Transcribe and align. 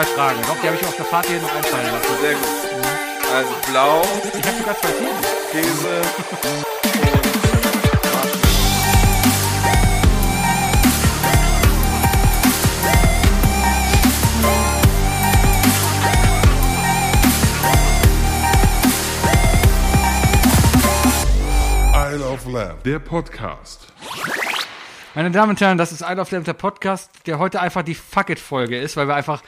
drei 0.00 0.14
Fragen. 0.14 0.40
Doch, 0.46 0.56
die 0.62 0.66
habe 0.66 0.76
ich 0.76 0.86
auf 0.86 0.96
der 0.96 1.04
Fahrt 1.04 1.26
hier 1.26 1.40
noch 1.40 1.54
einfallen 1.54 1.92
lassen. 1.92 2.20
Sehr 2.20 2.34
gut. 2.34 2.44
Also 3.34 3.54
blau, 3.70 4.02
Ich 4.38 4.46
habe 4.46 4.58
sogar 4.58 4.76
zwei 4.78 4.92
Themen. 4.92 5.18
Käse 5.52 6.02
Isle 21.94 22.24
of 22.26 22.46
Lamb, 22.46 22.82
der 22.84 22.98
Podcast. 22.98 23.86
Meine 25.14 25.30
Damen 25.30 25.50
und 25.50 25.60
Herren, 25.60 25.76
das 25.76 25.92
ist 25.92 26.02
Isle 26.02 26.20
of 26.20 26.30
Lamb, 26.30 26.44
der 26.44 26.54
Podcast, 26.54 27.10
der 27.26 27.38
heute 27.38 27.60
einfach 27.60 27.82
die 27.82 27.94
Fuck 27.94 28.30
It-Folge 28.30 28.78
ist, 28.78 28.96
weil 28.96 29.06
wir 29.06 29.14
einfach 29.14 29.42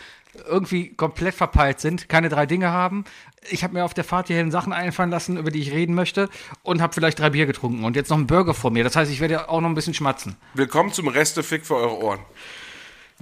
irgendwie 0.47 0.95
komplett 0.95 1.35
verpeilt 1.35 1.81
sind, 1.81 2.09
keine 2.09 2.29
drei 2.29 2.47
Dinge 2.47 2.71
haben. 2.71 3.05
Ich 3.51 3.65
habe 3.65 3.75
mir 3.75 3.85
auf 3.85 3.95
der 3.95 4.05
Fahrt 4.05 4.29
hierhin 4.29 4.51
Sachen 4.51 4.73
einfallen 4.73 5.11
lassen, 5.11 5.37
über 5.37 5.51
die 5.51 5.61
ich 5.61 5.73
reden 5.73 5.95
möchte 5.95 6.29
und 6.63 6.81
habe 6.81 6.95
vielleicht 6.95 7.19
drei 7.19 7.31
Bier 7.31 7.47
getrunken 7.47 7.85
und 7.85 7.97
jetzt 7.97 8.09
noch 8.09 8.17
einen 8.17 8.27
Burger 8.27 8.55
vor 8.55 8.71
mir. 8.71 8.85
Das 8.85 8.97
heißt, 8.97 9.11
ich 9.11 9.21
werde 9.21 9.49
auch 9.49 9.61
noch 9.61 9.69
ein 9.69 9.75
bisschen 9.75 9.95
schmatzen. 9.95 10.37
Willkommen 10.55 10.93
zum 10.93 11.09
Restefick 11.09 11.67
für 11.67 11.77
eure 11.77 11.99
Ohren. 11.99 12.21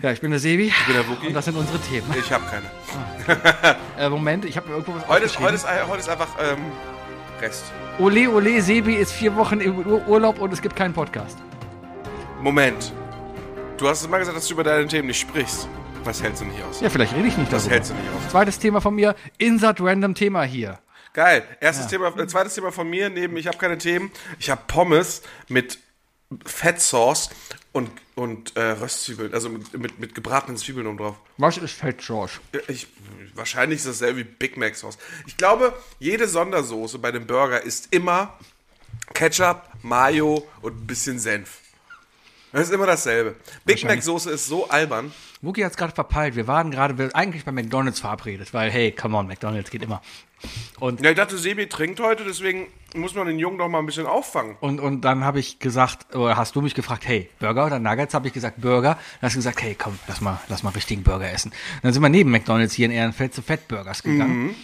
Ja, 0.02 0.12
ich 0.12 0.20
bin 0.20 0.30
der 0.30 0.41
Sebi. 0.41 0.69
Ich 0.69 0.86
bin 0.86 0.95
der 0.95 1.09
Wookie. 1.09 1.27
Und 1.28 1.34
das 1.34 1.45
sind 1.45 1.56
unsere 1.56 1.78
Themen. 1.78 2.06
Ich 2.19 2.33
habe 2.33 2.45
keine. 2.46 3.77
Äh, 3.98 4.08
Moment, 4.08 4.47
ich 4.47 4.56
habe 4.56 4.69
mir 4.69 4.77
irgendwo 4.77 4.95
was 4.95 5.06
Heute 5.08 5.27
ist, 5.27 5.38
heute 5.38 5.55
ist, 5.56 5.66
heute 5.66 6.00
ist 6.00 6.08
einfach 6.08 6.28
ähm, 6.41 6.58
Rest. 7.41 7.64
Ole, 7.98 8.30
ole, 8.30 8.62
Sebi 8.62 8.95
ist 8.95 9.12
vier 9.12 9.36
Wochen 9.36 9.61
im 9.61 9.78
Ur 9.78 10.08
Urlaub 10.08 10.38
und 10.38 10.55
es 10.55 10.62
gibt 10.62 10.74
keinen 10.74 10.95
Podcast. 10.95 11.36
Moment. 12.41 12.95
Du 13.77 13.88
hast 13.88 14.03
immer 14.05 14.19
gesagt, 14.19 14.38
dass 14.38 14.47
du 14.47 14.55
über 14.55 14.64
deine 14.64 14.86
Themen 14.86 15.08
nicht 15.08 15.20
sprichst. 15.20 15.69
Was 16.05 16.23
hältst 16.23 16.41
du 16.41 16.47
nicht 16.47 16.62
aus? 16.62 16.81
Ja, 16.81 16.89
vielleicht 16.91 17.15
rede 17.15 17.29
ich 17.29 17.37
nicht 17.37 17.53
Was 17.53 17.62
darüber. 17.62 17.75
hältst 17.75 17.91
du 17.91 17.95
nicht 17.95 18.09
aus? 18.11 18.31
Zweites 18.31 18.59
Thema 18.59 18.81
von 18.81 18.95
mir, 18.95 19.15
Insert 19.39 19.81
Random 19.81 20.15
Thema 20.15 20.43
hier. 20.43 20.79
Geil. 21.12 21.45
Erstes 21.61 21.89
Thema, 21.89 22.17
äh, 22.17 22.27
zweites 22.27 22.55
Thema 22.55 22.73
von 22.73 22.89
mir, 22.89 23.11
neben 23.11 23.37
ich 23.37 23.47
habe 23.47 23.59
keine 23.59 23.79
Themen. 23.79 24.11
Ich 24.39 24.48
habe 24.48 24.62
Pommes 24.67 25.23
mit 25.48 25.78
Fettsauce 26.47 27.31
und, 27.73 27.91
und 28.15 28.56
äh, 28.56 28.61
Röstzwiebeln, 28.62 29.34
also 29.34 29.48
mit, 29.48 29.77
mit, 29.77 29.98
mit 29.98 30.15
gebratenen 30.15 30.56
Zwiebeln 30.56 30.87
oben 30.87 30.98
drauf. 30.98 31.17
Was 31.39 31.56
ist 31.59 31.75
Fett, 31.75 31.98
George? 31.98 32.34
Ich, 32.69 32.87
wahrscheinlich 33.34 33.78
ist 33.78 33.87
das 33.89 33.98
dasselbe 33.98 34.21
wie 34.21 34.25
Big 34.25 34.56
Mac 34.56 34.77
Sauce. 34.77 34.97
Ich 35.27 35.37
glaube, 35.37 35.75
jede 35.98 36.28
Sondersoße 36.28 36.98
bei 37.01 37.11
dem 37.11 37.27
Burger 37.27 37.61
ist 37.62 37.89
immer 37.93 38.39
Ketchup, 39.12 39.62
Mayo 39.83 40.47
und 40.62 40.77
ein 40.83 40.87
bisschen 40.87 41.19
Senf. 41.19 41.59
Das 42.53 42.62
ist 42.62 42.73
immer 42.73 42.87
dasselbe. 42.87 43.34
Big 43.65 43.84
Mac 43.84 44.03
Soße 44.03 44.31
ist 44.31 44.47
so 44.47 44.69
albern. 44.69 45.12
Wookie 45.42 45.64
hat 45.64 45.70
es 45.72 45.77
gerade 45.78 45.94
verpeilt. 45.94 46.36
Wir 46.36 46.46
waren 46.46 46.70
gerade 46.70 46.98
wir- 46.98 47.14
eigentlich 47.16 47.44
bei 47.44 47.52
McDonalds 47.52 48.00
verabredet, 48.00 48.52
weil, 48.52 48.70
hey, 48.70 48.92
come 48.92 49.16
on, 49.16 49.27
McDonalds 49.27 49.70
geht 49.70 49.82
immer. 49.82 50.02
Und, 50.78 51.00
Ja, 51.02 51.10
ich 51.10 51.16
dachte, 51.16 51.36
Sebi 51.38 51.66
trinkt 51.69 52.00
heute, 52.00 52.24
deswegen 52.24 52.66
muss 52.94 53.14
man 53.14 53.27
den 53.27 53.38
Jungen 53.38 53.58
doch 53.58 53.69
mal 53.69 53.78
ein 53.78 53.86
bisschen 53.86 54.06
auffangen. 54.06 54.56
und, 54.60 54.80
und 54.80 55.02
dann 55.02 55.22
habe 55.24 55.38
ich 55.38 55.58
gesagt, 55.58 56.14
oder 56.14 56.36
hast 56.36 56.56
du 56.56 56.62
mich 56.62 56.74
gefragt, 56.74 57.06
hey, 57.06 57.28
Burger 57.38 57.66
oder 57.66 57.78
Nuggets? 57.78 58.14
Habe 58.14 58.27
ich 58.28 58.32
gesagt, 58.34 58.60
Burger. 58.60 58.94
Dann 59.20 59.28
hast 59.28 59.34
du 59.34 59.38
gesagt, 59.38 59.62
hey, 59.62 59.74
komm, 59.78 59.98
lass 60.08 60.20
mal, 60.20 60.38
lass 60.48 60.62
mal 60.62 60.70
richtigen 60.70 61.02
Burger 61.02 61.30
essen. 61.30 61.52
dann 61.82 61.92
sind 61.92 62.02
wir 62.02 62.08
neben 62.08 62.30
McDonalds 62.30 62.75
hier 62.75 62.86
in 62.86 62.92
Ehrenfeld 62.92 63.34
zu 63.34 63.42
Fettburgers 63.42 64.02
gegangen. 64.02 64.44
Mhm. 64.48 64.54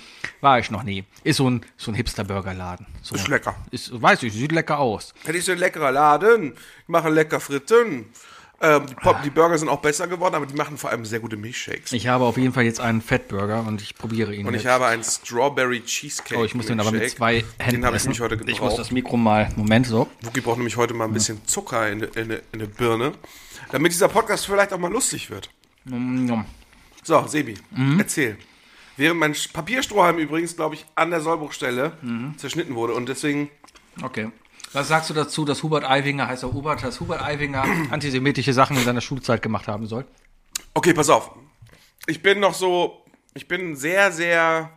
War 0.41 0.59
ich 0.59 0.71
noch 0.71 0.83
nie. 0.83 1.05
Ist 1.25 1.37
so 1.37 1.49
ein, 1.49 1.65
so 1.77 1.91
ein 1.91 1.95
Hipster-Burgerladen. 1.95 2.87
So, 3.01 3.15
Ist 3.15 3.29
lecker. 3.29 3.55
Ist, 3.71 4.01
weiß 4.03 4.23
ich, 4.25 4.33
sieht 4.33 4.53
lecker 4.53 4.79
aus. 4.79 5.15
Hätte 5.25 5.39
ich 5.39 5.45
so 5.45 5.53
ein 5.53 5.59
leckerer 5.59 5.93
Laden, 5.93 6.53
die 6.87 6.93
machen 6.93 7.15
lecker 7.15 7.39
Fritten. 7.41 8.07
Ähm, 8.59 8.87
die, 8.87 8.95
Pop, 8.95 9.23
die 9.23 9.29
Burger 9.29 9.59
sind 9.59 9.69
auch 9.69 9.81
besser 9.83 10.07
geworden, 10.09 10.35
aber 10.35 10.47
die 10.47 10.55
machen 10.55 10.79
vor 10.79 10.89
allem 10.89 11.05
sehr 11.05 11.21
gute 11.21 11.37
Milchshakes. 11.37 11.93
Ich 11.93 12.07
habe 12.09 12.25
auf 12.25 12.39
jeden 12.39 12.55
Fall 12.55 12.65
jetzt 12.65 12.81
einen 12.81 13.03
Fettburger 13.03 13.67
und 13.67 13.83
ich 13.83 13.95
probiere 13.97 14.35
ihn 14.35 14.47
Und 14.47 14.55
jetzt. 14.55 14.63
ich 14.63 14.69
habe 14.69 14.87
einen 14.87 15.05
Strawberry 15.05 15.83
Cheesecake. 15.85 16.41
oh, 16.41 16.45
ich 16.45 16.55
muss 16.55 16.65
den 16.67 16.81
aber 16.81 16.91
mit 16.91 17.11
zwei 17.11 17.45
Händen 17.59 17.83
Den 17.83 17.85
habe 17.85 17.99
ich 17.99 18.05
mich 18.07 18.19
heute 18.21 18.37
Ich 18.47 18.61
muss 18.63 18.77
das 18.77 18.89
gebraucht. 18.89 18.93
Mikro 18.93 19.17
mal, 19.19 19.51
Moment, 19.57 19.87
so. 19.87 20.09
Wookie 20.23 20.41
braucht 20.41 20.57
nämlich 20.57 20.77
heute 20.79 20.95
mal 20.95 21.05
ein 21.05 21.13
bisschen 21.13 21.47
Zucker 21.47 21.91
in, 21.91 22.01
in, 22.01 22.31
in 22.53 22.59
der 22.59 22.67
Birne, 22.67 23.13
damit 23.73 23.93
dieser 23.93 24.09
Podcast 24.09 24.47
vielleicht 24.47 24.73
auch 24.73 24.79
mal 24.79 24.91
lustig 24.91 25.29
wird. 25.29 25.51
Nom. 25.85 26.47
So, 27.05 27.27
Sebi, 27.27 27.55
Mhm. 27.73 28.01
erzähl. 28.01 28.39
Während 28.97 29.21
mein 29.21 29.35
Papierstrohhalm 29.53 30.17
übrigens, 30.19 30.57
glaube 30.57 30.77
ich, 30.77 30.87
an 30.95 31.11
der 31.11 31.21
Sollbruchstelle 31.21 31.93
Mhm. 32.01 32.39
zerschnitten 32.39 32.75
wurde 32.75 32.95
und 32.95 33.07
deswegen 33.11 33.51
Okay. 34.03 34.31
Was 34.77 34.89
sagst 34.89 35.09
du 35.09 35.15
dazu, 35.15 35.47
dass 35.47 35.63
Hubert 35.63 35.85
Aiwanger, 35.85 36.29
heißt 36.29 36.43
er 36.43 36.53
Hubert, 36.53 36.83
dass 36.85 37.01
Hubert 37.01 37.23
Aiwanger 37.23 37.65
antisemitische 37.91 38.53
Sachen 38.53 38.77
in 38.77 38.85
seiner 38.85 39.01
Schulzeit 39.01 39.41
gemacht 39.41 39.69
haben 39.69 39.87
soll? 39.87 40.05
Okay, 40.75 40.93
pass 40.93 41.09
auf. 41.09 41.31
Ich 42.07 42.21
bin 42.23 42.41
noch 42.41 42.53
so, 42.53 43.03
ich 43.33 43.49
bin 43.49 43.75
sehr, 43.75 44.13
sehr 44.13 44.71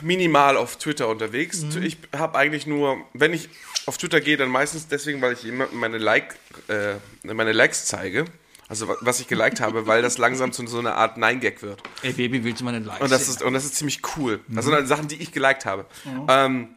minimal 0.00 0.56
auf 0.56 0.76
Twitter 0.76 1.08
unterwegs. 1.08 1.62
Mhm. 1.62 1.82
Ich 1.82 1.98
habe 2.16 2.38
eigentlich 2.38 2.68
nur, 2.68 2.98
wenn 3.14 3.32
ich 3.34 3.48
auf 3.86 3.98
Twitter 3.98 4.20
gehe, 4.20 4.36
dann 4.36 4.48
meistens 4.48 4.86
deswegen, 4.86 5.20
weil 5.20 5.32
ich 5.32 5.42
jemandem 5.42 5.80
meine, 5.80 5.98
like, 5.98 6.36
äh, 6.68 6.94
meine 7.24 7.50
Likes 7.50 7.86
zeige. 7.86 8.26
Also 8.68 8.86
wa- 8.86 8.96
was 9.00 9.18
ich 9.18 9.26
geliked 9.26 9.60
habe, 9.60 9.88
weil 9.88 10.02
das 10.02 10.18
langsam 10.18 10.52
zu 10.52 10.64
so 10.68 10.78
einer 10.78 10.94
Art 10.94 11.16
Nein-Gag 11.18 11.62
wird. 11.62 11.82
Ey, 12.02 12.12
Baby, 12.12 12.44
willst 12.44 12.60
du 12.60 12.64
mal 12.64 12.74
einen 12.74 12.84
Like 12.84 13.00
Und 13.00 13.10
das 13.10 13.28
ist, 13.28 13.42
und 13.42 13.54
das 13.54 13.64
ist 13.64 13.74
ziemlich 13.74 14.02
cool. 14.16 14.38
Das 14.46 14.64
sind 14.66 14.72
halt 14.72 14.86
Sachen, 14.86 15.08
die 15.08 15.16
ich 15.20 15.32
geliked 15.32 15.66
habe. 15.66 15.84
Ähm, 16.28 16.76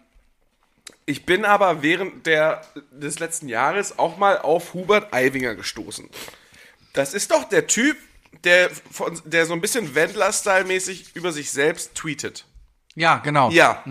ich 1.08 1.26
bin 1.26 1.46
aber 1.46 1.82
während 1.82 2.28
der, 2.28 2.62
des 2.92 3.18
letzten 3.18 3.48
Jahres 3.48 3.98
auch 3.98 4.18
mal 4.18 4.38
auf 4.38 4.74
Hubert 4.74 5.14
Aiwanger 5.14 5.56
gestoßen. 5.56 6.10
Das 6.94 7.14
ist 7.14 7.32
doch 7.32 7.46
der 7.46 7.66
Typ, 7.66 7.98
der, 8.44 8.70
von, 8.92 9.20
der 9.24 9.46
so 9.46 9.54
ein 9.54 9.62
bisschen 9.62 9.96
Wendler-Style-mäßig 9.96 11.16
über 11.16 11.32
sich 11.32 11.50
selbst 11.50 11.96
tweetet. 11.96 12.46
Ja, 12.94 13.18
genau. 13.18 13.50
Ja, 13.52 13.84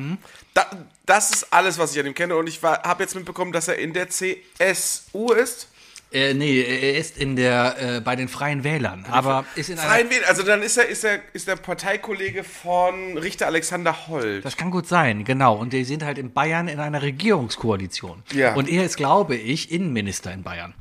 da, 0.52 0.68
das 1.06 1.30
ist 1.30 1.52
alles, 1.52 1.78
was 1.78 1.94
ich 1.94 2.00
an 2.00 2.06
ihm 2.06 2.14
kenne. 2.14 2.36
Und 2.36 2.48
ich 2.48 2.62
habe 2.62 3.02
jetzt 3.02 3.14
mitbekommen, 3.14 3.52
dass 3.52 3.68
er 3.68 3.78
in 3.78 3.94
der 3.94 4.10
CSU 4.10 5.32
ist. 5.32 5.68
Äh, 6.12 6.34
nee, 6.34 6.60
er 6.62 6.96
ist 6.96 7.18
in 7.18 7.34
der, 7.34 7.96
äh, 7.96 8.00
bei 8.00 8.14
den 8.14 8.28
Freien 8.28 8.62
Wählern, 8.62 9.04
aber 9.10 9.44
ist 9.56 9.70
in 9.70 9.76
Freien 9.76 10.08
Wähler. 10.08 10.28
Also 10.28 10.44
dann 10.44 10.62
ist 10.62 10.76
er, 10.76 10.86
ist 10.86 11.04
er 11.04 11.18
ist 11.32 11.48
der 11.48 11.56
Parteikollege 11.56 12.44
von 12.44 13.18
Richter 13.18 13.46
Alexander 13.46 14.06
Holt. 14.06 14.44
das 14.44 14.56
kann 14.56 14.70
gut 14.70 14.86
sein, 14.86 15.24
genau. 15.24 15.56
Und 15.56 15.72
die 15.72 15.84
sind 15.84 16.04
halt 16.04 16.18
in 16.18 16.32
Bayern 16.32 16.68
in 16.68 16.78
einer 16.78 17.02
Regierungskoalition. 17.02 18.22
Ja. 18.32 18.54
Und 18.54 18.68
er 18.68 18.84
ist, 18.84 18.96
glaube 18.96 19.34
ich, 19.34 19.72
Innenminister 19.72 20.32
in 20.32 20.44
Bayern. 20.44 20.74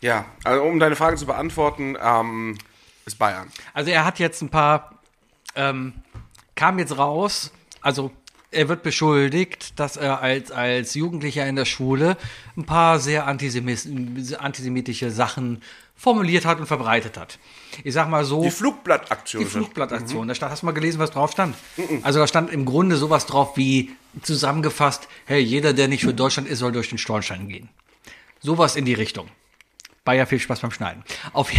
Ja, 0.00 0.26
also 0.44 0.62
um 0.62 0.78
deine 0.78 0.94
Frage 0.94 1.16
zu 1.16 1.26
beantworten, 1.26 1.96
ähm, 2.00 2.56
ist 3.04 3.18
Bayern. 3.18 3.50
Also 3.74 3.90
er 3.90 4.04
hat 4.04 4.20
jetzt 4.20 4.42
ein 4.42 4.48
paar, 4.48 5.00
ähm, 5.56 5.94
kam 6.54 6.78
jetzt 6.78 6.96
raus, 6.96 7.52
also 7.80 8.12
er 8.50 8.68
wird 8.68 8.82
beschuldigt, 8.82 9.78
dass 9.78 9.96
er 9.96 10.20
als, 10.20 10.50
als 10.50 10.94
Jugendlicher 10.94 11.46
in 11.46 11.56
der 11.56 11.64
Schule 11.64 12.16
ein 12.56 12.64
paar 12.64 12.98
sehr 12.98 13.26
antisemitische 13.26 15.10
Sachen 15.10 15.62
formuliert 15.96 16.44
hat 16.44 16.60
und 16.60 16.66
verbreitet 16.66 17.18
hat. 17.18 17.38
Ich 17.84 17.92
sag 17.92 18.08
mal 18.08 18.24
so. 18.24 18.42
Die 18.42 18.50
Flugblattaktion. 18.50 19.42
Die 19.42 19.50
Flugblattaktion. 19.50 20.28
Da 20.28 20.34
stand, 20.34 20.52
hast 20.52 20.62
du 20.62 20.66
mal 20.66 20.72
gelesen, 20.72 20.98
was 20.98 21.10
drauf 21.10 21.32
stand? 21.32 21.56
Also 22.02 22.20
da 22.20 22.26
stand 22.26 22.50
im 22.50 22.64
Grunde 22.64 22.96
sowas 22.96 23.26
drauf 23.26 23.56
wie 23.56 23.90
zusammengefasst, 24.22 25.08
hey, 25.26 25.40
jeder, 25.40 25.72
der 25.72 25.88
nicht 25.88 26.04
für 26.04 26.14
Deutschland 26.14 26.48
ist, 26.48 26.60
soll 26.60 26.72
durch 26.72 26.88
den 26.88 26.98
Schornstein 26.98 27.48
gehen. 27.48 27.68
Sowas 28.40 28.76
in 28.76 28.84
die 28.84 28.94
Richtung. 28.94 29.28
Bayer, 30.04 30.26
viel 30.26 30.38
Spaß 30.38 30.60
beim 30.60 30.70
Schneiden. 30.70 31.04
Auf, 31.32 31.50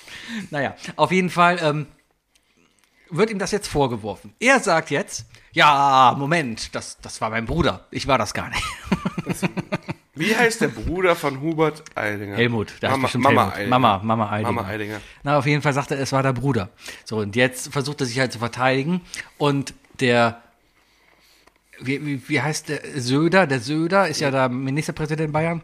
naja, 0.50 0.76
auf 0.96 1.12
jeden 1.12 1.30
Fall 1.30 1.58
ähm, 1.60 1.86
wird 3.10 3.30
ihm 3.30 3.38
das 3.38 3.50
jetzt 3.50 3.68
vorgeworfen. 3.68 4.34
Er 4.40 4.60
sagt 4.60 4.90
jetzt, 4.90 5.26
ja, 5.52 6.14
Moment, 6.18 6.74
das, 6.74 6.98
das 7.00 7.20
war 7.20 7.30
mein 7.30 7.46
Bruder. 7.46 7.86
Ich 7.90 8.06
war 8.06 8.18
das 8.18 8.34
gar 8.34 8.48
nicht. 8.50 8.64
Wie 10.14 10.34
heißt 10.34 10.60
der 10.60 10.68
Bruder 10.68 11.14
von 11.14 11.40
Hubert 11.40 11.82
Eidinger? 11.96 12.36
Helmut, 12.36 12.72
heißt 12.82 12.82
Mama, 12.82 13.08
Mama 13.14 13.42
Helmut. 13.42 13.54
Eidinger. 13.54 13.68
Mama, 13.70 14.00
Mama 14.02 14.30
Eidinger. 14.30 14.52
Mama 14.52 14.68
Eidinger. 14.68 15.00
Na, 15.22 15.38
auf 15.38 15.46
jeden 15.46 15.62
Fall 15.62 15.72
sagt 15.72 15.90
er, 15.92 16.00
es 16.00 16.12
war 16.12 16.22
der 16.22 16.32
Bruder. 16.32 16.70
So, 17.04 17.18
und 17.18 17.36
jetzt 17.36 17.72
versucht 17.72 18.00
er 18.00 18.06
sich 18.06 18.18
halt 18.18 18.32
zu 18.32 18.38
verteidigen. 18.40 19.00
Und 19.36 19.74
der, 20.00 20.42
wie, 21.80 22.04
wie, 22.04 22.28
wie 22.28 22.40
heißt 22.42 22.68
der 22.68 22.80
Söder? 23.00 23.46
Der 23.46 23.60
Söder 23.60 24.08
ist 24.08 24.20
ja 24.20 24.30
der 24.32 24.48
Ministerpräsident 24.48 25.26
in 25.28 25.32
Bayern. 25.32 25.62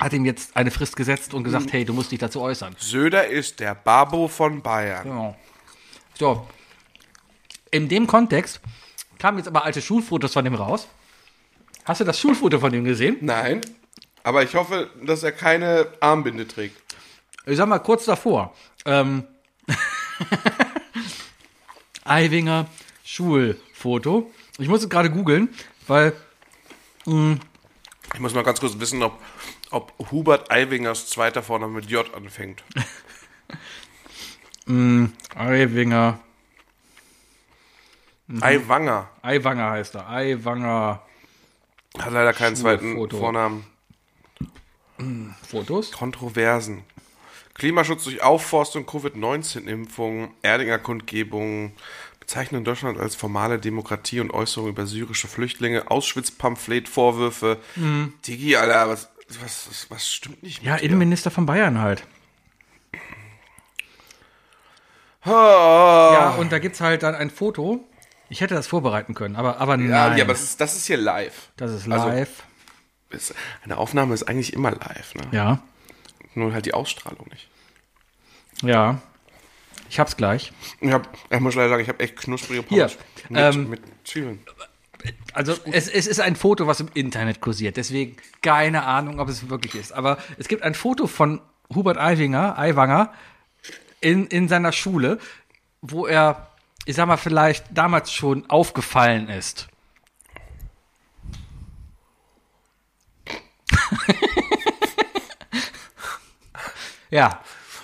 Hat 0.00 0.12
ihm 0.12 0.24
jetzt 0.24 0.56
eine 0.56 0.72
Frist 0.72 0.96
gesetzt 0.96 1.32
und 1.32 1.42
Mhm. 1.42 1.44
gesagt, 1.44 1.72
hey, 1.72 1.84
du 1.84 1.92
musst 1.92 2.10
dich 2.10 2.18
dazu 2.18 2.40
äußern. 2.40 2.74
Söder 2.78 3.28
ist 3.28 3.60
der 3.60 3.76
Babo 3.76 4.26
von 4.26 4.60
Bayern. 4.60 5.04
Genau. 5.04 5.36
So. 6.14 6.48
In 7.74 7.88
dem 7.88 8.06
Kontext 8.06 8.60
kamen 9.18 9.38
jetzt 9.38 9.48
aber 9.48 9.64
alte 9.64 9.82
Schulfotos 9.82 10.32
von 10.32 10.44
dem 10.44 10.54
raus. 10.54 10.86
Hast 11.84 12.00
du 12.00 12.04
das 12.04 12.20
Schulfoto 12.20 12.60
von 12.60 12.72
ihm 12.72 12.84
gesehen? 12.84 13.16
Nein, 13.20 13.62
aber 14.22 14.44
ich 14.44 14.54
hoffe, 14.54 14.90
dass 15.02 15.24
er 15.24 15.32
keine 15.32 15.88
Armbinde 15.98 16.46
trägt. 16.46 16.80
Ich 17.46 17.56
sag 17.56 17.66
mal 17.66 17.80
kurz 17.80 18.04
davor. 18.04 18.54
Ähm, 18.86 19.24
Aiwinger 22.04 22.66
Schulfoto. 23.02 24.30
Ich 24.58 24.68
muss 24.68 24.84
es 24.84 24.88
gerade 24.88 25.10
googeln, 25.10 25.48
weil 25.88 26.12
Ich 28.14 28.20
muss 28.20 28.34
mal 28.34 28.44
ganz 28.44 28.60
kurz 28.60 28.78
wissen, 28.78 29.02
ob, 29.02 29.18
ob 29.72 30.12
Hubert 30.12 30.48
Aiwingers 30.48 31.08
zweiter 31.08 31.42
Vorname 31.42 31.72
mit 31.72 31.90
J 31.90 32.06
anfängt. 32.14 32.62
Aiwanger. 38.40 39.08
Eiwanger 39.22 39.70
heißt 39.70 39.96
er. 39.96 40.08
Eiwanger. 40.08 41.02
Hat 41.98 42.12
leider 42.12 42.32
keinen 42.32 42.56
zweiten 42.56 42.94
Foto. 42.94 43.18
Vornamen. 43.18 43.64
Fotos? 45.46 45.92
Kontroversen. 45.92 46.84
Klimaschutz 47.54 48.04
durch 48.04 48.22
Aufforstung, 48.22 48.84
Covid-19-Impfung, 48.84 50.34
Erdinger 50.42 50.78
Kundgebung, 50.78 51.72
Bezeichnung 52.18 52.64
Deutschland 52.64 52.98
als 52.98 53.14
formale 53.14 53.58
Demokratie 53.58 54.18
und 54.20 54.32
Äußerung 54.32 54.70
über 54.70 54.86
syrische 54.86 55.28
Flüchtlinge, 55.28 55.90
Auschwitz-Pamphlet, 55.90 56.88
Vorwürfe. 56.88 57.58
Digi, 58.26 58.56
Alter, 58.56 58.88
was, 58.88 59.08
was, 59.40 59.86
was, 59.88 60.12
stimmt 60.12 60.42
nicht 60.42 60.62
Ja? 60.62 60.76
Innenminister 60.76 61.30
von 61.30 61.46
Bayern 61.46 61.80
halt. 61.80 62.04
Ja, 65.24 66.34
und 66.38 66.52
da 66.52 66.58
gibt's 66.58 66.80
halt 66.80 67.02
dann 67.02 67.14
ein 67.14 67.30
Foto. 67.30 67.86
Ich 68.34 68.40
hätte 68.40 68.56
das 68.56 68.66
vorbereiten 68.66 69.14
können, 69.14 69.36
aber, 69.36 69.60
aber 69.60 69.76
nein. 69.76 69.88
Ja, 69.88 70.16
ja, 70.16 70.24
aber 70.24 70.32
das 70.32 70.42
ist, 70.42 70.60
das 70.60 70.74
ist 70.74 70.86
hier 70.86 70.96
live. 70.96 71.50
das 71.56 71.70
ist 71.70 71.88
also- 71.88 72.08
live. 72.08 72.42
Ist, 73.10 73.32
eine 73.62 73.76
Aufnahme 73.76 74.12
ist 74.12 74.24
eigentlich 74.24 74.52
immer 74.54 74.72
live, 74.72 75.14
ne? 75.14 75.22
ja, 75.30 75.62
Nur 76.34 76.52
halt 76.52 76.66
die 76.66 76.74
Ausstrahlung 76.74 77.28
nicht. 77.30 77.48
ja. 78.62 79.00
Ich 79.88 80.00
hab's 80.00 80.16
gleich. 80.16 80.52
Ich, 80.80 80.90
hab, 80.90 81.08
ich 81.30 81.38
muss 81.38 81.54
leider 81.54 81.68
sagen, 81.68 81.82
ich 81.82 81.88
habe 81.88 82.00
echt 82.00 82.16
knusprige 82.16 82.64
Pommes 82.64 82.96
mit, 83.28 83.40
ähm, 83.40 83.70
mit 83.70 83.82
Zwiebeln. 84.02 84.40
Also 85.32 85.54
es, 85.70 85.88
es 85.88 86.08
ist 86.08 86.18
ein 86.18 86.34
Foto, 86.34 86.66
was 86.66 86.80
im 86.80 86.88
Internet 86.94 87.40
kursiert. 87.40 87.76
Deswegen 87.76 88.16
keine 88.42 88.82
Ahnung, 88.84 89.20
ob 89.20 89.28
es 89.28 89.48
wirklich 89.48 89.76
ist. 89.76 89.92
Aber 89.92 90.18
es 90.38 90.48
gibt 90.48 90.64
ein 90.64 90.74
Foto 90.74 91.06
von 91.06 91.40
Hubert 91.72 91.98
Aiwanger 91.98 93.12
in, 94.00 94.26
in 94.26 94.48
seiner 94.48 94.72
Schule, 94.72 95.20
wo 95.82 96.06
er, 96.06 96.50
ich 96.86 96.96
sag 96.96 97.06
mal, 97.06 97.16
vielleicht 97.16 97.66
damals 97.70 98.12
schon 98.12 98.48
aufgefallen 98.50 99.28
ist. 99.28 99.68
ja, 107.10 107.40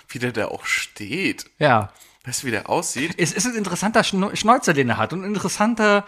Wie 0.08 0.18
der 0.18 0.32
da 0.32 0.46
auch 0.48 0.64
steht. 0.64 1.46
ja. 1.58 1.92
Weißt 2.26 2.42
du, 2.42 2.48
wie 2.48 2.50
der 2.50 2.68
aussieht? 2.68 3.14
Es 3.16 3.32
ist 3.32 3.46
ein 3.46 3.54
interessanter 3.54 4.04
Schnäuzer, 4.04 4.74
den 4.74 4.90
er 4.90 4.98
hat 4.98 5.14
und 5.14 5.22
ein 5.22 5.28
interessanter 5.28 6.04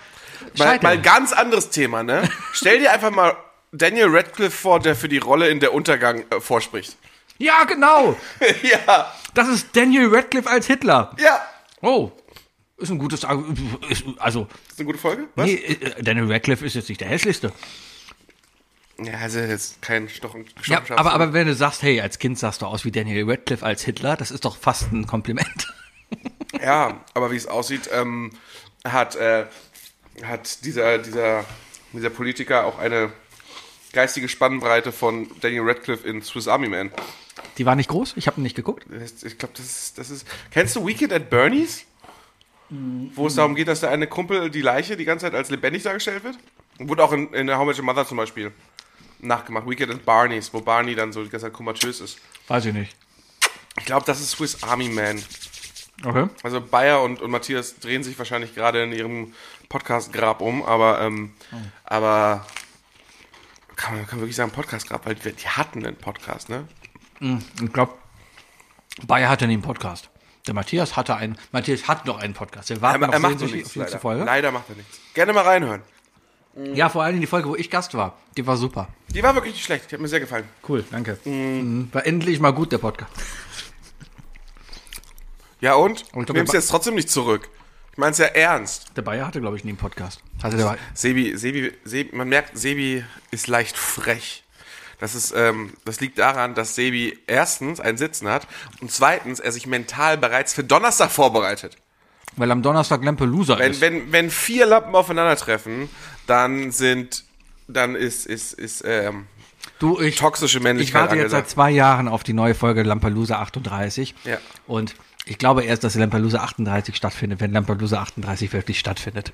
Mal, 0.58 0.66
Scheitel. 0.66 0.82
mal 0.82 1.00
ganz 1.00 1.32
anderes 1.32 1.70
Thema, 1.70 2.02
ne? 2.02 2.28
Stell 2.52 2.80
dir 2.80 2.92
einfach 2.92 3.10
mal 3.10 3.34
Daniel 3.72 4.14
Radcliffe 4.14 4.54
vor, 4.54 4.78
der 4.78 4.94
für 4.94 5.08
die 5.08 5.16
Rolle 5.16 5.48
in 5.48 5.58
der 5.58 5.72
Untergang 5.72 6.24
äh, 6.30 6.38
vorspricht. 6.38 6.98
ja, 7.38 7.64
genau. 7.64 8.14
ja, 8.62 9.10
Das 9.32 9.48
ist 9.48 9.74
Daniel 9.74 10.14
Radcliffe 10.14 10.50
als 10.50 10.66
Hitler. 10.66 11.16
ja. 11.18 11.40
Oh, 11.80 12.12
ist 12.82 12.90
ein 12.90 12.99
gutes 12.99 13.25
ist, 13.88 14.05
Also, 14.19 14.49
Ist 14.69 14.79
eine 14.79 14.87
gute 14.87 14.99
Folge? 14.99 15.29
Was? 15.34 15.46
nee, 15.46 15.55
äh, 15.55 16.02
Daniel 16.02 16.31
Radcliffe 16.32 16.64
ist 16.67 16.75
jetzt 16.75 16.88
nicht 16.88 17.00
der 17.00 17.08
hässlichste. 17.08 17.52
Ja, 19.02 19.14
also 19.14 19.38
jetzt 19.40 19.81
kein 19.82 20.08
Stochen. 20.08 20.44
Ja, 20.67 20.82
aber, 20.90 21.12
aber 21.12 21.32
wenn 21.32 21.46
du 21.46 21.55
sagst, 21.55 21.82
hey, 21.82 22.00
als 22.00 22.19
Kind 22.19 22.38
sahst 22.38 22.62
du 22.62 22.67
aus 22.67 22.84
wie 22.84 22.93
Daniel 22.93 23.29
Radcliffe 23.29 23.64
als 23.64 23.82
Hitler, 23.82 24.17
das 24.17 24.31
ist 24.31 24.44
doch 24.44 24.56
fast 24.56 24.93
ein 24.93 25.06
Kompliment. 25.06 25.73
Ja, 26.62 27.00
aber 27.14 27.31
wie 27.32 27.37
es 27.37 27.46
aussieht, 27.46 27.88
ähm, 27.90 28.31
hat, 28.84 29.17
äh, 29.17 29.46
hat 30.23 30.64
dieser, 30.67 30.99
dieser, 30.99 31.46
dieser 31.94 32.11
Politiker 32.11 32.67
auch 32.67 32.79
eine 32.79 33.11
geistige 33.94 34.29
Spannbreite 34.29 34.93
von 34.93 35.29
Daniel 35.40 35.62
Radcliffe 35.62 36.06
in 36.06 36.20
Swiss 36.23 36.49
Army 36.49 36.69
Man. 36.69 36.90
Die 37.56 37.64
war 37.64 37.75
nicht 37.75 37.88
groß, 37.88 38.12
ich 38.17 38.26
habe 38.26 38.43
nicht 38.43 38.55
geguckt. 38.55 38.87
Ich 39.23 39.38
glaube, 39.38 39.55
das 39.56 39.64
ist, 39.64 39.99
das 39.99 40.11
ist. 40.11 40.26
Kennst 40.50 40.76
du 40.76 40.87
Weekend 40.87 41.12
at 41.14 41.31
Bernie's? 41.31 41.84
Wo 42.70 43.26
es 43.26 43.34
darum 43.34 43.54
geht, 43.54 43.68
dass 43.68 43.80
der 43.80 43.90
eine 43.90 44.06
Kumpel 44.06 44.50
die 44.50 44.62
Leiche 44.62 44.96
die 44.96 45.04
ganze 45.04 45.26
Zeit 45.26 45.34
als 45.34 45.50
lebendig 45.50 45.82
dargestellt 45.82 46.24
wird? 46.24 46.38
Wurde 46.78 47.04
auch 47.04 47.12
in, 47.12 47.32
in 47.34 47.50
How 47.50 47.66
Much 47.66 47.82
Mother 47.82 48.06
zum 48.06 48.16
Beispiel 48.16 48.52
nachgemacht. 49.20 49.68
Weekend 49.68 49.92
at 49.92 50.04
Barney's, 50.04 50.52
wo 50.54 50.60
Barney 50.60 50.94
dann 50.94 51.12
so 51.12 51.22
die 51.22 51.28
ganze 51.28 51.46
Zeit 51.46 51.52
komatös 51.52 52.00
ist. 52.00 52.18
Weiß 52.48 52.64
ich 52.64 52.72
nicht. 52.72 52.96
Ich 53.78 53.84
glaube, 53.84 54.04
das 54.06 54.20
ist 54.20 54.30
Swiss 54.30 54.62
Army 54.62 54.88
Man. 54.88 55.22
Okay. 56.04 56.28
Also 56.42 56.60
Bayer 56.60 57.02
und, 57.02 57.20
und 57.20 57.30
Matthias 57.30 57.78
drehen 57.78 58.02
sich 58.02 58.18
wahrscheinlich 58.18 58.54
gerade 58.54 58.82
in 58.82 58.92
ihrem 58.92 59.32
Podcast-Grab 59.68 60.40
um, 60.40 60.62
aber, 60.64 61.00
ähm, 61.00 61.32
aber 61.84 62.46
kann 63.76 63.96
man 63.96 64.06
kann 64.06 64.18
wirklich 64.18 64.36
sagen 64.36 64.50
Podcast-Grab, 64.50 65.06
weil 65.06 65.14
die, 65.14 65.32
die 65.32 65.48
hatten 65.48 65.86
einen 65.86 65.96
Podcast, 65.96 66.48
ne? 66.48 66.66
Ich 67.20 67.72
glaube, 67.72 67.94
Bayer 69.06 69.28
hatte 69.28 69.46
nie 69.46 69.54
einen 69.54 69.62
Podcast. 69.62 70.10
Der 70.46 70.54
Matthias 70.54 70.96
hatte 70.96 71.14
einen, 71.16 71.38
Matthias 71.52 71.86
hat 71.86 72.04
noch 72.06 72.18
einen 72.18 72.34
Podcast. 72.34 72.68
Wir 72.70 72.80
warten 72.80 73.02
Er, 73.02 73.06
noch 73.06 73.14
er 73.14 73.20
macht 73.20 73.32
noch 73.34 73.38
sehnsüchtig 73.40 73.64
nichts, 73.64 73.76
auf 73.76 73.86
leider. 73.86 73.98
Folge. 74.00 74.24
Leider 74.24 74.50
macht 74.50 74.68
er 74.70 74.76
nichts. 74.76 74.98
Gerne 75.14 75.32
mal 75.32 75.44
reinhören. 75.44 75.82
Ja, 76.74 76.88
vor 76.88 77.02
allem 77.02 77.20
die 77.20 77.26
Folge, 77.26 77.48
wo 77.48 77.56
ich 77.56 77.70
Gast 77.70 77.94
war. 77.94 78.18
Die 78.36 78.46
war 78.46 78.56
super. 78.56 78.88
Die 79.08 79.22
war 79.22 79.34
wirklich 79.34 79.54
nicht 79.54 79.64
schlecht, 79.64 79.90
die 79.90 79.94
hat 79.94 80.02
mir 80.02 80.08
sehr 80.08 80.20
gefallen. 80.20 80.44
Cool, 80.68 80.84
danke. 80.90 81.18
Mhm. 81.24 81.88
War 81.92 82.04
endlich 82.04 82.40
mal 82.40 82.50
gut, 82.50 82.72
der 82.72 82.78
Podcast. 82.78 83.10
Ja 85.60 85.74
und? 85.74 86.04
glaub, 86.12 86.26
Du 86.26 86.32
nimmst 86.32 86.52
jetzt 86.52 86.68
trotzdem 86.70 86.94
nicht 86.94 87.08
zurück. 87.08 87.48
Ich 87.92 87.98
mein's 87.98 88.18
ja 88.18 88.26
ernst. 88.26 88.90
Der 88.96 89.02
Bayer 89.02 89.26
hatte, 89.26 89.40
glaube 89.40 89.56
ich, 89.56 89.64
nie 89.64 89.70
einen 89.70 89.78
Podcast. 89.78 90.20
Hatte 90.42 90.56
der 90.56 90.76
Sebi, 90.94 91.36
Sebi, 91.36 91.72
Sebi, 91.84 92.16
man 92.16 92.28
merkt, 92.28 92.58
Sebi 92.58 93.04
ist 93.30 93.46
leicht 93.46 93.76
frech. 93.76 94.42
Das 95.02 95.16
ist, 95.16 95.34
ähm, 95.37 95.72
das 95.84 95.99
liegt 95.99 96.20
daran, 96.20 96.54
dass 96.54 96.76
Sebi 96.76 97.19
erstens 97.26 97.81
einen 97.81 97.99
Sitzen 97.99 98.28
hat 98.28 98.46
und 98.81 98.93
zweitens 98.93 99.40
er 99.40 99.50
sich 99.50 99.66
mental 99.66 100.16
bereits 100.16 100.54
für 100.54 100.62
Donnerstag 100.62 101.10
vorbereitet. 101.10 101.76
Weil 102.37 102.52
am 102.52 102.62
Donnerstag 102.62 103.02
Lampelusa 103.02 103.58
Wenn, 103.58 103.72
ist. 103.72 103.81
wenn, 103.81 104.12
wenn 104.12 104.31
vier 104.31 104.64
Lampen 104.64 104.94
aufeinandertreffen, 104.94 105.88
dann 106.28 106.70
sind, 106.70 107.25
dann 107.66 107.96
ist, 107.96 108.26
ist, 108.26 108.52
ist, 108.52 108.84
ähm, 108.87 109.26
Du, 109.81 110.00
ich, 110.00 110.14
toxische 110.14 110.58
ich 110.58 110.62
Männlichkeit 110.62 111.02
warte 111.02 111.16
jetzt 111.16 111.32
seit 111.32 111.50
zwei 111.50 111.72
Jahren 111.72 112.06
auf 112.06 112.22
die 112.22 112.32
neue 112.32 112.55
Folge 112.55 112.84
Lampelusa 112.84 113.40
38. 113.40 114.14
Ja. 114.22 114.38
Und 114.69 114.94
ich 115.26 115.37
glaube 115.37 115.64
erst, 115.64 115.82
dass 115.82 115.96
Lampelusa 115.96 116.38
38 116.38 116.94
stattfindet, 116.94 117.40
wenn 117.40 117.52
Lampelusa 117.52 118.00
38 118.00 118.52
wirklich 118.52 118.78
stattfindet. 118.78 119.32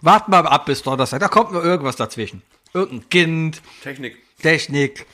Warten 0.00 0.32
wir 0.32 0.50
ab 0.50 0.64
bis 0.64 0.82
Donnerstag. 0.82 1.20
Da 1.20 1.28
kommt 1.28 1.52
nur 1.52 1.62
irgendwas 1.62 1.96
dazwischen. 1.96 2.40
Irgendein 2.72 3.08
Kind, 3.10 3.62
Technik. 3.82 4.23
Technik, 4.42 5.06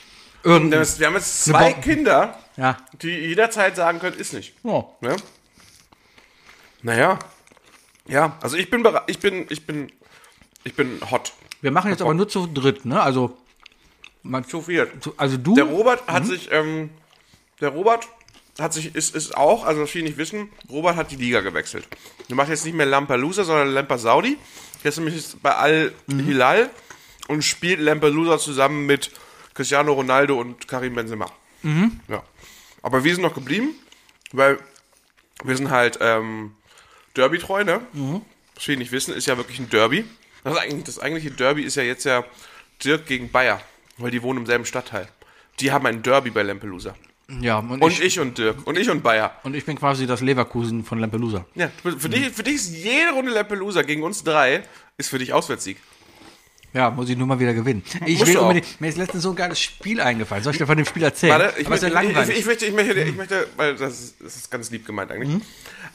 Wir 0.42 0.52
haben 0.52 0.56
irgendein. 0.62 0.80
jetzt- 0.80 0.98
wir 1.00 1.06
haben 1.06 1.14
jetzt 1.14 1.44
zwei. 1.44 1.72
Kinder, 1.74 2.38
Ja. 2.56 2.76
die 3.02 3.08
jederzeit 3.10 3.76
sagen 3.76 3.98
können, 4.00 4.16
ist 4.18 4.32
nicht. 4.32 4.54
ja. 4.64 4.84
Ne? 5.00 5.16
Naja. 6.82 7.18
Ja, 8.06 8.36
also 8.40 8.56
ich 8.56 8.70
bin 8.70 8.82
bereit, 8.82 9.02
ich 9.06 9.18
bin, 9.18 9.46
ich 9.50 9.66
bin, 9.66 9.92
ich 10.64 10.74
bin 10.74 11.00
hot. 11.10 11.32
Wir 11.60 11.70
machen 11.70 11.90
jetzt 11.90 12.02
aber 12.02 12.14
nur 12.14 12.28
zu 12.28 12.46
dritt, 12.46 12.84
ne? 12.84 13.00
Also, 13.00 13.36
man, 14.22 14.44
Zu 14.48 14.62
viel. 14.62 14.90
zu- 15.00 15.14
also 15.16 15.36
du. 15.36 15.54
Der 15.54 15.64
Robert 15.64 16.08
Mhm. 16.08 16.12
hat 16.12 16.26
sich, 16.26 16.48
ähm, 16.50 16.90
der 17.60 17.68
Robert 17.68 18.08
hat 18.58 18.72
sich, 18.74 18.94
ist, 18.94 19.14
ist 19.14 19.36
auch, 19.36 19.64
also 19.64 19.82
was 19.82 19.90
viele 19.90 20.04
nicht 20.06 20.16
wissen, 20.18 20.48
Robert 20.70 20.96
hat 20.96 21.10
die 21.10 21.16
Liga 21.16 21.40
gewechselt. 21.40 21.86
Der 22.28 22.36
macht 22.36 22.48
jetzt 22.48 22.64
nicht 22.64 22.74
mehr 22.74 22.86
Lampelusa, 22.86 23.44
sondern 23.44 23.68
Lampa 23.68 23.98
Saudi. 23.98 24.36
Der 24.82 24.88
ist 24.88 24.96
nämlich 24.98 25.22
bei 25.42 25.54
Al 25.54 25.92
Mhm. 26.06 26.26
Und 27.28 27.42
spielt 27.42 27.80
Lampelusa 27.80 28.38
zusammen 28.38 28.86
mit 28.86 29.10
Cristiano 29.54 29.92
Ronaldo 29.92 30.38
und 30.38 30.66
Karim 30.68 30.94
Benzema. 30.94 31.26
Mhm. 31.62 32.00
Ja. 32.08 32.22
Aber 32.82 33.04
wir 33.04 33.12
sind 33.14 33.22
noch 33.22 33.34
geblieben, 33.34 33.74
weil 34.32 34.58
wir 35.44 35.56
sind 35.56 35.70
halt 35.70 35.98
ähm, 36.00 36.52
Derby-treu, 37.16 37.64
ne? 37.64 37.80
Mhm. 37.92 38.22
Was 38.54 38.64
viele 38.64 38.78
nicht 38.78 38.92
wissen, 38.92 39.14
ist 39.14 39.26
ja 39.26 39.36
wirklich 39.36 39.58
ein 39.58 39.68
Derby. 39.70 40.04
Das, 40.44 40.56
eigentlich, 40.56 40.84
das 40.84 40.98
eigentliche 40.98 41.30
Derby 41.30 41.62
ist 41.62 41.76
ja 41.76 41.82
jetzt 41.82 42.04
ja 42.04 42.24
Dirk 42.84 43.06
gegen 43.06 43.30
Bayer, 43.30 43.60
weil 43.98 44.10
die 44.10 44.22
wohnen 44.22 44.40
im 44.40 44.46
selben 44.46 44.64
Stadtteil. 44.64 45.08
Die 45.60 45.72
haben 45.72 45.86
ein 45.86 46.02
Derby 46.02 46.30
bei 46.30 46.42
Lampelusa. 46.42 46.94
ja, 47.40 47.58
und, 47.58 47.82
Und 47.82 47.92
ich, 47.92 48.00
ich, 48.00 48.18
und 48.20 48.38
Dirk. 48.38 48.66
Und 48.66 48.78
ich 48.78 48.88
und 48.88 49.02
Bayer. 49.02 49.38
und 49.42 49.54
ich 49.54 49.66
bin 49.66 49.76
quasi 49.78 50.06
das 50.06 50.20
Leverkusen 50.22 50.84
von 50.84 50.98
Lampelusa. 50.98 51.44
Ja, 51.54 51.70
für, 51.82 52.08
dich, 52.08 52.30
für 52.30 52.42
dich 52.42 52.54
ist 52.54 52.70
jede 52.74 53.12
Runde 53.12 53.32
Lampelusa 53.32 53.82
gegen 53.82 54.02
uns 54.02 54.24
drei, 54.24 54.62
ist 54.96 55.10
für 55.10 55.18
dich 55.18 55.32
Auswärtssieg. 55.32 55.76
Ja, 56.72 56.90
muss 56.90 57.08
ich 57.08 57.16
nur 57.16 57.26
mal 57.26 57.40
wieder 57.40 57.52
gewinnen. 57.52 57.82
Ich 58.06 58.24
will 58.24 58.36
unbedingt, 58.38 58.80
mir 58.80 58.88
ist 58.88 58.96
letztens 58.96 59.24
so 59.24 59.30
ein 59.30 59.36
geiles 59.36 59.60
Spiel 59.60 60.00
eingefallen. 60.00 60.44
Soll 60.44 60.52
ich 60.52 60.58
dir 60.58 60.66
von 60.66 60.76
dem 60.76 60.86
Spiel 60.86 61.02
erzählen? 61.02 61.32
Warte, 61.32 61.60
ich 61.60 61.68
möchte, 61.68 61.88
ich, 61.88 61.92
ich, 61.92 62.46
möchte, 62.46 62.66
ich, 62.66 62.72
möchte, 62.72 63.00
ich 63.00 63.16
möchte, 63.16 63.48
weil 63.56 63.74
das 63.74 64.00
ist, 64.00 64.14
das 64.20 64.36
ist 64.36 64.50
ganz 64.50 64.70
lieb 64.70 64.86
gemeint 64.86 65.10
eigentlich. 65.10 65.42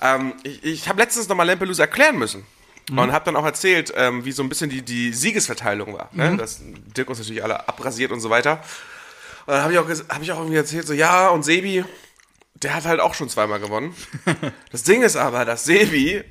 Ähm, 0.02 0.34
ich 0.44 0.64
ich 0.64 0.90
habe 0.90 1.02
letztens 1.02 1.30
nochmal 1.30 1.48
Lampelusa 1.48 1.84
erklären 1.84 2.18
müssen. 2.18 2.44
Und 2.92 3.12
habe 3.12 3.26
dann 3.26 3.36
auch 3.36 3.46
erzählt, 3.46 3.92
ähm, 3.96 4.26
wie 4.26 4.32
so 4.32 4.44
ein 4.44 4.50
bisschen 4.50 4.70
die, 4.70 4.84
die 4.84 5.12
Siegesverteilung 5.12 5.94
war. 5.94 6.10
Ne? 6.12 6.38
Dass 6.38 6.62
Dirk 6.96 7.10
uns 7.10 7.18
natürlich 7.18 7.44
alle 7.44 7.68
abrasiert 7.68 8.12
und 8.12 8.20
so 8.20 8.30
weiter. 8.30 8.60
Und 9.48 9.54
dann 9.54 9.64
habe 9.64 9.74
ich, 9.74 9.80
auch 9.80 9.90
hab 9.90 10.22
ich 10.22 10.32
auch 10.32 10.38
irgendwie 10.38 10.58
erzählt, 10.58 10.86
so 10.86 10.94
ja, 10.94 11.30
und 11.30 11.44
Sebi, 11.44 11.84
der 12.54 12.76
hat 12.76 12.86
halt 12.86 13.00
auch 13.00 13.16
schon 13.16 13.28
zweimal 13.28 13.60
gewonnen. 13.60 13.96
das 14.72 14.84
Ding 14.84 15.02
ist 15.02 15.16
aber, 15.16 15.46
dass 15.46 15.66
Sebi 15.66 16.24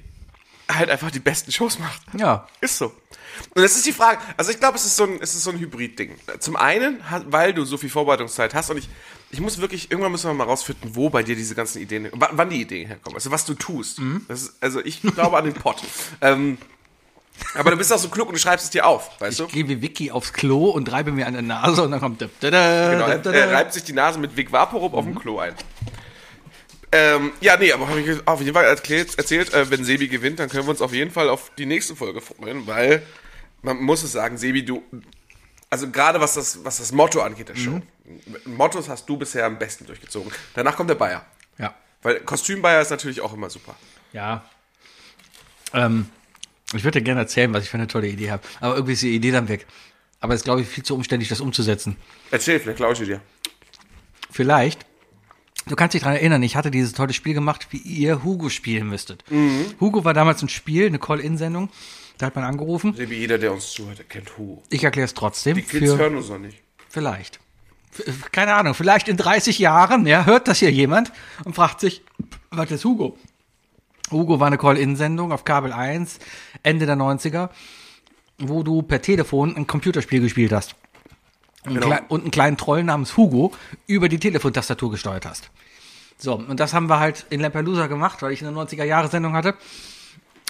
halt 0.71 0.91
einfach 0.91 1.11
die 1.11 1.21
besten 1.21 1.53
Shows 1.53 1.79
macht. 1.79 2.01
ja. 2.19 2.47
Ist 2.61 2.79
so. 2.79 2.87
Und 3.55 3.63
das 3.63 3.75
ist 3.77 3.85
die 3.85 3.93
Frage, 3.93 4.19
also 4.37 4.53
ich 4.53 4.61
glaube, 4.61 4.77
es 4.77 4.85
ist 4.85 4.97
so 4.97 5.05
ein, 5.05 5.19
es 5.21 5.35
ist 5.35 5.43
so 5.45 5.51
ein 5.51 5.59
Hybrid-Ding. 5.59 6.13
Zum 6.39 6.55
einen, 6.57 7.01
weil 7.27 7.53
du 7.53 7.65
so 7.65 7.77
viel 7.77 7.91
Vorbereitungszeit 7.91 8.55
hast 8.55 8.71
und 8.71 8.77
ich, 8.79 8.89
ich 9.33 9.41
muss 9.41 9.59
wirklich, 9.61 9.91
irgendwann 9.91 10.13
müssen 10.13 10.31
wir 10.31 10.35
mal 10.35 10.45
rausfinden, 10.45 10.95
wo 10.95 11.11
bei 11.11 11.25
dir 11.25 11.35
diese 11.35 11.57
ganzen 11.57 11.83
Ideen, 11.83 12.09
wa- 12.13 12.31
wann 12.33 12.49
die 12.51 12.61
Ideen 12.61 12.87
herkommen, 12.87 13.17
also 13.17 13.33
was 13.33 13.45
du 13.45 13.55
tust. 13.55 14.01
Das 14.29 14.43
ist, 14.43 14.55
also 14.61 14.81
ich 14.85 15.03
glaube 15.03 15.37
an 15.37 15.45
den 15.47 15.55
Pott. 15.55 15.79
ähm, 16.21 16.59
aber 17.55 17.73
du 17.73 17.77
bist 17.77 17.93
auch 17.93 17.99
so 17.99 18.09
klug 18.09 18.29
und 18.29 18.35
du 18.35 18.41
schreibst 18.41 18.67
es 18.67 18.71
dir 18.71 18.87
auf, 18.87 19.11
weißt 19.21 19.41
du? 19.41 19.45
Ich 19.47 19.53
gehe 19.53 19.67
wie 19.69 19.83
Vicky 19.83 20.13
aufs 20.13 20.33
Klo 20.33 20.71
und 20.71 20.91
reibe 20.93 21.11
mir 21.11 21.27
an 21.27 21.33
der 21.33 21.43
Nase 21.43 21.83
und 21.83 21.91
dann 21.91 21.99
kommt. 21.99 22.23
Da, 22.23 22.27
da, 22.39 22.51
da, 22.51 22.91
Genau, 22.93 23.07
er, 23.09 23.27
er 23.35 23.53
reibt 23.53 23.73
sich 23.73 23.83
die 23.83 23.93
Nase 23.93 24.21
mit 24.21 24.37
Vic 24.37 24.53
Vaporub 24.53 24.95
auf 24.95 25.05
dem 25.05 25.19
Klo 25.19 25.41
ein. 25.41 25.55
Ähm, 26.97 27.33
ja, 27.41 27.57
nee, 27.57 27.73
aber 27.73 27.89
habe 27.89 28.01
ich 28.01 28.25
auf 28.25 28.41
jeden 28.41 28.55
Fall 28.55 28.67
erzählt, 28.67 29.19
erzählt 29.19 29.53
äh, 29.53 29.69
wenn 29.69 29.83
Sebi 29.83 30.07
gewinnt, 30.07 30.39
dann 30.39 30.49
können 30.49 30.65
wir 30.65 30.71
uns 30.71 30.81
auf 30.81 30.93
jeden 30.93 31.11
Fall 31.11 31.29
auf 31.29 31.51
die 31.59 31.67
nächste 31.67 31.97
Folge 31.97 32.21
freuen, 32.21 32.69
weil 32.69 33.03
man 33.63 33.79
muss 33.79 34.05
es 34.05 34.13
sagen, 34.13 34.39
Sebi, 34.39 34.65
du, 34.65 34.81
also 35.71 35.91
gerade 35.91 36.21
was 36.21 36.35
das, 36.35 36.65
was 36.65 36.79
das 36.79 36.93
Motto 36.93 37.21
angeht 37.21 37.49
der 37.49 37.57
Show, 37.57 37.83
Mottos 38.45 38.89
hast 38.89 39.09
du 39.09 39.17
bisher 39.17 39.45
am 39.45 39.59
besten 39.59 39.87
durchgezogen. 39.87 40.31
Danach 40.55 40.77
kommt 40.77 40.89
der 40.89 40.95
Bayer. 40.95 41.27
Ja. 41.59 41.75
Weil 42.01 42.21
Kostüm-Bayer 42.21 42.83
ist 42.83 42.91
natürlich 42.91 43.21
auch 43.21 43.33
immer 43.33 43.51
super. 43.51 43.75
Ja. 44.13 44.49
Ähm, 45.73 46.09
ich 46.75 46.85
würde 46.85 47.01
dir 47.01 47.05
gerne 47.05 47.23
erzählen, 47.23 47.53
was 47.53 47.65
ich 47.65 47.71
für 47.71 47.77
eine 47.77 47.89
tolle 47.89 48.07
Idee 48.07 48.31
habe. 48.31 48.45
Aber 48.61 48.77
irgendwie 48.77 48.93
ist 48.93 49.03
die 49.03 49.17
Idee 49.17 49.33
dann 49.33 49.49
weg. 49.49 49.67
Aber 50.21 50.35
es 50.35 50.43
ist, 50.43 50.45
glaube 50.45 50.61
ich, 50.61 50.69
viel 50.69 50.85
zu 50.85 50.95
umständlich, 50.95 51.29
das 51.29 51.41
umzusetzen. 51.41 51.97
Erzähl, 52.31 52.61
vielleicht 52.61 52.77
klaue 52.77 52.93
ich 52.93 53.01
dir. 53.01 53.21
Vielleicht. 54.31 54.87
Du 55.67 55.77
kannst 55.77 55.95
dich 55.95 56.03
daran 56.03 56.17
erinnern, 56.17 56.43
ich 56.43 56.57
hatte 56.57 56.71
dieses 56.71 56.93
tolle 56.93 57.13
Spiel 57.15 57.33
gemacht, 57.35 57.69
wie 57.71 57.79
ihr 57.79 58.23
Hugo 58.23 58.49
spielen 58.51 58.89
müsstet. 58.89 59.25
Mhm. 59.31 59.67
Hugo 59.81 60.05
war 60.05 60.13
damals 60.15 60.43
ein 60.43 60.49
Spiel, 60.51 60.87
eine 60.87 60.99
Call-In-Sendung. 60.99 61.71
Da 62.19 62.27
hat 62.27 62.35
man 62.37 62.45
angerufen. 62.45 62.95
Sebi, 62.95 63.17
jeder, 63.17 63.39
der 63.39 63.53
uns 63.53 63.71
zuhört, 63.73 64.09
kennt 64.09 64.37
Hugo. 64.37 64.63
Ich 64.71 64.85
erkläre 64.85 65.07
es 65.07 65.15
trotzdem. 65.15 65.57
Die 65.57 65.63
Kids 65.63 65.91
für, 65.93 65.99
hören 65.99 66.17
uns 66.17 66.29
noch 66.29 66.39
nicht. 66.39 66.59
Vielleicht. 66.89 67.41
F- 67.99 68.31
Keine 68.31 68.55
Ahnung, 68.55 68.75
vielleicht 68.75 69.09
in 69.09 69.17
30 69.17 69.59
Jahren, 69.59 70.07
ja, 70.07 70.25
hört 70.27 70.49
das 70.49 70.59
hier 70.59 70.71
jemand 70.71 71.13
und 71.45 71.55
fragt 71.57 71.81
sich, 71.81 72.03
was 72.51 72.71
ist 72.71 72.85
Hugo? 72.85 73.17
Hugo 74.11 74.39
war 74.39 74.49
eine 74.49 74.59
Call-In-Sendung 74.59 75.33
auf 75.33 75.45
Kabel 75.45 75.73
1, 75.73 76.19
Ende 76.63 76.87
der 76.87 76.97
90er, 76.97 77.49
wo 78.39 78.63
du 78.63 78.83
per 78.83 79.01
Telefon 79.01 79.57
ein 79.57 79.67
Computerspiel 79.67 80.21
gespielt 80.21 80.53
hast. 80.53 80.77
Und, 81.67 81.81
Genau. 81.81 81.97
und 82.09 82.23
einen 82.23 82.31
kleinen 82.31 82.57
Troll 82.57 82.83
namens 82.85 83.17
Hugo 83.17 83.53
über 83.87 84.09
die 84.09 84.19
Telefontastatur 84.19 84.91
gesteuert 84.91 85.25
hast. 85.27 85.51
So, 86.19 86.35
und 86.35 86.61
das 86.61 86.75
haben 86.75 86.89
wir 86.89 86.99
halt 87.01 87.27
in 87.31 87.41
Lampelusa 87.41 87.87
gemacht, 87.87 88.23
weil 88.23 88.33
ich 88.33 88.45
eine 88.45 88.57
90er-Jahre-Sendung 88.57 89.33
hatte. 89.35 89.55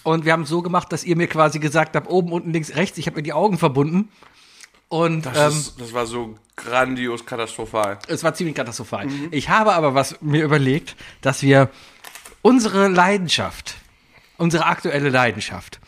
Und 0.02 0.24
wir 0.26 0.32
haben 0.32 0.42
es 0.42 0.48
so 0.50 0.60
gemacht, 0.60 0.92
dass 0.92 1.04
ihr 1.04 1.16
mir 1.16 1.28
quasi 1.28 1.58
gesagt 1.58 1.96
habt, 1.96 2.08
oben, 2.10 2.32
unten, 2.32 2.52
links, 2.52 2.74
rechts, 2.76 2.98
ich 2.98 3.06
habe 3.06 3.16
mir 3.16 3.22
die 3.22 3.32
Augen 3.32 3.56
verbunden. 3.58 4.10
Und 4.88 5.24
Das, 5.24 5.52
ähm, 5.54 5.58
ist, 5.58 5.80
das 5.80 5.92
war 5.94 6.06
so 6.06 6.34
grandios 6.56 7.24
katastrophal. 7.24 7.98
es 8.06 8.22
war 8.22 8.34
ziemlich 8.34 8.54
katastrophal. 8.54 9.08
Ich 9.30 9.48
habe 9.48 9.72
aber 9.72 9.94
was 9.94 10.20
mir 10.20 10.44
überlegt, 10.44 10.94
dass 11.22 11.42
wir 11.42 11.70
unsere 12.42 12.88
Leidenschaft, 12.88 13.76
unsere 14.36 14.66
aktuelle 14.66 15.08
Leidenschaft, 15.08 15.80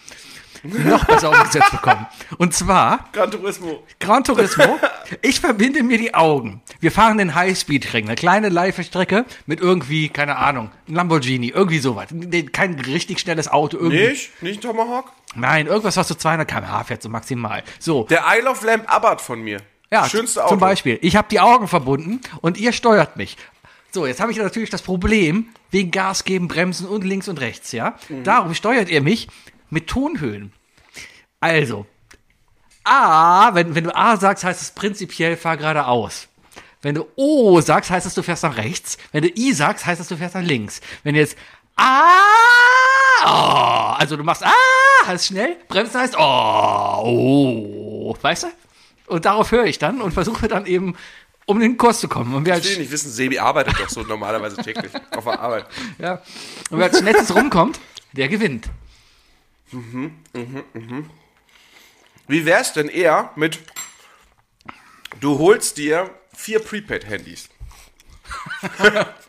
noch 0.85 1.05
besser 1.05 1.31
umgesetzt 1.31 1.71
bekommen. 1.71 2.07
Und 2.39 2.55
zwar 2.55 3.09
Gran 3.13 3.31
Turismo. 3.31 3.83
Gran 4.01 4.25
Turismo. 4.25 4.79
Ich 5.23 5.41
verbinde 5.41 5.83
mir 5.83 5.99
die 5.99 6.15
Augen. 6.15 6.63
Wir 6.81 6.93
fahren 6.93 7.19
den 7.19 7.35
Highspeed-Ring, 7.35 8.07
eine 8.07 8.15
kleine 8.17 8.49
Live-Strecke 8.49 9.25
mit 9.47 9.61
irgendwie, 9.61 10.09
keine 10.09 10.37
Ahnung, 10.37 10.71
ein 10.89 10.95
Lamborghini, 10.95 11.49
irgendwie 11.49 11.79
sowas. 11.79 12.09
Kein 12.53 12.79
richtig 12.81 13.21
schnelles 13.21 13.49
Auto, 13.49 13.77
irgendwie. 13.77 14.09
Nicht? 14.09 14.43
Nicht 14.43 14.59
ein 14.59 14.63
Tomahawk? 14.63 15.13
Nein, 15.35 15.67
irgendwas, 15.67 15.97
was 15.97 16.09
so 16.09 16.15
200 16.15 16.49
km/h 16.49 16.85
fährt, 16.85 17.03
so 17.03 17.09
maximal. 17.09 17.63
So. 17.79 18.05
Der 18.05 18.25
Isle 18.39 18.51
of 18.51 18.63
Lamp 18.63 18.93
Abarth 18.93 19.21
von 19.21 19.41
mir. 19.41 19.59
Ja, 19.91 20.09
Schönste 20.09 20.43
Auto. 20.43 20.51
zum 20.51 20.59
Beispiel. 20.61 20.99
Ich 21.03 21.15
habe 21.17 21.29
die 21.31 21.41
Augen 21.41 21.69
verbunden 21.69 22.21
und 22.41 22.59
ihr 22.59 22.73
steuert 22.73 23.17
mich. 23.17 23.37
So, 23.93 24.05
jetzt 24.07 24.21
habe 24.21 24.33
ich 24.33 24.39
natürlich 24.39 24.69
das 24.71 24.83
Problem, 24.83 25.49
wegen 25.71 25.91
Gas 25.91 26.25
geben, 26.25 26.49
Bremsen 26.49 26.87
und 26.87 27.05
links 27.05 27.29
und 27.29 27.41
rechts, 27.41 27.73
ja. 27.73 27.95
Darum 28.25 28.53
steuert 28.55 28.89
ihr 28.91 29.01
mich 29.01 29.29
mit 29.71 29.87
Tonhöhen. 29.87 30.53
Also, 31.41 31.87
A, 32.85 33.55
wenn, 33.55 33.75
wenn 33.75 33.85
du 33.85 33.97
A 33.97 34.17
sagst, 34.17 34.45
heißt 34.45 34.63
es 34.63 34.71
prinzipiell 34.71 35.37
fahr 35.37 35.57
geradeaus. 35.57 36.29
Wenn 36.83 36.95
du 36.95 37.07
O 37.17 37.61
sagst, 37.61 37.91
heißt 37.91 38.07
es, 38.07 38.15
du 38.15 38.23
fährst 38.23 38.45
nach 38.45 38.57
rechts. 38.57 38.97
Wenn 39.13 39.23
du 39.23 39.29
I 39.37 39.53
sagst, 39.53 39.87
heißt 39.87 40.01
es, 40.01 40.09
du 40.09 40.17
fährst 40.17 40.35
nach 40.35 40.43
links. 40.43 40.81
Wenn 41.03 41.15
du 41.15 41.21
jetzt 41.21 41.37
A, 41.77 42.21
oh, 43.25 43.95
also 43.99 44.17
du 44.17 44.23
machst 44.23 44.45
A, 44.45 44.53
heißt 45.07 45.27
schnell, 45.27 45.57
bremsen 45.69 46.01
heißt 46.01 46.17
oh, 46.17 47.03
oh, 47.05 48.17
weißt 48.21 48.45
du? 48.45 48.47
Und 49.07 49.25
darauf 49.25 49.51
höre 49.51 49.65
ich 49.65 49.79
dann 49.79 50.01
und 50.01 50.13
versuche 50.13 50.49
dann 50.49 50.67
eben, 50.67 50.97
um 51.45 51.57
in 51.57 51.63
den 51.63 51.77
Kurs 51.77 52.01
zu 52.01 52.09
kommen. 52.09 52.35
Und 52.35 52.47
wer 52.47 52.59
Ich 52.59 52.65
will 52.65 52.79
nicht 52.79 52.91
wissen, 52.91 53.11
Sebi 53.11 53.39
arbeitet 53.39 53.79
doch 53.79 53.89
so 53.89 54.03
normalerweise 54.03 54.57
täglich 54.57 54.93
auf 55.15 55.25
der 55.25 55.41
Arbeit. 55.41 55.67
ja, 55.99 56.23
und 56.71 56.79
wer 56.79 56.87
als 56.87 56.99
schnellstes 56.99 57.35
rumkommt, 57.35 57.79
der 58.13 58.29
gewinnt. 58.29 58.69
Wie 62.29 62.45
wär's 62.45 62.73
denn 62.73 62.89
eher 62.89 63.31
mit, 63.37 63.59
du 65.21 65.39
holst 65.39 65.77
dir 65.79 66.11
vier 66.35 66.59
Prepaid-Handys. 66.61 67.49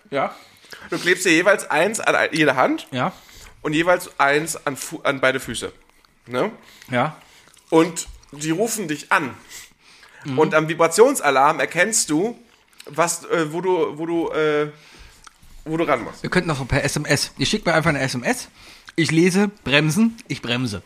Ja. 0.10 0.34
Du 0.90 0.98
klebst 0.98 1.26
dir 1.26 1.32
jeweils 1.34 1.70
eins 1.70 2.00
an 2.00 2.16
jede 2.32 2.56
Hand 2.56 2.88
Ja. 2.92 3.12
und 3.62 3.74
jeweils 3.74 4.18
eins 4.20 4.56
an, 4.66 4.78
Fu 4.78 5.02
an 5.04 5.20
beide 5.20 5.40
Füße. 5.42 5.74
Ne? 6.28 6.52
Ja. 6.90 7.18
Und 7.70 8.08
die 8.32 8.52
rufen 8.52 8.88
dich 8.88 9.12
an. 9.12 9.36
Und 10.38 10.54
am 10.56 10.68
Vibrationsalarm 10.70 11.60
erkennst 11.60 12.10
du, 12.10 12.38
was, 12.86 13.26
äh, 13.26 13.52
wo 13.52 13.60
du, 13.62 13.98
wo 13.98 14.06
du, 14.06 14.30
äh, 14.32 14.72
wo 15.66 15.76
du 15.78 15.84
ran 15.84 16.04
musst. 16.04 16.24
Wir 16.24 16.30
könnten 16.30 16.48
noch 16.50 16.66
per 16.68 16.84
SMS. 16.84 17.32
Ihr 17.38 17.46
schickt 17.46 17.66
mir 17.66 17.74
einfach 17.74 17.90
eine 17.90 18.00
SMS. 18.00 18.48
Ich 18.96 19.12
lese, 19.12 19.50
bremsen, 19.66 20.18
ich 20.30 20.42
bremse. 20.42 20.82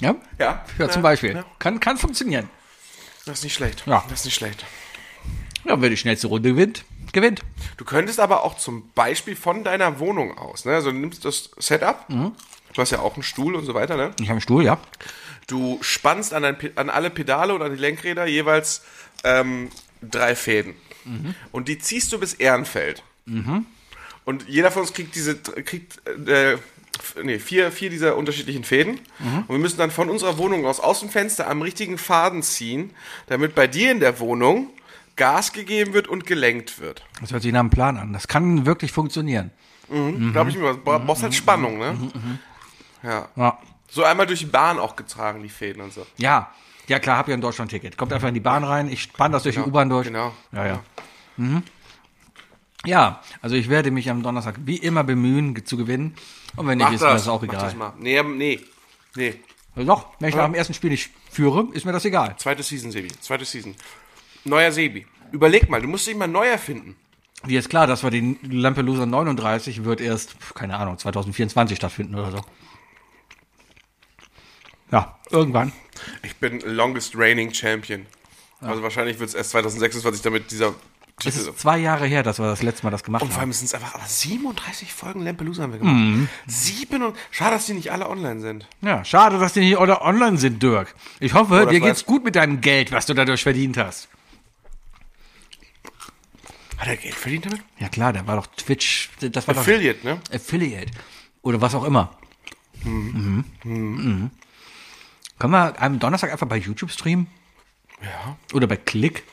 Ja? 0.00 0.14
Ja? 0.38 0.64
Ja, 0.78 0.88
zum 0.88 1.02
Beispiel. 1.02 1.44
Kann, 1.58 1.80
kann 1.80 1.96
funktionieren. 1.96 2.48
Das 3.26 3.38
ist 3.38 3.44
nicht 3.44 3.54
schlecht. 3.54 3.84
Ja. 3.86 4.04
Das 4.08 4.20
ist 4.20 4.24
nicht 4.26 4.34
schlecht. 4.34 4.64
Ja, 5.64 5.80
wer 5.80 5.88
die 5.88 5.96
schnellste 5.96 6.26
Runde 6.26 6.50
gewinnt, 6.50 6.84
gewinnt. 7.12 7.40
Du 7.78 7.84
könntest 7.84 8.20
aber 8.20 8.44
auch 8.44 8.58
zum 8.58 8.90
Beispiel 8.94 9.34
von 9.34 9.64
deiner 9.64 9.98
Wohnung 9.98 10.36
aus, 10.36 10.66
ne? 10.66 10.74
Also 10.74 10.90
du 10.90 10.98
nimmst 10.98 11.24
das 11.24 11.50
Setup, 11.58 12.06
du 12.08 12.32
hast 12.76 12.90
ja 12.90 12.98
auch 12.98 13.14
einen 13.14 13.22
Stuhl 13.22 13.54
und 13.54 13.64
so 13.64 13.72
weiter, 13.72 13.96
ne? 13.96 14.10
Ich 14.20 14.26
habe 14.26 14.32
einen 14.32 14.40
Stuhl, 14.42 14.62
ja. 14.64 14.78
Du 15.46 15.78
spannst 15.80 16.34
an, 16.34 16.42
dein, 16.42 16.56
an 16.76 16.90
alle 16.90 17.08
Pedale 17.10 17.54
und 17.54 17.62
an 17.62 17.72
die 17.74 17.80
Lenkräder 17.80 18.26
jeweils 18.26 18.82
ähm, 19.24 19.70
drei 20.02 20.36
Fäden. 20.36 20.74
Und 21.52 21.68
die 21.68 21.78
ziehst 21.78 22.12
du 22.12 22.18
bis 22.18 22.34
Ehrenfeld. 22.34 23.02
Und 24.24 24.48
jeder 24.48 24.70
von 24.70 24.82
uns 24.82 24.92
kriegt 24.92 25.14
diese, 25.14 25.36
kriegt, 25.36 26.06
äh, 26.28 26.56
nee, 27.22 27.38
vier, 27.38 27.72
vier 27.72 27.90
dieser 27.90 28.16
unterschiedlichen 28.16 28.64
Fäden. 28.64 29.00
Und 29.20 29.48
wir 29.48 29.58
müssen 29.58 29.78
dann 29.78 29.90
von 29.90 30.10
unserer 30.10 30.38
Wohnung 30.38 30.66
aus, 30.66 30.80
aus 30.80 31.00
dem 31.00 31.08
Fenster 31.08 31.48
am 31.48 31.62
richtigen 31.62 31.98
Faden 31.98 32.42
ziehen, 32.42 32.90
damit 33.26 33.54
bei 33.54 33.66
dir 33.66 33.90
in 33.90 34.00
der 34.00 34.18
Wohnung 34.20 34.70
Gas 35.16 35.52
gegeben 35.52 35.94
wird 35.94 36.08
und 36.08 36.26
gelenkt 36.26 36.80
wird. 36.80 37.04
Das 37.20 37.32
hört 37.32 37.42
sich 37.42 37.52
nach 37.52 37.60
einem 37.60 37.70
Plan 37.70 37.96
an. 37.96 38.12
Das 38.12 38.26
kann 38.28 38.66
wirklich 38.66 38.92
funktionieren. 38.92 39.50
Glaube 39.88 40.50
ich 40.50 40.56
mir, 40.56 40.74
du 40.74 40.80
brauchst 40.80 41.22
halt 41.22 41.34
Spannung, 41.34 41.78
ne? 41.78 41.96
Ja. 43.02 43.28
Ja. 43.36 43.58
So 43.88 44.02
einmal 44.02 44.26
durch 44.26 44.40
die 44.40 44.46
Bahn 44.46 44.78
auch 44.78 44.96
getragen, 44.96 45.42
die 45.42 45.48
Fäden 45.48 45.82
und 45.82 45.92
so. 45.92 46.06
Ja. 46.16 46.50
Ja, 46.88 46.98
klar, 46.98 47.16
hab 47.16 47.28
ja 47.28 47.34
ein 47.34 47.40
Deutschland-Ticket. 47.40 47.96
Kommt 47.96 48.12
einfach 48.12 48.28
in 48.28 48.34
die 48.34 48.40
Bahn 48.40 48.64
rein, 48.64 48.88
ich 48.90 49.02
spann 49.02 49.32
das 49.32 49.44
durch 49.44 49.54
die 49.54 49.60
U-Bahn 49.60 49.88
durch. 49.88 50.06
Genau. 50.06 50.34
Ja, 50.52 50.66
ja. 50.66 50.80
Mhm. 51.36 51.62
Ja, 52.84 53.22
also 53.40 53.56
ich 53.56 53.68
werde 53.68 53.90
mich 53.90 54.10
am 54.10 54.22
Donnerstag 54.22 54.56
wie 54.64 54.76
immer 54.76 55.04
bemühen, 55.04 55.64
zu 55.64 55.76
gewinnen. 55.76 56.14
Und 56.56 56.66
wenn 56.66 56.78
nicht, 56.78 56.92
ist 56.92 57.00
mir 57.00 57.08
das 57.08 57.28
auch 57.28 57.42
Mach 57.42 57.48
egal. 57.48 57.64
das 57.64 57.74
mal. 57.74 57.92
Nee, 57.98 58.22
nee. 58.22 58.60
Nee. 59.16 59.34
Doch, 59.76 60.06
wenn 60.20 60.28
ich 60.28 60.36
nach 60.36 60.44
dem 60.44 60.54
ersten 60.54 60.74
Spiel 60.74 60.90
nicht 60.90 61.10
führe, 61.30 61.66
ist 61.72 61.84
mir 61.84 61.92
das 61.92 62.04
egal. 62.04 62.36
Zweite 62.38 62.62
Season, 62.62 62.92
Sebi. 62.92 63.08
Zweite 63.20 63.44
Season. 63.44 63.74
Neuer 64.44 64.70
Sebi. 64.70 65.06
Überleg 65.32 65.68
mal, 65.68 65.80
du 65.80 65.88
musst 65.88 66.06
dich 66.06 66.14
mal 66.14 66.28
neu 66.28 66.46
erfinden. 66.46 66.96
Wie 67.44 67.56
ist 67.56 67.68
klar, 67.68 67.86
dass 67.86 68.02
wir 68.02 68.10
den 68.10 68.38
Lampelusa 68.42 69.04
39 69.04 69.84
wird 69.84 70.00
erst, 70.00 70.36
keine 70.54 70.76
Ahnung, 70.76 70.96
2024 70.98 71.76
stattfinden 71.76 72.14
oder 72.14 72.30
so. 72.30 72.40
Ja, 74.90 75.18
irgendwann. 75.30 75.72
Ich 76.22 76.36
bin 76.36 76.60
longest 76.60 77.14
reigning 77.16 77.52
Champion. 77.52 78.06
Also 78.60 78.82
wahrscheinlich 78.82 79.18
wird 79.18 79.28
es 79.28 79.34
erst 79.34 79.50
2026 79.50 80.22
damit 80.22 80.50
dieser 80.50 80.74
Es 81.26 81.36
ist 81.36 81.58
zwei 81.58 81.78
Jahre 81.78 82.06
her, 82.06 82.22
dass 82.22 82.38
wir 82.38 82.46
das 82.46 82.62
letzte 82.62 82.84
Mal 82.84 82.90
das 82.90 83.02
gemacht 83.04 83.22
Und 83.22 83.28
vor 83.28 83.36
haben. 83.36 83.42
allem 83.42 83.52
sind 83.52 83.66
es 83.66 83.74
einfach 83.74 83.94
aber 83.94 84.04
37 84.06 84.92
Folgen 84.92 85.20
Lampelusa 85.22 85.62
haben 85.62 85.72
wir 85.72 85.78
gemacht. 85.78 86.28
Sieben 86.46 87.02
und 87.02 87.16
schade, 87.30 87.52
dass 87.56 87.66
die 87.66 87.74
nicht 87.74 87.92
alle 87.92 88.08
online 88.08 88.40
sind. 88.40 88.66
Ja, 88.80 89.04
schade, 89.04 89.38
dass 89.38 89.52
die 89.52 89.60
nicht 89.60 89.76
oder 89.78 90.02
online 90.02 90.36
sind, 90.38 90.62
Dirk. 90.62 90.94
Ich 91.20 91.34
hoffe, 91.34 91.60
das 91.62 91.68
dir 91.70 91.80
geht's 91.80 92.04
gut 92.06 92.24
mit 92.24 92.36
deinem 92.36 92.60
Geld, 92.60 92.92
was 92.92 93.06
du 93.06 93.14
dadurch 93.14 93.42
verdient 93.42 93.76
hast. 93.76 94.08
Hat 96.78 96.88
er 96.88 96.96
Geld 96.96 97.14
verdient 97.14 97.46
damit? 97.46 97.60
Ja 97.78 97.88
klar, 97.88 98.12
der 98.12 98.26
war 98.26 98.36
doch 98.36 98.46
Twitch, 98.46 99.10
das 99.20 99.46
war 99.48 99.56
Affiliate, 99.56 100.04
ne? 100.04 100.20
doch 100.28 100.34
Affiliate. 100.34 100.90
Oder 101.42 101.60
was 101.60 101.74
auch 101.74 101.84
immer. 101.84 102.16
Mhm. 102.82 103.44
Mhm. 103.64 104.30
Können 105.38 105.52
wir 105.52 105.80
am 105.80 105.98
Donnerstag 105.98 106.32
einfach 106.32 106.46
bei 106.46 106.56
YouTube 106.56 106.90
streamen? 106.90 107.26
Ja. 108.02 108.36
Oder 108.52 108.66
bei 108.66 108.76
Click? 108.76 109.24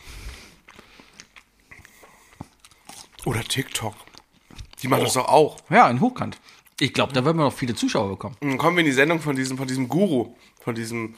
Oder 3.25 3.44
TikTok. 3.44 3.94
Die 4.82 4.88
machen 4.88 5.04
das 5.04 5.13
doch 5.13 5.28
auch. 5.28 5.58
Ja, 5.70 5.90
in 5.90 6.01
Hochkant. 6.01 6.38
Ich 6.80 6.94
glaube, 6.94 7.13
da 7.13 7.24
werden 7.24 7.38
wir 7.38 7.44
noch 7.44 7.54
viele 7.54 7.75
Zuschauer 7.75 8.10
bekommen. 8.10 8.36
Dann 8.42 8.58
kommen 8.58 8.78
wir 8.78 8.82
in 8.82 8.88
die 8.88 8.92
Sendung 8.92 9.20
von 9.20 9.36
diesem, 9.36 9.58
von 9.58 9.68
diesem 9.68 9.88
Guru, 9.88 10.36
von 10.63 10.74
diesem, 10.74 11.16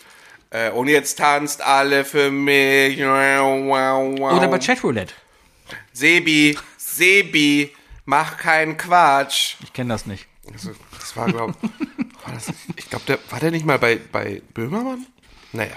äh, 0.50 0.70
und 0.72 0.90
jetzt 0.90 1.18
tanzt 1.18 1.62
alle 1.62 2.04
für 2.04 2.30
mich. 2.30 3.00
Oder 3.00 4.48
bei 4.50 4.60
Chatroulette. 4.60 5.14
Sebi, 5.94 6.58
Sebi, 6.78 7.74
mach 8.06 8.38
keinen 8.38 8.76
Quatsch. 8.78 9.56
Ich 9.64 9.72
kenne 9.72 9.94
das 9.94 10.06
nicht. 10.06 10.28
Also, 10.52 10.72
das 11.00 11.16
war, 11.16 11.28
glaube 11.28 11.56
ich 12.76 12.90
glaube, 12.90 13.06
der, 13.08 13.20
war 13.30 13.40
der 13.40 13.52
nicht 13.52 13.66
mal 13.66 13.80
bei, 13.80 14.00
bei 14.12 14.42
Böhmermann? 14.54 15.06
Naja. 15.52 15.76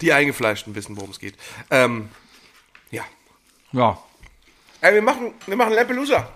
Die 0.00 0.12
Eingefleischten 0.12 0.74
wissen, 0.74 0.96
worum 0.96 1.10
es 1.10 1.18
geht. 1.18 1.34
Ähm, 1.70 2.08
ja. 2.90 3.04
Ja. 3.72 4.02
Ey, 4.80 4.94
wir 4.94 5.02
machen, 5.02 5.34
wir 5.46 5.56
machen 5.56 5.72
Lampelusa. 5.72 6.28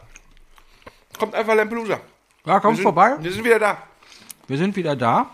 Kommt 1.18 1.34
einfach 1.34 1.54
Lampelusa. 1.54 2.00
Ja, 2.46 2.62
Wir 2.62 2.74
sind, 2.74 2.82
vorbei. 2.82 3.16
Wir 3.20 3.32
sind 3.32 3.44
wieder 3.44 3.58
da. 3.58 3.82
Wir 4.48 4.56
sind 4.58 4.74
wieder 4.76 4.96
da. 4.96 5.30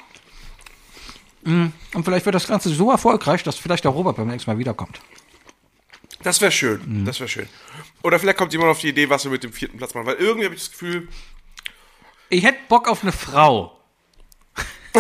Mm, 1.45 1.67
Und 1.95 2.05
vielleicht 2.05 2.27
wird 2.27 2.35
das 2.35 2.49
Ganze 2.49 2.69
so 2.71 2.91
erfolgreich, 2.91 3.43
dass 3.45 3.57
vielleicht 3.57 3.85
der 3.85 3.93
Robert 3.93 4.17
beim 4.17 4.27
nächsten 4.29 4.51
Mal 4.51 4.59
wiederkommt. 4.59 5.01
Das 6.23 6.41
wäre 6.41 6.51
schön. 6.51 7.05
Das 7.05 7.21
wäre 7.21 7.29
schön. 7.29 7.49
Oder 8.03 8.19
vielleicht 8.19 8.39
kommt 8.39 8.53
jemand 8.53 8.73
auf 8.73 8.81
die 8.81 8.89
Idee, 8.89 9.09
was 9.09 9.23
wir 9.25 9.31
mit 9.31 9.45
dem 9.45 9.53
vierten 9.53 9.79
Platz 9.79 9.95
machen. 9.95 10.07
Weil 10.07 10.17
irgendwie 10.17 10.47
habe 10.47 10.55
ich 10.57 10.63
das 10.63 10.73
Gefühl, 10.73 11.09
Ich 12.29 12.43
hätte 12.45 12.59
Bock 12.69 12.89
auf 12.89 13.03
eine 13.03 13.13
Frau. 13.13 13.79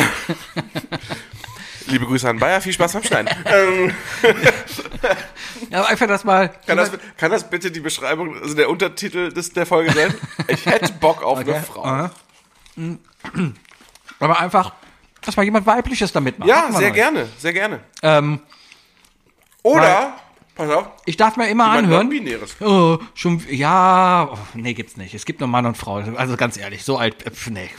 liebe 1.86 2.06
Grüße 2.06 2.28
an 2.28 2.38
Bayer, 2.38 2.60
viel 2.60 2.72
Spaß 2.72 2.92
beim 2.92 3.02
Schneiden. 3.02 3.28
aber 5.70 5.88
einfach 5.88 6.06
das 6.06 6.24
mal. 6.24 6.48
kann, 6.66 6.76
das, 6.76 6.90
kann 7.16 7.30
das 7.30 7.48
bitte 7.48 7.70
die 7.70 7.80
Beschreibung, 7.80 8.40
also 8.40 8.54
der 8.54 8.68
Untertitel 8.70 9.32
des, 9.32 9.52
der 9.52 9.66
Folge 9.66 9.92
sein? 9.92 10.14
Ich 10.48 10.66
hätte 10.66 10.92
Bock 10.94 11.22
auf 11.22 11.38
eine 11.38 11.50
Okay. 11.50 11.62
Frau. 11.66 11.84
Aha. 11.84 12.10
Mm. 12.76 12.94
Aber 14.20 14.40
einfach, 14.40 14.72
dass 15.22 15.36
mal 15.36 15.42
jemand 15.44 15.66
Weibliches 15.66 16.12
damit 16.12 16.38
macht. 16.38 16.48
Ja, 16.48 16.70
sehr 16.72 16.90
gerne, 16.90 17.28
sehr 17.38 17.52
gerne. 17.52 17.80
Ähm, 18.02 18.40
Oder, 19.62 20.14
pass 20.54 20.70
auf, 20.70 20.88
ich 21.04 21.16
darf 21.16 21.36
mir 21.36 21.48
immer 21.48 21.66
anhören. 21.66 22.08
Non-Binäres. 22.08 22.60
Oh, 22.60 22.98
schon, 23.14 23.42
ja, 23.50 24.28
oh, 24.32 24.38
nee, 24.54 24.74
gibt's 24.74 24.96
nicht. 24.96 25.14
Es 25.14 25.24
gibt 25.24 25.40
nur 25.40 25.48
Mann 25.48 25.66
und 25.66 25.76
Frau. 25.76 25.96
Also 25.96 26.36
ganz 26.36 26.56
ehrlich, 26.56 26.84
so 26.84 26.96
alt, 26.98 27.26
äh, 27.26 27.30
pf, 27.30 27.50
nee. 27.50 27.70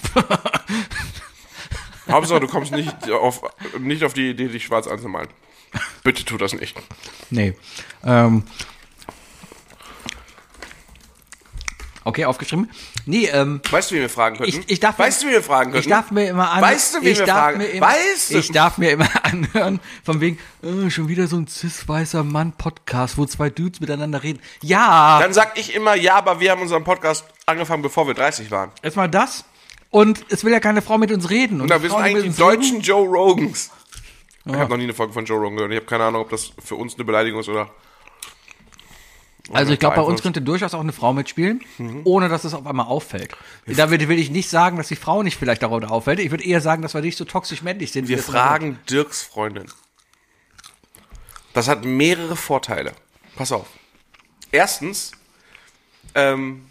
Hauptsache, 2.10 2.40
du 2.40 2.48
kommst 2.48 2.72
nicht 2.74 3.10
auf, 3.12 3.42
nicht 3.80 4.04
auf 4.04 4.14
die 4.14 4.30
Idee, 4.32 4.48
dich 4.48 4.66
schwarz 4.66 4.88
anzumalen. 4.88 5.30
Bitte 6.04 6.24
tu 6.26 6.38
das 6.38 6.54
nicht. 6.54 6.76
nee. 7.30 7.54
Ähm. 8.04 8.44
Okay, 12.04 12.24
aufgeschrieben. 12.24 12.72
Nee, 13.06 13.26
ähm, 13.34 13.60
Weißt 13.70 13.92
du, 13.92 13.96
wie 13.96 14.00
wir 14.00 14.10
fragen 14.10 14.38
könnten? 14.38 14.62
ich, 14.62 14.70
ich 14.70 14.80
darf 14.80 14.98
weißt 14.98 15.24
du, 15.24 15.28
wie 15.28 15.32
wir 15.32 15.44
fragen 15.44 15.72
könnten? 15.74 15.80
Ich 15.86 15.90
darf 15.90 16.10
mir 16.10 16.30
immer 16.30 16.50
an, 16.52 16.62
Weißt 16.62 16.96
du, 16.96 17.02
wie 17.02 17.10
ich 17.10 17.20
wir 17.20 17.26
darf 17.26 17.38
fragen? 17.38 17.58
Mir 17.58 17.66
immer, 17.66 17.86
Weißt 17.88 18.32
du? 18.34 18.38
Ich 18.38 18.52
darf 18.54 18.78
mir 18.78 18.92
immer 18.92 19.10
anhören, 19.26 19.82
von 20.06 20.22
wegen, 20.22 20.40
äh, 20.64 20.90
schon 20.90 21.10
wieder 21.10 21.28
so 21.28 21.36
ein 21.36 21.48
cis-weißer 21.48 22.24
Mann-Podcast, 22.24 23.18
wo 23.18 23.26
zwei 23.26 23.50
Dudes 23.50 23.82
miteinander 23.82 24.24
reden. 24.24 24.40
Ja, 24.62 25.20
Dann 25.20 25.34
sag 25.34 25.60
ich 25.60 25.76
immer, 25.76 25.96
ja, 25.96 26.16
aber 26.16 26.40
wir 26.40 26.52
haben 26.52 26.62
unseren 26.62 26.86
Podcast 26.86 27.26
angefangen, 27.46 27.82
bevor 27.84 28.08
wir 28.08 28.14
30 28.14 28.52
waren. 28.52 28.72
erstmal 28.82 29.10
das. 29.10 29.44
Und 29.90 30.24
es 30.30 30.46
will 30.46 30.54
ja 30.54 30.62
keine 30.62 30.82
Frau 30.82 30.98
mit 30.98 31.12
uns 31.12 31.30
reden. 31.30 31.60
Und 31.60 31.68
Na, 31.70 31.82
wir 31.84 31.90
sind 31.90 32.00
eigentlich 32.00 32.24
die 32.24 32.30
uns 32.30 32.40
reden- 32.40 32.62
deutschen 32.62 32.82
Joe 32.82 33.06
Rogans. 33.06 33.70
Ich 34.48 34.56
habe 34.56 34.70
noch 34.70 34.78
nie 34.78 34.84
eine 34.84 34.94
Folge 34.94 35.14
von 35.14 35.26
Joe 35.26 35.38
Rogan 35.38 35.56
gehört. 35.56 35.72
Ich 35.72 35.78
habe 35.78 35.86
keine 35.88 36.06
Ahnung, 36.06 36.22
ob 36.22 36.30
das 36.30 36.52
für 36.64 36.76
uns 36.76 36.96
eine 36.96 37.04
Beleidigung 37.06 37.40
ist 37.42 37.50
oder. 37.50 37.70
Also 39.54 39.72
ich 39.72 39.80
glaube, 39.80 39.96
bei 39.96 40.02
uns 40.02 40.22
könnte 40.22 40.42
durchaus 40.42 40.74
auch 40.74 40.82
eine 40.82 40.92
Frau 40.92 41.14
mitspielen, 41.14 41.64
Mhm. 41.78 42.02
ohne 42.04 42.28
dass 42.28 42.44
es 42.44 42.54
auf 42.54 42.68
einmal 42.68 42.88
auffällt. 42.88 43.36
Damit 43.66 44.06
will 44.10 44.20
ich 44.20 44.30
nicht 44.30 44.50
sagen, 44.50 44.76
dass 44.76 44.90
die 44.90 44.98
Frau 44.98 45.24
nicht 45.24 45.38
vielleicht 45.38 45.64
darunter 45.64 45.90
auffällt. 45.92 46.20
Ich 46.20 46.32
würde 46.32 46.44
eher 46.44 46.60
sagen, 46.60 46.82
dass 46.82 46.94
wir 46.94 47.02
nicht 47.02 47.18
so 47.18 47.24
toxisch 47.24 47.62
männlich 47.62 47.94
sind. 47.94 48.10
Wir 48.10 48.20
fragen 48.22 48.78
Dirks 48.90 49.24
Freundin. 49.24 49.72
Das 51.54 51.68
hat 51.70 51.86
mehrere 51.86 52.36
Vorteile. 52.36 52.92
Pass 53.38 53.52
auf. 53.54 53.68
Erstens, 54.52 55.14
ähm, 56.14 56.66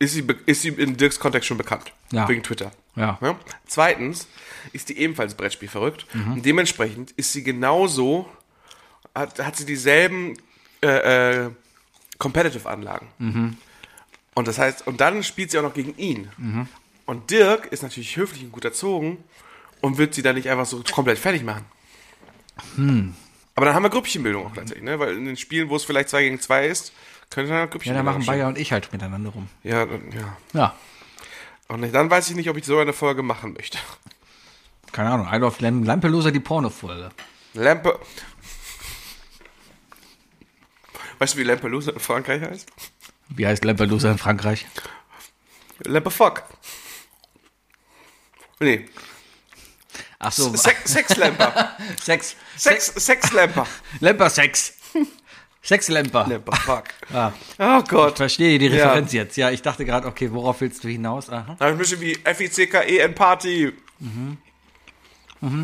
ist 0.00 0.14
sie, 0.14 0.26
ist 0.46 0.62
sie 0.62 0.68
in 0.70 0.96
Dirks 0.96 1.20
Kontext 1.20 1.46
schon 1.46 1.58
bekannt. 1.58 1.92
Ja. 2.10 2.28
Wegen 2.28 2.42
Twitter. 2.42 2.72
Ja. 3.00 3.18
Ja? 3.20 3.38
Zweitens 3.66 4.28
ist 4.72 4.88
die 4.90 4.98
ebenfalls 4.98 5.34
Brettspiel 5.34 5.68
verrückt. 5.68 6.06
Und 6.14 6.44
dementsprechend 6.44 7.12
ist 7.12 7.32
sie 7.32 7.42
genauso, 7.42 8.28
hat, 9.14 9.38
hat 9.38 9.56
sie 9.56 9.64
dieselben 9.66 10.36
äh, 10.82 11.44
äh, 11.46 11.50
Competitive-Anlagen. 12.18 13.56
Und 14.34 14.48
das 14.48 14.58
heißt, 14.58 14.86
und 14.86 15.00
dann 15.00 15.22
spielt 15.24 15.50
sie 15.50 15.58
auch 15.58 15.62
noch 15.62 15.74
gegen 15.74 15.96
ihn. 15.96 16.68
Und 17.06 17.30
Dirk 17.30 17.66
ist 17.66 17.82
natürlich 17.82 18.16
höflich 18.16 18.44
und 18.44 18.52
gut 18.52 18.64
erzogen 18.64 19.24
und 19.80 19.98
wird 19.98 20.14
sie 20.14 20.22
dann 20.22 20.36
nicht 20.36 20.48
einfach 20.48 20.66
so 20.66 20.82
komplett 20.92 21.18
fertig 21.18 21.42
machen. 21.42 21.64
Aber 23.56 23.66
dann 23.66 23.74
haben 23.74 23.82
wir 23.82 23.90
Grüppchenbildung 23.90 24.46
auch 24.46 24.54
tatsächlich, 24.54 24.84
ne? 24.84 24.98
Weil 24.98 25.16
in 25.16 25.24
den 25.24 25.36
Spielen, 25.36 25.68
wo 25.70 25.76
es 25.76 25.84
vielleicht 25.84 26.08
2 26.10 26.22
gegen 26.22 26.40
2 26.40 26.66
ist, 26.66 26.92
könnte 27.30 27.50
dann 27.50 27.60
Ja, 27.60 27.66
Grüppchenbildung 27.66 28.06
dann 28.06 28.14
machen. 28.14 28.26
Bayer 28.26 28.48
und 28.48 28.58
ich 28.58 28.72
halt 28.72 28.92
miteinander 28.92 29.30
rum. 29.30 29.48
Ja, 29.62 29.84
ja. 29.86 30.36
Ja, 30.52 30.74
Und 31.70 31.92
dann 31.94 32.10
weiß 32.10 32.30
ich 32.30 32.34
nicht, 32.34 32.50
ob 32.50 32.56
ich 32.56 32.64
so 32.64 32.80
eine 32.80 32.92
Folge 32.92 33.22
machen 33.22 33.52
möchte. 33.52 33.78
keine 34.90 35.10
Ahnung. 35.10 35.28
I 35.32 35.36
love 35.36 35.56
Lamp 35.60 35.86
Lampelosa, 35.86 36.32
die 36.32 36.40
Porno-Folge. 36.40 37.10
Lampe. 37.54 38.00
Weißt 41.18 41.34
du, 41.34 41.38
wie 41.38 41.44
Lampelusa 41.44 41.92
in 41.92 42.00
Frankreich 42.00 42.42
heißt? 42.42 42.68
Wie 43.28 43.46
heißt 43.46 43.64
Lampelosa 43.64 44.10
in 44.10 44.18
Frankreich? 44.18 44.66
Lampe 45.84 46.10
fuck. 46.10 46.42
Nee, 48.58 48.88
Ach 50.18 50.32
so, 50.32 50.54
Sex, 50.56 50.92
Sexlamper. 50.92 51.76
Sex. 52.02 52.34
Sex, 52.56 52.92
Sexlamper. 52.96 53.66
Lemper-Sex. 54.00 54.74
Sexlemper. 55.62 56.26
Lampe 56.28 56.56
fuck. 56.56 56.84
Ah, 57.12 57.32
Oh 57.58 57.82
Gott. 57.88 58.16
verstehe 58.16 58.58
die 58.58 58.66
Ja. 58.66 58.86
Referenz 58.86 59.12
jetzt. 59.12 59.36
Ja, 59.36 59.50
ich 59.50 59.62
dachte 59.62 59.84
gerade, 59.84 60.06
okay, 60.08 60.30
worauf 60.32 60.60
willst 60.60 60.82
du 60.84 60.88
hinaus? 60.88 61.28
Aha. 61.28 61.56
Da 61.58 61.66
ein 61.66 61.76
bisschen 61.78 62.00
wie 62.00 62.18
F-I-C-K-E-N 62.24 63.14
Party. 63.14 63.72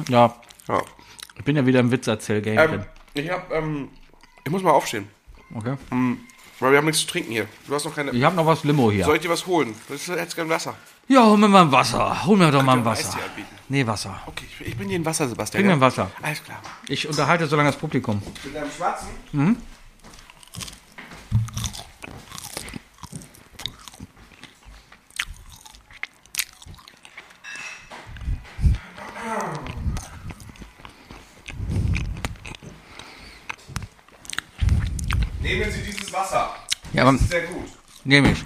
Ja, 0.09 0.35
Ja. 0.69 0.83
ich 1.37 1.45
bin 1.45 1.57
ja 1.57 1.65
wieder 1.67 1.81
im 1.81 1.91
Witzerzähl-Game 1.91 2.59
Ähm, 2.59 2.85
ich 3.15 3.31
hab, 3.31 3.53
ähm, 3.53 3.89
ich 4.45 4.51
muss 4.51 4.63
mal 4.63 4.71
aufstehen, 4.73 5.09
Okay. 5.55 5.77
weil 6.61 6.71
wir 6.73 6.79
haben 6.79 6.87
nichts 6.87 7.01
zu 7.03 7.07
trinken 7.07 7.33
hier. 7.33 7.47
Du 7.67 7.75
hast 7.75 7.85
noch 7.85 7.95
keine. 7.95 8.11
Ich 8.13 8.23
habe 8.23 8.37
noch 8.37 8.47
was 8.47 8.65
Limo 8.65 8.91
hier. 8.91 9.05
Soll 9.05 9.17
ich 9.17 9.23
dir 9.23 9.31
was 9.31 9.47
holen? 9.47 9.75
Das 9.89 10.01
ist 10.01 10.09
jetzt 10.09 10.37
kein 10.37 10.49
Wasser. 10.49 10.75
Ja, 11.09 11.25
hol 11.25 11.37
mir 11.39 11.49
mal 11.49 11.63
ein 11.63 11.73
Wasser. 11.73 12.25
Hol 12.27 12.37
mir 12.37 12.51
doch 12.51 12.63
mal 12.63 12.73
ein 12.73 12.79
dir 12.81 12.85
Wasser. 12.87 13.19
Nee, 13.69 13.87
Wasser. 13.87 14.21
Okay, 14.27 14.45
ich, 14.61 14.67
ich 14.69 14.77
bin 14.77 14.89
hier 14.89 14.97
in 14.97 15.05
Wasser, 15.05 15.29
Sebastian. 15.29 15.61
Bring 15.63 15.67
mir 15.67 15.73
ja? 15.73 15.77
ein 15.77 15.81
Wasser. 15.81 16.11
Alles 16.23 16.43
klar. 16.43 16.61
Ich 16.89 17.07
unterhalte 17.09 17.47
so 17.47 17.57
lange 17.57 17.69
das 17.71 17.77
Publikum. 17.79 18.21
Mit 18.45 18.55
deinem 18.55 18.71
Schwarzen? 18.71 19.57
Nehmen 35.47 35.71
Sie 35.71 35.81
dieses 35.83 36.13
Wasser. 36.13 36.55
Ja, 36.93 37.03
aber 37.03 37.13
Das 37.13 37.23
ist 37.23 37.31
sehr 37.31 37.43
gut. 37.47 37.65
nehme 38.05 38.33
ich. 38.33 38.45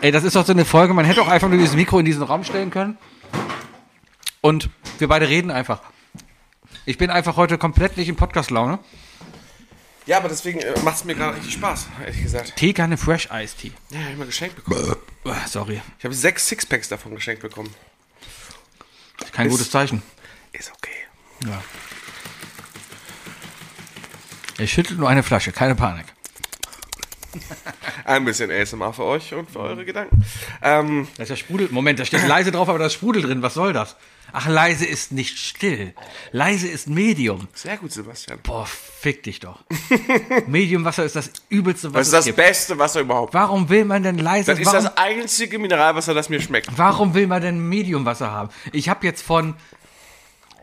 Ey, 0.00 0.10
das 0.12 0.24
ist 0.24 0.34
doch 0.34 0.46
so 0.46 0.52
eine 0.52 0.64
Folge, 0.64 0.94
man 0.94 1.04
hätte 1.04 1.20
auch 1.20 1.28
einfach 1.28 1.48
nur 1.48 1.58
dieses 1.58 1.74
Mikro 1.74 1.98
in 1.98 2.06
diesen 2.06 2.22
Raum 2.22 2.42
stellen 2.42 2.70
können. 2.70 2.96
Und 4.40 4.70
wir 4.98 5.08
beide 5.08 5.28
reden 5.28 5.50
einfach. 5.50 5.82
Ich 6.86 6.96
bin 6.96 7.10
einfach 7.10 7.36
heute 7.36 7.58
komplett 7.58 7.98
nicht 7.98 8.08
in 8.08 8.16
Podcast-Laune. 8.16 8.78
Ja, 10.06 10.16
aber 10.16 10.30
deswegen 10.30 10.60
äh, 10.60 10.80
macht 10.80 10.96
es 10.96 11.04
mir 11.04 11.14
gerade 11.14 11.36
richtig 11.36 11.52
Spaß, 11.52 11.86
ehrlich 12.04 12.22
gesagt. 12.22 12.56
Tee, 12.56 12.72
keine 12.72 12.96
Fresh 12.96 13.28
Ice 13.30 13.54
Tea. 13.56 13.72
Ja, 13.90 14.00
hab 14.00 14.10
ich 14.12 14.16
mal 14.16 14.26
geschenkt 14.26 14.56
bekommen. 14.56 14.96
Ah, 15.24 15.46
Sorry, 15.46 15.82
Ich 15.98 16.04
habe 16.04 16.14
sechs 16.14 16.48
Sixpacks 16.48 16.88
davon 16.88 17.14
geschenkt 17.14 17.42
bekommen. 17.42 17.72
kein 19.32 19.46
Ist- 19.46 19.52
gutes 19.52 19.70
Zeichen. 19.70 20.02
Ist 20.52 20.72
okay. 20.72 20.90
Ja. 21.46 21.62
Ich 24.60 24.72
schüttel 24.72 24.96
nur 24.96 25.08
eine 25.08 25.22
Flasche, 25.22 25.52
keine 25.52 25.74
Panik. 25.74 26.06
Ein 28.04 28.24
bisschen 28.24 28.50
ASMR 28.50 28.92
für 28.92 29.04
euch 29.04 29.32
und 29.34 29.48
für 29.50 29.60
eure 29.60 29.84
Gedanken. 29.84 30.24
Ähm, 30.62 31.06
Da 31.16 31.22
ist 31.22 31.28
ja 31.28 31.36
Sprudel. 31.36 31.68
Moment, 31.70 31.98
da 32.00 32.04
steht 32.04 32.26
leise 32.26 32.50
drauf, 32.50 32.68
aber 32.68 32.78
da 32.80 32.86
ist 32.86 32.94
Sprudel 32.94 33.22
drin. 33.22 33.40
Was 33.42 33.54
soll 33.54 33.72
das? 33.72 33.94
Ach, 34.32 34.48
leise 34.48 34.84
ist 34.84 35.12
nicht 35.12 35.38
still. 35.38 35.94
Leise 36.32 36.66
ist 36.68 36.88
Medium. 36.88 37.46
sehr 37.54 37.76
gut, 37.76 37.92
Sebastian. 37.92 38.38
Boah, 38.42 38.66
fick 38.66 39.22
dich 39.22 39.38
doch. 39.40 39.60
Mediumwasser 40.46 41.04
ist 41.04 41.14
das 41.16 41.30
übelste, 41.48 41.92
was 41.94 41.98
Das 42.00 42.06
ist 42.08 42.12
das 42.14 42.24
gibt. 42.26 42.36
beste 42.36 42.78
Wasser 42.78 43.00
überhaupt. 43.00 43.32
Warum 43.34 43.68
will 43.68 43.84
man 43.84 44.02
denn 44.02 44.18
leise? 44.18 44.50
Das 44.52 44.58
ist 44.60 44.66
warum, 44.66 44.84
das 44.84 44.96
einzige 44.96 45.58
Mineralwasser, 45.58 46.14
das 46.14 46.28
mir 46.28 46.40
schmeckt. 46.40 46.68
warum 46.76 47.14
will 47.14 47.26
man 47.28 47.42
denn 47.42 47.68
Mediumwasser 47.68 48.30
haben? 48.30 48.50
Ich 48.72 48.88
habe 48.88 49.06
jetzt 49.06 49.22
von 49.22 49.54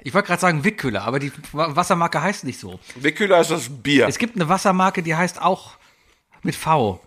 Ich 0.07 0.13
wollte 0.13 0.27
gerade 0.27 0.39
sagen 0.39 0.63
Wickkühler, 0.63 1.03
aber 1.03 1.19
die 1.19 1.33
Wa- 1.51 1.75
Wassermarke 1.75 2.21
heißt 2.21 2.45
nicht 2.45 2.61
so. 2.61 2.79
Wickkühler 2.95 3.41
ist 3.41 3.51
das 3.51 3.67
Bier. 3.69 4.07
Es 4.07 4.17
gibt 4.17 4.37
eine 4.37 4.47
Wassermarke, 4.47 5.03
die 5.03 5.13
heißt 5.13 5.41
auch 5.41 5.71
mit 6.43 6.55
V. 6.55 7.01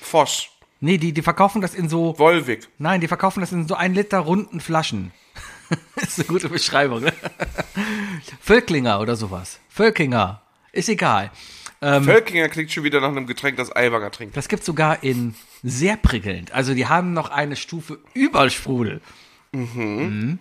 Fosch. 0.00 0.50
Nee, 0.78 0.98
die, 0.98 1.12
die 1.12 1.22
verkaufen 1.22 1.60
das 1.60 1.74
in 1.74 1.88
so. 1.88 2.16
Wolwig. 2.16 2.68
Nein, 2.78 3.00
die 3.00 3.08
verkaufen 3.08 3.40
das 3.40 3.50
in 3.50 3.66
so 3.66 3.74
ein 3.74 3.92
Liter 3.92 4.20
runden 4.20 4.60
Flaschen. 4.60 5.10
ist 5.96 6.20
eine 6.20 6.28
gute 6.28 6.48
Beschreibung, 6.48 7.00
ne? 7.02 7.12
Völklinger 8.40 9.00
oder 9.00 9.16
sowas. 9.16 9.58
Völkinger. 9.68 10.40
Ist 10.70 10.88
egal. 10.88 11.32
Ähm, 11.82 12.04
Völkinger 12.04 12.48
klingt 12.48 12.70
schon 12.70 12.84
wieder 12.84 13.00
nach 13.00 13.08
einem 13.08 13.26
Getränk, 13.26 13.56
das 13.56 13.74
Aiwanger 13.74 14.12
trinkt. 14.12 14.36
Das 14.36 14.46
gibt's 14.46 14.66
sogar 14.66 15.02
in 15.02 15.34
sehr 15.64 15.96
prickelnd. 15.96 16.52
Also 16.52 16.72
die 16.74 16.86
haben 16.86 17.14
noch 17.14 17.30
eine 17.30 17.56
Stufe 17.56 17.98
über 18.12 18.48
Sprudel. 18.48 19.00
Mhm. 19.50 20.38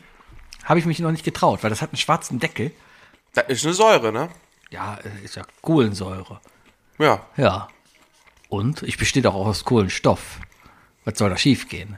Habe 0.64 0.80
ich 0.80 0.86
mich 0.86 1.00
noch 1.00 1.12
nicht 1.12 1.26
getraut, 1.26 1.64
weil 1.64 1.70
das 1.70 1.82
hat 1.82 1.90
einen 1.90 1.98
schwarzen 1.98 2.40
Deckel. 2.40 2.72
Das 3.34 3.48
ist 3.48 3.66
eine 3.66 3.74
Säure, 3.74 4.12
ne? 4.12 4.30
Ja, 4.70 4.96
äh, 4.96 5.24
ist 5.24 5.36
ja 5.36 5.44
Kohlensäure. 5.62 6.40
Ja. 6.98 7.26
Ja. 7.38 7.68
Und 8.50 8.84
ich 8.84 8.98
bestehe 8.98 9.24
doch 9.24 9.36
auch 9.36 9.48
aus 9.48 9.66
Kohlenstoff. 9.66 10.40
Was 11.06 11.18
soll 11.18 11.30
da 11.30 11.38
schiefgehen? 11.38 11.98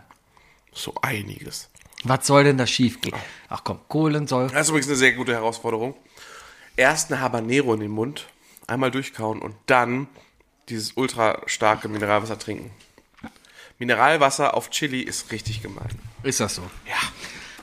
So 0.73 0.95
einiges. 1.01 1.69
Was 2.03 2.27
soll 2.27 2.43
denn 2.43 2.57
da 2.57 2.67
schiefgehen? 2.67 3.15
Ach 3.49 3.63
komm, 3.63 3.79
Kohlensäure. 3.87 4.51
Das 4.51 4.63
ist 4.63 4.69
übrigens 4.69 4.87
eine 4.87 4.95
sehr 4.95 5.13
gute 5.13 5.33
Herausforderung. 5.33 5.95
Erst 6.75 7.11
eine 7.11 7.21
Habanero 7.21 7.73
in 7.73 7.79
den 7.79 7.91
Mund, 7.91 8.27
einmal 8.67 8.91
durchkauen 8.91 9.41
und 9.41 9.55
dann 9.65 10.07
dieses 10.69 10.93
ultra 10.93 11.41
starke 11.45 11.87
Mineralwasser 11.87 12.39
trinken. 12.39 12.71
Mineralwasser 13.77 14.53
auf 14.53 14.69
Chili 14.69 15.01
ist 15.01 15.31
richtig 15.31 15.61
gemein. 15.61 15.99
Ist 16.23 16.39
das 16.39 16.55
so? 16.55 16.63
Ja. 16.87 16.97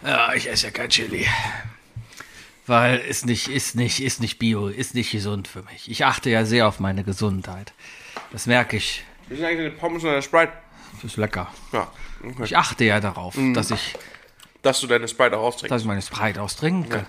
Ja, 0.04 0.32
ich 0.34 0.48
esse 0.50 0.66
ja 0.66 0.72
kein 0.72 0.88
Chili. 0.88 1.26
Weil 2.66 2.98
ist 2.98 3.26
nicht, 3.26 3.48
ist 3.48 3.74
nicht, 3.74 4.00
ist 4.00 4.20
nicht 4.20 4.38
bio, 4.38 4.68
ist 4.68 4.94
nicht 4.94 5.10
gesund 5.10 5.48
für 5.48 5.62
mich. 5.64 5.90
Ich 5.90 6.04
achte 6.04 6.30
ja 6.30 6.44
sehr 6.44 6.68
auf 6.68 6.78
meine 6.80 7.02
Gesundheit. 7.04 7.72
Das 8.30 8.46
merke 8.46 8.76
ich. 8.76 9.04
Wie 9.28 9.36
sind 9.36 9.44
eigentlich 9.44 9.60
eine 9.60 9.70
Pommes 9.70 10.02
oder 10.04 10.12
eine 10.12 10.22
Sprite? 10.22 10.52
Das 10.94 11.04
ist 11.04 11.16
lecker. 11.16 11.48
Ja. 11.72 11.90
Okay. 12.24 12.44
Ich 12.44 12.56
achte 12.56 12.84
ja 12.84 13.00
darauf, 13.00 13.36
dass 13.54 13.70
ich, 13.72 13.94
Dass 14.62 14.80
du 14.80 14.86
deine 14.86 15.08
Sprite 15.08 15.36
auch 15.38 15.42
austrinkst. 15.42 15.72
dass 15.72 15.82
ich 15.82 15.88
meine 15.88 16.02
Sprite 16.02 16.40
austrinke. 16.40 17.04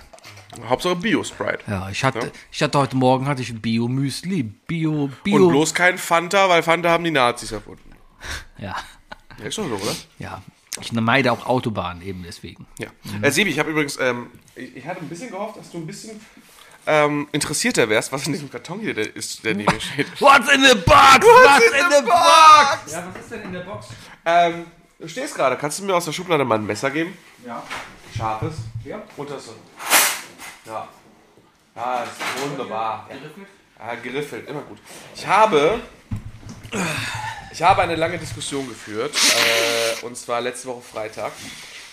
Hauptsache 0.68 0.96
Bio-Sprite. 0.96 1.60
Ja, 1.68 1.90
ich 1.90 2.04
hatte, 2.04 2.20
Ja. 2.20 2.32
ich 2.52 2.62
hatte 2.64 2.78
heute 2.80 2.96
Morgen 2.96 3.28
hatte 3.28 3.42
ich 3.42 3.50
ein 3.50 3.62
Bio-Müsli, 3.62 4.44
Bio, 4.44 5.10
Bio. 5.24 5.36
Und 5.46 5.50
bloß 5.50 5.74
kein 5.74 5.98
Fanta, 6.00 6.48
weil 6.50 6.62
Fanta 6.64 6.90
haben 6.90 7.04
die 7.04 7.12
Nazis 7.12 7.52
erfunden. 7.52 7.92
Ja, 8.58 8.76
Ja, 9.40 9.46
ist 9.46 9.58
doch 9.58 9.68
so, 9.68 9.76
oder? 9.76 9.96
ja. 10.20 10.42
Ich 10.82 10.92
meide 10.92 11.32
auch 11.32 11.46
Autobahnen 11.46 12.02
eben 12.02 12.24
deswegen. 12.24 12.66
Ja. 12.80 12.88
Äh, 13.22 13.32
Sebi, 13.32 13.52
ich 13.52 13.60
habe 13.60 13.72
übrigens, 13.72 14.00
ähm, 14.00 14.32
ich, 14.56 14.78
ich 14.78 14.88
hatte 14.88 15.02
ein 15.02 15.10
bisschen 15.10 15.30
gehofft, 15.30 15.58
dass 15.58 15.72
du 15.72 15.78
ein 15.78 15.88
bisschen 15.88 16.20
ähm, 16.86 17.28
interessierter 17.32 17.88
wärst, 17.90 18.12
was 18.12 18.26
in 18.26 18.34
diesem 18.34 18.50
Karton 18.50 18.80
hier 18.80 18.94
der 18.94 19.16
ist, 19.16 19.44
der 19.46 19.56
neben 19.56 19.74
mir 19.74 19.82
steht. 19.94 20.20
What's 20.20 20.52
in 20.52 20.64
the 20.64 20.76
box? 20.76 21.26
What's, 21.26 21.66
in, 21.66 21.92
the 21.92 22.06
box? 22.06 22.92
Ja, 22.92 23.08
was 23.08 23.22
ist 23.22 23.32
denn 23.32 23.42
in 23.44 23.54
der 23.54 23.62
Box? 23.62 23.88
Ähm, 24.26 24.66
du 25.00 25.08
stehst 25.08 25.36
gerade, 25.36 25.58
kannst 25.58 25.80
du 25.80 25.84
mir 25.84 25.96
aus 25.96 26.06
der 26.06 26.12
Schublade 26.12 26.44
mal 26.44 26.56
ein 26.56 26.66
Messer 26.66 26.92
geben? 26.92 27.18
Ja. 27.46 27.64
Scharfes. 28.16 28.56
Ja. 28.84 29.02
Und 29.16 29.30
das 29.30 29.46
so. 29.46 29.54
Ja. 30.66 30.88
Ja, 31.76 32.04
ist 32.04 32.50
wunderbar. 32.50 33.10
Ja, 33.80 33.96
geriffelt, 33.96 34.48
immer 34.48 34.62
gut. 34.62 34.78
Ich 35.16 35.26
habe, 35.26 35.80
ich 37.54 37.62
habe 37.62 37.84
eine 37.84 37.96
lange 37.96 38.18
Diskussion 38.18 38.68
geführt, 38.68 39.16
äh, 39.16 40.06
und 40.06 40.18
zwar 40.18 40.42
letzte 40.42 40.70
Woche 40.70 40.82
Freitag. 40.82 41.32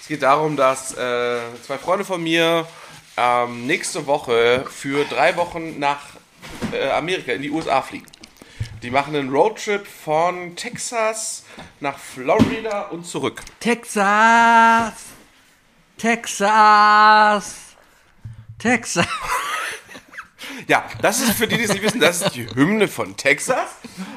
Es 0.00 0.08
geht 0.08 0.22
darum, 0.22 0.56
dass 0.56 0.92
äh, 0.92 1.38
zwei 1.66 1.76
Freunde 1.76 2.06
von 2.06 2.22
mir 2.22 2.66
ähm, 3.18 3.66
nächste 3.66 4.06
Woche 4.06 4.64
für 4.70 5.04
drei 5.04 5.36
Wochen 5.36 5.78
nach 5.78 6.00
äh, 6.72 6.88
Amerika, 6.90 7.32
in 7.32 7.42
die 7.42 7.50
USA 7.50 7.82
fliegen. 7.82 8.06
Die 8.82 8.90
machen 8.90 9.14
einen 9.14 9.28
Roadtrip 9.28 9.86
von 9.86 10.56
Texas 10.56 11.44
nach 11.80 11.98
Florida 11.98 12.88
und 12.88 13.04
zurück. 13.04 13.42
Texas. 13.60 14.94
Texas. 15.98 17.54
Texas. 18.58 19.06
Ja, 20.68 20.84
das 21.02 21.20
ist 21.20 21.32
für 21.32 21.46
die, 21.46 21.56
die 21.56 21.64
es 21.64 21.72
nicht 21.72 21.82
wissen, 21.82 22.00
das 22.00 22.20
ist 22.22 22.34
die 22.34 22.46
Hymne 22.54 22.88
von 22.88 23.16
Texas. 23.16 23.68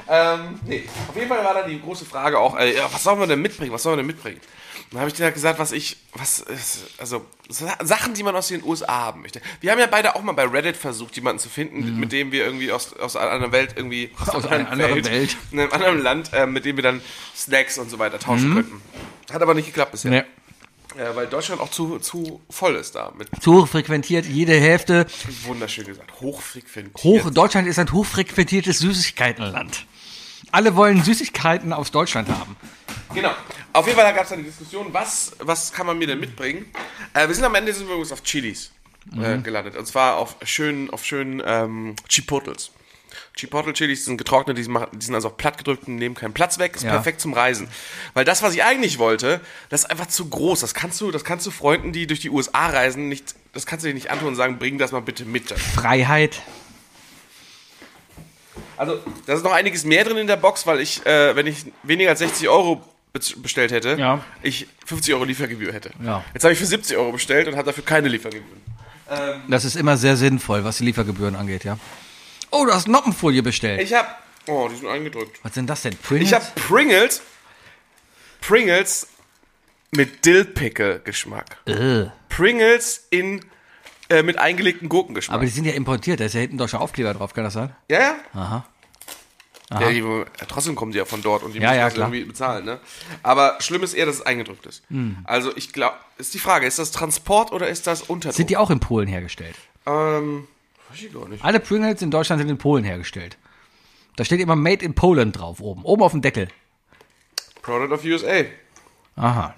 Ähm, 0.08 0.60
nee, 0.66 0.84
auf 1.10 1.16
jeden 1.16 1.28
Fall 1.30 1.44
war 1.44 1.54
da 1.54 1.64
die 1.64 1.80
große 1.82 2.06
Frage 2.06 2.38
auch, 2.40 2.58
äh, 2.58 2.76
ja, 2.76 2.92
was 2.92 3.04
sollen 3.04 3.20
wir 3.20 3.28
denn 3.28 3.42
mitbringen? 3.42 3.72
Was 3.72 3.84
sollen 3.84 3.94
wir 3.94 3.98
denn 4.04 4.08
mitbringen? 4.08 4.40
Dann 4.92 5.00
habe 5.00 5.10
ich 5.10 5.16
dir 5.16 5.24
halt 5.24 5.34
gesagt, 5.34 5.58
was 5.58 5.72
ich, 5.72 5.98
was 6.14 6.40
ist, 6.40 6.86
also 7.00 7.26
Sa- 7.50 7.78
Sachen, 7.84 8.14
die 8.14 8.22
man 8.22 8.36
aus 8.36 8.50
den 8.50 8.64
USA 8.64 8.88
haben 9.06 9.22
möchte. 9.24 9.42
Wir 9.60 9.72
haben 9.72 9.80
ja 9.80 9.88
beide 9.88 10.16
auch 10.16 10.22
mal 10.22 10.34
bei 10.34 10.46
Reddit 10.46 10.78
versucht, 10.78 11.16
jemanden 11.16 11.40
zu 11.40 11.50
finden, 11.50 12.00
mit 12.00 12.12
dem 12.12 12.32
wir 12.32 12.46
irgendwie 12.46 12.72
aus, 12.72 12.94
aus 12.98 13.16
einer 13.16 13.32
anderen 13.32 13.52
Welt 13.54 13.74
irgendwie, 13.76 14.12
aus, 14.28 14.46
einer 14.46 14.70
anderen 14.70 14.94
Welt. 15.06 15.36
in 15.52 15.60
einem 15.60 15.72
anderen 15.72 16.04
Land, 16.04 16.32
äh, 16.34 16.46
mit 16.46 16.66
dem 16.66 16.76
wir 16.76 16.84
dann 16.84 17.02
Snacks 17.36 17.80
und 17.80 17.90
so 17.90 17.98
weiter 17.98 18.20
tauschen 18.20 18.54
könnten. 18.54 18.82
Hat 19.32 19.42
aber 19.42 19.56
nicht 19.56 19.66
geklappt 19.66 19.94
bisher. 19.94 20.12
Nee. 20.12 20.24
Äh, 20.98 21.16
weil 21.16 21.28
Deutschland 21.28 21.62
auch 21.62 21.72
zu, 21.72 22.00
zu 22.00 22.42
voll 22.50 22.76
ist 22.76 22.96
da. 22.96 23.12
Mit 23.18 23.30
Zu 23.42 23.66
frequentiert 23.66 24.26
jede 24.26 24.54
Hälfte. 24.54 25.08
wunderschön 25.46 25.86
gesagt. 25.86 26.22
Hochfrequentiert. 26.22 27.04
Hoch, 27.04 27.30
Deutschland 27.32 27.68
ist 27.68 27.80
ein 27.80 27.92
hochfrequentiertes 27.92 28.80
Süßigkeitenland. 28.80 29.86
Alle 30.52 30.76
wollen 30.76 31.04
Süßigkeiten 31.04 31.74
aus 31.74 31.92
Deutschland 31.92 32.30
haben. 32.30 32.56
Genau. 33.14 33.32
Auf 33.74 33.88
jeden 33.88 33.98
Fall 33.98 34.14
gab 34.14 34.24
es 34.24 34.30
dann 34.30 34.40
die 34.40 34.46
Diskussion, 34.46 34.88
was, 34.92 35.32
was 35.40 35.72
kann 35.72 35.88
man 35.88 35.98
mir 35.98 36.08
denn 36.08 36.20
mitbringen? 36.20 36.66
Äh, 37.14 37.28
wir 37.28 37.34
sind 37.34 37.44
am 37.44 37.56
Ende 37.56 37.74
sind 37.74 37.88
wir 37.88 37.94
übrigens 37.94 38.12
auf 38.12 38.22
Chilis 38.24 38.72
äh, 39.20 39.40
gelandet. 39.40 39.76
Und 39.76 39.88
zwar 39.88 40.18
auf 40.18 40.36
schönen, 40.44 40.90
auf 40.92 41.04
schönen 41.04 41.42
ähm, 41.46 41.96
Chipotles. 42.08 42.72
Chipotle 43.36 43.74
Chilis 43.74 44.06
sind 44.06 44.18
getrocknet, 44.18 44.58
die, 44.58 44.64
machen, 44.66 44.88
die 44.98 45.04
sind 45.06 45.16
also 45.16 45.30
auch 45.30 45.38
platt 45.38 45.58
gedrückt 45.58 45.88
und 45.88 45.96
nehmen 45.96 46.14
keinen 46.14 46.34
Platz 46.34 46.60
weg. 46.60 46.76
Ist 46.76 46.84
Ja. 46.84 46.92
perfekt 46.92 47.20
zum 47.20 47.34
Reisen. 47.34 47.68
Weil 48.14 48.26
das, 48.26 48.44
was 48.44 48.54
ich 48.54 48.64
eigentlich 48.64 49.00
wollte, 49.00 49.42
das 49.70 49.82
ist 49.82 49.90
einfach 49.90 50.06
zu 50.08 50.30
groß. 50.30 50.60
Das 50.60 50.74
kannst 50.76 51.02
du, 51.02 51.10
das 51.12 51.24
kannst 51.24 51.46
du 51.48 51.52
Freunden, 51.52 51.92
die 51.94 52.06
durch 52.06 52.20
die 52.20 52.30
USA 52.30 52.68
reisen, 52.68 53.10
nicht, 53.10 53.34
das 53.54 53.66
kannst 53.66 53.84
du 53.86 53.88
dir 53.90 53.96
nicht 53.96 54.12
antun 54.12 54.28
und 54.30 54.36
sagen, 54.36 54.60
bring 54.60 54.78
das 54.78 54.92
mal 54.92 55.02
bitte 55.02 55.26
mit. 55.26 55.52
Freiheit. 55.52 56.42
Also, 58.78 59.00
da 59.26 59.34
ist 59.34 59.44
noch 59.44 59.52
einiges 59.54 59.84
mehr 59.86 60.04
drin 60.04 60.18
in 60.18 60.28
der 60.28 60.36
Box, 60.38 60.66
weil 60.68 60.80
ich, 60.80 61.06
äh, 61.06 61.36
wenn 61.36 61.48
ich 61.48 61.66
weniger 61.84 62.10
als 62.12 62.20
60 62.20 62.50
Euro 62.50 62.84
be- 63.14 63.20
bestellt 63.38 63.72
hätte, 63.72 63.96
Ja. 64.00 64.24
ich 64.42 64.68
50 64.86 65.14
Euro 65.14 65.24
Liefergebühr 65.24 65.74
hätte. 65.74 65.92
Ja. 66.04 66.24
Jetzt 66.34 66.44
habe 66.44 66.54
ich 66.54 66.60
für 66.60 66.66
70 66.66 66.98
Euro 66.98 67.12
bestellt 67.12 67.48
und 67.48 67.56
habe 67.56 67.66
dafür 67.66 67.84
keine 67.86 68.08
Liefergebühren. 68.10 68.62
Das 69.48 69.64
ist 69.66 69.76
immer 69.76 69.98
sehr 69.98 70.16
sinnvoll, 70.18 70.64
was 70.64 70.78
die 70.78 70.86
Liefergebühren 70.86 71.36
angeht, 71.36 71.64
ja. 71.64 71.78
Oh, 72.54 72.66
du 72.66 72.74
hast 72.74 72.88
Noppenfolie 72.88 73.42
bestellt. 73.44 73.82
Ich 73.82 73.94
habe, 73.94 74.08
oh, 74.48 74.68
die 74.70 74.76
sind 74.78 74.88
eingedrückt. 74.88 75.40
was 75.44 75.54
sind 75.54 75.70
das 75.70 75.82
denn? 75.82 75.96
Pringles? 75.98 76.28
Ich 76.30 76.34
habe 76.34 76.46
Pringles, 76.56 77.22
Pringles 78.42 79.08
mit 79.92 80.26
Dill-Pickle-Geschmack. 80.26 81.58
Äh, 81.66 82.06
Pringles 82.30 83.08
in, 83.10 83.44
äh, 84.10 84.24
mit 84.24 84.38
eingelegten 84.38 84.90
Gurkengeschmack. 84.90 85.36
aber 85.36 85.46
die 85.46 85.52
sind 85.52 85.66
ja 85.66 85.74
importiert, 85.74 86.20
da 86.20 86.26
ist 86.26 86.34
ja 86.34 86.42
hinten 86.42 86.68
schon 86.68 86.80
Aufkleber 86.80 87.14
drauf, 87.14 87.34
kann 87.34 87.44
das 87.44 87.54
sein? 87.54 87.76
ja, 87.90 88.00
ja. 88.00 88.16
Aha. 88.34 88.66
Ja, 89.72 89.90
die, 89.90 90.04
trotzdem 90.48 90.76
kommen 90.76 90.92
die 90.92 91.00
ja 91.00 91.06
von 91.06 91.24
dort 91.24 91.42
und 91.42 91.54
die 91.54 91.60
Ja, 91.60 91.70
müssen 91.70 91.80
ja, 91.80 91.86
das 91.86 91.94
klar. 91.96 92.08
Irgendwie 92.10 92.26
bezahlen, 92.26 92.64
ne? 92.66 92.80
Aber 93.24 93.56
schlimm 93.60 93.82
ist 93.82 93.96
eher, 93.96 94.06
dass 94.06 94.16
es 94.18 94.22
eingedrückt 94.22 94.68
ist. 94.68 94.84
Also 95.24 95.52
ich 95.56 95.74
glaube, 95.74 95.96
ist 96.20 96.32
die 96.36 96.40
Frage, 96.40 96.68
ist 96.68 96.78
das 96.78 96.92
Transport 96.92 97.52
oder 97.52 97.68
ist 97.70 97.88
das 97.88 98.04
Unterdruck? 98.04 98.36
Sind 98.36 98.52
die 98.52 98.58
auch 98.58 98.70
in 98.70 98.80
Polen 98.80 99.08
hergestellt? 99.08 99.56
Ähm, 99.88 100.48
weiß 100.94 101.02
ich 101.02 101.14
gar 101.14 101.28
nicht. 101.28 101.44
Alle 101.44 101.60
Pringles 101.60 102.02
in 102.02 102.12
Deutschland 102.12 102.40
sind 102.42 102.50
in 102.50 102.58
Polen 102.58 102.84
hergestellt. 102.84 103.38
Da 104.16 104.24
steht 104.24 104.40
immer 104.40 104.56
Made 104.56 104.86
in 104.86 104.94
Poland 104.94 105.38
drauf 105.38 105.60
oben, 105.60 105.84
oben 105.84 106.04
auf 106.04 106.12
dem 106.12 106.22
Deckel. 106.22 106.48
Product 107.62 107.94
of 107.94 108.04
USA. 108.04 108.44
Aha. 109.16 109.56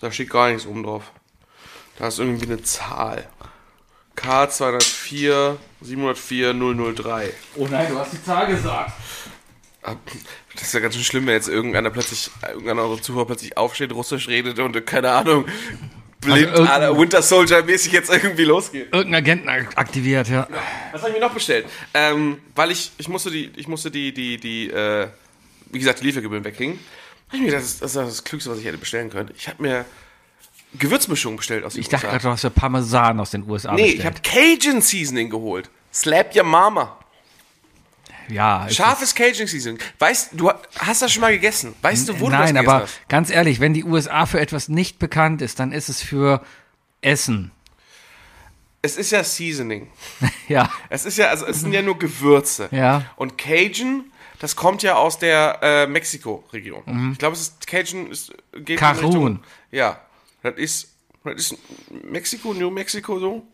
Da 0.00 0.12
steht 0.12 0.30
gar 0.30 0.48
nichts 0.48 0.66
oben 0.66 0.82
drauf. 0.82 1.12
Da 1.98 2.08
ist 2.08 2.18
irgendwie 2.18 2.46
eine 2.46 2.62
Zahl. 2.62 3.28
K204 4.16 5.56
704 5.80 6.54
003. 6.54 7.32
Oh 7.56 7.68
nein, 7.68 7.88
du 7.88 7.98
hast 7.98 8.12
die 8.12 8.22
Zahl 8.22 8.48
gesagt. 8.48 8.92
Das 10.54 10.62
ist 10.62 10.74
ja 10.74 10.80
ganz 10.80 10.94
schön 10.94 11.04
schlimm, 11.04 11.26
wenn 11.26 11.34
jetzt 11.34 11.48
irgendeiner 11.48 11.90
plötzlich, 11.90 12.30
irgendeiner 12.46 12.84
unserer 12.84 13.02
Zuhörer 13.02 13.26
plötzlich 13.26 13.56
aufsteht, 13.56 13.92
Russisch 13.92 14.28
redet 14.28 14.58
und 14.58 14.84
keine 14.86 15.12
Ahnung, 15.12 15.46
blind, 16.20 16.48
Also 16.48 16.62
la 16.64 16.98
Winter 16.98 17.22
Soldier 17.22 17.62
mäßig 17.62 17.92
jetzt 17.92 18.10
irgendwie 18.10 18.44
losgeht. 18.44 18.88
Irgendein 18.92 19.14
Agenten 19.22 19.48
ak- 19.48 19.76
aktiviert, 19.76 20.28
ja. 20.28 20.46
Was 20.92 21.02
habe 21.02 21.10
ich 21.12 21.16
mir 21.18 21.24
noch 21.26 21.32
bestellt? 21.34 21.66
Ähm, 21.94 22.38
weil 22.54 22.70
ich, 22.70 22.92
ich 22.98 23.08
musste 23.08 23.30
die, 23.30 23.50
ich 23.56 23.68
musste 23.68 23.90
die, 23.90 24.12
die, 24.12 24.36
die, 24.38 24.70
äh, 24.70 25.08
wie 25.70 25.78
gesagt, 25.78 26.00
die 26.00 26.04
Liefergebühren 26.06 26.44
wegkriegen. 26.44 26.78
Hab 27.28 27.34
ich 27.34 27.40
mir 27.40 27.46
gedacht, 27.46 27.62
das 27.62 27.70
ist, 27.72 27.82
das 27.82 27.90
ist 27.94 27.96
das 28.06 28.24
Klügste, 28.24 28.50
was 28.50 28.58
ich 28.58 28.64
hätte 28.64 28.78
bestellen 28.78 29.10
können. 29.10 29.30
Ich 29.36 29.48
habe 29.48 29.62
mir 29.62 29.84
Gewürzmischung 30.78 31.36
bestellt 31.36 31.64
aus 31.64 31.74
den 31.74 31.80
Ich 31.80 31.88
dachte 31.88 32.06
USA. 32.06 32.10
gerade, 32.16 32.22
du 32.24 32.30
hast 32.30 32.42
ja 32.44 32.50
Parmesan 32.50 33.20
aus 33.20 33.30
den 33.30 33.48
USA 33.48 33.72
Nee, 33.74 33.94
bestellt. 33.94 33.98
ich 34.00 34.06
habe 34.06 34.56
Cajun 34.60 34.80
Seasoning 34.82 35.30
geholt. 35.30 35.70
Slap 35.92 36.34
your 36.36 36.44
mama. 36.44 36.97
Ja, 38.28 38.66
es 38.66 38.76
Scharfes 38.76 39.14
Cajun 39.14 39.46
Seasoning. 39.46 39.78
Weißt 39.98 40.30
du, 40.32 40.50
hast 40.78 41.02
das 41.02 41.12
schon 41.12 41.20
mal 41.22 41.32
gegessen? 41.32 41.74
Weißt 41.82 42.08
du, 42.08 42.14
wo 42.20 42.26
du 42.26 42.30
das 42.32 42.40
Nein, 42.40 42.54
gegessen 42.54 42.68
aber 42.68 42.82
hast? 42.84 43.08
ganz 43.08 43.30
ehrlich, 43.30 43.60
wenn 43.60 43.74
die 43.74 43.84
USA 43.84 44.26
für 44.26 44.40
etwas 44.40 44.68
nicht 44.68 44.98
bekannt 44.98 45.42
ist, 45.42 45.58
dann 45.60 45.72
ist 45.72 45.88
es 45.88 46.02
für 46.02 46.42
Essen. 47.00 47.50
es 48.82 48.96
ist 48.96 49.10
ja 49.12 49.22
Seasoning. 49.24 49.88
Ja. 50.48 50.70
Es 50.88 51.04
ist 51.04 51.18
ja, 51.18 51.26
also 51.26 51.44
es 51.46 51.60
sind 51.60 51.72
ja 51.74 51.82
nur 51.82 51.98
Gewürze. 51.98 52.68
Ja. 52.70 53.04
Und 53.16 53.36
Cajun, 53.36 54.10
das 54.38 54.56
kommt 54.56 54.82
ja 54.82 54.94
aus 54.94 55.18
der 55.18 55.58
äh, 55.60 55.86
Mexiko-Region. 55.86 57.10
Ich 57.12 57.18
glaube, 57.18 57.34
es 57.36 57.42
ist 57.42 57.66
Cajun, 57.66 58.10
ist, 58.10 58.32
geht 58.52 58.70
in 58.70 58.76
Cajun. 58.76 59.04
Richtung- 59.04 59.40
Ja, 59.70 60.00
das 60.42 60.54
ist, 60.56 60.88
das 61.22 61.34
ist 61.52 61.56
Mexiko, 62.02 62.54
New 62.54 62.70
Mexico 62.70 63.18
so. 63.18 63.46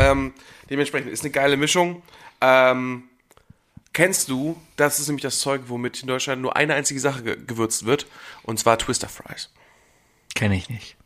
Ähm, 0.00 0.32
dementsprechend 0.70 1.10
ist 1.12 1.22
eine 1.24 1.30
geile 1.30 1.58
Mischung. 1.58 2.02
Ähm, 2.40 3.02
kennst 3.94 4.28
du, 4.28 4.60
das 4.76 5.00
ist 5.00 5.06
nämlich 5.08 5.22
das 5.22 5.38
Zeug, 5.38 5.62
womit 5.68 6.02
in 6.02 6.08
Deutschland 6.08 6.42
nur 6.42 6.54
eine 6.56 6.74
einzige 6.74 7.00
Sache 7.00 7.22
ge 7.22 7.36
gewürzt 7.46 7.86
wird, 7.86 8.06
und 8.42 8.58
zwar 8.58 8.76
Twister 8.78 9.08
Fries. 9.08 9.48
Kenne 10.34 10.56
ich 10.56 10.68
nicht. 10.68 10.96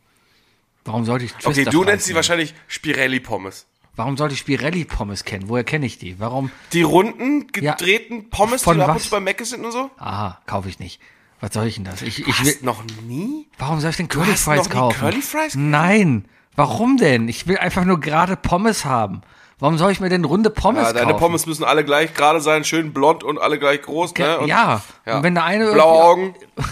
Warum 0.83 1.05
sollte 1.05 1.23
ich 1.25 1.33
Okay, 1.35 1.53
Twister 1.53 1.71
du 1.71 1.79
Fries 1.83 1.87
nennst 1.91 2.05
sie 2.07 2.15
wahrscheinlich 2.15 2.53
Spirelli 2.67 3.19
Pommes. 3.21 3.65
Warum 3.95 4.17
sollte 4.17 4.33
ich 4.33 4.39
Spirelli 4.39 4.85
Pommes 4.85 5.23
kennen? 5.25 5.49
Woher 5.49 5.63
kenne 5.63 5.85
ich 5.85 5.97
die? 5.97 6.19
Warum? 6.19 6.51
Die 6.73 6.81
runden, 6.83 7.47
Ja. 7.59 7.73
gedrehten 7.73 8.29
Pommes, 8.29 8.63
Von 8.63 8.77
die 8.77 8.83
ab 8.83 8.89
und 8.89 8.95
was? 8.95 9.03
zu 9.03 9.09
bei 9.11 9.19
Mc's 9.19 9.49
sind 9.49 9.63
und 9.65 9.71
so? 9.71 9.91
Aha, 9.97 10.41
kaufe 10.45 10.69
ich 10.69 10.79
nicht. 10.79 11.01
Was 11.41 11.53
soll 11.53 11.67
ich 11.67 11.75
denn 11.75 11.83
das? 11.85 12.01
Ich, 12.01 12.27
ich 12.27 12.45
will, 12.45 12.57
noch 12.61 12.83
nie? 13.03 13.47
warum 13.57 13.79
soll 13.79 13.91
ich 13.91 13.97
denn 13.97 14.09
Curly 14.09 14.31
hast 14.31 14.43
Fries 14.43 14.57
noch 14.59 14.65
nie 14.67 14.71
kaufen? 14.73 14.99
Curly 14.99 15.21
Fries? 15.21 15.55
Nein. 15.55 16.25
Warum 16.55 16.97
denn? 16.97 17.27
Ich 17.29 17.47
will 17.47 17.57
einfach 17.57 17.85
nur 17.85 17.99
gerade 17.99 18.35
Pommes 18.35 18.83
haben. 18.83 19.21
Warum 19.59 19.77
soll 19.77 19.91
ich 19.91 19.99
mir 19.99 20.09
denn 20.09 20.23
runde 20.23 20.49
Pommes 20.49 20.83
Ja, 20.83 20.93
deine 20.93 21.11
kaufen? 21.11 21.19
Pommes 21.19 21.45
müssen 21.45 21.65
alle 21.65 21.83
gleich 21.83 22.13
gerade 22.13 22.39
sein, 22.39 22.63
schön 22.63 22.93
blond 22.93 23.23
und 23.23 23.37
alle 23.39 23.59
gleich 23.59 23.81
groß, 23.81 24.13
ne? 24.15 24.39
Und, 24.39 24.47
ja. 24.47 24.81
Und 25.05 25.23
wenn 25.23 25.35
der 25.35 25.43
eine 25.43 25.71
Blaue 25.71 26.03
Augen. 26.03 26.35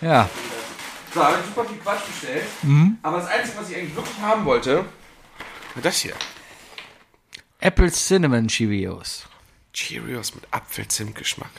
Ja. 0.00 0.28
So, 1.14 1.22
habe 1.22 1.36
ich 1.38 1.46
super 1.46 1.64
viel 1.64 1.78
Quatsch 1.78 2.06
bestellt. 2.06 2.42
Mhm. 2.62 2.98
Aber 3.02 3.18
das 3.18 3.28
Einzige, 3.28 3.56
was 3.58 3.70
ich 3.70 3.76
eigentlich 3.76 3.94
wirklich 3.94 4.18
haben 4.20 4.44
wollte, 4.44 4.78
war 4.78 5.82
das 5.82 5.98
hier. 5.98 6.14
Apple 7.60 7.92
Cinnamon 7.92 8.48
Cheerios. 8.48 9.26
Cheerios 9.72 10.34
mit 10.34 10.44
Apfel-Zimt-Geschmack. 10.50 11.50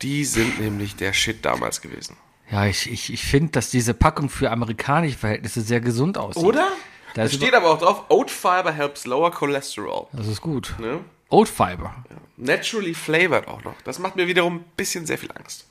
Die 0.00 0.24
sind 0.24 0.58
nämlich 0.58 0.96
der 0.96 1.12
Shit 1.12 1.44
damals 1.44 1.82
gewesen. 1.82 2.16
Ja, 2.50 2.64
ich, 2.64 2.90
ich, 2.90 3.12
ich 3.12 3.22
finde, 3.22 3.52
dass 3.52 3.68
diese 3.70 3.92
Packung 3.92 4.30
für 4.30 4.50
amerikanische 4.50 5.18
Verhältnisse 5.18 5.60
sehr 5.60 5.80
gesund 5.80 6.16
aussieht. 6.16 6.42
Oder? 6.42 6.68
Da 7.14 7.28
steht 7.28 7.54
aber 7.54 7.70
auch 7.70 7.78
drauf, 7.78 8.04
Oat 8.08 8.30
Fiber 8.30 8.72
helps 8.72 9.06
lower 9.06 9.30
cholesterol. 9.30 10.06
Das 10.12 10.26
ist 10.26 10.40
gut. 10.40 10.74
Ne? 10.78 11.00
Oat 11.30 11.48
Fiber. 11.48 11.94
Naturally 12.36 12.94
flavored 12.94 13.46
auch 13.48 13.62
noch. 13.64 13.74
Das 13.84 13.98
macht 13.98 14.16
mir 14.16 14.26
wiederum 14.26 14.56
ein 14.56 14.64
bisschen 14.76 15.06
sehr 15.06 15.18
viel 15.18 15.30
Angst. 15.32 15.66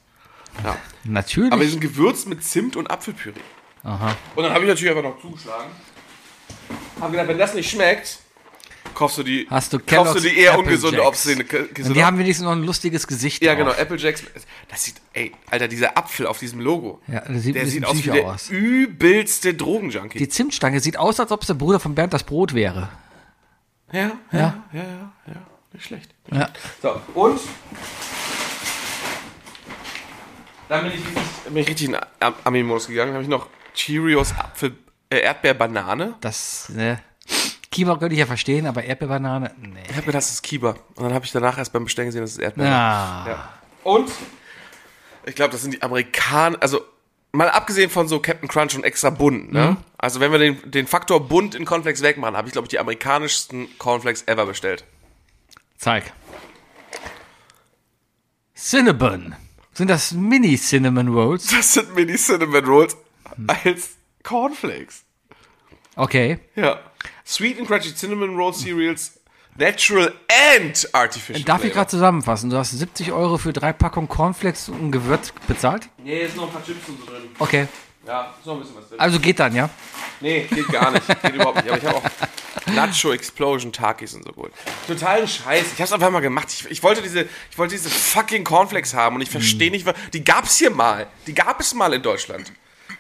Ja. 0.64 0.76
Natürlich. 1.04 1.52
Aber 1.52 1.64
die 1.64 1.70
sind 1.70 1.80
gewürzt 1.80 2.28
mit 2.28 2.44
Zimt 2.44 2.76
und 2.76 2.90
Apfelpüree. 2.90 3.40
Aha. 3.84 4.16
Und 4.36 4.44
dann 4.44 4.54
habe 4.54 4.66
ich 4.66 4.70
natürlich 4.70 4.96
einfach 4.96 5.10
noch 5.10 5.22
zugeschlagen. 5.22 5.72
Habe 7.00 7.12
gedacht, 7.12 7.28
wenn 7.28 7.38
das 7.38 7.54
nicht 7.54 7.70
schmeckt, 7.70 8.20
kaufst 8.96 9.18
du 9.18 9.24
die, 9.24 9.48
Hast 9.50 9.72
du 9.74 9.80
kaufst 9.80 10.16
du 10.16 10.20
die 10.20 10.38
eher 10.38 10.52
Apple 10.54 10.64
ungesunde 10.66 10.98
Jacks. 10.98 11.08
Obszene. 11.08 11.46
Und 11.88 11.94
die 11.96 12.04
haben 12.04 12.18
wenigstens 12.18 12.46
noch 12.46 12.52
ein 12.54 12.64
lustiges 12.64 13.08
Gesicht 13.08 13.42
ja, 13.44 13.56
drauf. 13.56 13.66
genau, 13.66 13.78
Apple 13.78 13.98
Jacks. 13.98 14.24
Das 14.70 14.84
sieht, 14.84 14.96
ey, 15.14 15.32
Alter, 15.50 15.68
dieser 15.68 15.98
Apfel 15.98 16.28
auf 16.28 16.40
diesem 16.40 16.60
Logo. 16.60 17.02
Ja, 17.08 17.22
der 17.22 17.40
sieht 17.40 17.56
der 17.56 17.66
sieht 17.68 17.86
aus 17.86 17.98
wie 17.98 18.10
der 18.10 18.26
aus. 18.26 18.50
übelste 18.50 19.54
Drogenjunkie. 19.54 20.18
Die 20.18 20.30
Zimtstange 20.30 20.80
sieht 20.80 20.98
aus, 20.98 21.20
als 21.20 21.32
ob 21.32 21.42
es 21.42 21.48
der 21.48 21.54
Bruder 21.56 21.80
von 21.80 21.96
Bernd 21.96 22.14
das 22.14 22.24
Brot 22.24 22.54
wäre. 22.54 22.90
Ja, 23.92 24.02
ja, 24.02 24.12
Ja. 24.32 24.64
ja, 24.74 24.84
ja, 24.84 25.12
ja, 25.28 25.34
Nicht 25.74 25.86
schlecht. 25.86 26.12
Ja. 26.32 26.50
So, 26.82 27.02
und 27.16 27.40
dann 30.68 30.84
bin 30.84 30.92
ich 30.94 30.98
richtig, 31.00 31.24
bin 31.46 31.58
ich 31.58 31.68
richtig 31.70 31.88
in 31.90 31.98
Am- 32.20 32.34
Ami-Modus 32.44 32.88
gegangen. 32.88 33.14
habe 33.14 33.24
ich 33.24 33.30
noch 33.30 33.48
Cheerios 33.74 34.34
Apfel, 34.38 34.76
äh, 35.10 35.20
Erdbeer-Banane. 35.22 36.16
Das, 36.22 36.70
ne. 36.70 37.02
Kieber 37.72 38.00
könnte 38.00 38.14
ich 38.14 38.20
ja 38.20 38.26
verstehen, 38.26 38.66
aber 38.66 38.84
Erdbeerbanane, 38.84 39.54
nee. 39.62 39.84
Ich 39.90 39.96
habe 39.96 40.06
gedacht, 40.08 40.24
das 40.24 40.32
ist 40.32 40.42
Kiba. 40.42 40.76
Und 40.96 41.04
dann 41.04 41.14
habe 41.14 41.26
ich 41.26 41.32
danach 41.32 41.58
erst 41.58 41.72
beim 41.72 41.84
Bestellen 41.84 42.08
gesehen, 42.08 42.22
das 42.22 42.32
ist 42.32 42.40
Erdbeer. 42.40 42.66
Ah. 42.66 43.26
Ja. 43.28 43.54
Und 43.84 44.10
ich 45.26 45.36
glaube, 45.36 45.52
das 45.52 45.62
sind 45.62 45.76
die 45.76 45.82
Amerikaner, 45.84 46.58
also 46.62 46.82
mal 47.32 47.50
abgesehen 47.50 47.92
von 47.92 48.08
so 48.08 48.20
Captain 48.20 48.48
Crunch 48.50 48.76
und 48.76 48.84
extra 48.84 49.12
bunt, 49.12 49.52
ne? 49.52 49.78
Also 49.98 50.20
wenn 50.20 50.32
wir 50.32 50.40
den, 50.40 50.72
den 50.72 50.88
Faktor 50.88 51.28
bunt 51.28 51.54
in 51.54 51.66
Cornflakes 51.66 52.02
wegmachen, 52.02 52.36
habe 52.36 52.48
ich, 52.48 52.54
glaube 52.54 52.66
ich, 52.66 52.70
die 52.70 52.80
amerikanischsten 52.80 53.68
Cornflakes 53.78 54.24
ever 54.28 54.46
bestellt. 54.48 54.84
Zeig. 55.78 56.12
Cinnabon. 58.56 59.36
Sind 59.74 59.90
das 59.90 60.12
Mini-Cinnamon 60.12 61.08
Rolls? 61.10 61.48
Das 61.48 61.74
sind 61.74 61.96
Mini 61.96 62.16
Cinnamon 62.16 62.66
Rolls 62.66 62.98
als 63.48 63.92
Cornflakes. 64.24 65.04
Okay. 65.96 66.40
Ja. 66.56 66.80
Sweet 67.30 67.60
and 67.60 67.68
Crunchy 67.68 67.94
Cinnamon 67.96 68.36
Roll 68.36 68.54
Cereals, 68.54 69.20
Natural 69.56 70.12
and 70.56 70.90
Artificial. 70.94 71.44
Darf 71.44 71.64
ich 71.64 71.72
gerade 71.74 71.88
zusammenfassen? 71.90 72.50
Du 72.50 72.58
hast 72.58 72.72
70 72.72 73.12
Euro 73.12 73.38
für 73.38 73.54
drei 73.54 73.72
Packungen 73.72 74.10
Cornflakes 74.10 74.70
und 74.70 74.92
Gewürz 74.92 75.32
bezahlt? 75.48 75.90
Nee, 76.04 76.22
ist 76.24 76.36
noch 76.36 76.48
ein 76.48 76.52
paar 76.54 76.64
Chips 76.66 76.88
und 76.88 77.00
so 77.00 77.06
drin. 77.06 77.24
Okay. 77.38 77.68
Ja, 78.08 78.34
ist 78.40 78.46
noch 78.48 78.54
ein 78.56 78.62
bisschen 78.62 78.78
was 78.78 78.90
drin. 78.90 79.00
Also 79.00 79.20
geht 79.20 79.40
dann, 79.40 79.54
ja? 79.54 79.70
Nee, 80.22 80.48
geht 80.50 80.68
gar 80.70 80.90
nicht. 80.92 81.06
Geht 81.22 81.36
überhaupt 81.36 81.58
nicht. 81.64 81.70
Aber 81.70 81.78
ich 81.78 81.86
habe 81.86 81.98
auch 81.98 82.04
Nacho 82.74 83.12
Explosion 83.12 83.72
Takis 83.72 84.16
und 84.16 84.24
so 84.24 84.32
gut. 84.32 84.52
Totalen 84.88 85.28
Scheiß. 85.28 85.74
Ich 85.74 85.80
hab's 85.82 85.92
einfach 85.92 86.10
mal 86.10 86.22
gemacht. 86.22 86.48
Ich, 86.52 86.72
ich 86.72 86.82
wollte 86.82 87.02
diese, 87.04 87.28
ich 87.52 87.58
wollte 87.58 87.76
diese 87.76 87.90
fucking 87.92 88.44
Cornflakes 88.44 88.94
haben 88.96 89.18
und 89.18 89.22
ich 89.22 89.30
verstehe 89.30 89.70
nicht, 89.70 89.86
wa- 89.86 89.94
die 90.14 90.24
gab's 90.24 90.58
hier 90.58 90.72
mal. 90.72 91.06
Die 91.28 91.36
gab 91.36 91.60
es 91.60 91.76
mal 91.76 91.94
in 91.94 92.02
Deutschland. 92.02 92.52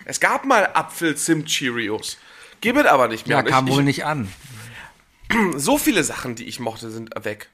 Es 0.05 0.19
gab 0.19 0.45
mal 0.45 0.69
Apfel-Zimt-Cheerios. 0.73 2.17
Gibt 2.61 2.77
es 2.79 2.85
aber 2.85 3.07
nicht 3.07 3.27
mehr. 3.27 3.37
Ja, 3.37 3.43
ich- 3.43 3.49
kam 3.51 3.67
ich, 3.67 3.73
wohl 3.73 3.83
nicht 3.83 4.05
an. 4.05 4.31
so 5.55 5.77
viele 5.77 6.03
Sachen, 6.03 6.35
die 6.35 6.45
ich 6.45 6.59
mochte, 6.59 6.89
sind 6.91 7.11
weg. 7.23 7.49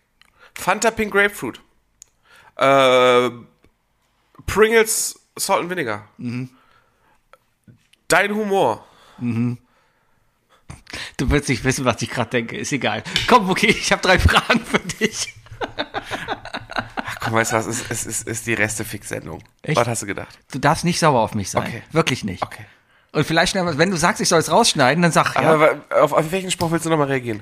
Fanta 0.54 0.92
Pink 0.92 1.12
Grapefruit. 1.14 1.60
Äh, 2.58 3.30
Pringles 4.46 5.20
Salt 5.38 5.62
and 5.62 5.70
Vinegar. 5.70 6.08
Dein 8.08 8.34
Humor. 8.36 8.86
Du 11.18 11.30
willst 11.30 11.50
nicht 11.50 11.64
wissen, 11.64 11.84
was 11.86 12.02
ich 12.02 12.10
gerade 12.10 12.30
denke. 12.30 12.58
Ist 12.58 12.72
egal. 12.72 13.04
Komm, 13.28 13.50
okay, 13.50 13.68
ich 13.68 13.92
habe 13.92 14.02
drei 14.02 14.18
Fragen 14.20 14.62
für 14.66 14.80
dich. 14.80 15.34
Komm, 17.22 17.34
weißt 17.34 17.52
du 17.54 17.56
was, 17.58 17.66
es 17.66 17.82
ist, 17.90 18.06
ist, 18.06 18.28
ist 18.28 18.48
die 18.48 18.54
Reste-Fix-Sendung. 18.54 19.44
Was 19.74 19.88
hast 19.88 20.04
du 20.04 20.06
gedacht? 20.06 20.38
Du 20.52 20.60
darfst 20.60 20.86
nicht 20.86 21.00
sauer 21.00 21.22
auf 21.22 21.34
mich 21.34 21.50
sein. 21.50 21.64
Okay. 21.68 21.84
Wirklich 21.92 22.24
nicht. 22.24 22.44
Okay. 22.44 22.66
Und 23.16 23.26
vielleicht, 23.26 23.56
wenn 23.56 23.92
du 23.92 23.96
sagst, 23.98 24.20
ich 24.22 24.28
soll 24.28 24.40
es 24.40 24.52
rausschneiden, 24.52 25.02
dann 25.02 25.14
sag, 25.14 25.36
ja, 25.36 25.42
Aber 25.54 25.78
wa- 25.90 25.96
auf, 26.02 26.12
auf 26.12 26.32
welchen 26.34 26.52
Spruch 26.52 26.70
willst 26.72 26.86
du 26.86 26.90
nochmal 26.90 27.08
reagieren? 27.08 27.42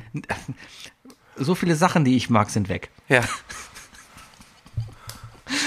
so 1.36 1.56
viele 1.56 1.76
Sachen, 1.76 2.06
die 2.06 2.16
ich 2.16 2.30
mag, 2.30 2.52
sind 2.52 2.70
weg. 2.70 2.90
Ja. 3.10 3.22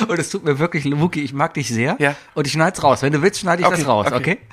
Und 0.09 0.17
es 0.19 0.31
tut 0.31 0.45
mir 0.45 0.59
wirklich, 0.61 0.85
Wookie, 0.87 1.23
ich 1.23 1.33
mag 1.33 1.55
dich 1.55 1.67
sehr. 1.69 1.97
Ja. 1.99 2.15
Und 2.35 2.47
ich 2.47 2.53
schneid's 2.53 2.83
raus. 2.85 3.03
Wenn 3.03 3.13
du 3.13 3.21
willst, 3.21 3.41
schneide 3.41 3.63
ich 3.63 3.67
Okay, 3.69 3.79
das 3.79 3.87
raus, 3.89 4.07
okay? 4.13 4.17
okay. 4.17 4.39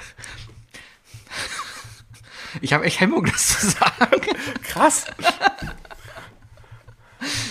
Ich 2.62 2.72
habe 2.74 2.86
echt 2.86 3.00
Hemmung, 3.00 3.26
das 3.26 3.48
zu 3.60 3.68
sagen. 3.72 4.22
Krass. 4.64 5.06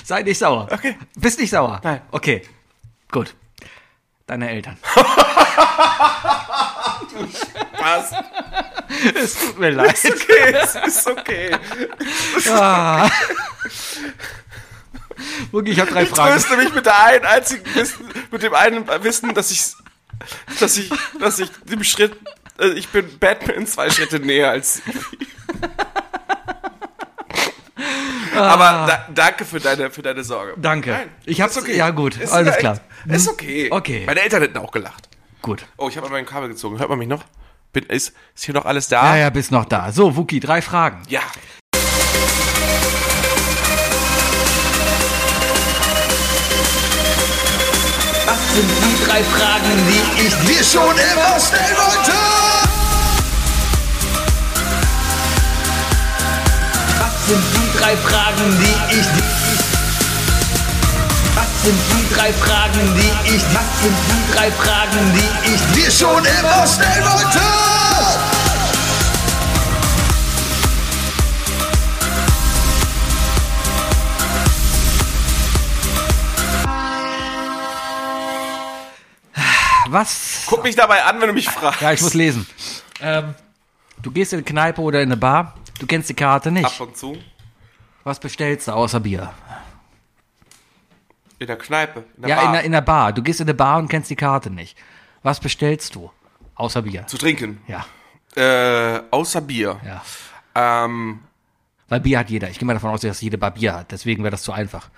Sei 0.04 0.22
nicht 0.22 0.38
sauer. 0.38 0.68
Okay. 0.70 0.96
Bist 1.16 1.40
nicht 1.40 1.50
sauer? 1.50 1.80
Nein. 1.82 2.00
Okay. 2.12 2.42
Gut. 3.10 3.34
Deine 4.28 4.48
Eltern. 4.50 4.76
Was? 7.78 8.12
es 9.14 9.34
tut 9.38 9.58
mir 9.58 9.70
leid. 9.70 9.96
Okay, 10.04 10.54
es 10.62 10.74
ist 10.96 11.06
okay. 11.06 11.50
Wookie, 15.50 15.70
ich 15.72 15.80
habe 15.80 15.90
drei 15.90 16.02
Ich 16.04 16.08
Fragen. 16.08 16.32
tröste 16.32 16.56
mich 16.56 16.72
mit 16.74 16.86
der 16.86 17.04
einen 17.04 17.24
einzigen 17.24 17.74
Wissen, 17.74 18.08
mit 18.30 18.42
dem 18.42 18.54
einen 18.54 18.86
Wissen, 19.02 19.34
dass 19.34 19.50
ich, 19.50 19.62
dass 20.58 20.76
ich, 20.76 20.90
dass 21.20 21.38
ich 21.38 21.50
dem 21.64 21.84
Schritt, 21.84 22.16
äh, 22.58 22.68
ich 22.70 22.88
bin 22.88 23.18
Batman 23.18 23.66
zwei 23.66 23.90
Schritte 23.90 24.18
näher 24.20 24.50
als 24.50 24.74
sie. 24.76 24.82
Aber 28.34 28.86
da, 28.88 29.08
danke 29.14 29.44
für 29.44 29.60
deine, 29.60 29.90
für 29.90 30.02
deine 30.02 30.24
Sorge. 30.24 30.54
Danke. 30.56 30.90
Nein, 30.90 31.10
ich 31.26 31.40
hab's, 31.40 31.56
ist 31.56 31.62
okay. 31.62 31.76
ja 31.76 31.90
gut, 31.90 32.16
Ist 32.16 32.32
alles 32.32 32.56
klar. 32.56 32.78
Ist 33.06 33.28
okay. 33.28 33.68
Okay. 33.70 34.04
Meine 34.06 34.20
Eltern 34.22 34.42
hätten 34.42 34.58
auch 34.58 34.72
gelacht. 34.72 35.08
Gut. 35.42 35.66
Oh, 35.76 35.88
ich 35.88 35.96
habe 35.96 36.06
an 36.06 36.12
meinem 36.12 36.26
Kabel 36.26 36.48
gezogen. 36.48 36.78
Hört 36.78 36.88
man 36.88 36.98
mich 37.00 37.08
noch? 37.08 37.24
Bin, 37.72 37.84
ist, 37.86 38.14
ist 38.34 38.44
hier 38.44 38.54
noch 38.54 38.64
alles 38.64 38.88
da? 38.88 39.16
Ja, 39.16 39.22
ja, 39.22 39.30
bist 39.30 39.50
noch 39.50 39.64
da. 39.64 39.90
So, 39.90 40.16
Wookie, 40.16 40.38
drei 40.38 40.62
Fragen. 40.62 41.02
Ja. 41.08 41.20
Was 48.24 48.54
sind 48.54 48.70
die 48.70 49.04
drei 49.04 49.22
Fragen, 49.24 49.72
die 49.88 50.26
ich 50.26 50.34
dir 50.46 50.64
schon 50.64 50.92
immer 50.92 51.40
stellen 51.40 51.76
wollte. 51.76 52.12
Was 57.00 57.26
sind 57.26 57.44
die 57.54 57.78
drei 57.78 57.96
Fragen, 57.96 58.58
die 58.60 58.94
ich 58.94 59.41
was 61.62 61.68
sind 61.68 61.80
die 61.92 62.14
drei 62.16 62.32
Fragen, 62.32 62.94
die 62.96 63.36
ich, 63.36 63.42
was 63.54 63.82
sind 63.82 63.96
die 64.08 64.32
drei 64.34 64.50
Fragen, 64.50 65.12
die 65.14 65.54
ich 65.54 65.60
dir 65.76 65.92
schon 65.92 66.24
immer 66.24 66.66
stellen 66.66 67.04
wollte? 67.04 67.40
Was? 79.88 80.42
Guck 80.46 80.64
mich 80.64 80.74
dabei 80.74 81.04
an, 81.04 81.20
wenn 81.20 81.28
du 81.28 81.32
mich 81.32 81.48
fragst. 81.48 81.80
Ja, 81.80 81.92
ich 81.92 82.02
muss 82.02 82.14
lesen. 82.14 82.44
Ähm, 83.00 83.36
du 84.02 84.10
gehst 84.10 84.32
in 84.32 84.38
eine 84.38 84.44
Kneipe 84.44 84.80
oder 84.80 85.00
in 85.00 85.10
eine 85.10 85.16
Bar, 85.16 85.54
du 85.78 85.86
kennst 85.86 86.08
die 86.08 86.14
Karte 86.14 86.50
nicht. 86.50 86.66
Ab 86.66 86.80
und 86.80 86.96
zu. 86.96 87.16
Was 88.02 88.18
bestellst 88.18 88.66
du 88.66 88.72
außer 88.72 88.98
Bier? 88.98 89.32
In 91.42 91.48
der 91.48 91.56
Kneipe. 91.58 92.04
In 92.16 92.22
der 92.22 92.30
Ja, 92.30 92.36
Bar. 92.36 92.44
in 92.46 92.52
der, 92.52 92.62
in 92.64 92.72
der 92.72 92.80
Bar. 92.82 93.12
Du 93.12 93.22
gehst 93.22 93.40
in 93.40 93.46
eine 93.46 93.54
Bar 93.54 93.78
und 93.78 93.88
kennst 93.88 94.08
die 94.10 94.16
Karte 94.16 94.48
nicht. 94.50 94.78
Was 95.24 95.40
bestellst 95.40 95.94
du? 95.96 96.10
Außer 96.54 96.82
Bier. 96.82 97.06
zu 97.08 97.18
trinken. 97.18 97.60
Ja, 97.66 97.84
Äh, 98.36 99.00
außer 99.10 99.40
Bier. 99.40 99.80
ja. 99.84 100.02
Ähm, 100.54 101.20
Weil 101.88 102.00
Bier 102.00 102.18
hat 102.20 102.30
jeder. 102.30 102.48
Ich 102.48 102.58
gehe 102.58 102.66
mal 102.66 102.74
davon 102.74 102.90
aus, 102.90 103.00
dass 103.00 103.20
jede 103.20 103.38
Bar 103.38 103.50
Bier 103.52 103.74
hat. 103.74 103.90
Deswegen 103.90 104.22
wäre 104.22 104.30
das 104.30 104.42
zu 104.42 104.52
einfach. 104.52 104.88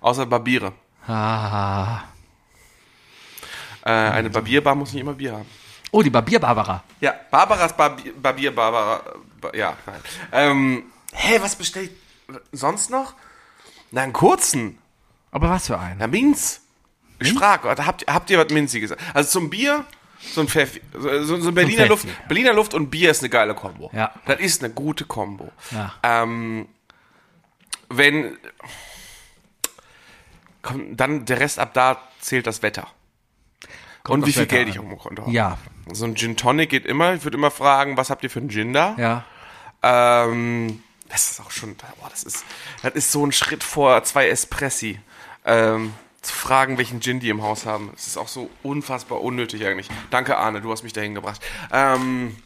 außer 0.00 0.24
Barbiere. 0.24 0.72
Ah. 1.06 2.00
Äh, 3.84 3.90
eine 3.90 4.30
Barbierbar 4.30 4.74
muss 4.74 4.92
nicht 4.92 5.02
immer 5.02 5.14
Bier 5.14 5.32
haben. 5.34 5.46
Oh, 5.90 6.02
die 6.02 6.10
Barbier 6.10 6.38
Barbara. 6.40 6.82
Ja, 7.00 7.14
Barbaras 7.30 7.76
Barbier, 7.76 8.12
Barbier 8.14 8.54
Barbara. 8.54 9.02
Ba, 9.40 9.50
ja, 9.54 9.76
nein. 9.86 10.00
Ähm, 10.32 10.82
hä, 11.12 11.38
was 11.42 11.56
bestellt 11.56 11.90
sonst 12.52 12.90
noch? 12.90 13.14
Na, 13.90 14.02
einen 14.02 14.12
kurzen. 14.12 14.78
Aber 15.32 15.48
was 15.50 15.66
für 15.66 15.78
einen? 15.78 15.98
Na, 15.98 16.06
Minz. 16.06 16.60
Ich 17.20 17.32
frag, 17.34 17.64
oder 17.66 17.86
habt, 17.86 18.06
habt 18.06 18.30
ihr 18.30 18.38
was 18.38 18.48
Minziges? 18.52 18.94
Also 19.14 19.28
zum 19.30 19.50
Bier, 19.50 19.84
so 20.32 20.40
ein 20.40 20.48
Pfeffi, 20.48 20.80
so, 20.94 21.36
so 21.40 21.48
ein 21.48 21.54
Berliner. 21.54 21.86
Luft. 21.86 22.06
Berliner 22.28 22.52
Luft 22.54 22.72
und 22.74 22.90
Bier 22.90 23.10
ist 23.10 23.20
eine 23.22 23.28
geile 23.28 23.54
Kombo. 23.54 23.90
Ja. 23.92 24.12
Das 24.26 24.40
ist 24.40 24.64
eine 24.64 24.72
gute 24.72 25.04
Kombo. 25.04 25.52
Ja. 25.70 25.92
Ähm, 26.02 26.66
wenn, 27.90 28.38
komm, 30.62 30.96
dann 30.96 31.24
der 31.26 31.40
Rest 31.40 31.58
ab 31.58 31.74
da 31.74 31.98
zählt 32.20 32.46
das 32.46 32.62
Wetter. 32.62 32.86
und 34.08 34.20
aufs 34.22 34.28
wie 34.28 34.32
viel 34.32 34.42
Wetter 34.42 34.56
Geld 34.56 34.66
an. 34.68 34.72
ich 34.72 34.78
auf 34.78 34.84
dem 34.86 34.98
Konto 34.98 35.22
habe. 35.22 35.32
Ja, 35.32 35.58
So 35.92 36.04
ein 36.06 36.16
Gin 36.16 36.36
Tonic 36.36 36.70
geht 36.70 36.86
immer. 36.86 37.14
Ich 37.14 37.24
würde 37.24 37.36
immer 37.36 37.50
fragen, 37.50 37.96
was 37.96 38.10
habt 38.10 38.22
ihr 38.22 38.30
für 38.30 38.40
einen 38.40 38.50
Gin 38.50 38.72
da? 38.72 38.94
ja. 38.98 39.24
Ähm, 39.82 40.82
das 41.08 41.30
ist 41.32 41.40
auch 41.40 41.50
schon, 41.50 41.74
boah, 41.74 42.08
das 42.10 42.22
ist, 42.22 42.44
das 42.82 42.92
ist 42.94 43.10
so 43.12 43.26
ein 43.26 43.32
Schritt 43.32 43.64
vor 43.64 44.04
zwei 44.04 44.28
Espressi. 44.28 45.00
Ähm, 45.50 45.92
zu 46.22 46.34
fragen, 46.34 46.78
welchen 46.78 47.00
Gin 47.00 47.18
die 47.18 47.30
im 47.30 47.42
Haus 47.42 47.66
haben. 47.66 47.90
Das 47.94 48.06
ist 48.06 48.16
auch 48.16 48.28
so 48.28 48.50
unfassbar 48.62 49.20
unnötig 49.22 49.64
eigentlich. 49.64 49.88
Danke, 50.10 50.36
Arne, 50.36 50.60
du 50.60 50.70
hast 50.70 50.82
mich 50.82 50.92
dahin 50.92 51.14
gebracht. 51.14 51.40
Ähm, 51.72 52.36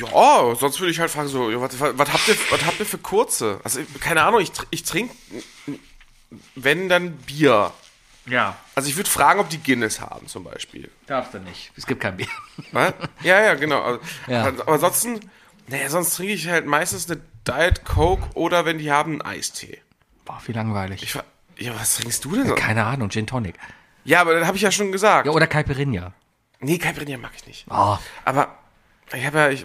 ja, 0.00 0.54
sonst 0.54 0.80
würde 0.80 0.90
ich 0.90 1.00
halt 1.00 1.10
fragen, 1.10 1.28
so, 1.28 1.60
was, 1.60 1.78
was, 1.80 1.98
was, 1.98 2.12
habt 2.12 2.28
ihr, 2.28 2.36
was 2.50 2.64
habt 2.64 2.80
ihr 2.80 2.86
für 2.86 2.98
kurze? 2.98 3.60
Also, 3.64 3.80
keine 4.00 4.22
Ahnung, 4.22 4.40
ich, 4.40 4.52
ich 4.70 4.84
trinke, 4.84 5.14
wenn 6.54 6.88
dann 6.88 7.16
Bier. 7.16 7.72
Ja. 8.26 8.56
Also 8.76 8.88
ich 8.88 8.96
würde 8.96 9.10
fragen, 9.10 9.40
ob 9.40 9.50
die 9.50 9.60
Guinness 9.60 10.00
haben 10.00 10.28
zum 10.28 10.44
Beispiel. 10.44 10.88
Darfst 11.06 11.34
du 11.34 11.40
nicht. 11.40 11.72
Es 11.76 11.86
gibt 11.86 12.00
kein 12.00 12.16
Bier. 12.16 12.28
Was? 12.70 12.94
Ja, 13.22 13.40
ja, 13.40 13.54
genau. 13.54 13.98
Ja. 14.28 14.46
Aber 14.46 14.72
ansonsten, 14.74 15.20
naja, 15.68 15.88
sonst 15.88 16.16
trinke 16.16 16.32
ich 16.34 16.48
halt 16.48 16.66
meistens 16.66 17.10
eine 17.10 17.20
Diet 17.46 17.84
Coke 17.84 18.28
oder 18.34 18.64
wenn 18.64 18.78
die 18.78 18.90
haben 18.90 19.12
einen 19.12 19.22
Eistee. 19.22 19.80
Boah, 20.24 20.40
wie 20.46 20.52
langweilig. 20.52 21.02
Ich, 21.02 21.14
ja, 21.64 21.74
was 21.74 21.96
trinkst 21.96 22.24
du 22.24 22.34
denn 22.36 22.46
so? 22.48 22.54
Keine 22.54 22.84
Ahnung, 22.84 23.10
Gin 23.10 23.26
Tonic. 23.26 23.56
Ja, 24.04 24.20
aber 24.20 24.34
das 24.38 24.46
habe 24.46 24.56
ich 24.56 24.62
ja 24.62 24.70
schon 24.70 24.92
gesagt. 24.92 25.26
Ja, 25.26 25.32
oder 25.32 25.46
Caipirinha. 25.46 26.12
Nee, 26.60 26.78
Caipirinha 26.78 27.18
mag 27.18 27.32
ich 27.36 27.46
nicht. 27.46 27.66
Oh, 27.70 27.98
Aber 28.24 28.58
ich 29.12 29.26
habe 29.26 29.38
ja, 29.38 29.48
ich, 29.50 29.64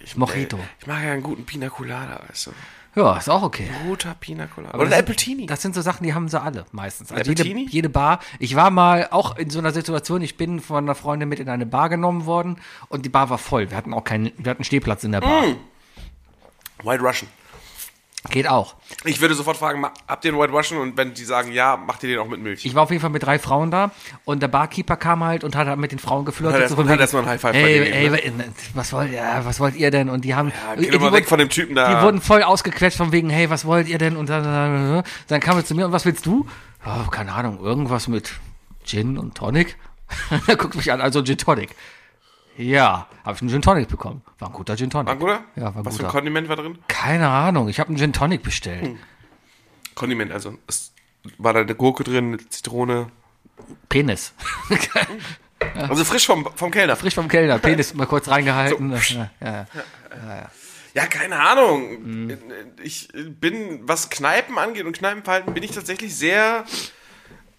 ich, 0.00 0.16
Mojito. 0.16 0.58
Ich 0.80 0.86
mag 0.86 1.04
ja 1.04 1.12
einen 1.12 1.22
guten 1.22 1.44
Pina 1.44 1.68
Colada, 1.68 2.20
weißt 2.28 2.48
du. 2.48 2.52
Ja, 2.98 3.16
ist 3.16 3.30
auch 3.30 3.42
okay. 3.42 3.68
Guter 3.86 4.14
Pina 4.18 4.46
Colada. 4.46 4.76
Oder 4.76 4.88
ein 4.88 5.00
Appletini. 5.00 5.46
Das 5.46 5.62
sind 5.62 5.74
so 5.74 5.82
Sachen, 5.82 6.02
die 6.04 6.14
haben 6.14 6.28
sie 6.28 6.40
alle 6.40 6.64
meistens. 6.72 7.12
Also 7.12 7.30
jede, 7.30 7.44
jede 7.44 7.88
Bar. 7.88 8.18
Ich 8.38 8.56
war 8.56 8.70
mal 8.70 9.08
auch 9.10 9.36
in 9.36 9.50
so 9.50 9.60
einer 9.60 9.72
Situation, 9.72 10.20
ich 10.20 10.36
bin 10.36 10.60
von 10.60 10.84
einer 10.84 10.94
Freundin 10.94 11.28
mit 11.28 11.38
in 11.38 11.48
eine 11.48 11.64
Bar 11.64 11.88
genommen 11.88 12.26
worden 12.26 12.56
und 12.88 13.04
die 13.04 13.08
Bar 13.08 13.30
war 13.30 13.38
voll. 13.38 13.70
Wir 13.70 13.76
hatten 13.76 13.94
auch 13.94 14.04
keinen, 14.04 14.32
wir 14.36 14.50
hatten 14.50 14.64
Stehplatz 14.64 15.04
in 15.04 15.12
der 15.12 15.20
Bar. 15.20 15.46
Mm. 15.46 15.56
White 16.84 17.02
Russian. 17.02 17.30
Geht 18.30 18.48
auch. 18.48 18.74
Ich 19.04 19.20
würde 19.20 19.34
sofort 19.34 19.56
fragen, 19.56 19.86
habt 20.08 20.24
ihr 20.24 20.32
einen 20.32 20.40
White 20.40 20.52
Russian? 20.52 20.80
Und 20.80 20.96
wenn 20.96 21.14
die 21.14 21.24
sagen 21.24 21.52
ja, 21.52 21.76
macht 21.76 22.02
ihr 22.02 22.08
den 22.10 22.18
auch 22.18 22.26
mit 22.26 22.40
Milch? 22.40 22.64
Ich 22.64 22.74
war 22.74 22.82
auf 22.82 22.90
jeden 22.90 23.00
Fall 23.00 23.10
mit 23.10 23.22
drei 23.22 23.38
Frauen 23.38 23.70
da 23.70 23.92
und 24.24 24.42
der 24.42 24.48
Barkeeper 24.48 24.96
kam 24.96 25.22
halt 25.22 25.44
und 25.44 25.54
hat 25.54 25.68
halt 25.68 25.78
mit 25.78 25.92
den 25.92 26.00
Frauen 26.00 26.24
geflirtet. 26.24 26.62
Hat 26.62 26.68
so 26.68 26.76
hat 26.76 26.88
wegen, 26.88 26.98
erst 26.98 27.14
mal 27.14 27.20
ein 27.20 27.28
High 27.28 27.40
Five 27.40 27.54
ey, 27.54 27.62
dir 27.84 27.94
ey, 27.94 28.08
gegeben, 28.08 28.44
was 28.74 28.92
wollt 28.92 29.12
ihr, 29.12 29.22
was 29.44 29.60
wollt 29.60 29.76
ihr 29.76 29.90
denn? 29.92 30.08
Und 30.10 30.24
die 30.24 30.34
haben, 30.34 30.52
geh 30.76 30.82
die 30.82 30.90
doch 30.90 30.98
mal 30.98 31.06
wurden- 31.06 31.14
weg 31.14 31.28
von 31.28 31.38
dem 31.38 31.48
Typen 31.48 31.76
da. 31.76 31.94
Die 31.96 32.04
wurden 32.04 32.20
voll 32.20 32.42
ausgequetscht 32.42 32.98
von 32.98 33.12
wegen, 33.12 33.30
hey, 33.30 33.50
was 33.50 33.64
wollt 33.64 33.88
ihr 33.88 33.98
denn? 33.98 34.16
Und 34.16 34.28
dann, 34.28 35.04
dann 35.28 35.40
kam 35.40 35.56
er 35.56 35.64
zu 35.64 35.76
mir 35.76 35.86
und 35.86 35.92
was 35.92 36.04
willst 36.04 36.26
du? 36.26 36.44
Ja, 36.84 37.06
keine 37.10 37.32
Ahnung, 37.32 37.60
irgendwas 37.60 38.08
mit 38.08 38.32
Gin 38.84 39.16
und 39.16 39.36
Tonic. 39.36 39.76
er 40.46 40.56
guckt 40.56 40.74
mich 40.74 40.90
an, 40.90 41.00
also 41.00 41.22
Gin 41.22 41.38
Tonic. 41.38 41.70
Ja, 42.58 43.06
habe 43.24 43.36
ich 43.36 43.40
einen 43.40 43.50
Gin 43.50 43.62
Tonic 43.62 43.88
bekommen. 43.88 44.22
War 44.38 44.48
ein 44.48 44.54
guter 44.54 44.76
Gin 44.76 44.90
Tonic. 44.90 45.06
War 45.06 45.14
ein 45.14 45.20
guter? 45.20 45.44
Ja, 45.56 45.62
war 45.74 45.76
ein 45.76 45.84
Was 45.86 45.96
für 45.96 46.02
ein 46.02 46.06
guter. 46.06 46.12
Kondiment 46.18 46.48
war 46.48 46.56
drin? 46.56 46.78
Keine 46.88 47.28
Ahnung, 47.28 47.68
ich 47.68 47.78
habe 47.80 47.88
einen 47.88 47.98
Gin 47.98 48.12
Tonic 48.12 48.42
bestellt. 48.42 48.96
Kondiment, 49.94 50.32
also 50.32 50.58
es 50.66 50.92
war 51.38 51.52
da 51.52 51.60
eine 51.60 51.74
Gurke 51.74 52.04
drin, 52.04 52.34
eine 52.34 52.48
Zitrone. 52.48 53.08
Penis. 53.88 54.34
Also 55.74 56.04
frisch 56.04 56.24
vom, 56.24 56.48
vom 56.54 56.70
Kellner. 56.70 56.94
Frisch 56.94 57.16
vom 57.16 57.26
Kellner, 57.26 57.58
Penis 57.58 57.92
mal 57.92 58.06
kurz 58.06 58.28
reingehalten. 58.28 58.92
ja, 58.92 59.30
ja. 59.40 59.66
Ja, 60.94 61.06
keine 61.06 61.38
Ahnung. 61.40 62.30
Ich 62.82 63.08
bin, 63.12 63.80
was 63.82 64.08
Kneipen 64.08 64.56
angeht 64.56 64.84
und 64.86 64.96
Kneipenverhalten, 64.96 65.54
bin 65.54 65.62
ich 65.64 65.72
tatsächlich 65.72 66.16
sehr 66.16 66.64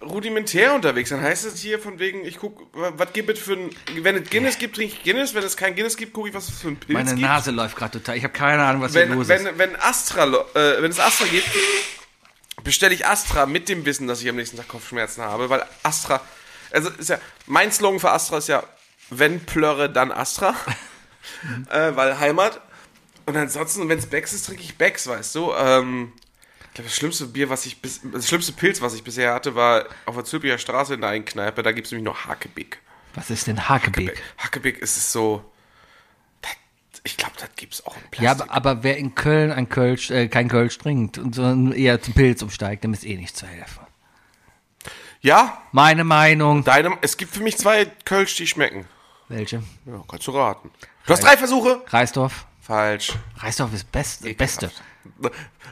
rudimentär 0.02 0.74
unterwegs. 0.74 1.10
Dann 1.10 1.22
heißt 1.22 1.46
es 1.46 1.60
hier 1.60 1.80
von 1.80 2.00
wegen, 2.00 2.26
ich 2.26 2.38
guck, 2.38 2.68
was 2.74 3.14
gibt 3.14 3.30
es 3.30 3.40
für 3.40 3.54
ein, 3.54 3.70
wenn 4.02 4.16
es 4.16 4.30
Guinness 4.30 4.58
gibt, 4.58 4.76
trinke 4.76 4.96
ich 4.96 5.04
Guinness, 5.04 5.34
wenn 5.34 5.44
es 5.44 5.58
kein 5.58 5.76
Guinness 5.76 5.98
gibt, 5.98 6.14
gucke 6.14 6.30
ich, 6.30 6.34
was 6.34 6.48
es 6.50 6.60
für 6.60 6.70
ein 6.70 6.78
Pilz 6.78 6.94
Meine 6.94 7.10
gibt. 7.12 7.22
Nase 7.22 7.52
läuft 7.52 7.76
gerade 7.76 8.00
total. 8.00 8.18
Ich 8.18 8.24
habe 8.24 8.34
keine 8.34 8.64
Ahnung, 8.64 8.82
was 8.82 8.94
hier 8.94 9.02
wenn, 9.02 9.18
los 9.18 9.28
wenn, 9.28 9.46
ist. 9.46 9.58
wenn 9.58 9.76
Astra, 9.76 10.26
äh, 10.26 10.82
wenn 10.82 10.92
es 10.92 11.00
Astra 11.00 11.26
gibt, 11.28 11.50
bestelle 12.64 12.94
ich 12.94 13.06
Astra 13.06 13.46
mit 13.46 13.70
dem 13.70 13.86
Wissen, 13.86 14.08
dass 14.08 14.22
ich 14.22 14.30
am 14.30 14.36
nächsten 14.36 14.58
Tag 14.58 14.68
Kopfschmerzen 14.68 15.24
habe, 15.24 15.50
weil 15.50 15.64
Astra, 15.84 16.22
also 16.72 16.90
ist 16.90 17.10
ja, 17.10 17.20
mein 17.46 17.72
Slogan 17.72 18.00
für 18.00 18.12
Astra 18.12 18.38
ist 18.38 18.48
ja, 18.48 18.64
wenn 19.10 19.46
Plörre, 19.46 19.90
dann 19.90 20.12
Astra, 20.12 20.56
äh, 21.70 21.96
weil 21.96 22.20
Heimat. 22.20 22.62
Und 23.26 23.38
ansonsten, 23.38 23.88
wenn 23.90 24.00
es 24.00 24.08
Becks 24.08 24.34
ist, 24.34 24.48
trinke 24.48 24.64
ich 24.64 24.78
Becks, 24.78 25.08
weißt 25.08 25.36
du. 25.36 25.54
Ähm, 25.54 26.14
glaube, 26.80 26.90
das 26.90 26.96
schlimmste 26.96 27.26
Bier, 27.28 27.50
was 27.50 27.66
ich 27.66 27.82
bis, 27.82 28.02
das 28.04 28.28
schlimmste 28.28 28.54
Pilz, 28.54 28.82
was 28.82 28.94
ich 28.94 29.04
bisher 29.04 29.34
hatte, 29.34 29.56
war 29.56 29.86
auf 30.06 30.16
der 30.16 30.26
Zülpicher 30.26 30.58
Straße 30.58 30.94
in 30.94 31.02
der 31.02 31.10
einen 31.12 31.26
Kneipe. 31.26 31.62
Da 31.64 31.72
gibt 31.72 31.88
es 31.88 31.92
nämlich 31.92 32.06
nur 32.06 32.26
Hakebeck. 32.26 32.80
Was 33.16 33.30
ist 33.30 33.48
denn 33.48 33.68
Hakebeck? 33.70 34.22
Hakebeck 34.38 34.78
ist 34.80 34.98
es 34.98 35.12
so. 35.12 35.44
Das, 36.42 36.52
ich 37.04 37.18
glaube, 37.18 37.34
das 37.40 37.50
gibt 37.56 37.74
es 37.74 37.86
auch 37.86 37.96
in 37.96 38.04
Plastik. 38.04 38.22
Ja, 38.22 38.32
aber, 38.32 38.52
aber 38.52 38.84
wer 38.84 38.98
in 38.98 39.16
Köln 39.16 39.52
ein 39.52 39.68
Kölsch, 39.70 40.12
äh, 40.12 40.28
kein 40.28 40.48
Kölsch 40.48 40.78
trinkt 40.78 41.18
und 41.18 41.36
sondern 41.36 41.72
eher 41.74 42.02
zum 42.02 42.14
Pilz 42.14 42.42
umsteigt, 42.42 42.84
dem 42.84 42.94
ist 42.94 43.06
eh 43.06 43.18
nicht 43.18 43.36
zu 43.36 43.46
helfen. 43.46 43.86
ja, 45.22 45.62
Meine 45.72 46.04
Meinung. 46.04 46.64
Deinem, 46.64 46.98
es 47.02 47.18
gibt 47.18 47.34
für 47.34 47.44
mich 47.44 47.58
zwei 47.58 47.86
Kölsch, 48.06 48.36
die 48.36 48.48
schmecken. 48.48 48.86
Welche? 49.28 49.64
Ja, 49.86 50.04
kannst 50.08 50.26
du 50.28 50.32
raten. 50.32 50.72
Du 51.06 51.14
hast 51.14 51.24
drei 51.24 51.38
Versuche. 51.38 51.82
Reisdorf. 51.88 52.46
Falsch. 52.62 53.14
Reisdorf 53.38 53.74
ist 53.74 53.92
best, 53.92 54.38
beste. 54.38 54.72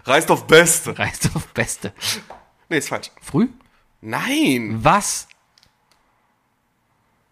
Reisdorf 0.06 0.46
Beste. 0.48 0.98
Reisdorf 0.98 1.48
beste. 1.54 1.94
Nee, 2.70 2.78
ist 2.78 2.90
falsch. 2.90 3.12
Früh? 3.22 3.48
Nein. 4.02 4.80
Was? 4.82 5.28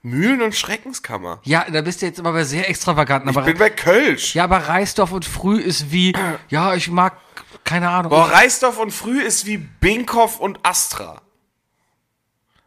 Mühlen- 0.01 0.41
und 0.43 0.55
Schreckenskammer. 0.55 1.39
Ja, 1.43 1.65
da 1.69 1.81
bist 1.81 2.01
du 2.01 2.05
jetzt 2.05 2.19
aber 2.19 2.31
bei 2.33 2.43
sehr 2.43 2.69
extravaganten. 2.69 3.29
Ich 3.29 3.35
Aber, 3.35 3.45
bin 3.45 3.57
bei 3.57 3.71
Kölsch. 3.71 4.35
ja, 4.35 4.43
aber 4.43 4.57
Reisdorf 4.67 5.11
und 5.11 5.25
Früh 5.25 5.59
ist 5.59 5.91
wie, 5.91 6.13
ja, 6.49 6.75
ich 6.75 6.89
mag, 6.91 7.17
keine 7.63 7.89
Ahnung. 7.89 8.11
Boah, 8.11 8.31
Reisdorf 8.31 8.77
und 8.77 8.91
Früh 8.91 9.21
ist 9.21 9.45
wie 9.47 9.57
Binkhoff 9.57 10.39
und 10.39 10.59
Astra. 10.63 11.21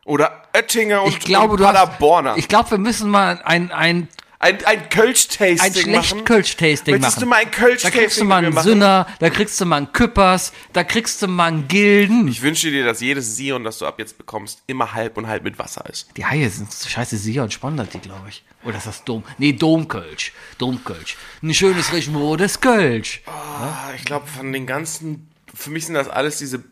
Oder 0.04 0.42
Oettinger 0.54 1.02
und, 1.02 1.10
ich 1.10 1.20
glaube, 1.20 1.52
und 1.52 1.60
du 1.60 1.66
hast, 1.66 1.74
Paderborner. 1.74 2.36
ich 2.38 2.48
glaube, 2.48 2.72
wir 2.72 2.78
müssen 2.78 3.08
mal 3.10 3.40
ein, 3.44 3.70
ein, 3.70 4.08
ein 4.40 4.64
ein 4.64 4.88
Kölsch-Tasting 4.88 5.58
ein 5.60 5.74
schlecht 5.74 6.14
machen. 6.14 6.24
Kölsch-Tasting 6.24 6.94
Möchtest 6.94 7.16
machen. 7.16 7.20
du 7.20 7.26
mal 7.26 7.36
ein 7.36 7.50
da 7.50 7.50
kriegst 7.50 8.20
du 8.20 8.24
Kölsch-Tasting 8.24 8.28
mal 8.28 8.44
einen? 8.44 8.62
Sünner, 8.62 9.06
da 9.18 9.30
kriegst 9.30 9.60
du 9.60 9.64
mal 9.64 9.76
einen 9.76 9.92
Küppers, 9.92 10.52
da 10.72 10.84
kriegst 10.84 11.22
du 11.22 11.26
mal 11.26 11.46
einen 11.46 11.66
Gilden. 11.66 12.28
Ich 12.28 12.42
wünsche 12.42 12.70
dir, 12.70 12.84
dass 12.84 13.00
jedes 13.00 13.36
Sion, 13.36 13.64
das 13.64 13.78
du 13.78 13.86
ab 13.86 13.98
jetzt 13.98 14.16
bekommst, 14.16 14.62
immer 14.68 14.94
halb 14.94 15.16
und 15.16 15.26
halb 15.26 15.42
mit 15.42 15.58
Wasser 15.58 15.84
ist. 15.86 16.08
Die 16.16 16.24
Haie 16.24 16.48
sind 16.50 16.72
scheiße 16.72 17.16
Sia 17.16 17.42
und 17.42 17.52
Spandert, 17.52 17.94
die, 17.94 17.98
glaube 17.98 18.28
ich. 18.28 18.44
Oder 18.64 18.78
ist 18.78 18.86
das 18.86 19.02
Dom? 19.04 19.24
Nee, 19.38 19.52
Domkölsch. 19.54 20.32
Domkölsch. 20.58 21.16
Ein 21.42 21.54
schönes, 21.54 21.92
richtig 21.92 22.14
rotes 22.14 22.60
Kölsch. 22.60 23.22
Ah, 23.26 23.92
ich 23.96 24.04
glaube, 24.04 24.26
von 24.26 24.52
den 24.52 24.66
ganzen, 24.66 25.28
für 25.52 25.70
mich 25.70 25.86
sind 25.86 25.94
das 25.94 26.08
alles 26.08 26.38
diese 26.38 26.62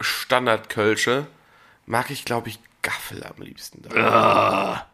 Standard-Kölsche. 0.00 1.26
Mag 1.86 2.10
ich, 2.10 2.24
glaube 2.24 2.48
ich, 2.48 2.58
Gaffel 2.82 3.24
am 3.24 3.42
liebsten. 3.42 3.82
Da. 3.82 4.86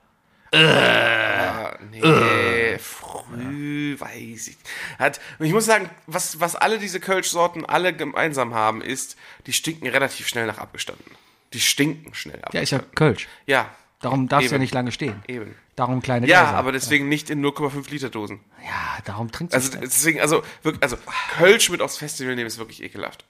Ah, 0.53 1.77
nee, 1.91 2.79
früh, 2.79 3.97
weiß 3.99 4.49
ich. 4.49 4.57
Hat, 4.99 5.21
und 5.39 5.47
ich 5.47 5.53
muss 5.53 5.65
sagen, 5.67 5.89
was, 6.07 6.41
was 6.41 6.57
alle 6.57 6.79
diese 6.79 7.01
Kölsch-Sorten 7.01 7.65
alle 7.65 7.95
gemeinsam 7.95 8.55
haben, 8.55 8.83
ist, 8.83 9.17
die 9.47 9.53
stinken 9.53 9.89
relativ 9.89 10.29
schnell 10.29 10.47
nach 10.47 10.59
abgestanden. 10.59 11.05
Die 11.53 11.61
stinken 11.61 12.15
schnell 12.15 12.43
ab. 12.43 12.53
Ja, 12.55 12.61
ist 12.61 12.71
ja 12.71 12.81
Kölsch. 12.95 13.29
Ja, 13.47 13.71
Darum 14.01 14.27
darf 14.29 14.43
es 14.45 14.51
ja 14.51 14.59
nicht 14.59 14.75
lange 14.75 14.91
stehen. 14.91 15.23
eben. 15.29 15.55
Darum 15.77 16.03
kleine 16.03 16.27
Ja, 16.27 16.43
Gläser. 16.43 16.57
aber 16.57 16.73
deswegen 16.73 17.09
nicht 17.09 17.31
in 17.31 17.41
0,5 17.45 17.89
Liter 17.91 18.11
Dosen. 18.11 18.41
Ja, 18.65 18.99
darum 19.05 19.31
trinkst 19.31 19.55
du 19.55 19.57
Also 19.57 19.71
schnell. 19.71 19.83
deswegen, 19.83 20.21
also 20.21 20.43
wirklich, 20.63 20.83
also 20.83 20.97
Kölsch 21.39 21.71
mit 21.71 21.81
aufs 21.81 21.99
Festival 21.99 22.35
nehmen 22.35 22.47
ist 22.49 22.59
wirklich 22.59 22.83
ekelhaft. 22.83 23.25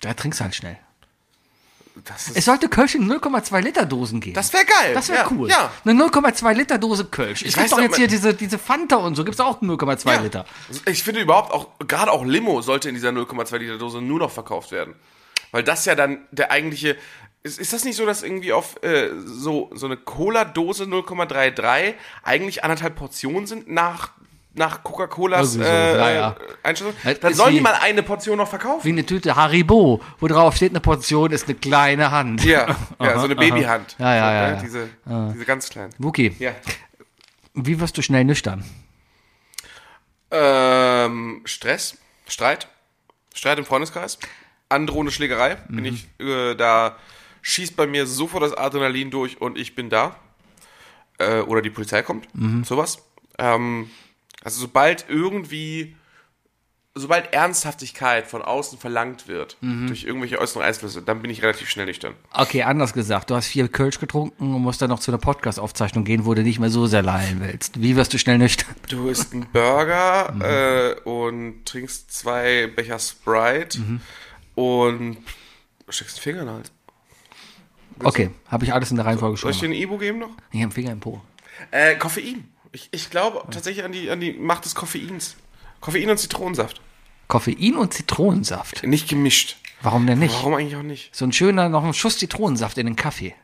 Da 0.00 0.14
trinkst 0.14 0.40
du 0.40 0.44
halt 0.44 0.54
schnell. 0.54 0.78
Es 2.34 2.44
sollte 2.44 2.68
Kölsch 2.68 2.96
in 2.96 3.10
0,2 3.10 3.60
Liter 3.60 3.86
Dosen 3.86 4.20
geben. 4.20 4.34
das 4.34 4.52
wäre 4.52 4.64
geil. 4.64 4.94
Das 4.94 5.08
wäre 5.08 5.20
ja, 5.20 5.28
cool. 5.30 5.48
Ja. 5.48 5.70
Eine 5.84 6.02
0,2 6.02 6.52
Liter 6.52 6.78
Dose 6.78 7.04
Kölsch. 7.04 7.42
Es 7.42 7.56
weiß 7.56 7.62
gibt 7.64 7.72
doch 7.72 7.80
jetzt 7.80 7.96
hier 7.96 8.08
diese, 8.08 8.34
diese 8.34 8.58
Fanta 8.58 8.96
und 8.96 9.14
so, 9.14 9.24
gibt 9.24 9.36
es 9.36 9.40
auch 9.40 9.62
0,2 9.62 10.12
Ja. 10.12 10.20
Liter. 10.20 10.44
Ich 10.86 11.02
finde 11.04 11.20
überhaupt 11.20 11.52
auch, 11.52 11.68
gerade 11.86 12.10
auch 12.10 12.24
Limo 12.24 12.62
sollte 12.62 12.88
in 12.88 12.94
dieser 12.96 13.10
0,2 13.10 13.58
Liter 13.58 13.78
Dose 13.78 14.00
nur 14.00 14.18
noch 14.18 14.30
verkauft 14.30 14.72
werden. 14.72 14.94
Weil 15.52 15.62
das 15.62 15.84
ja 15.84 15.94
dann 15.94 16.26
der 16.32 16.50
eigentliche. 16.50 16.96
Ist, 17.44 17.60
ist 17.60 17.72
das 17.72 17.84
nicht 17.84 17.96
so, 17.96 18.06
dass 18.06 18.22
irgendwie 18.22 18.52
auf 18.52 18.82
äh, 18.82 19.10
so, 19.24 19.70
so 19.74 19.86
eine 19.86 19.96
Cola-Dose 19.98 20.84
0,33 20.84 21.94
eigentlich 22.22 22.64
anderthalb 22.64 22.96
Portionen 22.96 23.46
sind 23.46 23.70
nach, 23.70 24.10
nach 24.54 24.82
Coca-Colas 24.82 25.54
so, 25.54 25.60
äh, 25.60 25.96
ja, 25.96 26.10
ja. 26.10 26.36
Einstellung? 26.62 26.94
Das 27.02 27.20
Dann 27.20 27.34
sollen 27.34 27.54
die 27.54 27.60
mal 27.60 27.74
eine 27.80 28.02
Portion 28.02 28.38
noch 28.38 28.48
verkaufen. 28.48 28.84
Wie 28.84 28.90
eine 28.90 29.04
Tüte 29.04 29.34
Haribo, 29.34 30.00
wo 30.20 30.28
drauf 30.28 30.56
steht, 30.56 30.70
eine 30.70 30.80
Portion 30.80 31.32
ist 31.32 31.48
eine 31.48 31.56
kleine 31.56 32.10
Hand. 32.10 32.44
Ja, 32.44 32.76
ja 33.00 33.18
so 33.18 33.24
eine. 33.24 33.34
Babyhand. 33.36 33.96
Ja, 33.98 34.14
ja, 34.14 34.32
ja, 34.32 34.46
ne? 34.50 34.56
ja. 34.56 34.62
Diese, 34.62 34.88
diese 35.32 35.44
ganz 35.44 35.68
kleinen. 35.68 35.92
Wookie, 35.98 36.34
Ja. 36.38 36.52
wie 37.54 37.80
wirst 37.80 37.98
du 37.98 38.02
schnell 38.02 38.24
nüchtern? 38.24 38.64
Ähm, 40.30 41.42
Stress, 41.44 41.96
Streit, 42.26 42.68
Streit 43.34 43.58
im 43.58 43.64
Freundeskreis, 43.64 44.18
androhende 44.68 45.12
Schlägerei, 45.12 45.56
bin 45.68 45.84
ich, 45.84 46.08
äh, 46.18 46.54
da 46.54 46.96
schießt 47.42 47.76
bei 47.76 47.86
mir 47.86 48.06
sofort 48.06 48.42
das 48.42 48.52
Adrenalin 48.56 49.10
durch 49.10 49.40
und 49.40 49.58
ich 49.58 49.74
bin 49.74 49.90
da. 49.90 50.16
Äh, 51.18 51.40
oder 51.40 51.62
die 51.62 51.70
Polizei 51.70 52.02
kommt, 52.02 52.26
sowas. 52.64 53.04
Ähm, 53.38 53.90
also 54.44 54.60
sobald 54.60 55.06
irgendwie, 55.08 55.96
sobald 56.94 57.32
Ernsthaftigkeit 57.32 58.26
von 58.26 58.42
außen 58.42 58.78
verlangt 58.78 59.26
wird, 59.26 59.56
durch 59.60 60.04
irgendwelche 60.04 60.38
äußeren 60.38 60.62
Einflüsse, 60.62 61.02
dann 61.02 61.22
bin 61.22 61.30
ich 61.30 61.42
relativ 61.42 61.68
schnell 61.68 61.86
nüchtern. 61.86 62.14
Okay, 62.32 62.62
anders 62.62 62.92
gesagt, 62.92 63.30
du 63.30 63.34
hast 63.34 63.46
vier 63.46 63.66
Kölsch 63.68 63.98
getrunken 63.98 64.54
und 64.54 64.62
musst 64.62 64.80
dann 64.82 64.90
noch 64.90 65.00
zu 65.00 65.10
einer 65.10 65.18
Podcast-Aufzeichnung 65.18 66.04
gehen, 66.04 66.26
wo 66.26 66.34
du 66.34 66.42
nicht 66.42 66.60
mehr 66.60 66.70
so 66.70 66.86
sehr 66.86 67.02
lallen 67.02 67.40
willst. 67.40 67.80
Wie 67.82 67.96
wirst 67.96 68.12
du 68.14 68.18
schnell 68.18 68.38
nüchtern? 68.38 68.74
Du 68.88 69.08
isst 69.08 69.32
einen 69.32 69.46
Burger 69.50 70.94
äh, 70.94 71.00
und 71.08 71.64
trinkst 71.64 72.12
zwei 72.12 72.68
Becher 72.68 72.98
Sprite 72.98 73.78
und 74.54 75.16
steckst 75.88 76.18
einen 76.18 76.22
Finger 76.22 76.40
in 76.42 76.46
den 76.46 76.54
Hals. 76.56 76.72
Okay, 78.02 78.30
habe 78.48 78.64
ich 78.64 78.72
alles 78.72 78.90
in 78.90 78.96
der 78.96 79.06
Reihenfolge 79.06 79.36
Soll 79.36 79.52
schon 79.52 79.70
ich 79.70 79.76
dir 79.76 79.76
ein 79.76 79.82
Ibu 79.82 79.98
geben 79.98 80.18
noch? 80.18 80.30
Ich 80.50 80.56
habe 80.56 80.62
einen 80.64 80.72
Finger 80.72 80.92
im 80.92 81.00
Po. 81.00 81.20
Äh, 81.70 81.96
Koffein. 81.96 82.48
Ich, 82.74 82.88
ich 82.90 83.08
glaube 83.08 83.44
tatsächlich 83.52 83.84
an 83.84 83.92
die, 83.92 84.10
an 84.10 84.18
die 84.20 84.32
Macht 84.32 84.64
des 84.64 84.74
Koffeins. 84.74 85.36
Koffein 85.80 86.10
und 86.10 86.18
Zitronensaft. 86.18 86.80
Koffein 87.28 87.76
und 87.76 87.94
Zitronensaft. 87.94 88.84
Nicht 88.84 89.08
gemischt. 89.08 89.56
Warum 89.80 90.06
denn 90.06 90.18
nicht? 90.18 90.34
Warum 90.34 90.54
eigentlich 90.54 90.76
auch 90.76 90.82
nicht? 90.82 91.14
So 91.14 91.24
ein 91.24 91.32
schöner, 91.32 91.68
noch 91.68 91.84
ein 91.84 91.94
Schuss 91.94 92.18
Zitronensaft 92.18 92.76
in 92.78 92.86
den 92.86 92.96
Kaffee. 92.96 93.34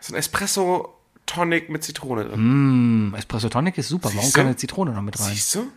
So 0.00 0.12
ein 0.12 0.18
Espresso 0.18 0.94
Tonic 1.24 1.70
mit 1.70 1.82
Zitrone 1.82 2.24
drin. 2.24 2.34
Hm, 2.34 3.14
Espresso 3.16 3.48
Tonic 3.48 3.78
ist 3.78 3.88
super. 3.88 4.08
Warum 4.10 4.20
Siehst 4.20 4.36
du? 4.36 4.40
keine 4.40 4.56
Zitrone 4.56 4.90
noch 4.92 5.02
mit 5.02 5.18
rein? 5.18 5.32
Siehst 5.32 5.54
du? 5.54 5.72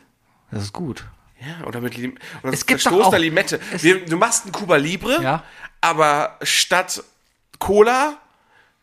Das 0.51 0.63
ist 0.63 0.73
gut. 0.73 1.05
Ja, 1.39 1.65
oder 1.67 1.79
mit 1.81 1.95
Lim 1.95 2.17
oder 2.43 2.51
Es 2.51 2.65
gibt 2.65 2.79
doch 2.85 2.89
verstoßter 2.91 3.17
auch- 3.17 3.21
Limette. 3.21 3.59
Wir, 3.79 4.03
du 4.05 4.17
machst 4.17 4.43
einen 4.43 4.51
Cuba 4.51 4.75
Libre, 4.75 5.21
Ja. 5.23 5.43
aber 5.79 6.37
statt 6.41 7.03
Cola 7.59 8.17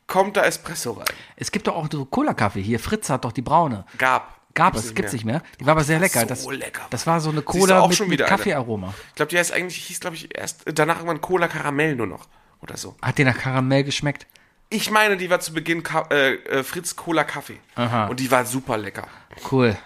kommt 0.06 0.36
da 0.36 0.44
Espresso 0.44 0.92
rein. 0.92 1.06
Es 1.36 1.50
gibt 1.50 1.66
doch 1.66 1.76
auch 1.76 1.88
so 1.90 2.04
Cola-Kaffee. 2.04 2.62
Hier, 2.62 2.78
Fritz 2.78 3.10
hat 3.10 3.24
doch 3.24 3.32
die 3.32 3.42
braune. 3.42 3.84
Gab. 3.98 4.34
Gab 4.54 4.76
es, 4.76 4.94
gibt's 4.94 5.12
nicht 5.12 5.24
mehr. 5.24 5.42
Die 5.58 5.66
war 5.66 5.72
aber 5.72 5.82
sehr 5.82 5.98
lecker. 5.98 6.20
so 6.20 6.26
Das, 6.26 6.46
lecker. 6.46 6.82
das 6.90 7.06
war 7.08 7.20
so 7.20 7.30
eine 7.30 7.42
Cola 7.42 7.86
mit, 7.88 8.06
mit. 8.06 8.24
Kaffeearoma. 8.24 8.94
Ich 9.08 9.14
glaube, 9.16 9.30
die 9.30 9.38
heißt 9.38 9.52
eigentlich, 9.52 9.76
hieß, 9.84 9.98
glaube 9.98 10.14
ich, 10.14 10.36
erst 10.36 10.62
danach 10.66 10.96
irgendwann 10.96 11.20
Cola 11.20 11.48
Karamell 11.48 11.96
nur 11.96 12.06
noch. 12.06 12.28
Oder 12.60 12.76
so. 12.76 12.94
Hat 13.02 13.18
dir 13.18 13.24
nach 13.24 13.36
Karamell 13.36 13.82
geschmeckt? 13.82 14.26
Ich 14.70 14.90
meine, 14.90 15.16
die 15.16 15.28
war 15.28 15.40
zu 15.40 15.52
Beginn 15.52 15.82
Ka 15.82 16.06
äh, 16.10 16.34
äh, 16.34 16.62
Fritz 16.62 16.94
Cola 16.94 17.24
Kaffee. 17.24 17.58
Aha. 17.74 18.06
Und 18.06 18.20
die 18.20 18.30
war 18.30 18.46
super 18.46 18.78
lecker. 18.78 19.06
Cool. 19.50 19.76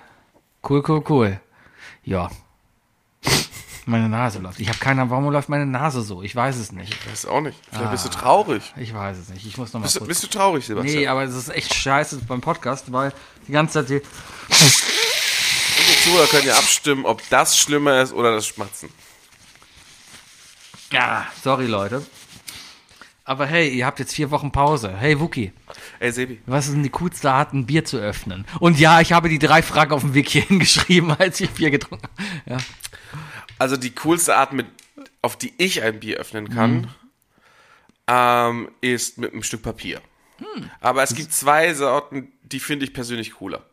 Cool, 0.68 0.82
cool, 0.86 1.02
cool. 1.08 1.40
Ja. 2.04 2.30
Meine 3.88 4.10
Nase 4.10 4.38
läuft. 4.38 4.60
Ich 4.60 4.68
habe 4.68 4.78
keine 4.78 5.00
Ahnung, 5.00 5.10
warum 5.12 5.32
läuft 5.32 5.48
meine 5.48 5.64
Nase 5.64 6.02
so? 6.02 6.22
Ich 6.22 6.36
weiß 6.36 6.56
es 6.56 6.72
nicht. 6.72 6.94
Weiß 7.08 7.24
auch 7.24 7.40
nicht. 7.40 7.58
Vielleicht 7.72 7.90
bist 7.90 8.04
du 8.04 8.10
traurig. 8.10 8.62
Ich 8.76 8.92
weiß 8.92 9.16
es 9.16 9.30
nicht. 9.30 9.46
Ich 9.46 9.56
muss 9.56 9.72
noch 9.72 9.80
mal 9.80 9.84
Bist 9.86 10.06
bist 10.06 10.22
du 10.22 10.26
traurig, 10.26 10.66
Sebastian? 10.66 10.94
Nee, 11.00 11.06
aber 11.08 11.22
es 11.24 11.34
ist 11.34 11.48
echt 11.48 11.72
scheiße 11.72 12.18
beim 12.28 12.42
Podcast, 12.42 12.92
weil 12.92 13.14
die 13.46 13.52
ganze 13.52 13.72
Zeit 13.80 13.86
hier. 13.88 14.02
Die 14.50 16.04
Zuhörer 16.04 16.26
können 16.26 16.46
ja 16.48 16.58
abstimmen, 16.58 17.06
ob 17.06 17.22
das 17.30 17.56
schlimmer 17.58 18.02
ist 18.02 18.12
oder 18.12 18.34
das 18.34 18.46
Schmatzen. 18.46 18.90
Ja, 20.92 21.26
sorry, 21.42 21.66
Leute. 21.66 22.04
Aber 23.24 23.46
hey, 23.46 23.70
ihr 23.70 23.86
habt 23.86 24.00
jetzt 24.00 24.14
vier 24.14 24.30
Wochen 24.30 24.52
Pause. 24.52 24.94
Hey, 24.98 25.18
Wookie, 25.18 25.52
Ey, 25.98 26.12
Sebi. 26.12 26.40
was 26.44 26.66
ist 26.66 26.74
denn 26.74 26.82
die 26.82 26.90
coolste 26.90 27.30
Art, 27.30 27.54
ein 27.54 27.64
Bier 27.64 27.86
zu 27.86 27.96
öffnen? 27.96 28.44
Und 28.60 28.78
ja, 28.78 29.00
ich 29.00 29.12
habe 29.12 29.30
die 29.30 29.38
drei 29.38 29.62
Fragen 29.62 29.92
auf 29.92 30.02
dem 30.02 30.12
Weg 30.12 30.28
hierhin 30.28 30.58
geschrieben, 30.60 31.10
als 31.18 31.40
ich 31.40 31.50
Bier 31.50 31.70
getrunken 31.70 32.06
habe. 32.18 32.50
Ja. 32.50 32.56
Also 33.58 33.76
die 33.76 33.90
coolste 33.94 34.36
Art, 34.36 34.52
mit, 34.52 34.66
auf 35.22 35.36
die 35.36 35.52
ich 35.58 35.82
ein 35.82 36.00
Bier 36.00 36.18
öffnen 36.18 36.48
kann, 36.48 36.88
ähm, 38.06 38.70
ist 38.80 39.18
mit 39.18 39.32
einem 39.32 39.42
Stück 39.42 39.62
Papier. 39.62 40.00
Aber 40.80 41.02
es 41.02 41.14
gibt 41.14 41.32
zwei 41.32 41.74
Sorten, 41.74 42.32
die 42.42 42.60
finde 42.60 42.84
ich 42.84 42.92
persönlich 42.92 43.34
cooler. 43.34 43.64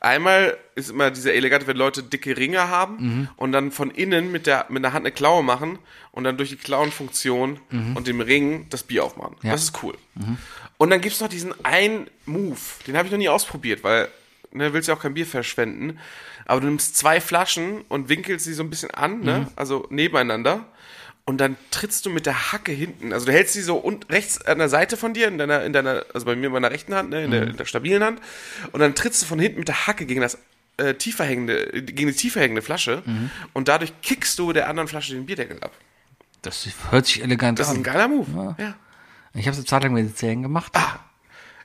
Einmal 0.00 0.56
ist 0.74 0.90
immer 0.90 1.10
dieser 1.10 1.32
elegante, 1.34 1.66
wenn 1.66 1.76
Leute 1.76 2.02
dicke 2.02 2.36
Ringe 2.36 2.68
haben 2.68 3.28
und 3.36 3.52
dann 3.52 3.72
von 3.72 3.90
innen 3.90 4.30
mit 4.30 4.46
der, 4.46 4.66
mit 4.68 4.84
der 4.84 4.92
Hand 4.92 5.04
eine 5.04 5.12
Klaue 5.12 5.42
machen 5.42 5.78
und 6.12 6.24
dann 6.24 6.36
durch 6.36 6.50
die 6.50 6.56
Klauenfunktion 6.56 7.58
und 7.94 8.06
dem 8.06 8.20
Ring 8.20 8.66
das 8.70 8.82
Bier 8.82 9.04
aufmachen. 9.04 9.36
Ja. 9.42 9.52
Das 9.52 9.62
ist 9.64 9.82
cool. 9.82 9.96
Und 10.78 10.90
dann 10.90 11.00
gibt's 11.00 11.20
noch 11.20 11.28
diesen 11.28 11.54
einen 11.64 12.08
Move, 12.26 12.58
den 12.86 12.96
habe 12.96 13.06
ich 13.06 13.12
noch 13.12 13.18
nie 13.18 13.28
ausprobiert, 13.28 13.82
weil 13.84 14.08
ne, 14.56 14.72
willst 14.72 14.88
ja 14.88 14.94
auch 14.94 15.00
kein 15.02 15.14
Bier 15.14 15.26
verschwenden. 15.26 15.98
Aber 16.46 16.60
du 16.60 16.66
nimmst 16.66 16.96
zwei 16.96 17.20
Flaschen 17.20 17.82
und 17.88 18.08
winkelst 18.08 18.44
sie 18.44 18.54
so 18.54 18.62
ein 18.62 18.70
bisschen 18.70 18.90
an, 18.92 19.20
ne? 19.20 19.48
also 19.56 19.86
nebeneinander. 19.90 20.64
Und 21.24 21.38
dann 21.38 21.56
trittst 21.72 22.06
du 22.06 22.10
mit 22.10 22.24
der 22.24 22.52
Hacke 22.52 22.70
hinten, 22.70 23.12
also 23.12 23.26
du 23.26 23.32
hältst 23.32 23.54
sie 23.54 23.62
so 23.62 23.76
und 23.76 24.08
rechts 24.10 24.40
an 24.46 24.58
der 24.58 24.68
Seite 24.68 24.96
von 24.96 25.12
dir, 25.12 25.26
in 25.26 25.38
deiner, 25.38 25.64
in 25.64 25.72
deiner, 25.72 26.04
also 26.14 26.24
bei 26.24 26.36
mir 26.36 26.46
in 26.46 26.52
meiner 26.52 26.70
rechten 26.70 26.94
Hand, 26.94 27.10
ne, 27.10 27.24
in, 27.24 27.32
der, 27.32 27.42
in 27.48 27.56
der 27.56 27.64
stabilen 27.64 28.04
Hand, 28.04 28.20
und 28.70 28.78
dann 28.78 28.94
trittst 28.94 29.22
du 29.22 29.26
von 29.26 29.40
hinten 29.40 29.58
mit 29.58 29.66
der 29.66 29.88
Hacke 29.88 30.06
gegen 30.06 30.20
das 30.20 30.38
äh, 30.76 30.94
tiefer 30.94 31.24
hängende, 31.24 31.82
gegen 31.82 32.08
die 32.10 32.14
tiefer 32.14 32.40
hängende 32.40 32.62
Flasche 32.62 33.02
und 33.54 33.66
dadurch 33.66 33.92
kickst 34.02 34.38
du 34.38 34.52
der 34.52 34.68
anderen 34.68 34.86
Flasche 34.86 35.14
den 35.14 35.26
Bierdeckel 35.26 35.58
ab. 35.64 35.72
Das 36.42 36.68
hört 36.92 37.06
sich 37.06 37.20
elegant 37.24 37.58
Das 37.58 37.66
ist 37.66 37.72
ein 37.72 37.78
an. 37.78 37.82
geiler 37.82 38.06
Move. 38.06 38.54
Ja. 38.58 38.76
Ich 39.34 39.46
habe 39.46 39.50
es 39.50 39.56
eine 39.56 39.66
Zeit 39.66 39.82
lang 39.82 39.94
mit 39.94 40.04
den 40.04 40.14
Zähnen 40.14 40.42
gemacht. 40.44 40.72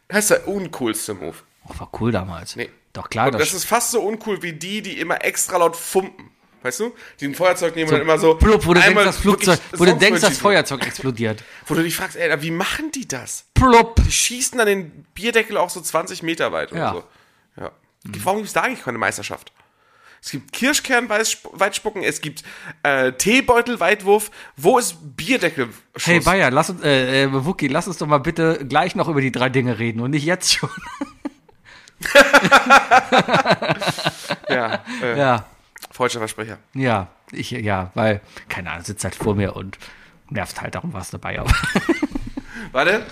Das 0.08 0.20
ist 0.20 0.32
der 0.32 0.48
uncoolste 0.48 1.14
Move. 1.14 1.36
Oh, 1.68 1.74
war 1.80 1.90
cool 2.00 2.12
damals. 2.12 2.56
Nee. 2.56 2.70
Doch 2.94 3.10
klar, 3.10 3.28
Und 3.28 3.34
das 3.34 3.42
das, 3.44 3.54
ist 3.54 3.66
fast 3.66 3.92
so 3.92 4.02
uncool 4.02 4.42
wie 4.42 4.54
die, 4.54 4.82
die 4.82 5.00
immer 5.00 5.24
extra 5.24 5.58
laut 5.58 5.76
fumpen. 5.76 6.30
Weißt 6.64 6.80
du? 6.80 6.94
Die 7.20 7.26
ein 7.26 7.34
Feuerzeug 7.34 7.76
nehmen 7.76 7.90
und 7.90 7.94
dann 7.96 8.02
immer 8.02 8.20
so. 8.20 8.36
plupp, 8.36 8.66
wo 8.68 8.74
du 8.76 8.82
denkst, 8.82 9.04
das 9.04 9.18
Flugzeug, 9.18 9.60
wo 9.78 9.86
du 9.86 9.96
denkst, 9.96 10.22
das. 10.22 10.38
Feuerzeug 10.38 10.86
explodiert. 10.86 11.44
Wo 11.66 11.74
du 11.74 11.82
dich 11.82 11.96
fragst, 11.96 12.16
ey, 12.18 12.42
wie 12.44 12.52
machen 12.52 12.92
die 12.92 13.08
das? 13.08 13.46
Plupp. 13.56 13.96
Die 14.04 14.12
schießen 14.12 14.58
dann 14.60 14.68
den 14.68 15.06
Bierdeckel 15.16 15.58
auch 15.58 15.72
so 15.72 15.82
20 15.82 16.22
Meter 16.22 16.52
weit 16.52 16.72
oder 16.72 16.82
Ja. 16.82 16.94
so. 16.94 17.04
Ja. 17.62 17.72
Warum 18.24 18.38
gibt 18.40 18.48
es 18.48 18.54
da 18.54 18.62
eigentlich 18.62 18.84
keine 18.84 19.00
Meisterschaft? 19.00 19.52
Es 20.24 20.30
gibt 20.30 20.54
Kirschkernweitspucken, 20.54 22.04
es 22.04 22.22
gibt 22.22 22.44
äh, 22.84 23.12
Teebeutelweitwurf. 23.14 24.30
Wo 24.56 24.78
ist 24.78 24.98
Bierdeckel? 25.18 25.70
Hey 25.98 26.20
Bayer, 26.20 26.52
lass 26.52 26.70
uns, 26.70 26.84
äh, 26.84 27.24
äh, 27.24 27.46
Wookie, 27.46 27.70
lass 27.70 27.88
uns 27.88 27.98
doch 27.98 28.06
mal 28.06 28.20
bitte 28.20 28.64
gleich 28.68 28.94
noch 28.96 29.08
über 29.08 29.22
die 29.22 29.32
drei 29.32 29.50
Dinge 29.50 29.80
reden 29.80 30.00
und 30.00 30.12
nicht 30.12 30.26
jetzt 30.26 30.54
schon. 30.54 30.70
Ja, 34.50 34.84
äh, 35.02 35.18
ja, 35.18 35.46
freudscher 35.92 36.20
Versprecher. 36.20 36.58
ja, 36.74 37.08
ich, 37.32 37.52
ja, 37.52 37.92
weil, 37.94 38.22
keine 38.50 38.72
Ahnung, 38.72 38.84
sitzt 38.84 39.04
halt 39.04 39.16
vor 39.16 39.36
mir 39.36 39.56
und 39.56 39.78
nervt 40.30 40.62
halt, 40.62 40.76
darum 40.76 40.94
war 40.94 41.02
es 41.02 41.10
dabei. 41.10 41.40
Aber 41.40 41.52
Warte, 42.72 43.06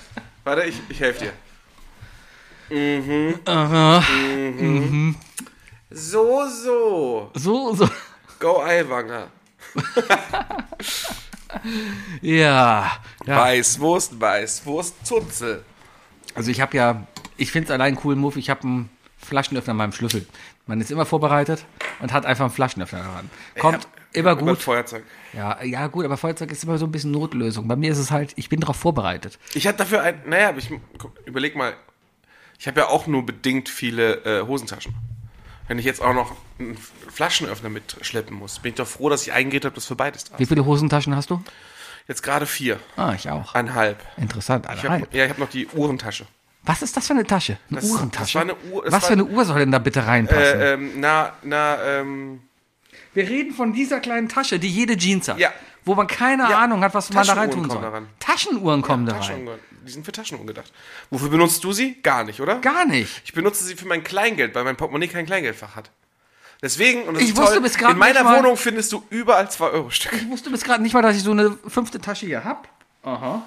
warte, 0.44 0.64
ich, 0.64 0.80
ich 0.90 1.00
helfe 1.00 1.26
dir. 1.26 1.34
Mhm. 2.76 3.40
Mhm. 4.60 5.16
So, 5.90 6.48
so. 6.48 7.32
so, 7.34 7.74
so, 7.74 7.90
Go 8.40 8.62
Eiwanger. 8.62 9.28
ja, 12.22 12.92
ja. 13.26 13.38
Weißwurst, 13.38 14.20
Weißwurst, 14.20 15.06
Zutzel. 15.06 15.66
Also 16.36 16.52
ich 16.52 16.62
habe 16.62 16.78
ja, 16.78 17.08
ich 17.40 17.52
finde 17.52 17.66
es 17.68 17.72
allein 17.72 17.88
einen 17.90 17.96
coolen 17.98 18.20
Move, 18.20 18.38
ich 18.40 18.50
habe 18.50 18.62
einen 18.64 18.90
Flaschenöffner 19.18 19.72
in 19.72 19.78
meinem 19.78 19.92
Schlüssel. 19.94 20.26
Man 20.66 20.80
ist 20.82 20.92
immer 20.92 21.06
vorbereitet 21.06 21.66
und 22.00 22.14
hat 22.14 22.26
einfach 22.26 22.46
einen 22.46 22.54
Flaschenöffner 22.54 23.00
daran. 23.00 23.30
Kommt, 23.60 23.88
Immer 24.12 24.32
Über 24.32 24.42
ein 24.42 24.46
gut. 24.48 24.62
Feuerzeug. 24.64 25.04
Ja, 25.34 25.62
ja, 25.64 25.86
gut, 25.88 26.04
aber 26.04 26.18
Feuerzeug 26.18 26.52
ist 26.52 26.64
immer 26.64 26.80
so 26.80 26.86
ein 26.88 26.92
bisschen 26.92 27.12
Notlösung. 27.12 27.68
Bei 27.68 27.76
mir 27.76 27.92
ist 27.92 28.00
es 28.00 28.10
halt, 28.10 28.34
ich 28.38 28.50
bin 28.50 28.60
darauf 28.60 28.76
vorbereitet. 28.76 29.38
Ich 29.54 29.68
hatte 29.68 29.78
dafür 29.80 30.02
ein, 30.02 30.20
naja, 30.26 30.52
ich 30.58 30.72
überleg 31.26 31.56
mal, 31.56 31.74
ich 32.58 32.68
habe 32.68 32.80
ja 32.80 32.88
auch 32.88 33.06
nur 33.06 33.24
bedingt 33.26 33.70
viele 33.70 34.24
äh, 34.26 34.48
Hosentaschen. 34.48 34.96
Wenn 35.68 35.78
ich 35.78 35.86
jetzt 35.86 36.02
auch 36.02 36.16
noch 36.16 36.32
einen 36.58 36.76
Flaschenöffner 37.14 37.70
mitschleppen 37.70 38.36
muss, 38.36 38.58
bin 38.58 38.72
ich 38.72 38.78
doch 38.78 38.88
froh, 38.88 39.10
dass 39.10 39.22
ich 39.22 39.32
eingeredet 39.34 39.66
habe, 39.66 39.76
das 39.76 39.86
für 39.86 39.96
beides 39.96 40.24
da 40.24 40.40
Wie 40.40 40.44
ist. 40.44 40.50
viele 40.50 40.66
Hosentaschen 40.66 41.16
hast 41.16 41.30
du? 41.30 41.44
Jetzt 42.08 42.24
gerade 42.24 42.48
vier, 42.48 42.80
Ah, 42.98 43.14
ich 43.14 43.30
auch. 43.30 43.54
eineinhalb. 43.54 44.04
Interessant. 44.18 44.66
Ich 44.66 44.72
Eineinhalb. 44.72 45.02
hab, 45.04 45.14
ja, 45.14 45.26
ich 45.26 45.30
habe 45.30 45.40
noch 45.40 45.50
die 45.50 45.68
Uhrentasche. 45.68 46.26
Was 46.70 46.82
ist 46.84 46.96
das 46.96 47.08
für 47.08 47.14
eine 47.14 47.26
Tasche? 47.26 47.58
Eine 47.72 47.80
Das- 47.82 47.90
Uhrentasche? 47.90 48.34
das 48.34 48.42
eine 48.44 48.56
Uhr- 48.72 48.84
Was 48.88 49.06
für 49.08 49.14
eine 49.14 49.26
Uhr 49.26 49.44
soll 49.46 49.60
denn 49.60 49.72
da 49.72 49.80
bitte 49.80 50.06
reinpassen? 50.06 50.60
Äh, 50.60 50.74
ähm, 50.74 50.92
na, 50.98 51.34
na, 51.42 51.84
ähm, 51.84 52.42
Wir 53.16 53.28
reden 53.28 53.54
von 53.56 53.74
dieser 53.74 54.00
kleinen 54.00 54.30
Tasche, 54.30 54.60
die 54.60 54.70
jede 54.70 54.96
Jeans 54.96 55.28
hat. 55.28 55.40
Ja. 55.40 55.52
Wo 55.84 55.96
man 55.96 56.06
keine 56.06 56.44
Ja. 56.44 56.60
Ahnung 56.60 56.82
hat, 56.82 56.94
was 56.94 57.10
man 57.12 57.26
da 57.26 57.34
rein 57.34 57.50
Taschenuhren 57.50 57.52
tun 57.52 57.68
kommen 57.70 57.82
soll. 57.82 57.92
da 57.92 57.98
ran. 57.98 58.08
Taschenuhren 58.20 58.82
kommen 58.84 59.06
da 59.08 59.18
rein. 59.18 59.48
Die 59.88 59.92
sind 59.92 60.06
für 60.06 60.12
Taschenuhren 60.12 60.46
gedacht. 60.46 60.72
Wofür 61.10 61.30
benutzt 61.30 61.64
du 61.64 61.72
sie? 61.74 61.96
Gar 62.04 62.24
nicht, 62.26 62.40
oder? 62.40 62.60
Gar 62.60 62.86
nicht. 62.86 63.22
Ich 63.26 63.34
benutze 63.34 63.64
sie 63.64 63.76
für 63.76 63.88
mein 63.88 64.04
Kleingeld, 64.04 64.54
weil 64.54 64.64
mein 64.64 64.76
Portemonnaie 64.76 65.08
kein 65.08 65.26
Kleingeldfach 65.26 65.76
hat. 65.76 65.90
Deswegen, 66.62 67.04
und 67.04 67.16
das 67.16 67.24
Ich 67.24 67.30
ist 67.30 67.38
wusste 67.38 67.54
toll, 67.54 67.62
bis 67.64 67.76
in 67.78 67.98
meiner 67.98 68.24
mal- 68.24 68.38
Wohnung 68.40 68.58
findest 68.58 68.92
du 68.92 69.04
überall 69.10 69.50
2-Euro-Stücke. 69.50 70.18
Ich 70.18 70.30
wusste 70.30 70.50
bis 70.52 70.64
gerade 70.64 70.84
nicht 70.84 70.94
mal, 70.94 71.02
dass 71.02 71.16
ich 71.16 71.24
so 71.24 71.32
eine 71.32 71.58
fünfte 71.68 72.00
Tasche 72.00 72.28
hier 72.28 72.44
hab. 72.44 72.68
Aha. 73.04 73.42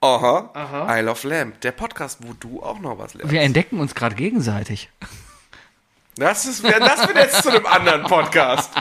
Aha. 0.00 0.98
I 0.98 1.00
Love 1.02 1.26
Lamp, 1.28 1.60
der 1.62 1.72
Podcast, 1.72 2.20
wo 2.22 2.32
du 2.34 2.62
auch 2.62 2.78
noch 2.78 2.98
was 2.98 3.14
lernst. 3.14 3.32
Wir 3.32 3.40
entdecken 3.42 3.80
uns 3.80 3.94
gerade 3.94 4.14
gegenseitig. 4.14 4.90
Das, 6.16 6.46
ist, 6.46 6.62
ja, 6.62 6.78
das 6.78 7.06
wird 7.06 7.16
jetzt 7.16 7.42
zu 7.42 7.50
einem 7.50 7.66
anderen 7.66 8.04
Podcast. 8.04 8.72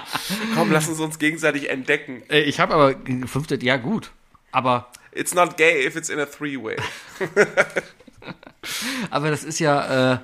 Komm, 0.55 0.71
lass 0.71 0.87
uns 0.87 0.99
uns 0.99 1.17
gegenseitig 1.17 1.69
entdecken. 1.69 2.21
Äh, 2.29 2.41
Ich 2.41 2.59
habe 2.59 2.73
aber 2.73 2.95
fünfte, 3.27 3.63
ja 3.63 3.77
gut. 3.77 4.11
Aber, 4.51 4.91
It's 5.11 5.33
not 5.33 5.57
gay 5.57 5.85
if 5.87 5.95
it's 5.95 6.09
in 6.09 6.19
a 6.19 6.25
three-way. 6.27 6.75
aber 9.09 9.31
das 9.31 9.43
ist 9.43 9.57
ja, 9.59 10.13
äh, 10.13 10.19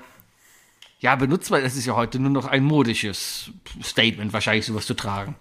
ja, 0.99 1.15
benutzbar, 1.15 1.61
das 1.61 1.75
ist 1.75 1.85
ja 1.85 1.95
heute 1.95 2.19
nur 2.19 2.29
noch 2.29 2.45
ein 2.45 2.63
modisches 2.63 3.49
Statement, 3.83 4.31
wahrscheinlich 4.33 4.67
sowas 4.67 4.85
zu 4.85 4.93
tragen. 4.93 5.35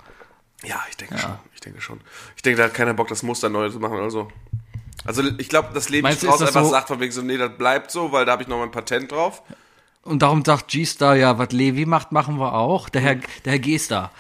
Ja, 0.65 0.83
ich 0.89 0.97
denke 0.97 1.19
schon. 1.19 1.35
Ich 1.55 1.61
denke 1.61 1.81
schon. 1.83 2.01
Ich 2.37 2.43
denke, 2.43 2.59
da 2.59 2.65
hat 2.65 2.75
keiner 2.75 2.95
Bock, 2.95 3.09
das 3.09 3.23
Muster 3.23 3.51
neu 3.51 3.69
zu 3.69 3.79
machen 3.81 3.99
oder 3.99 4.11
so. 4.11 4.31
Also 5.05 5.23
ich 5.39 5.49
glaube, 5.49 5.71
das 5.75 5.89
Leben 5.89 6.03
Meinst 6.05 6.23
du, 6.23 6.27
das 6.29 6.41
einfach 6.43 6.65
so- 6.65 6.71
sagt 6.71 6.89
von 6.89 7.01
wegen 7.01 7.13
so, 7.13 7.23
nee, 7.23 7.37
das 7.37 7.57
bleibt 7.57 7.91
so, 7.91 8.13
weil 8.13 8.25
da 8.25 8.33
habe 8.33 8.43
ich 8.43 8.49
noch 8.49 8.59
mein 8.59 8.71
Patent 8.71 9.11
drauf. 9.13 9.43
Und 10.03 10.21
darum 10.23 10.45
sagt 10.45 10.69
G-Star, 10.69 11.15
ja, 11.17 11.39
was 11.39 11.53
Levi 11.53 11.87
macht, 11.87 12.13
machen 12.13 12.39
wir 12.39 12.55
auch. 12.55 12.89
Der 12.89 13.01
Herr, 13.03 13.15
der 13.45 13.53
Herr 13.53 13.59
G-Star. 13.59 14.11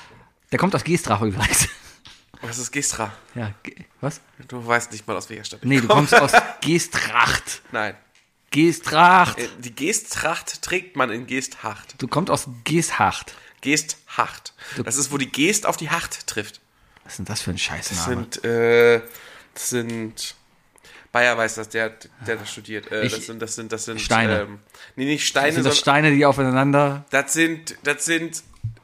Der 0.51 0.59
kommt 0.59 0.75
aus 0.75 0.85
Gestrach 0.85 1.23
übrigens. 1.23 1.69
Was 2.43 2.59
ist 2.59 2.73
Gestra? 2.73 3.13
Ja, 3.37 3.53
Ge- 3.63 3.77
was? 4.01 4.21
Du 4.49 4.67
weißt 4.67 4.91
nicht 4.93 5.07
mal, 5.07 5.17
aus 5.17 5.31
welcher 5.31 5.45
Stadt 5.45 5.61
ich 5.63 5.69
Nee, 5.69 5.81
du 5.81 5.87
komme. 5.87 6.01
kommst 6.09 6.15
aus 6.15 6.33
Gestracht. 6.61 7.63
Nein. 7.71 7.95
Gestracht. 8.51 9.39
Äh, 9.39 9.49
Die 9.61 9.75
Geesttracht 9.75 10.61
trägt 10.63 10.97
man 10.97 11.11
in 11.11 11.27
Geesthacht. 11.27 11.95
Du 11.99 12.09
kommst 12.09 12.31
aus 12.31 12.49
Geesthacht. 12.65 13.35
Geesthacht. 13.61 14.53
Das 14.85 14.97
ist, 14.97 15.13
wo 15.13 15.19
die 15.19 15.31
Geest 15.31 15.67
auf 15.67 15.77
die 15.77 15.91
Hacht 15.91 16.27
trifft. 16.27 16.61
Was 17.05 17.13
ist 17.15 17.19
denn 17.19 17.25
das 17.27 17.41
für 17.43 17.51
ein 17.51 17.55
Das 17.57 17.63
Scheißname? 17.63 18.27
sind, 18.33 18.45
äh, 18.45 19.01
das 19.55 19.71
sind, 19.71 20.35
Bayer 21.13 21.37
weiß 21.37 21.57
das, 21.57 21.69
der, 21.69 21.93
der 22.27 22.37
das 22.37 22.51
studiert. 22.51 22.91
Äh, 22.91 23.05
Ich- 23.07 23.15
das 23.15 23.27
sind, 23.27 23.41
das 23.43 23.55
sind, 23.55 23.71
das 23.71 23.85
sind, 23.85 24.01
Steine. 24.01 24.41
Ähm, 24.43 24.59
nee, 24.97 25.05
nicht 25.05 25.27
Steine, 25.27 25.53
Sind 25.53 25.67
das 25.67 25.79
Steine, 25.79 26.11
die 26.11 26.25
aufeinander 26.25 27.05
das 27.11 27.33
sind, 27.35 27.77
das 27.85 28.05
sind 28.07 28.43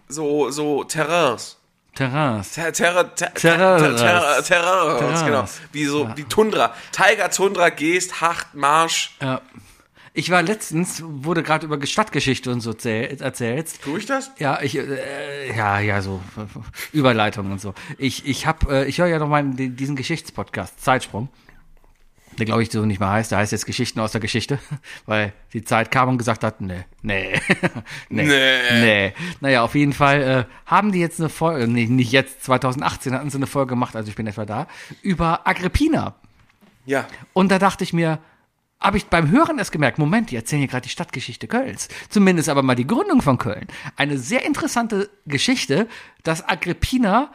so, 0.09 0.51
so 0.51 0.85
Terrains. 0.85 1.57
Terrains. 1.95 2.53
Ter 2.53 2.73
Terra, 2.73 3.03
ter 3.05 3.35
Terrains. 3.35 3.83
ter 3.83 3.97
ter 3.97 4.43
Terrains, 4.45 4.47
Terrains. 4.49 5.25
genau. 5.25 5.45
Wie 5.73 5.85
so, 5.87 6.05
die 6.17 6.25
Tundra. 6.25 6.75
Tiger, 6.93 7.29
Tundra, 7.31 7.71
Geest, 7.71 8.21
Hacht, 8.21 8.55
Marsch. 8.55 9.17
Ja. 9.21 9.41
Ich 10.15 10.31
war 10.31 10.43
letztens, 10.43 11.03
wurde 11.05 11.43
gerade 11.43 11.67
über 11.67 11.85
Stadtgeschichte 11.85 12.51
und 12.51 12.61
so 12.61 12.71
zäh- 12.73 13.21
erzählt. 13.23 13.81
Tue 13.83 13.99
ich 14.01 14.07
das? 14.07 14.31
Ja, 14.39 14.61
ich, 14.63 14.77
äh, 14.77 15.57
ja, 15.57 15.79
ja, 15.81 16.01
so 16.03 16.21
Überleitung 16.93 17.51
und 17.53 17.61
so. 17.61 17.75
Ich, 17.99 18.27
ich 18.27 18.47
hab, 18.47 18.69
äh, 18.71 18.85
ich 18.87 18.99
höre 18.99 19.07
ja 19.07 19.19
noch 19.19 19.29
mal 19.29 19.45
diesen 19.45 19.97
Geschichtspodcast 19.97 20.83
Zeitsprung, 20.83 21.29
der 22.39 22.47
glaube 22.47 22.63
ich 22.63 22.71
so 22.71 22.85
nicht 22.87 23.01
mehr 23.01 23.11
heißt. 23.11 23.31
Der 23.33 23.39
heißt 23.39 23.53
jetzt 23.53 23.67
Geschichten 23.67 24.01
aus 24.01 24.13
der 24.13 24.21
Geschichte, 24.21 24.59
weil 25.07 25.33
die 25.53 25.65
Zeit 25.65 25.91
kam 25.91 26.09
und 26.09 26.19
gesagt 26.19 26.45
hat, 26.45 26.61
nee, 26.61 26.85
nee, 27.03 27.41
nee, 28.09 28.25
Nee. 28.25 28.81
nee. 28.81 29.13
Naja, 29.41 29.63
auf 29.63 29.75
jeden 29.75 29.93
Fall 29.93 30.23
äh, 30.23 30.45
haben 30.67 30.93
die 30.93 31.01
jetzt 31.01 31.21
eine 31.21 31.29
Folge, 31.29 31.69
nee, 31.69 31.87
nicht 31.87 32.13
jetzt, 32.13 32.45
2018 32.45 33.13
hatten 33.15 33.31
sie 33.31 33.37
eine 33.39 33.47
Folge 33.47 33.71
gemacht, 33.71 33.97
also 33.97 34.09
ich 34.09 34.17
bin 34.17 34.27
etwa 34.27 34.45
da, 34.45 34.67
über 35.03 35.47
Agrippina. 35.47 36.15
Ja. 36.87 37.07
Und 37.35 37.51
da 37.51 37.59
dachte 37.59 37.85
ich 37.85 37.93
mir, 37.93 38.19
habe 38.81 38.97
ich 38.97 39.07
beim 39.07 39.31
Hören 39.31 39.59
erst 39.59 39.73
gemerkt, 39.73 39.99
Moment, 39.99 40.31
die 40.31 40.37
erzählen 40.37 40.61
hier 40.61 40.69
gerade 40.69 40.85
die 40.85 40.89
Stadtgeschichte 40.89 41.49
Kölns. 41.49 41.89
Zumindest 42.09 42.49
aber 42.49 42.63
mal 42.63 42.77
die 42.77 42.87
Gründung 42.87 43.23
von 43.23 43.37
Köln. 43.37 43.67
Eine 43.97 44.19
sehr 44.19 44.47
interessante 44.47 45.11
Geschichte, 45.27 45.89
dass 46.23 46.49
Agrippina, 46.49 47.33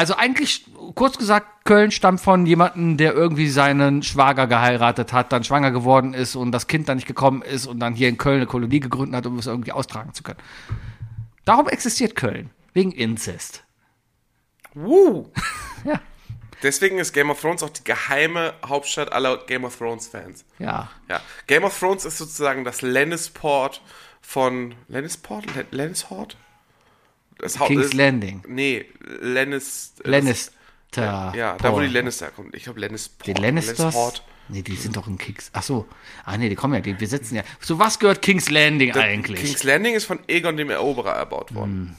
also 0.00 0.16
eigentlich, 0.16 0.64
kurz 0.94 1.18
gesagt, 1.18 1.66
Köln 1.66 1.90
stammt 1.90 2.22
von 2.22 2.46
jemandem, 2.46 2.96
der 2.96 3.12
irgendwie 3.12 3.48
seinen 3.50 4.02
Schwager 4.02 4.46
geheiratet 4.46 5.12
hat, 5.12 5.30
dann 5.30 5.44
schwanger 5.44 5.70
geworden 5.70 6.14
ist 6.14 6.36
und 6.36 6.52
das 6.52 6.66
Kind 6.66 6.88
dann 6.88 6.96
nicht 6.96 7.06
gekommen 7.06 7.42
ist 7.42 7.66
und 7.66 7.80
dann 7.80 7.94
hier 7.94 8.08
in 8.08 8.16
Köln 8.16 8.36
eine 8.38 8.46
Kolonie 8.46 8.80
gegründet 8.80 9.16
hat, 9.18 9.26
um 9.26 9.38
es 9.38 9.46
irgendwie 9.46 9.72
austragen 9.72 10.14
zu 10.14 10.22
können. 10.22 10.38
Darum 11.44 11.68
existiert 11.68 12.14
Köln. 12.16 12.48
Wegen 12.72 12.92
Inzest. 12.92 13.62
Woo. 14.74 15.30
Ja. 15.84 16.00
Deswegen 16.62 16.98
ist 16.98 17.12
Game 17.14 17.30
of 17.30 17.40
Thrones 17.40 17.62
auch 17.62 17.70
die 17.70 17.84
geheime 17.84 18.52
Hauptstadt 18.66 19.12
aller 19.12 19.38
Game 19.46 19.64
of 19.64 19.76
Thrones 19.76 20.08
Fans. 20.08 20.44
Ja. 20.58 20.90
Ja. 21.08 21.20
Game 21.46 21.64
of 21.64 21.78
Thrones 21.78 22.04
ist 22.04 22.18
sozusagen 22.18 22.64
das 22.64 22.82
Lennisport 22.82 23.80
von 24.20 24.74
Lennisport? 24.88 25.46
Le- 25.54 25.66
Lennishort? 25.70 26.36
Das 27.40 27.58
Haupt 27.58 27.68
King's 27.68 27.86
ist- 27.86 27.94
Landing. 27.94 28.42
Nee, 28.46 28.86
Lennis. 29.20 29.94
Lannister. 30.04 30.52
Ja, 30.96 31.56
da 31.56 31.72
wo 31.72 31.80
die 31.80 31.86
Lannister 31.86 32.30
kommen. 32.30 32.50
Ich 32.52 32.64
glaube 32.64 32.80
Lennisport. 32.80 33.26
Die 33.26 33.32
Lannisters? 33.40 33.78
Lannishort. 33.78 34.24
Nee, 34.48 34.62
die 34.62 34.74
sind 34.74 34.96
doch 34.96 35.06
in 35.06 35.16
Kings. 35.16 35.50
Ach 35.52 35.62
so. 35.62 35.86
Ah 36.24 36.36
nee, 36.36 36.48
die 36.48 36.56
kommen 36.56 36.74
ja, 36.74 36.80
die, 36.80 36.98
wir 36.98 37.06
sitzen 37.06 37.36
ja. 37.36 37.44
Zu 37.60 37.78
was 37.78 38.00
gehört 38.00 38.20
Kings 38.20 38.50
Landing 38.50 38.92
eigentlich? 38.96 39.40
King's 39.40 39.62
Landing 39.62 39.94
ist 39.94 40.04
von 40.06 40.18
Aegon 40.28 40.56
dem 40.56 40.70
Eroberer 40.70 41.12
erbaut 41.14 41.54
worden. 41.54 41.94
Hm. 41.94 41.96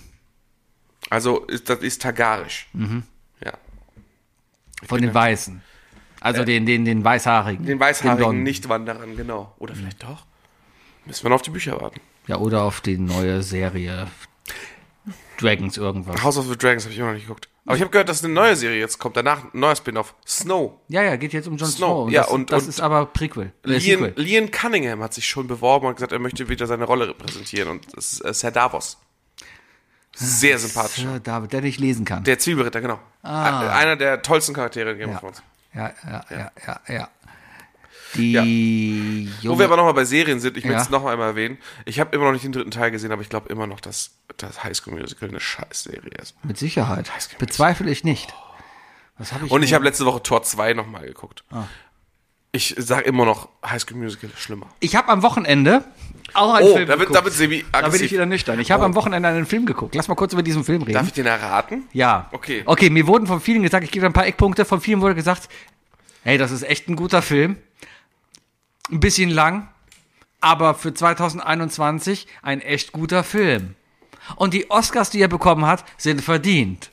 Also 1.09 1.45
ist, 1.45 1.69
das 1.69 1.79
ist 1.79 2.01
Targarisch. 2.01 2.67
Mhm. 2.73 3.03
Ja. 3.43 3.53
Von 4.85 5.01
den 5.01 5.13
Weißen. 5.13 5.61
Also 6.19 6.43
den, 6.43 6.65
den, 6.65 6.83
den 6.85 7.03
Weißhaarigen. 7.03 7.63
Äh, 7.63 7.67
Den 7.69 7.79
weißhaarigen. 7.79 8.43
Nichtwanderern, 8.43 9.15
genau. 9.15 9.55
Oder 9.57 9.73
vielleicht 9.73 10.03
doch. 10.03 10.25
Müssen 11.05 11.23
wir 11.23 11.29
noch 11.29 11.35
auf 11.37 11.41
die 11.41 11.49
Bücher 11.51 11.79
warten. 11.81 11.99
Ja, 12.27 12.37
oder 12.37 12.63
auf 12.63 12.81
die 12.81 12.97
neue 12.97 13.41
Serie 13.41 14.07
Dragons 15.41 15.77
irgendwas. 15.77 16.21
House 16.23 16.37
of 16.37 16.47
the 16.47 16.57
Dragons 16.57 16.83
habe 16.83 16.93
ich 16.93 16.99
immer 16.99 17.07
noch 17.09 17.13
nicht 17.15 17.27
geguckt. 17.27 17.47
Aber 17.65 17.75
ich 17.75 17.81
habe 17.81 17.91
gehört, 17.91 18.09
dass 18.09 18.23
eine 18.23 18.33
neue 18.33 18.55
Serie 18.55 18.79
jetzt 18.79 18.97
kommt. 18.97 19.15
Danach 19.17 19.43
ein 19.43 19.59
neuer 19.59 19.75
Spin-off. 19.75 20.15
Snow. 20.27 20.79
Ja, 20.87 21.03
ja, 21.03 21.15
geht 21.15 21.31
jetzt 21.33 21.47
um 21.47 21.57
Jon 21.57 21.69
Snow, 21.69 22.05
Snow. 22.07 22.11
ja, 22.11 22.21
das, 22.23 22.31
und- 22.31 22.51
das 22.51 22.63
und- 22.63 22.69
ist 22.69 22.81
aber 22.81 23.05
Prequel. 23.05 23.53
Äh, 23.63 23.69
Lian, 23.69 23.79
Sequel. 23.81 24.13
Lian 24.15 24.51
Cunningham 24.51 25.01
hat 25.03 25.13
sich 25.13 25.27
schon 25.27 25.47
beworben 25.47 25.85
und 25.87 25.95
gesagt, 25.95 26.11
er 26.11 26.19
möchte 26.19 26.49
wieder 26.49 26.65
seine 26.67 26.85
Rolle 26.85 27.07
repräsentieren. 27.09 27.69
Und 27.69 27.85
das 27.95 28.13
ist 28.13 28.25
äh, 28.25 28.33
Sir 28.33 28.51
Davos. 28.51 28.97
Sehr 30.13 30.57
sympathisch. 30.59 31.03
Sir 31.03 31.19
David, 31.19 31.53
der 31.53 31.61
nicht 31.61 31.79
lesen 31.79 32.03
kann. 32.03 32.23
Der 32.23 32.37
Zwiebelritter, 32.39 32.81
genau. 32.81 32.99
Ein- 33.23 33.31
Einer 33.69 33.95
der 33.95 34.21
tollsten 34.21 34.53
Charaktere 34.53 34.91
in 34.91 34.97
Game 34.97 35.09
of 35.09 35.15
ja. 35.15 35.19
Thrones. 35.19 35.43
ja, 35.73 35.91
ja, 36.05 36.25
ja, 36.29 36.51
ja, 36.67 36.79
ja. 36.93 37.09
Die 38.15 39.29
Wo 39.41 39.45
junge, 39.47 39.59
wir 39.59 39.65
aber 39.65 39.77
nochmal 39.77 39.93
bei 39.93 40.05
Serien 40.05 40.39
sind, 40.39 40.57
ich 40.57 40.63
will 40.63 40.71
Ja. 40.71 40.81
es 40.81 40.89
noch 40.89 41.05
einmal 41.05 41.29
erwähnen. 41.29 41.57
Ich 41.85 41.99
habe 41.99 42.15
immer 42.15 42.25
noch 42.25 42.33
nicht 42.33 42.43
den 42.45 42.51
dritten 42.51 42.71
Teil 42.71 42.91
gesehen, 42.91 43.11
aber 43.11 43.21
ich 43.21 43.29
glaube 43.29 43.49
immer 43.49 43.67
noch, 43.67 43.79
dass 43.79 44.11
das 44.37 44.63
High 44.63 44.75
School 44.75 44.93
Musical 44.99 45.29
eine 45.29 45.39
Scheißserie 45.39 46.11
ist. 46.21 46.35
mit 46.43 46.57
Sicherheit. 46.57 47.11
Bezweifle 47.39 47.89
ich 47.89 48.03
nicht. 48.03 48.33
Was 49.17 49.33
habe 49.33 49.45
ich 49.45 49.51
Und 49.51 49.63
ich 49.63 49.73
habe 49.73 49.83
letzte 49.83 50.05
Woche 50.05 50.23
Tor 50.23 50.43
2 50.43 50.73
nochmal 50.73 51.05
geguckt. 51.05 51.43
Ah. 51.51 51.65
Ich 52.53 52.75
sage 52.77 53.03
immer 53.05 53.23
noch, 53.23 53.47
High 53.65 53.81
School 53.81 53.97
Musical 53.97 54.29
ist 54.29 54.39
schlimmer. 54.41 54.67
Ich 54.81 54.95
habe 54.97 55.07
am 55.09 55.21
Wochenende 55.21 55.85
auch 56.33 56.53
einen 56.55 56.67
Oh, 56.67 56.75
Film 56.75 56.85
da 56.87 56.93
wird, 56.99 56.99
geguckt. 57.09 57.15
da 57.19 57.23
wird 57.23 57.33
Sebi 57.33 57.65
Da 57.71 57.87
bin 57.87 58.03
ich 58.03 58.11
wieder 58.11 58.25
nüchtern. 58.25 58.59
Ich 58.59 58.71
habe 58.71 58.83
Oh. 58.83 58.87
am 58.87 58.95
Wochenende 58.95 59.29
einen 59.29 59.45
Film 59.45 59.65
geguckt. 59.65 59.95
Lass 59.95 60.09
mal 60.09 60.15
kurz 60.15 60.33
über 60.33 60.43
diesen 60.43 60.65
Film 60.65 60.81
reden. 60.81 60.93
Darf 60.93 61.07
ich 61.07 61.13
den 61.13 61.27
erraten? 61.27 61.83
ja. 61.93 62.27
Okay. 62.33 62.63
Okay, 62.65 62.89
mir 62.89 63.07
wurden 63.07 63.25
von 63.27 63.39
vielen 63.39 63.63
gesagt, 63.63 63.85
ich 63.85 63.91
gebe 63.91 64.05
ein 64.05 64.11
paar 64.13 64.25
Eckpunkte, 64.25 64.65
von 64.65 64.81
vielen 64.81 64.99
wurde 64.99 65.15
gesagt, 65.15 65.47
hey, 66.23 66.37
das 66.37 66.51
ist 66.51 66.63
echt 66.63 66.89
ein 66.89 66.95
guter 66.97 67.21
Film. 67.21 67.55
Ein 68.91 68.99
bisschen 68.99 69.29
lang, 69.29 69.67
aber 70.41 70.75
für 70.75 70.93
2021 70.93 72.27
ein 72.41 72.61
echt 72.61 72.91
guter 72.91 73.23
Film. 73.23 73.75
Und 74.35 74.53
die 74.53 74.69
Oscars, 74.69 75.09
die 75.09 75.21
er 75.21 75.27
bekommen 75.27 75.65
hat, 75.65 75.83
sind 75.97 76.21
verdient. 76.21 76.91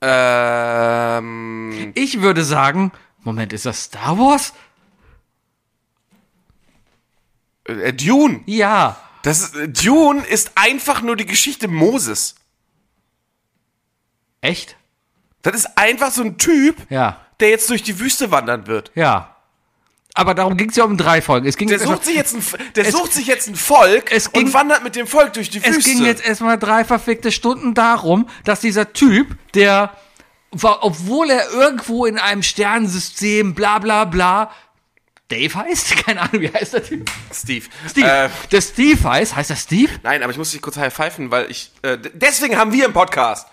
Ähm, 0.00 1.92
Ich 1.94 2.20
würde 2.20 2.44
sagen, 2.44 2.92
Moment, 3.24 3.52
ist 3.52 3.66
das 3.66 3.84
Star 3.84 4.16
Wars? 4.18 4.52
äh, 7.64 7.92
Dune. 7.92 8.40
Ja. 8.46 8.96
Das 9.22 9.54
äh, 9.54 9.68
Dune 9.68 10.24
ist 10.24 10.52
einfach 10.54 11.02
nur 11.02 11.16
die 11.16 11.26
Geschichte 11.26 11.68
Moses. 11.68 12.36
Echt? 14.40 14.76
Das 15.42 15.54
ist 15.56 15.76
einfach 15.76 16.10
so 16.12 16.22
ein 16.22 16.38
Typ, 16.38 16.76
Ja. 16.90 17.20
der 17.40 17.50
jetzt 17.50 17.68
durch 17.68 17.82
die 17.82 17.98
Wüste 17.98 18.30
wandern 18.30 18.66
wird. 18.68 18.90
Ja. 18.94 19.34
Aber 20.18 20.34
darum 20.34 20.56
ging 20.56 20.68
es 20.68 20.74
ja 20.74 20.82
um 20.82 20.96
drei 20.96 21.22
Folgen. 21.22 21.46
Es 21.46 21.56
ging 21.56 21.68
Der 21.68 21.78
sucht 21.78 22.04
sich 22.04 22.16
jetzt 22.16 22.34
ein, 22.34 22.42
der 22.74 22.86
Es- 22.86 22.92
sucht 22.92 23.12
sich 23.12 23.28
jetzt 23.28 23.46
ein 23.46 23.54
Volk 23.54 24.10
Es 24.10 24.32
ging- 24.32 24.46
und 24.46 24.52
wandert 24.52 24.82
mit 24.82 24.96
dem 24.96 25.06
Volk 25.06 25.32
durch 25.34 25.48
die 25.48 25.58
Es 25.62 25.76
Wüste. 25.76 25.90
ging 25.90 26.04
jetzt 26.04 26.26
erstmal 26.26 26.58
drei 26.58 26.84
verfickte 26.84 27.30
Stunden 27.30 27.72
darum, 27.74 28.28
dass 28.42 28.58
dieser 28.58 28.92
Typ, 28.92 29.36
der, 29.54 29.92
war- 30.50 30.82
obwohl 30.82 31.30
er 31.30 31.48
irgendwo 31.52 32.04
in 32.04 32.18
einem 32.18 32.42
Sternensystem, 32.42 33.54
bla 33.54 33.78
bla 33.78 34.04
bla, 34.06 34.50
Dave 35.28 35.54
heißt? 35.54 35.94
Keine 36.04 36.22
Ahnung, 36.22 36.40
wie 36.40 36.52
heißt 36.52 36.72
der 36.72 36.82
Typ? 36.82 37.08
Steve. 37.32 37.66
Steve. 37.88 38.08
Äh, 38.08 38.28
der 38.50 38.60
Steve 38.60 39.08
heißt, 39.08 39.36
heißt 39.36 39.50
er 39.50 39.56
Steve? 39.56 39.92
nein, 40.02 40.22
aber 40.24 40.32
ich 40.32 40.38
muss 40.38 40.50
dich 40.50 40.60
kurz 40.60 40.76
high 40.78 40.92
pfeifen, 40.92 41.30
weil 41.30 41.48
ich. 41.50 41.70
Äh, 41.82 41.96
deswegen 42.14 42.56
haben 42.56 42.72
wir 42.72 42.86
einen 42.86 42.92
Podcast. 42.94 43.46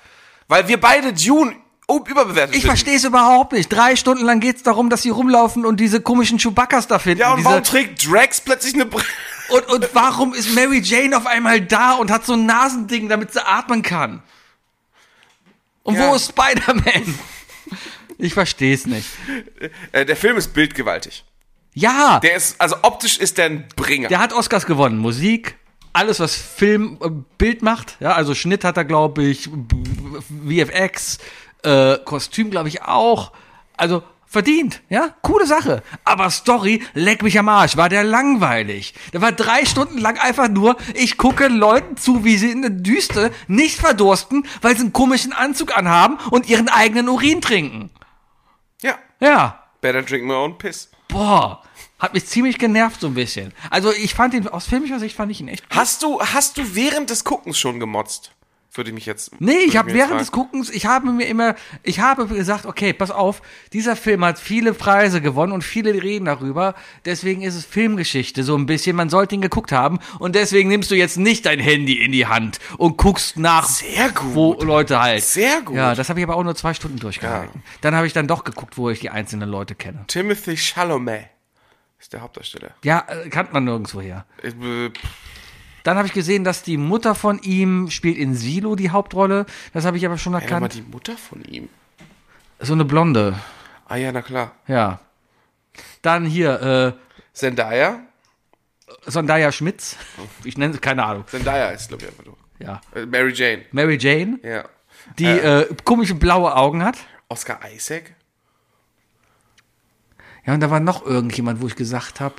Weil 0.48 0.68
wir 0.68 0.80
beide 0.80 1.14
Dune 1.14 1.56
oh, 1.88 2.04
überbewertet 2.08 2.56
Ich 2.56 2.66
verstehe 2.66 2.96
es 2.96 3.04
überhaupt 3.04 3.54
nicht. 3.54 3.70
Drei 3.70 3.96
Stunden 3.96 4.24
lang 4.26 4.40
geht's 4.40 4.64
darum, 4.64 4.90
dass 4.90 5.02
sie 5.02 5.10
rumlaufen 5.10 5.66
und 5.66 5.80
diese 5.80 6.02
komischen 6.02 6.38
Chewbaccas 6.40 6.88
da 6.88 7.00
finden. 7.00 7.20
Ja, 7.22 7.32
und 7.32 7.38
diese, 7.38 7.50
warum 7.50 7.64
trägt 7.64 8.06
Drax 8.10 8.42
plötzlich 8.42 8.74
eine 8.74 8.86
Brille? 8.86 9.06
und, 9.50 9.68
und 9.70 9.90
warum 9.94 10.34
ist 10.34 10.54
Mary 10.56 10.80
Jane 10.84 11.16
auf 11.16 11.26
einmal 11.28 11.62
da 11.62 11.94
und 11.94 12.12
hat 12.12 12.26
so 12.26 12.34
ein 12.34 12.46
Nasending, 12.46 13.10
damit 13.10 13.34
sie 13.34 13.46
atmen 13.46 13.82
kann? 13.82 14.24
Und 15.84 15.96
Ja. 15.96 16.10
wo 16.10 16.16
ist 16.16 16.30
Spider-Man? 16.30 17.20
Ich 18.18 18.34
verstehe 18.34 18.74
es 18.74 18.86
nicht. 18.86 19.08
Äh, 19.92 20.06
der 20.06 20.16
Film 20.16 20.38
ist 20.38 20.54
bildgewaltig. 20.54 21.24
Ja, 21.74 22.20
Der 22.22 22.36
ist, 22.36 22.60
also 22.62 22.78
optisch 22.84 23.18
ist 23.18 23.38
der 23.38 23.46
ein 23.48 23.68
Bringer. 23.76 24.08
der 24.08 24.20
hat 24.20 24.32
Oscars 24.32 24.66
gewonnen. 24.66 24.98
Musik, 24.98 25.58
alles 25.92 26.22
was 26.22 26.34
Film, 26.34 26.98
äh, 27.04 27.10
Bild 27.38 27.62
macht. 27.62 27.98
Ja, 28.00 28.14
also 28.14 28.34
Schnitt 28.34 28.64
hat 28.64 28.78
er, 28.78 28.86
glaube 28.86 29.24
ich, 29.24 29.50
VFX, 30.48 31.18
äh, 31.64 31.98
Kostüm, 32.04 32.52
glaube 32.52 32.68
ich, 32.70 32.84
auch. 32.84 33.32
Also 33.78 34.04
verdient, 34.28 34.82
ja, 34.90 35.16
coole 35.22 35.46
Sache. 35.46 35.82
Aber 36.04 36.30
Story, 36.30 36.84
leck 36.94 37.24
mich 37.24 37.40
am 37.40 37.48
Arsch, 37.48 37.78
war 37.78 37.88
der 37.90 38.04
langweilig. 38.04 38.94
Der 39.14 39.22
war 39.22 39.32
drei 39.32 39.66
Stunden 39.66 39.98
lang 39.98 40.18
einfach 40.18 40.50
nur, 40.50 40.76
ich 40.94 41.18
gucke 41.18 41.48
Leuten 41.48 41.96
zu, 41.96 42.26
wie 42.26 42.38
sie 42.38 42.52
in 42.52 42.62
der 42.62 42.72
Düste 42.72 43.32
nicht 43.48 43.80
verdursten, 43.80 44.46
weil 44.62 44.76
sie 44.76 44.84
einen 44.84 44.94
komischen 44.94 45.32
Anzug 45.32 45.78
anhaben 45.78 46.18
und 46.32 46.50
ihren 46.50 46.68
eigenen 46.70 47.08
Urin 47.10 47.42
trinken. 47.42 47.92
ja. 48.82 48.98
Ja, 49.22 49.64
Better 49.80 50.02
drink 50.02 50.26
my 50.26 50.34
own 50.34 50.58
piss. 50.58 50.90
boah, 51.08 51.62
hat 52.00 52.14
mich 52.14 52.26
ziemlich 52.26 52.58
genervt 52.60 53.00
so 53.00 53.08
ein 53.08 53.14
bisschen. 53.14 53.54
Also 53.70 53.94
ich 53.94 54.14
fand 54.14 54.34
ihn, 54.34 54.48
aus 54.50 54.66
filmischer 54.66 55.00
Sicht 55.00 55.16
fand 55.16 55.32
ich 55.32 55.40
ihn 55.40 55.48
echt 55.48 55.64
Hast 55.70 56.04
du, 56.04 56.20
hast 56.20 56.58
du 56.58 56.76
während 56.76 57.10
des 57.10 57.24
Guckens 57.24 57.58
schon 57.58 57.80
gemotzt? 57.80 58.32
Würde 58.78 58.90
ich 58.90 58.94
mich 58.94 59.06
jetzt. 59.06 59.40
Nee, 59.40 59.60
ich 59.66 59.78
habe 59.78 59.94
während 59.94 60.20
des. 60.20 60.32
Guckens, 60.32 60.70
ich 60.70 60.86
habe 60.86 61.12
mir 61.12 61.26
immer, 61.26 61.56
ich 61.84 62.00
habe 62.00 62.28
gesagt, 62.28 62.66
okay, 62.66 62.94
pass 62.94 63.12
auf, 63.12 63.42
dieser 63.74 63.96
Film 63.96 64.26
hat 64.26 64.38
viele 64.38 64.74
Preise 64.74 65.22
gewonnen 65.22 65.54
und 65.54 65.64
viele 65.64 65.94
reden 65.94 66.26
darüber. 66.26 66.76
Deswegen 67.06 67.42
ist 67.42 67.56
es 67.56 67.66
Filmgeschichte 67.66 68.44
so 68.44 68.58
ein 68.58 68.66
bisschen. 68.66 68.96
Man 68.96 69.10
sollte 69.10 69.36
ihn 69.36 69.42
geguckt 69.42 69.72
haben 69.72 70.00
und 70.20 70.36
deswegen 70.36 70.70
nimmst 70.70 70.92
du 70.92 70.96
jetzt 70.96 71.18
nicht 71.18 71.46
dein 71.46 71.60
Handy 71.60 72.04
in 72.04 72.12
die 72.12 72.28
Hand 72.28 72.60
und 72.78 72.98
guckst 72.98 73.38
nach, 73.38 73.70
wo 74.34 74.54
Leute 74.62 75.02
halt. 75.02 75.24
Sehr 75.24 75.62
gut. 75.62 75.76
Ja, 75.76 75.96
das 75.96 76.10
habe 76.10 76.20
ich 76.20 76.26
aber 76.26 76.36
auch 76.36 76.44
nur 76.44 76.56
zwei 76.56 76.74
Stunden 76.74 77.00
durchgehalten. 77.00 77.64
Dann 77.82 77.96
habe 77.96 78.08
ich 78.08 78.14
dann 78.14 78.28
doch 78.28 78.44
geguckt, 78.44 78.78
wo 78.78 78.90
ich 78.90 79.00
die 79.00 79.10
einzelnen 79.10 79.50
Leute 79.50 79.76
kenne. 79.76 80.04
Timothy 80.08 80.58
Chalamet 80.58 81.30
ist 82.00 82.14
der 82.14 82.22
Hauptdarsteller. 82.22 82.72
Ja, 82.84 83.06
äh, 83.08 83.30
kannte 83.30 83.54
man 83.54 83.64
nirgendwo 83.64 84.02
her. 84.02 84.26
Ich, 84.44 84.54
äh, 84.54 84.92
Dann 85.86 85.98
habe 85.98 86.08
ich 86.08 86.14
gesehen, 86.14 86.44
dass 86.44 86.64
die 86.64 86.78
Mutter 86.78 87.14
von 87.16 87.40
ihm 87.44 87.90
spielt 87.92 88.18
in 88.18 88.34
Silo 88.34 88.76
die 88.76 88.90
Hauptrolle. 88.90 89.46
Das 89.72 89.86
habe 89.86 89.98
ich 89.98 90.06
aber 90.06 90.18
schon 90.18 90.34
Ey, 90.34 90.40
mal 90.40 90.44
erkannt. 90.44 90.74
die 90.74 90.82
Mutter 90.82 91.16
von 91.16 91.44
ihm. 91.46 91.70
So 92.60 92.74
eine 92.74 92.86
Blonde. 92.86 93.40
Ah 93.88 93.96
ja, 93.96 94.12
na 94.12 94.22
klar. 94.24 94.54
Ja. 94.68 95.00
Dann 96.02 96.26
hier, 96.26 96.96
Zendaya? 97.34 98.00
äh, 98.88 99.12
Sondaya 99.12 99.52
Schmitz. 99.52 99.96
Ich 100.44 100.58
nenne 100.58 100.74
sie, 100.74 100.80
keine 100.80 101.04
Ahnung. 101.06 101.26
Zendaya 101.28 101.70
ist, 101.70 101.88
glaube 101.90 102.04
ich, 102.04 102.10
einfach 102.10 102.26
nur. 102.26 102.38
Ja. 102.60 102.82
Äh, 102.96 103.06
Mary 103.06 103.32
Jane. 103.34 103.66
Mary 103.72 103.98
Jane, 104.00 104.40
Ja. 104.42 104.64
die 105.20 105.26
äh, 105.26 105.68
komische 105.84 106.16
blaue 106.16 106.56
Augen 106.56 106.84
hat. 106.84 106.98
Oscar 107.30 107.60
Isaac? 107.76 108.16
Ja, 110.46 110.54
und 110.54 110.62
da 110.62 110.70
war 110.72 110.80
noch 110.80 111.06
irgendjemand, 111.06 111.62
wo 111.62 111.68
ich 111.68 111.76
gesagt 111.76 112.20
habe, 112.22 112.36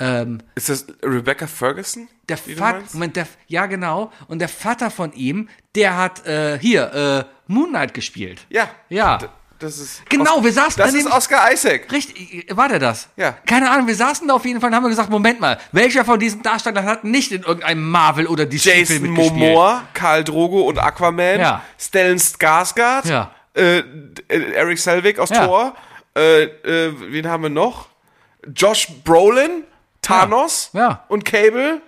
ähm, 0.00 0.38
Ist 0.54 0.68
das 0.68 0.86
Rebecca 1.02 1.46
Ferguson? 1.46 2.08
der 2.28 2.36
Vater? 2.38 2.82
Moment, 2.92 3.16
der, 3.16 3.26
ja 3.46 3.66
genau, 3.66 4.10
und 4.28 4.40
der 4.40 4.48
Vater 4.48 4.90
von 4.90 5.12
ihm, 5.12 5.48
der 5.74 5.96
hat 5.96 6.26
äh, 6.26 6.58
hier 6.58 6.92
äh, 6.92 7.24
Moon 7.52 7.68
Knight 7.70 7.94
gespielt. 7.94 8.46
Ja. 8.50 8.68
Ja. 8.88 9.18
Das 9.58 9.78
ist. 9.78 10.02
Genau, 10.10 10.36
Os- 10.38 10.44
wir 10.44 10.52
saßen 10.52 10.74
Das 10.76 10.90
daneben- 10.90 11.06
ist 11.08 11.14
Oscar 11.14 11.50
Isaac. 11.50 11.90
Richtig, 11.90 12.46
war 12.54 12.68
der 12.68 12.78
das? 12.78 13.08
Ja. 13.16 13.32
Keine 13.46 13.70
Ahnung, 13.70 13.86
wir 13.86 13.94
saßen 13.94 14.28
da 14.28 14.34
auf 14.34 14.44
jeden 14.44 14.60
Fall 14.60 14.68
und 14.68 14.76
haben 14.76 14.86
gesagt, 14.88 15.08
Moment 15.08 15.40
mal, 15.40 15.58
welcher 15.72 16.04
von 16.04 16.18
diesen 16.20 16.42
Darstellern 16.42 16.84
hat 16.84 17.04
nicht 17.04 17.32
in 17.32 17.42
irgendeinem 17.42 17.88
Marvel 17.90 18.26
oder 18.26 18.44
DC-Film 18.44 19.16
Jason? 19.16 19.38
Momoa, 19.38 19.84
Karl 19.94 20.24
Drogo 20.24 20.60
und 20.62 20.78
Aquaman. 20.78 21.40
Ja. 21.40 21.62
Stellan 21.78 22.18
Skarsgård. 22.18 23.08
Ja. 23.08 23.30
Äh, 23.54 23.78
äh, 23.78 24.52
Eric 24.52 24.78
Selvig 24.78 25.18
aus 25.18 25.30
Ja. 25.30 25.46
Thor. 25.46 25.74
Äh, 26.14 26.42
äh, 26.42 26.92
wen 27.12 27.26
haben 27.26 27.44
wir 27.44 27.50
noch? 27.50 27.88
Josh 28.54 28.88
Brolin, 29.04 29.64
Thanos 30.06 30.70
Ja. 30.72 31.04
und 31.08 31.24
Cable. 31.24 31.80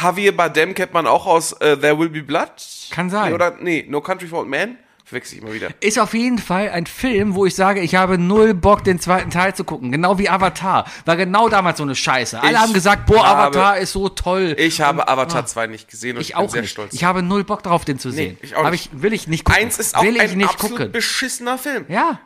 Javier 0.00 0.36
Bardem 0.36 0.74
kennt 0.74 0.92
man 0.94 1.06
auch 1.06 1.26
aus 1.26 1.52
äh, 1.54 1.76
There 1.76 1.98
Will 1.98 2.08
Be 2.10 2.22
Blood. 2.22 2.50
Kann 2.90 3.10
sein. 3.10 3.28
Nee, 3.30 3.34
oder, 3.34 3.56
nee, 3.60 3.86
No 3.88 4.00
Country 4.00 4.28
for 4.28 4.40
Old 4.40 4.48
Men. 4.48 4.78
Verwechsel 5.04 5.38
ich 5.38 5.42
immer 5.42 5.52
wieder. 5.52 5.70
Ist 5.80 5.98
auf 5.98 6.14
jeden 6.14 6.38
Fall 6.38 6.68
ein 6.70 6.86
Film, 6.86 7.34
wo 7.34 7.44
ich 7.44 7.56
sage, 7.56 7.80
ich 7.80 7.96
habe 7.96 8.16
null 8.16 8.54
Bock, 8.54 8.84
den 8.84 9.00
zweiten 9.00 9.30
Teil 9.30 9.52
zu 9.56 9.64
gucken. 9.64 9.90
Genau 9.90 10.18
wie 10.20 10.28
Avatar. 10.28 10.84
War 11.04 11.16
genau 11.16 11.48
damals 11.48 11.78
so 11.78 11.82
eine 11.82 11.96
Scheiße. 11.96 12.40
Alle 12.40 12.52
Ich 12.52 12.56
haben 12.58 12.72
gesagt, 12.72 13.06
boah, 13.06 13.26
habe- 13.26 13.40
Avatar 13.58 13.78
ist 13.78 13.90
so 13.90 14.08
toll. 14.08 14.54
Ich 14.56 14.80
habe 14.80 15.08
Avatar 15.08 15.44
2 15.46 15.66
nicht 15.66 15.88
gesehen 15.90 16.14
und 16.16 16.20
ich, 16.22 16.28
ich 16.30 16.36
bin 16.36 16.44
auch 16.44 16.50
sehr 16.50 16.62
nicht. 16.62 16.70
stolz. 16.70 16.92
Ich 16.94 17.02
habe 17.02 17.24
null 17.24 17.42
Bock 17.42 17.64
darauf, 17.64 17.84
den 17.84 17.98
zu 17.98 18.12
sehen. 18.12 18.38
ich 18.40 18.54
auch 18.54 18.60
Aber 18.60 18.70
nicht. 18.70 18.90
ich 18.94 19.02
will 19.02 19.12
ich 19.12 19.26
nicht 19.26 19.44
gucken. 19.44 19.60
Eins 19.64 19.80
ist 19.80 19.96
auch 19.96 20.04
will 20.04 20.14
ich 20.14 20.22
ein 20.22 20.38
nicht 20.38 20.48
absolut 20.50 20.76
gucken. 20.78 20.92
beschissener 20.92 21.58
Film. 21.58 21.86
Ja. 21.88 22.20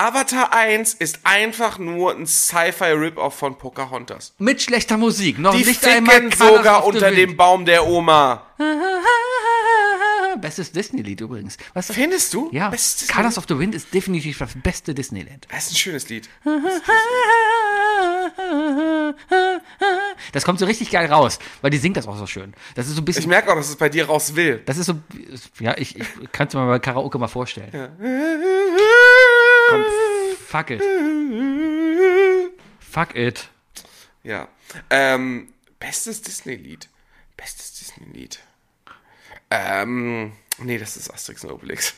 Avatar 0.00 0.54
1 0.54 0.94
ist 0.94 1.18
einfach 1.24 1.76
nur 1.76 2.16
ein 2.16 2.26
Sci-Fi-Rip-Off 2.26 3.34
von 3.34 3.58
Pocahontas. 3.58 4.32
Mit 4.38 4.62
schlechter 4.62 4.96
Musik. 4.96 5.38
Noch 5.38 5.54
Die 5.54 5.62
nicht 5.62 5.78
ficken 5.78 6.32
sogar 6.32 6.86
unter 6.86 7.10
dem 7.10 7.36
Baum 7.36 7.66
der 7.66 7.86
Oma. 7.86 8.46
Bestes 10.40 10.72
Disney-Lied 10.72 11.20
übrigens. 11.20 11.58
Was? 11.74 11.92
Findest 11.92 12.32
du? 12.32 12.48
Ja, 12.50 12.70
Bestes 12.70 13.08
Colors 13.08 13.36
of 13.36 13.44
the 13.46 13.58
Wind 13.58 13.74
ist 13.74 13.92
definitiv 13.92 14.38
das 14.38 14.52
beste 14.54 14.94
Disneyland. 14.94 15.46
Das 15.50 15.66
ist 15.66 15.72
ein 15.72 15.76
schönes 15.76 16.08
Lied. 16.08 16.30
Das 20.32 20.44
kommt 20.44 20.60
so 20.60 20.66
richtig 20.66 20.90
geil 20.90 21.12
raus, 21.12 21.38
weil 21.60 21.70
die 21.70 21.78
singt 21.78 21.96
das 21.98 22.06
auch 22.06 22.16
so 22.16 22.26
schön. 22.26 22.54
Das 22.74 22.86
ist 22.86 22.94
so 22.94 23.02
ein 23.02 23.04
bisschen 23.04 23.22
Ich 23.22 23.26
merke 23.26 23.50
auch, 23.52 23.56
dass 23.56 23.68
es 23.68 23.76
bei 23.76 23.90
dir 23.90 24.06
raus 24.06 24.34
will. 24.34 24.62
Das 24.64 24.78
ist 24.78 24.86
so, 24.86 24.94
ja, 25.58 25.76
ich, 25.76 25.98
ich 25.98 26.06
kann 26.32 26.46
es 26.46 26.54
mir 26.54 26.66
bei 26.66 26.78
Karaoke 26.78 27.18
mal 27.18 27.28
vorstellen. 27.28 27.70
Komm, 29.70 29.84
fuck 30.46 30.70
it. 30.70 30.82
Fuck 32.80 33.14
it. 33.14 33.48
Ja. 34.24 34.48
Ähm, 34.90 35.52
bestes 35.78 36.22
Disney-Lied. 36.22 36.88
Bestes 37.36 37.74
Disney-Lied. 37.74 38.40
Ähm, 39.50 40.32
nee, 40.58 40.76
das 40.76 40.96
ist 40.96 41.08
Asterix 41.12 41.44
und 41.44 41.52
Obelix. 41.52 41.94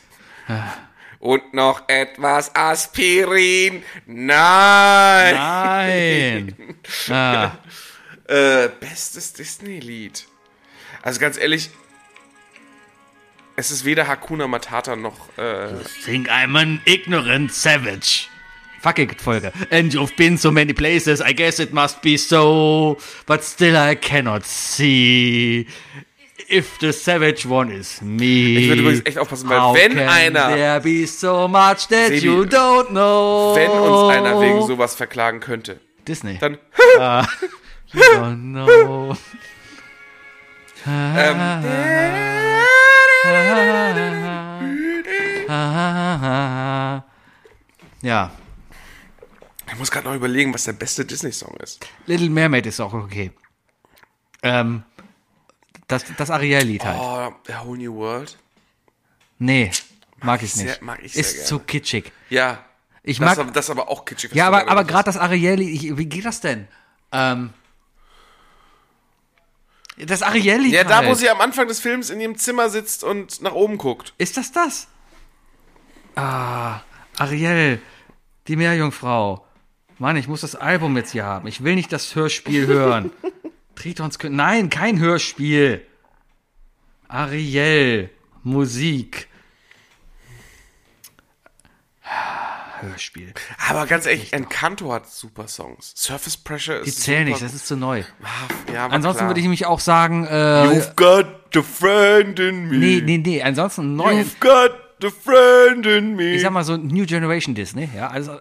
Und 1.18 1.54
noch 1.54 1.88
etwas 1.88 2.52
Aspirin. 2.54 3.84
Nein. 4.06 5.34
Nein. 5.36 6.76
ah, 7.10 7.52
Äh, 8.26 8.68
bestes 8.80 9.32
Disney-Lied. 9.32 10.26
Also 11.00 11.20
ganz 11.20 11.38
ehrlich, 11.38 11.70
es 13.62 13.70
ist 13.70 13.84
weder 13.84 14.08
Hakuna 14.08 14.48
Matata 14.48 14.96
noch. 14.96 15.28
Äh, 15.38 15.68
think 16.04 16.28
I'm 16.28 16.56
an 16.58 16.80
ignorant 16.84 17.52
savage. 17.52 18.26
Fuck 18.80 18.98
it, 18.98 19.20
Folge. 19.20 19.52
And 19.70 19.94
you've 19.94 20.16
been 20.16 20.36
so 20.36 20.50
many 20.50 20.72
places, 20.72 21.20
I 21.20 21.32
guess 21.32 21.60
it 21.60 21.72
must 21.72 22.02
be 22.02 22.16
so. 22.18 22.98
But 23.26 23.44
still 23.44 23.76
I 23.76 23.94
cannot 23.94 24.44
see. 24.44 25.68
If 26.48 26.80
the 26.80 26.92
savage 26.92 27.46
one 27.46 27.70
is 27.70 28.02
me. 28.02 28.58
Ich 28.58 28.68
würde 28.68 28.82
übrigens 28.82 29.06
echt 29.06 29.18
aufpassen, 29.18 29.48
weil 29.48 29.60
How 29.60 29.76
wenn 29.76 29.96
einer- 29.96 30.56
There 30.56 30.80
be 30.80 31.06
so 31.06 31.46
much 31.46 31.86
that 31.88 32.08
Sebi, 32.08 32.26
you 32.26 32.42
don't 32.42 32.88
know. 32.88 33.54
wenn 33.54 33.70
uns 33.70 34.12
einer 34.16 34.40
wegen 34.40 34.66
sowas 34.66 34.96
verklagen 34.96 35.38
könnte, 35.38 35.78
Disney. 36.08 36.38
dann. 36.40 36.58
you 37.92 38.00
don't 38.16 38.52
know. 38.52 39.16
ähm, 40.86 41.62
Ja. 48.02 48.32
ich 49.70 49.78
muss 49.78 49.90
gerade 49.92 50.08
noch 50.08 50.14
überlegen, 50.14 50.52
was 50.52 50.64
der 50.64 50.72
beste 50.72 51.04
Disney-Song 51.04 51.56
ist. 51.58 51.86
Little 52.06 52.30
Mermaid 52.30 52.66
ist 52.66 52.80
auch 52.80 52.92
okay. 52.92 53.30
Ähm, 54.42 54.82
das, 55.86 56.04
das 56.16 56.30
Ariel-Lied 56.30 56.84
halt. 56.84 56.98
Oh, 57.00 57.32
A 57.52 57.64
Whole 57.64 57.78
New 57.80 57.94
World. 57.94 58.36
Nee. 59.38 59.70
Mag 60.20 60.42
ich 60.42 60.52
Sehr- 60.52 60.64
nicht. 60.66 60.82
mag 60.82 60.98
ich 61.02 61.14
Ist 61.14 61.34
gerne. 61.34 61.46
zu 61.46 61.58
kitschig. 61.60 62.10
Ja. 62.28 62.64
Ich 63.04 63.18
das, 63.18 63.26
mag- 63.26 63.38
aber, 63.38 63.50
das 63.52 63.70
aber 63.70 63.88
auch 63.88 64.04
kitschig. 64.04 64.32
Ja, 64.34 64.48
aber, 64.48 64.58
gerade 64.60 64.70
aber 64.72 64.84
gerade 64.84 65.04
das 65.04 65.16
Arielli, 65.16 65.70
ich, 65.70 65.96
wie 65.96 66.06
geht 66.06 66.24
das 66.24 66.40
denn? 66.40 66.66
Ähm, 67.12 67.50
das 69.98 70.22
Arielli. 70.22 70.70
Ja, 70.70 70.84
da, 70.84 71.02
wo 71.02 71.08
halt. 71.08 71.18
sie 71.18 71.28
am 71.30 71.40
Anfang 71.40 71.68
des 71.68 71.80
Films 71.80 72.10
in 72.10 72.20
ihrem 72.20 72.36
Zimmer 72.36 72.68
sitzt 72.70 73.04
und 73.04 73.42
nach 73.42 73.52
oben 73.52 73.78
guckt. 73.78 74.14
Ist 74.18 74.36
das 74.36 74.52
das? 74.52 74.88
Ah, 76.14 76.80
Ariel, 77.18 77.80
die 78.48 78.56
Meerjungfrau. 78.56 79.46
Mann, 79.98 80.16
ich 80.16 80.28
muss 80.28 80.40
das 80.40 80.56
Album 80.56 80.96
jetzt 80.96 81.12
hier 81.12 81.24
haben. 81.24 81.46
Ich 81.46 81.62
will 81.62 81.74
nicht 81.74 81.92
das 81.92 82.14
Hörspiel 82.14 82.66
hören. 82.66 83.12
Tritons 83.76 84.18
Kö- 84.18 84.28
Nein, 84.30 84.68
kein 84.68 84.98
Hörspiel. 84.98 85.86
Ariel, 87.08 88.10
Musik. 88.42 89.28
Hörspiel. 92.82 93.32
Aber 93.68 93.86
ganz 93.86 94.06
ehrlich, 94.06 94.32
Encanto 94.32 94.92
hat 94.92 95.08
super 95.10 95.48
Songs. 95.48 95.92
Surface 95.96 96.36
Pressure 96.36 96.80
ist 96.80 96.86
Die 96.86 96.92
zählen 96.92 97.24
nicht, 97.28 97.40
das 97.42 97.54
ist 97.54 97.66
zu 97.66 97.76
neu. 97.76 98.02
Ja, 98.72 98.84
aber 98.86 98.94
Ansonsten 98.94 99.18
klar. 99.20 99.30
würde 99.30 99.40
ich 99.40 99.44
nämlich 99.44 99.66
auch 99.66 99.80
sagen, 99.80 100.26
äh, 100.26 100.30
You've 100.34 100.94
got 100.96 101.26
a 101.56 101.62
friend 101.62 102.38
in 102.40 102.68
me. 102.68 102.76
nee, 102.76 103.02
nee, 103.04 103.18
nee, 103.18 103.42
ansonsten 103.42 103.96
neu. 103.96 104.12
You've 104.20 104.38
got 104.40 104.72
a 105.04 105.10
friend 105.10 105.84
in 105.84 106.14
me. 106.14 106.34
Ich 106.34 106.42
sag 106.42 106.52
mal 106.52 106.62
so 106.62 106.76
New 106.76 107.04
Generation 107.06 107.54
Disney, 107.56 107.88
ja, 107.94 108.06
also 108.08 108.38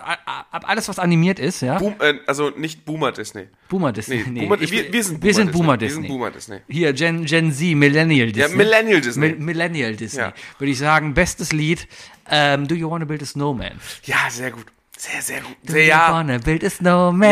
alles 0.52 0.88
was 0.88 1.00
animiert 1.00 1.40
ist, 1.40 1.62
ja. 1.62 1.80
Boom, 1.80 1.96
äh, 2.00 2.14
also 2.28 2.52
nicht 2.52 2.86
Boomer 2.86 3.12
Disney. 3.12 3.48
Boomer 3.68 3.92
Disney. 3.92 4.24
Nee, 4.30 4.42
Boomer, 4.42 4.62
ich- 4.62 4.72
wir, 4.72 4.94
wir 4.94 5.04
sind 5.04 5.20
Boomer 5.20 5.26
wir 5.26 5.34
sind 5.34 5.48
Disney. 5.48 5.58
Boomer 5.58 5.72
Wir 5.74 5.78
Disney. 5.78 6.02
sind 6.04 6.08
Boomer 6.08 6.32
Disney. 6.32 6.58
Hier 6.68 6.94
Gen 6.94 7.26
Gen 7.26 7.52
Z, 7.52 7.76
Millennial 7.76 8.32
Disney. 8.32 8.52
Ja, 8.52 8.56
Millennial 8.56 9.02
Disney. 9.02 9.28
Mi- 9.30 9.36
Millennial 9.40 9.96
Disney. 9.96 10.20
Ja. 10.22 10.34
Würde 10.60 10.72
ich 10.72 10.78
sagen, 10.78 11.14
bestes 11.16 11.52
Lied. 11.52 11.88
Ähm, 12.32 12.68
Do 12.68 12.76
you 12.76 12.90
wanna 12.90 13.06
build 13.06 13.22
a 13.22 13.26
snowman? 13.26 13.80
Ja, 14.04 14.30
sehr 14.30 14.52
gut. 14.52 14.66
Sehr, 14.98 15.22
sehr 15.22 15.42
gut. 15.42 15.56
Do 15.64 15.74
Sehr, 15.74 15.84
you 15.84 15.90
ja. 15.90 16.12
wanna 16.14 16.38
build 16.38 16.64
a 16.64 16.70
snowman? 16.70 17.30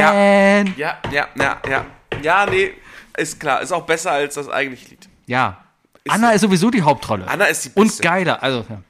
Ja, 0.77 0.97
ja, 1.11 1.27
ja, 1.35 1.61
ja. 1.69 1.85
Ja, 2.21 2.45
nee, 2.47 2.73
ist 3.15 3.39
klar. 3.39 3.61
Ist 3.61 3.71
auch 3.71 3.85
besser 3.85 4.11
als 4.11 4.35
das 4.35 4.49
eigentliche 4.49 4.89
Lied. 4.89 5.07
Ja. 5.27 5.63
Anna 6.07 6.31
ist 6.31 6.41
sowieso 6.41 6.69
die 6.71 6.81
Hauptrolle. 6.81 7.27
Anna 7.27 7.45
ist 7.45 7.65
die 7.65 7.69
Und 7.75 7.87
Beste. 7.87 8.01
geiler. 8.03 8.41
Also, 8.41 8.65
ja. 8.67 8.81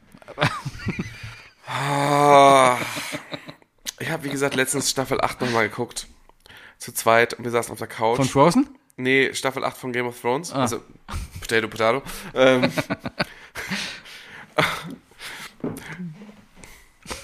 Ich 3.99 4.09
habe, 4.09 4.23
wie 4.23 4.29
gesagt, 4.29 4.55
letztens 4.55 4.89
Staffel 4.89 5.19
8 5.21 5.41
nochmal 5.41 5.67
geguckt. 5.69 6.07
Zu 6.77 6.93
zweit 6.93 7.33
und 7.33 7.43
wir 7.43 7.51
saßen 7.51 7.73
auf 7.73 7.79
der 7.79 7.87
Couch. 7.87 8.15
Von 8.15 8.25
Frozen? 8.29 8.69
nee, 8.95 9.33
Staffel 9.33 9.63
8 9.65 9.77
von 9.77 9.91
Game 9.91 10.07
of 10.07 10.19
Thrones. 10.19 10.53
Ah. 10.53 10.61
Also, 10.61 10.81
Potato, 11.41 11.67
Potato. 11.67 12.01
Ähm, 12.33 12.71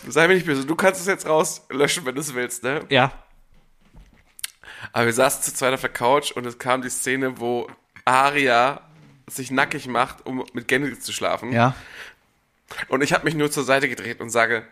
Sei 0.08 0.28
mir 0.28 0.36
nicht 0.36 0.46
böse, 0.46 0.66
du 0.66 0.76
kannst 0.76 1.02
es 1.02 1.08
jetzt 1.08 1.28
rauslöschen, 1.28 2.06
wenn 2.06 2.16
du 2.16 2.22
es 2.22 2.34
willst, 2.34 2.64
ne? 2.64 2.86
Ja. 2.90 3.12
Aber 4.94 5.06
wir 5.06 5.14
saßen 5.14 5.44
zu 5.44 5.54
zweit 5.54 5.74
auf 5.74 5.82
der 5.82 5.90
Couch 5.90 6.32
und 6.32 6.46
es 6.46 6.58
kam 6.58 6.82
die 6.82 6.90
Szene, 6.90 7.40
wo 7.40 7.68
Aria 8.06 8.82
sich 9.28 9.52
nackig 9.52 9.88
macht, 9.88 10.26
um 10.26 10.46
mit 10.54 10.68
Gennady 10.68 11.00
zu 11.00 11.12
schlafen. 11.12 11.52
Ja. 11.52 11.76
Und 12.88 13.02
ich 13.02 13.14
habe 13.14 13.26
mich 13.26 13.36
nur 13.36 13.52
zur 13.52 13.64
Seite 13.64 13.90
gedreht 13.90 14.22
und 14.22 14.30
sage, 14.30 14.64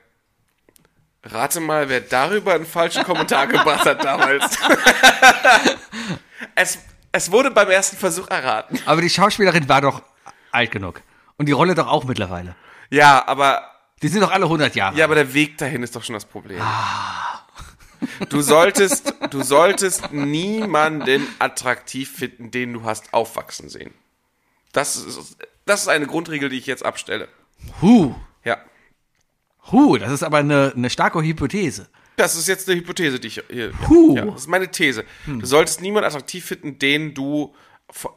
rate 1.23 1.59
mal, 1.59 1.89
wer 1.89 2.01
darüber 2.01 2.53
einen 2.53 2.65
falschen 2.65 3.03
Kommentar 3.03 3.47
gebracht 3.47 3.85
hat 3.85 4.03
damals. 4.03 4.57
es, 6.55 6.79
es 7.11 7.31
wurde 7.31 7.51
beim 7.51 7.69
ersten 7.69 7.97
Versuch 7.97 8.27
erraten. 8.29 8.79
Aber 8.85 9.01
die 9.01 9.09
Schauspielerin 9.09 9.67
war 9.69 9.81
doch 9.81 10.01
alt 10.51 10.71
genug. 10.71 11.01
Und 11.37 11.47
die 11.47 11.51
Rolle 11.51 11.75
doch 11.75 11.87
auch 11.87 12.03
mittlerweile. 12.03 12.55
Ja, 12.93 13.27
aber, 13.27 13.63
Die 14.03 14.07
sind 14.07 14.21
doch 14.21 14.31
alle 14.31 14.45
100 14.45 14.75
Jahre. 14.75 14.95
ja, 14.95 15.05
aber 15.05 15.15
der 15.15 15.33
Weg 15.33 15.57
dahin 15.57 15.81
ist 15.81 15.95
doch 15.95 16.03
schon 16.03 16.13
das 16.13 16.25
Problem. 16.25 16.61
Du 18.27 18.41
solltest, 18.41 19.13
du 19.29 19.43
solltest 19.43 20.11
niemanden 20.11 21.25
attraktiv 21.39 22.11
finden, 22.11 22.51
den 22.51 22.73
du 22.73 22.83
hast 22.83 23.13
aufwachsen 23.13 23.69
sehen. 23.69 23.93
Das 24.73 24.97
ist, 24.97 25.37
das 25.65 25.83
ist 25.83 25.87
eine 25.87 26.05
Grundregel, 26.05 26.49
die 26.49 26.57
ich 26.57 26.65
jetzt 26.67 26.83
abstelle. 26.83 27.29
Huh. 27.81 28.13
Ja. 28.43 28.57
Huh, 29.71 29.97
das 29.97 30.11
ist 30.11 30.21
aber 30.23 30.39
eine, 30.39 30.73
eine 30.75 30.89
starke 30.89 31.21
Hypothese. 31.21 31.87
Das 32.17 32.35
ist 32.35 32.49
jetzt 32.49 32.67
eine 32.69 32.77
Hypothese, 32.77 33.21
die 33.21 33.27
ich 33.27 33.41
hier. 33.49 33.69
Ja, 33.69 33.77
Puh. 33.85 34.17
ja, 34.17 34.25
das 34.25 34.41
ist 34.41 34.47
meine 34.47 34.69
These. 34.69 35.05
Du 35.25 35.45
solltest 35.45 35.79
niemanden 35.79 36.07
attraktiv 36.07 36.45
finden, 36.45 36.77
den 36.79 37.13
du 37.13 37.55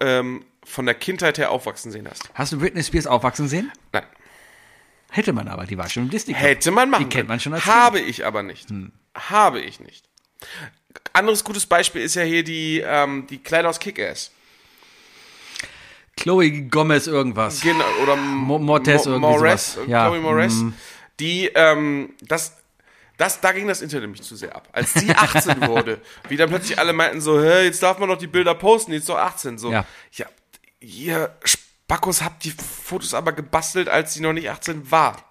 ähm, 0.00 0.44
von 0.64 0.84
der 0.84 0.96
Kindheit 0.96 1.38
her 1.38 1.52
aufwachsen 1.52 1.92
sehen 1.92 2.08
hast. 2.10 2.28
Hast 2.34 2.52
du 2.52 2.58
Britney 2.58 2.82
Spears 2.82 3.06
aufwachsen 3.06 3.46
sehen? 3.46 3.70
Nein. 3.92 4.02
Hätte 5.10 5.32
man 5.32 5.48
aber, 5.48 5.66
die 5.66 5.78
war 5.78 5.88
schon 5.88 6.04
im 6.04 6.10
Disney. 6.10 6.34
Club. 6.34 6.46
Hätte 6.46 6.70
man 6.70 6.90
machen 6.90 7.08
Die 7.08 7.16
kennt 7.16 7.28
man 7.28 7.40
schon 7.40 7.54
als 7.54 7.64
Habe 7.64 8.00
ich 8.00 8.24
aber 8.26 8.42
nicht. 8.42 8.66
Habe 9.14 9.60
ich 9.60 9.80
nicht. 9.80 10.04
Anderes 11.12 11.42
gutes 11.44 11.66
Beispiel 11.66 12.02
ist 12.02 12.14
ja 12.16 12.22
hier 12.22 12.44
die, 12.44 12.82
ähm, 12.84 13.26
die 13.28 13.38
Kleider 13.38 13.68
aus 13.70 13.78
Kick-Ass. 13.80 14.30
Chloe 16.16 16.50
Gomez 16.68 17.06
irgendwas. 17.06 17.60
Genau, 17.60 17.84
oder 18.02 18.16
Mo- 18.16 18.58
Mortez 18.58 19.06
irgendwie 19.06 19.20
Morez, 19.28 19.74
sowas. 19.74 19.88
Ja, 19.88 20.06
Chloe 20.08 20.20
Morez. 20.20 20.54
mm. 20.54 20.72
Die, 21.20 21.46
ähm, 21.54 22.14
das, 22.22 22.56
das, 23.18 23.40
da 23.40 23.52
ging 23.52 23.66
das 23.68 23.82
Internet 23.82 24.02
nämlich 24.04 24.22
zu 24.22 24.34
sehr 24.36 24.54
ab. 24.56 24.68
Als 24.72 24.94
sie 24.94 25.10
18 25.10 25.60
wurde, 25.68 26.00
wie 26.28 26.36
dann 26.36 26.48
plötzlich 26.48 26.78
alle 26.78 26.92
meinten 26.92 27.20
so, 27.20 27.40
hä, 27.40 27.64
jetzt 27.64 27.82
darf 27.82 27.98
man 27.98 28.08
doch 28.08 28.18
die 28.18 28.26
Bilder 28.26 28.54
posten, 28.54 28.92
ist 28.92 29.08
doch 29.08 29.18
18. 29.18 29.58
So, 29.58 29.70
Ja. 29.72 29.84
ja, 30.12 30.26
ihr 30.80 31.34
Spackos 31.88 32.20
habt 32.20 32.42
die 32.42 32.50
Fotos 32.50 33.14
aber 33.14 33.30
gebastelt, 33.32 33.88
als 33.88 34.12
sie 34.12 34.20
noch 34.20 34.32
nicht 34.32 34.50
18 34.50 34.90
war. 34.90 35.22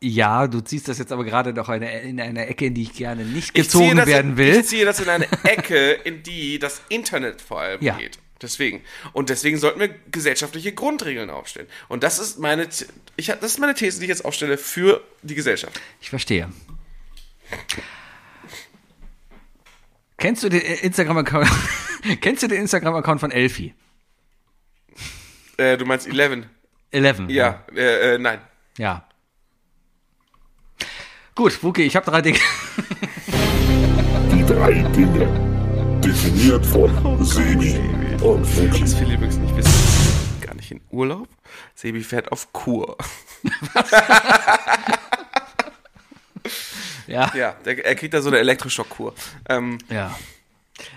Ja, 0.00 0.46
du 0.46 0.60
ziehst 0.60 0.86
das 0.86 0.98
jetzt 0.98 1.10
aber 1.10 1.24
gerade 1.24 1.52
doch 1.52 1.68
eine, 1.68 2.00
in 2.02 2.20
eine 2.20 2.46
Ecke, 2.46 2.66
in 2.66 2.74
die 2.74 2.82
ich 2.82 2.92
gerne 2.92 3.24
nicht 3.24 3.54
gezogen 3.54 3.96
werden 4.06 4.32
in, 4.32 4.36
will. 4.36 4.56
Ich 4.60 4.66
ziehe 4.68 4.84
das 4.84 5.00
in 5.00 5.08
eine 5.08 5.26
Ecke, 5.42 5.92
in 6.04 6.22
die 6.22 6.60
das 6.60 6.80
Internet 6.90 7.42
vor 7.42 7.60
allem 7.60 7.82
Ja. 7.82 7.96
geht. 7.96 8.20
Deswegen. 8.40 8.82
Und 9.14 9.30
deswegen 9.30 9.58
sollten 9.58 9.80
wir 9.80 9.88
gesellschaftliche 10.12 10.72
Grundregeln 10.72 11.28
aufstellen. 11.28 11.66
Und 11.88 12.04
das 12.04 12.20
ist 12.20 12.38
meine, 12.38 12.68
ich, 13.16 13.26
das 13.26 13.42
ist 13.42 13.58
meine 13.58 13.74
These, 13.74 13.98
die 13.98 14.04
ich 14.04 14.10
jetzt 14.10 14.24
aufstelle 14.24 14.58
für 14.58 15.02
die 15.22 15.34
Gesellschaft. 15.34 15.80
Ich 16.00 16.10
verstehe. 16.10 16.48
Kennst 20.18 20.44
du 20.44 20.48
den 20.50 20.60
äh, 20.60 20.74
Instagram-Account? 20.86 21.48
Kennst 22.20 22.44
du 22.44 22.46
den 22.46 22.60
Instagram-Account 22.60 23.20
von 23.20 23.32
Elfie? 23.32 23.74
Äh, 25.56 25.76
du 25.76 25.84
meinst 25.86 26.06
11? 26.06 26.46
Eleven. 26.90 27.28
Ja, 27.30 27.64
äh, 27.74 28.14
äh, 28.14 28.18
nein. 28.18 28.40
Ja. 28.78 29.06
Gut, 31.34 31.62
Wuki, 31.62 31.82
ich 31.82 31.96
habe 31.96 32.06
drei 32.10 32.22
Dinge. 32.22 32.38
Die 34.32 34.44
drei 34.46 34.72
Dinge. 34.94 36.00
Definiert 36.02 36.64
von 36.64 37.24
Sebi 37.24 37.76
und 38.22 38.44
Fuki. 38.44 38.80
Das 38.80 38.98
will 39.00 39.12
übrigens 39.12 39.36
nicht 39.36 39.56
wissen. 39.56 40.40
Gar 40.40 40.54
nicht 40.54 40.70
in 40.70 40.80
Urlaub. 40.90 41.28
Sebi 41.74 42.02
fährt 42.02 42.30
auf 42.32 42.52
Kur. 42.52 42.96
Ja. 47.08 47.32
Ja, 47.36 47.52
der, 47.64 47.84
er 47.86 47.94
kriegt 47.94 48.14
da 48.14 48.20
so 48.20 48.28
eine 48.30 48.38
Elektroschockkur. 48.40 49.14
Ähm, 49.48 49.78
Ja. 49.88 50.12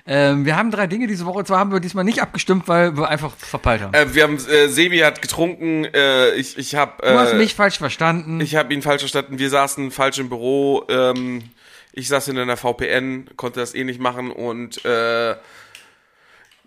Ähm, 0.06 0.46
wir 0.46 0.56
haben 0.56 0.72
drei 0.72 0.88
Dinge 0.88 1.08
diese 1.08 1.26
Woche. 1.26 1.44
Zwar 1.44 1.60
haben 1.60 1.72
wir 1.72 1.80
diesmal 1.80 2.04
nicht 2.04 2.22
abgestimmt, 2.22 2.68
weil 2.68 2.98
wir 2.98 3.08
einfach 3.08 3.36
verpeilt 3.36 3.82
haben. 3.82 3.94
äh, 3.94 4.14
wir 4.14 4.24
haben, 4.24 4.36
äh, 4.36 4.68
Sebi 4.68 5.00
hat 5.00 5.22
getrunken, 5.22 5.86
äh, 5.86 6.32
ich, 6.36 6.58
ich 6.58 6.76
habe 6.76 7.02
du 7.02 7.18
hast 7.18 7.34
äh, 7.34 7.38
mich 7.38 7.56
falsch 7.56 7.78
verstanden. 7.78 8.42
Ich 8.42 8.56
habe 8.56 8.74
ihn 8.74 8.82
falsch 8.82 9.02
verstanden. 9.02 9.40
Wir 9.40 9.50
saßen 9.50 9.92
falsch 9.92 10.20
im 10.20 10.30
Büro. 10.30 10.84
Ähm, 10.90 11.44
ich 11.92 12.08
saß 12.08 12.28
in 12.28 12.38
einer 12.38 12.58
VPN, 12.58 13.30
konnte 13.36 13.60
das 13.60 13.74
eh 13.74 13.84
nicht 13.84 14.00
machen 14.00 14.32
und 14.32 14.84
äh, 14.86 15.36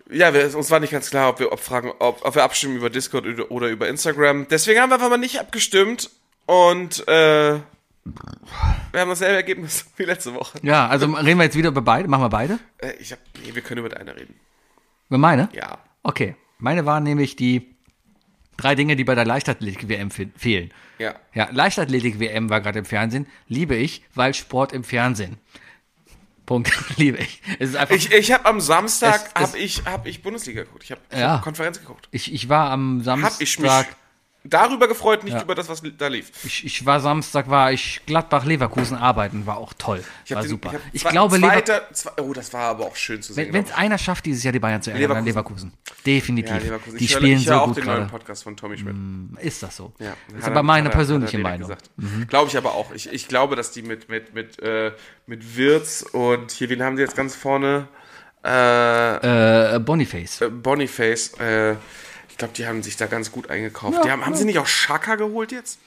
ja, 0.09 0.33
wir, 0.33 0.55
uns 0.55 0.69
war 0.69 0.79
nicht 0.79 0.91
ganz 0.91 1.09
klar, 1.09 1.29
ob 1.29 1.39
wir 1.39 1.51
ob 1.51 1.59
fragen, 1.59 1.91
ob, 1.99 2.23
ob 2.25 2.35
wir 2.35 2.43
abstimmen 2.43 2.75
über 2.75 2.89
Discord 2.89 3.25
oder, 3.25 3.49
oder 3.49 3.69
über 3.69 3.87
Instagram. 3.87 4.47
Deswegen 4.49 4.79
haben 4.79 4.89
wir 4.89 4.95
einfach 4.95 5.09
mal 5.09 5.17
nicht 5.17 5.39
abgestimmt 5.39 6.09
und 6.45 7.07
äh, 7.07 7.59
wir 8.91 9.01
haben 9.01 9.09
dasselbe 9.09 9.35
Ergebnis 9.37 9.85
wie 9.97 10.03
letzte 10.03 10.33
Woche. 10.33 10.59
ja, 10.61 10.87
also 10.87 11.05
reden 11.13 11.37
wir 11.39 11.45
jetzt 11.45 11.55
wieder 11.57 11.69
über 11.69 11.81
beide. 11.81 12.07
Machen 12.07 12.23
wir 12.23 12.29
beide? 12.29 12.59
Äh, 12.79 12.93
ich 12.99 13.11
hab, 13.11 13.19
nee, 13.43 13.53
wir 13.55 13.61
können 13.61 13.79
über 13.79 13.89
deine 13.89 14.15
reden. 14.15 14.35
Über 15.09 15.17
meine? 15.17 15.49
Ja. 15.53 15.77
Okay. 16.03 16.35
Meine 16.59 16.85
waren 16.85 17.03
nämlich 17.03 17.35
die 17.35 17.75
drei 18.57 18.75
Dinge, 18.75 18.95
die 18.95 19.03
bei 19.03 19.15
der 19.15 19.25
Leichtathletik-WM 19.25 20.11
fe 20.11 20.29
fehlen. 20.37 20.71
Ja. 20.99 21.15
Ja, 21.33 21.49
Leichtathletik-WM 21.51 22.49
war 22.49 22.61
gerade 22.61 22.79
im 22.79 22.85
Fernsehen. 22.85 23.27
Liebe 23.47 23.75
ich, 23.75 24.03
weil 24.15 24.33
Sport 24.33 24.71
im 24.73 24.83
Fernsehen. 24.83 25.37
Punkt. 26.45 26.71
Liebe 26.97 27.17
ich. 27.19 27.41
Es 27.59 27.69
ist 27.69 27.75
einfach. 27.77 27.95
Ich, 27.95 28.11
ich 28.11 28.31
habe 28.31 28.45
am 28.45 28.59
Samstag 28.61 29.21
Es- 29.33 29.41
es- 29.41 29.41
hab 29.49 29.55
ich, 29.55 29.85
hab 29.85 30.05
ich 30.07 30.21
Bundesliga 30.21 30.63
geguckt. 30.63 30.83
Ich 30.83 30.91
habe 30.91 31.01
Ja. 31.15 31.37
Konferenz 31.39 31.79
geguckt. 31.79 32.07
Ich, 32.11 32.33
ich 32.33 32.49
war 32.49 32.69
am. 32.69 33.01
Samstag 33.01 33.87
darüber 34.43 34.87
gefreut, 34.87 35.23
nicht 35.23 35.41
über 35.41 35.55
das, 35.55 35.69
was 35.69 35.81
da 35.97 36.07
lief. 36.07 36.31
Ich, 36.43 36.65
ich 36.65 36.85
war 36.85 36.99
Samstag, 36.99 37.49
war 37.49 37.71
ich 37.71 38.01
Gladbach-Leverkusen 38.05 38.97
arbeiten, 38.97 39.45
war 39.45 39.57
auch 39.57 39.73
toll. 39.77 40.03
Ich 40.25 40.35
war 40.35 40.41
den- 40.41 40.49
super. 40.49 40.73
Ich, 40.91 41.01
zwei- 41.01 41.11
glaube, 41.11 41.37
Lever 41.37 41.47
zweiter, 41.53 41.81
zwei, 41.93 42.11
oh, 42.21 42.33
das 42.33 42.51
war 42.53 42.61
aber 42.63 42.85
auch 42.85 42.95
schön 42.95 43.21
zu 43.21 43.33
sehen. 43.33 43.53
wenn 43.53 43.63
es 43.63 43.71
einer 43.73 43.97
schafft, 43.97 44.25
dieses 44.25 44.43
Jahr 44.43 44.51
die 44.51 44.59
Bayern 44.59 44.81
zu 44.81 44.91
ärgern, 44.91 45.09
dann 45.15 45.25
Leverkusen. 45.25 45.71
Leverkusen. 45.71 46.03
Definitiv. 46.05 46.51
ja, 46.55 46.57
Leverkusen. 46.57 46.97
Die 46.97 47.05
ich 47.05 47.11
höre, 47.13 47.17
spielen 47.21 47.37
ich 47.39 47.47
höre 47.47 47.53
so 47.55 47.61
auch 47.61 47.67
gut 47.67 47.77
den 47.77 47.85
neuen 47.85 47.97
gerade. 47.99 48.11
Podcast 48.11 48.43
von 48.43 48.57
Tommy 48.57 48.77
Schmidt. 48.77 48.95
Ist 49.41 49.63
das 49.63 49.75
so? 49.75 49.93
Ja, 49.99 50.13
ist 50.37 50.45
aber 50.45 50.57
er- 50.57 50.63
meine 50.63 50.87
hat 50.87 50.93
er- 50.93 50.97
persönliche 50.97 51.37
hat 51.37 51.43
Meinung. 51.43 51.69
gesagt. 51.69 51.89
Glaube 52.27 52.49
ich 52.49 52.57
aber 52.57 52.73
auch. 52.73 52.91
Ich, 52.93 53.11
ich 53.11 53.27
glaube, 53.27 53.55
dass 53.55 53.71
die 53.71 53.81
mit, 53.81 54.09
mit, 54.09 54.33
mit, 54.33 54.59
äh, 54.61 54.91
mit 55.25 55.55
Wirtz 55.57 56.01
und 56.11 56.51
hier, 56.51 56.69
wen 56.69 56.83
haben 56.83 56.95
sie 56.97 57.01
jetzt 57.03 57.15
ganz 57.15 57.35
vorne? 57.35 57.87
Äh, 58.45 59.75
Äh, 59.75 59.79
Boniface. 59.79 60.41
äh, 60.41 60.49
Boniface. 60.49 61.33
Äh, 61.39 61.75
ich 62.33 62.37
glaube, 62.39 62.53
die 62.55 62.65
haben 62.65 62.81
sich 62.81 62.97
da 62.97 63.05
ganz 63.05 63.31
gut 63.31 63.51
eingekauft. 63.51 64.03
die 64.03 64.09
haben, 64.09 64.25
haben 64.25 64.33
sie 64.35 64.43
nicht 64.45 64.57
auch 64.57 64.65
Schaka 64.65 65.15
geholt 65.15 65.51
jetzt? 65.51 65.77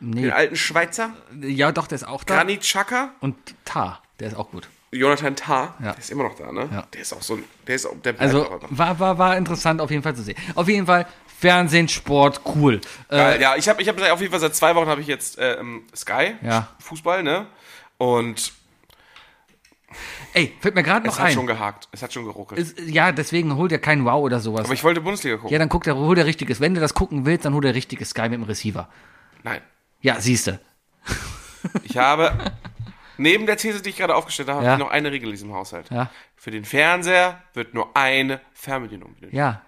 Nee. 0.00 0.20
Den 0.22 0.32
alten 0.32 0.54
Schweizer? 0.54 1.14
Ja, 1.40 1.72
doch, 1.72 1.86
der 1.86 1.96
ist 1.96 2.06
auch 2.06 2.24
da. 2.24 2.34
Granit 2.36 2.60
Xhaka? 2.60 3.12
Und 3.20 3.36
Tar, 3.64 4.02
der 4.20 4.28
ist 4.28 4.36
auch 4.36 4.50
gut. 4.50 4.68
Jonathan 4.92 5.34
Tah? 5.34 5.74
Ja. 5.80 5.92
Der 5.92 5.98
ist 5.98 6.10
immer 6.10 6.24
noch 6.24 6.36
da, 6.36 6.52
ne? 6.52 6.68
Ja. 6.70 6.86
Der 6.92 7.00
ist 7.00 7.14
auch 7.14 7.22
so 7.22 7.36
ein, 7.36 7.44
der 7.66 7.76
ist 7.76 7.86
auch, 7.86 7.96
der 8.04 8.20
Also 8.20 8.60
war, 8.68 9.00
war, 9.00 9.16
war 9.18 9.36
interessant 9.38 9.80
auf 9.80 9.90
jeden 9.90 10.02
Fall 10.02 10.14
zu 10.14 10.22
sehen. 10.22 10.36
Auf 10.54 10.68
jeden 10.68 10.84
Fall 10.86 11.06
Fernsehen, 11.40 11.88
Sport, 11.88 12.42
cool. 12.54 12.82
Äh, 13.08 13.16
Geil, 13.16 13.40
ja, 13.40 13.56
ich 13.56 13.66
habe 13.66 13.80
ich 13.80 13.88
hab 13.88 13.98
auf 13.98 14.20
jeden 14.20 14.30
Fall 14.30 14.40
seit 14.40 14.54
zwei 14.54 14.74
Wochen 14.74 14.88
habe 14.88 15.00
ich 15.00 15.06
jetzt 15.06 15.38
äh, 15.38 15.56
Sky, 15.96 16.34
Ja. 16.42 16.68
Fußball, 16.80 17.22
ne? 17.22 17.46
Und 17.96 18.52
ey, 20.34 20.52
fällt 20.60 20.74
mir 20.74 20.82
gerade 20.82 21.06
es 21.08 21.14
noch 21.14 21.18
hat 21.20 21.26
ein. 21.28 21.32
schon 21.34 21.46
gehakt, 21.46 21.88
es 21.92 22.02
hat 22.02 22.12
schon 22.12 22.24
geruckelt. 22.24 22.60
Ist- 22.60 22.78
ja, 22.80 23.12
deswegen 23.12 23.54
holt 23.56 23.72
er 23.72 23.78
kein 23.78 24.04
Wow 24.04 24.22
oder 24.22 24.40
sowas. 24.40 24.64
Aber 24.64 24.74
ich 24.74 24.84
wollte 24.84 25.00
Bundesliga 25.00 25.36
gucken. 25.36 25.52
ja, 25.52 25.58
dann 25.58 25.68
guckt 25.68 25.86
er, 25.86 25.96
hol 25.96 26.14
der 26.14 26.26
richtiges. 26.26 26.60
Wenn 26.60 26.74
du 26.74 26.80
das 26.80 26.94
gucken 26.94 27.26
willst, 27.26 27.44
dann 27.44 27.54
hol 27.54 27.62
der 27.62 27.74
richtige 27.74 28.04
Sky 28.04 28.22
mit 28.22 28.32
dem 28.34 28.42
Receiver. 28.44 28.88
Nein. 29.42 29.60
Ja, 30.00 30.20
siehste. 30.20 30.60
Ich 31.82 31.96
habe 31.96 32.52
neben 33.16 33.46
der 33.46 33.56
These, 33.56 33.80
die 33.82 33.90
ich 33.90 33.96
gerade 33.96 34.14
aufgestellt 34.14 34.48
habe, 34.48 34.64
Ja. 34.64 34.76
noch 34.76 34.90
eine 34.90 35.10
Regel 35.10 35.26
in 35.28 35.34
diesem 35.34 35.52
Haushalt. 35.54 35.90
Ja. 35.90 36.10
Für 36.36 36.50
den 36.50 36.64
Fernseher 36.64 37.40
wird 37.54 37.72
nur 37.74 37.96
eine 37.96 38.40
Fernbedienung 38.52 39.14
benötigt. 39.14 39.34
Ja, 39.34 39.62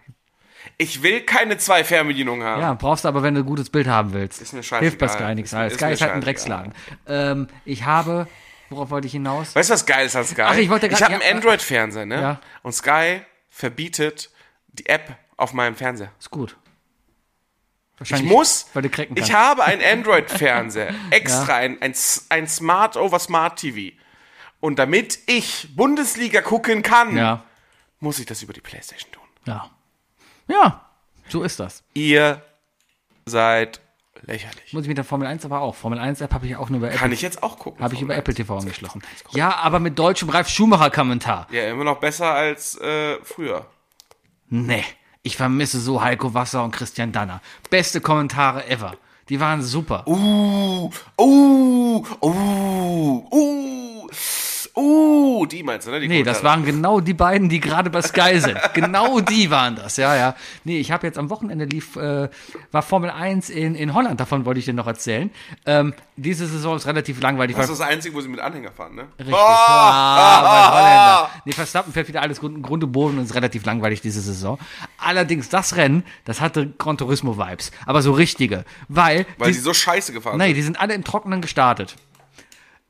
Ich 0.79 1.03
will 1.03 1.21
keine 1.21 1.57
zwei 1.59 1.85
Fernbedienungen 1.85 2.45
haben. 2.47 2.61
ja, 2.61 2.75
brauchst 2.75 3.05
du 3.05 3.09
aber, 3.09 3.23
wenn 3.23 3.35
du 3.35 3.41
ein 3.43 3.47
gutes 3.47 3.71
Bild 3.71 3.87
haben 3.87 4.13
willst. 4.13 4.43
Ist 4.43 4.53
mir 4.53 4.63
scheißegal. 4.65 4.81
Hilft 4.81 4.99
bei 4.99 5.09
Sky 5.09 5.35
nichts. 5.35 5.53
Ist 5.53 5.59
ist 5.61 5.75
Sky 5.77 5.85
mir 5.87 5.93
ist 5.93 6.01
halt 6.03 6.13
ein. 6.13 6.21
Drecksladen. 6.21 6.75
Ähm, 7.07 7.47
ich 7.65 7.85
habe, 7.85 8.27
worauf 8.71 8.91
wollte 8.91 9.07
ich 9.07 9.13
hinaus? 9.13 9.55
Weißt 9.55 9.71
du, 9.71 9.75
was 9.75 9.87
geil 9.87 10.07
ist 10.07 10.17
an 10.17 10.25
Sky? 10.25 10.43
Ach, 10.43 10.57
ich 10.57 10.69
wollte 10.69 10.89
grad- 10.89 11.01
habe 11.03 11.13
ja, 11.15 11.21
einen 11.21 11.37
Android-Fernseher, 11.37 12.07
ne? 12.07 12.21
Ja. 12.21 12.41
Und 12.63 12.73
Sky 12.73 13.21
verbietet 13.49 14.31
die 14.69 14.87
App 14.87 15.17
auf 15.37 15.53
meinem 15.53 15.75
Fernseher. 15.77 16.11
Ist 16.19 16.31
gut. 16.31 16.57
Ich 18.03 18.23
muss, 18.23 18.67
weil 18.75 18.83
du 18.83 18.91
kannst. 18.91 19.13
ich 19.19 19.33
habe 19.33 19.65
einen 19.65 19.83
Android-Fernseher, 19.83 20.95
extra 21.11 21.49
Ja. 21.63 21.65
ein, 21.71 21.81
ein, 21.81 21.95
ein 22.29 22.47
Smart 22.49 22.97
over 22.99 23.19
Smart 23.19 23.59
TV. 23.59 23.97
Und 24.61 24.79
damit 24.79 25.19
ich 25.27 25.69
Bundesliga 25.75 26.43
gucken 26.43 26.83
kann, 26.83 27.17
ja, 27.17 27.43
muss 28.01 28.19
ich 28.19 28.27
das 28.27 28.43
über 28.43 28.53
die 28.53 28.61
Playstation 28.61 29.11
tun. 29.13 29.25
ja. 29.47 29.71
Ja, 30.49 30.89
so 31.29 31.43
ist 31.43 31.59
das. 31.59 31.83
Ihr 31.95 32.41
seid 33.25 33.81
lächerlich. 34.27 34.73
Muss 34.73 34.83
ich 34.83 34.89
mit 34.89 34.99
der 34.99 35.05
Formel 35.05 35.27
1 35.27 35.45
aber 35.45 35.61
auch. 35.61 35.75
Formel 35.75 35.99
1 35.99 36.21
App 36.21 36.33
habe 36.33 36.47
ich 36.47 36.57
auch 36.57 36.69
nur 36.69 36.79
über 36.79 36.89
Apple. 36.89 36.99
Kann 36.99 37.13
ich 37.13 37.23
jetzt 37.23 37.43
auch 37.43 37.59
gucken. 37.59 37.83
Habe 37.83 37.95
ich 37.95 38.03
über 38.03 38.15
Apple 38.15 38.35
TV 38.35 38.59
angeschlossen. 38.59 39.03
Ja, 39.31 39.57
aber 39.57 39.81
mit 39.81 39.99
deutschem 39.99 40.29
Ralf 40.29 40.49
Schumacher 40.49 40.91
Kommentar. 40.91 41.47
1. 41.49 41.57
Ja, 41.57 41.71
immer 41.71 41.85
noch 41.85 41.99
besser 41.99 42.33
als 42.33 42.79
äh, 42.81 43.17
früher. 43.23 43.67
Nee, 44.49 44.85
ich 45.23 45.37
vermisse 45.37 45.81
so 45.81 46.03
Heiko 46.03 46.35
Wasser 46.35 46.63
und 46.63 46.71
Christian 46.71 47.13
Danner. 47.13 47.41
Beste 47.71 48.01
Kommentare 48.01 48.69
ever. 48.69 48.95
Die 49.29 49.41
waren 49.41 49.63
super. 49.63 50.07
Uh, 50.07 50.91
uh, 51.21 52.07
uh, 52.23 53.27
uh, 53.33 54.09
uh, 54.77 55.47
die 55.47 55.63
meinst 55.63 55.87
du, 55.87 55.91
ne? 55.91 56.01
Die 56.01 56.09
Nee, 56.09 56.23
das 56.23 56.45
waren 56.45 56.65
genau 56.65 57.01
die 57.01 57.15
beiden, 57.15 57.49
die 57.49 57.61
gerade 57.61 57.91
bei 57.91 58.03
Sky 58.03 58.41
sind. 58.41 58.59
genau 58.75 59.21
die 59.21 59.51
waren 59.51 59.77
das, 59.77 59.97
ja, 59.97 60.15
ja. 60.15 60.35
Nee, 60.65 60.79
ich 60.79 60.91
habe 60.91 61.07
jetzt 61.07 61.19
am 61.19 61.31
Wochenende 61.31 61.65
lief, 61.65 61.97
äh, 61.97 62.29
war 62.71 62.83
Formel 62.83 63.11
1 63.11 63.51
in, 63.51 63.75
in 63.75 63.95
Holland, 63.95 64.21
davon 64.21 64.45
wollte 64.45 64.61
ich 64.61 64.67
dir 64.67 64.75
noch 64.75 64.87
erzählen. 64.87 65.31
Ähm, 65.65 65.95
diese 66.17 66.47
Saison 66.47 66.77
ist 66.77 66.87
relativ 66.87 67.21
langweilig. 67.21 67.57
Das 67.57 67.71
ist 67.71 67.81
das 67.81 67.89
Einzige, 67.89 68.15
wo 68.15 68.21
sie 68.21 68.29
mit 68.29 68.41
Anhänger 68.41 68.73
fahren, 68.73 68.95
ne? 68.95 69.09
Richtig. 69.19 69.35
Ah, 69.35 70.43
bei 70.43 70.77
Holländer. 70.77 71.31
Nee, 71.45 71.53
Verstappen 71.53 71.93
fährt 71.93 72.09
wieder 72.09 72.23
alles 72.23 72.41
Grund, 72.41 72.63
Grund 72.63 72.85
und 72.85 72.93
Boden 72.93 73.19
und 73.19 73.25
ist 73.25 73.35
relativ 73.35 73.65
langweilig 73.65 74.01
diese 74.01 74.21
Saison. 74.21 74.59
Allerdings 74.99 75.49
das 75.49 75.77
Rennen, 75.77 76.05
das 76.25 76.41
hatte 76.41 76.73
Gran 76.79 76.97
Turismo 76.97 77.39
Vibes, 77.39 77.71
aber 77.87 78.03
so 78.03 78.13
richtige, 78.13 78.65
weil, 78.89 79.27
Weil 79.39 79.49
die, 79.49 79.55
die 79.55 79.61
so 79.61 79.75
scheiße 79.75 80.13
gefahren 80.13 80.39
nee, 80.39 80.47
sind. 80.47 80.57
die 80.57 80.63
sind 80.63 80.81
alle 80.81 80.95
im 80.95 81.05
Trockenen 81.05 81.41
gestartet. 81.41 81.97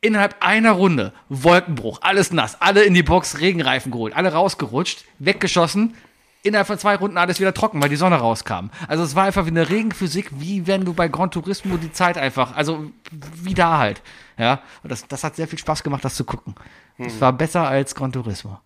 Innerhalb 0.01 0.37
einer 0.41 0.73
Runde 0.73 1.13
Wolkenbruch, 1.29 2.01
alles 2.03 2.33
nass, 2.33 2.61
alle 2.61 2.85
in 2.85 2.95
die 2.95 3.03
Box, 3.03 3.41
Regenreifen 3.41 3.91
geholt, 3.91 4.15
alle 4.15 4.33
rausgerutscht, 4.33 5.05
weggeschossen. 5.19 5.95
Innerhalb 6.43 6.69
von 6.69 6.79
zwei 6.79 6.95
Runden 6.95 7.19
alles 7.19 7.41
wieder 7.41 7.55
trocken, 7.55 7.83
weil 7.83 7.89
die 7.89 7.97
Sonne 7.97 8.17
rauskam. 8.17 8.71
Also 8.87 9.03
es 9.03 9.17
war 9.17 9.25
einfach 9.25 9.47
wie 9.47 9.51
eine 9.51 9.69
Regenphysik, 9.69 10.31
wie 10.39 10.69
wenn 10.69 10.85
du 10.85 10.95
bei 10.95 11.09
Gran 11.09 11.33
Turismo 11.33 11.77
die 11.77 11.93
Zeit 11.93 12.19
einfach, 12.19 12.55
also 12.55 12.93
wie 13.11 13.55
da 13.55 13.79
halt. 13.79 14.01
Ja, 14.39 14.61
und 14.85 14.93
das, 14.93 15.09
das 15.09 15.25
hat 15.25 15.35
sehr 15.35 15.49
viel 15.49 15.59
Spaß 15.59 15.83
gemacht, 15.83 16.05
das 16.05 16.15
zu 16.15 16.25
gucken. 16.25 16.55
Es 16.99 17.21
war 17.21 17.33
besser 17.33 17.67
als 17.67 17.95
Gran 17.95 18.13
Turismo. 18.13 18.61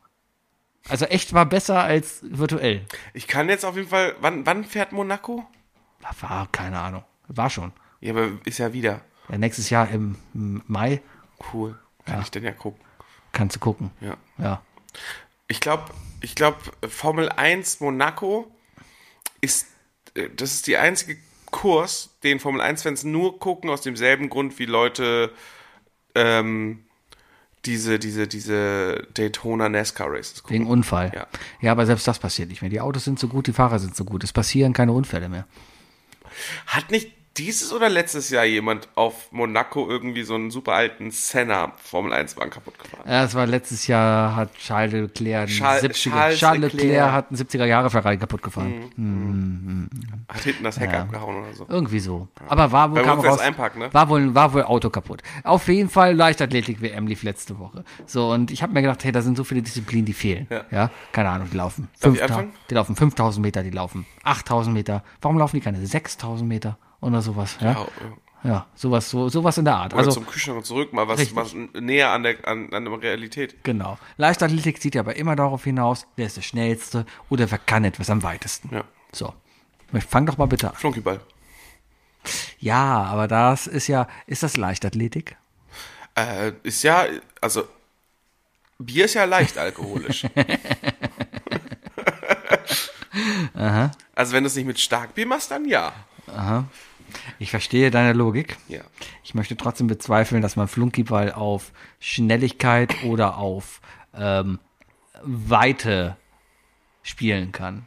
Also 0.89 1.05
echt 1.07 1.33
war 1.33 1.47
besser 1.47 1.83
als 1.83 2.21
virtuell. 2.23 2.85
Ich 3.15 3.27
kann 3.27 3.49
jetzt 3.49 3.65
auf 3.65 3.77
jeden 3.77 3.89
Fall. 3.89 4.15
Wann, 4.21 4.45
wann 4.47 4.65
fährt 4.65 4.93
Monaco? 4.93 5.47
War, 6.21 6.49
keine 6.53 6.81
Ahnung. 6.81 7.05
War 7.29 7.51
schon. 7.51 7.73
Ja, 8.01 8.13
aber 8.13 8.29
ist 8.45 8.59
ja 8.59 8.73
wieder. 8.73 9.03
Ja, 9.29 9.39
nächstes 9.39 9.71
Jahr 9.71 9.89
im 9.91 10.17
Mai 10.33 11.01
Cool. 11.53 11.79
Kann 12.07 12.23
ich 12.23 12.31
denn 12.31 12.45
ja 12.45 12.53
gucken. 12.53 12.81
kannst 13.33 13.57
du 13.57 13.61
gucken. 13.61 13.91
Ja. 14.01 14.17
Ja. 14.39 14.63
Ich 15.49 15.61
glaube, 15.61 15.93
ich 16.21 16.35
glaube, 16.35 16.59
Formel 16.89 17.29
1 17.29 17.81
Monaco 17.81 18.51
ist, 19.41 19.67
äh, 20.15 20.29
das 20.35 20.53
ist 20.53 20.67
die 20.67 20.77
einzige 20.77 21.17
Kurs, 21.51 22.11
den 22.23 22.39
Formel 22.41 22.61
1-Fans 22.61 23.05
nur 23.05 23.39
gucken, 23.39 23.71
aus 23.71 23.83
demselben 23.83 24.29
Grund 24.29 24.59
wie 24.59 24.67
Leute 24.67 25.33
ähm, 26.15 26.85
diese, 27.65 27.99
diese, 27.99 28.27
diese 28.27 29.07
Daytona 29.15 29.69
NASCAR 29.69 30.11
Races 30.11 30.43
gucken. 30.43 30.55
Wegen 30.55 30.67
Unfall. 30.67 31.13
Ja. 31.15 31.27
ja, 31.61 31.73
aber 31.73 31.87
selbst 31.87 32.07
das 32.09 32.19
passiert 32.19 32.49
nicht 32.49 32.63
mehr. 32.63 32.71
Die 32.71 32.81
Autos 32.81 33.05
sind 33.05 33.19
so 33.19 33.29
gut, 33.29 33.47
die 33.47 33.53
Fahrer 33.53 33.79
sind 33.79 33.95
so 33.95 34.05
gut. 34.05 34.25
Es 34.25 34.33
passieren 34.33 34.73
keine 34.73 34.93
Unfälle 34.93 35.29
mehr. 35.29 35.47
Hat 36.67 36.91
nicht 36.91 37.13
dieses 37.37 37.73
oder 37.73 37.89
letztes 37.89 38.31
Jahr 38.31 38.45
jemand 38.45 38.89
auf 38.97 39.31
Monaco 39.31 39.89
irgendwie 39.89 40.25
so 40.25 40.35
einen 40.35 40.51
super 40.51 40.73
alten 40.73 41.11
Senna 41.11 41.73
Formel 41.77 42.13
1 42.13 42.37
Wagen 42.37 42.51
kaputt 42.51 42.79
gefahren? 42.79 43.05
Ja, 43.09 43.25
es 43.25 43.35
war 43.35 43.47
letztes 43.47 43.87
Jahr, 43.87 44.35
hat 44.35 44.55
Charles 44.57 44.93
Leclerc, 44.93 45.49
einen 45.49 45.59
Charles- 45.59 45.83
70er, 45.85 46.11
Charles 46.11 46.39
Charles 46.39 46.61
Leclerc. 46.73 46.83
Leclerc 46.83 47.13
hat 47.13 47.31
einen 47.31 47.39
70er 47.39 47.65
Jahre 47.67 47.91
Ferrari 47.91 48.19
kaputt 48.19 48.43
gefahren. 48.43 49.89
Hat 50.29 50.41
hinten 50.43 50.65
das 50.65 50.79
Heck 50.81 50.93
abgehauen 50.93 51.37
oder 51.45 51.55
so. 51.55 51.67
Irgendwie 51.69 52.01
so. 52.01 52.29
Aber 52.49 52.73
war 52.73 52.91
wohl, 52.91 53.03
kam 53.03 53.21
raus, 53.21 53.39
einparken, 53.39 53.83
ne? 53.83 53.95
war 53.95 54.09
wohl, 54.09 54.35
war 54.35 54.53
wohl 54.53 54.65
Auto 54.65 54.91
kaputt. 54.91 55.23
Auf 55.45 55.69
jeden 55.69 55.89
Fall 55.89 56.15
Leichtathletik-WM 56.15 57.07
lief 57.07 57.23
letzte 57.23 57.59
Woche. 57.59 57.85
So, 58.07 58.33
und 58.33 58.51
ich 58.51 58.63
habe 58.63 58.73
mir 58.73 58.83
gedacht, 58.83 59.05
hey, 59.05 59.13
da 59.13 59.23
sind 59.23 59.37
so 59.37 59.45
viele 59.45 59.63
Disziplinen, 59.63 60.05
die 60.05 60.13
fehlen. 60.15 60.49
Ja. 60.71 60.91
keine 61.13 61.31
Ahnung, 61.31 61.49
die 61.51 61.57
laufen. 61.57 61.89
Darf 62.01 62.13
ich 62.13 62.19
5000 62.21 62.31
anfangen? 62.31 62.53
die 62.69 62.75
laufen 62.75 62.97
5000 62.97 63.43
Meter, 63.43 63.63
die 63.63 63.71
laufen 63.71 64.07
8000 64.25 64.75
Meter. 64.75 65.05
Warum 65.21 65.39
laufen 65.39 65.57
die 65.57 65.63
keine 65.63 65.85
6000 65.85 66.49
Meter 66.49 66.77
oder 67.01 67.23
sowas? 67.23 67.57
Ja, 67.61 67.73
Ja, 67.73 68.51
ja 68.51 68.67
sowas, 68.75 69.11
so, 69.11 69.29
sowas 69.29 69.59
in 69.59 69.65
der 69.65 69.77
Art. 69.77 69.93
Oder 69.93 70.01
Also, 70.01 70.13
zum 70.13 70.27
Kühlschrank 70.27 70.59
und 70.59 70.65
zurück, 70.65 70.93
mal 70.93 71.09
was, 71.09 71.35
was 71.35 71.55
näher 71.75 72.11
an 72.11 72.23
der, 72.23 72.47
an, 72.47 72.73
an 72.73 72.85
der 72.85 73.03
Realität. 73.03 73.63
Genau. 73.65 73.99
Leichtathletik 74.17 74.81
zieht 74.81 74.95
ja 74.95 75.03
aber 75.03 75.17
immer 75.17 75.37
darauf 75.37 75.65
hinaus, 75.65 76.07
wer 76.17 76.27
ist 76.27 76.37
der 76.37 76.43
Schnellste 76.43 77.07
oder 77.29 77.51
wer 77.51 77.59
kann 77.59 77.85
etwas 77.85 78.11
am 78.11 78.23
weitesten. 78.23 78.75
Ja. 78.75 78.85
So. 79.13 79.35
Fang 80.09 80.27
doch 80.27 80.39
mal 80.39 80.47
bitte 80.47 80.71
an. 80.71 80.77
Flunkyball. 80.77 81.21
Ja, 82.59 83.05
aber 83.05 83.27
das 83.27 83.67
ist 83.67 83.89
ja, 83.89 84.07
ist 84.27 84.43
das 84.43 84.57
Leichtathletik? 84.57 85.37
Äh, 86.15 86.53
ist 86.63 86.83
ja, 86.83 87.07
also, 87.41 87.65
Bier 88.79 89.07
ist 89.07 89.15
ja 89.15 89.25
leicht 89.25 89.59
alkoholisch. 89.59 90.27
Also, 94.15 94.33
wenn 94.33 94.45
du 94.45 94.49
es 94.49 94.57
nicht 94.57 94.67
mit 94.67 94.79
Starkbier 94.79 95.27
machst, 95.27 95.51
dann 95.51 95.65
ja. 95.67 95.93
Ich 97.39 97.51
verstehe 97.51 97.91
deine 97.91 98.13
Logik. 98.13 98.57
Ja. 98.69 98.81
Ich 99.23 99.35
möchte 99.35 99.57
trotzdem 99.57 99.87
bezweifeln, 99.87 100.43
dass 100.43 100.57
man 100.57 100.69
Flunkyball 100.69 101.33
auf 101.33 101.73
Schnelligkeit 101.99 103.03
oder 103.05 103.37
auf 103.39 103.81
ähm, 104.15 104.59
Weite 105.23 106.17
spielen 107.03 107.53
kann. 107.53 107.87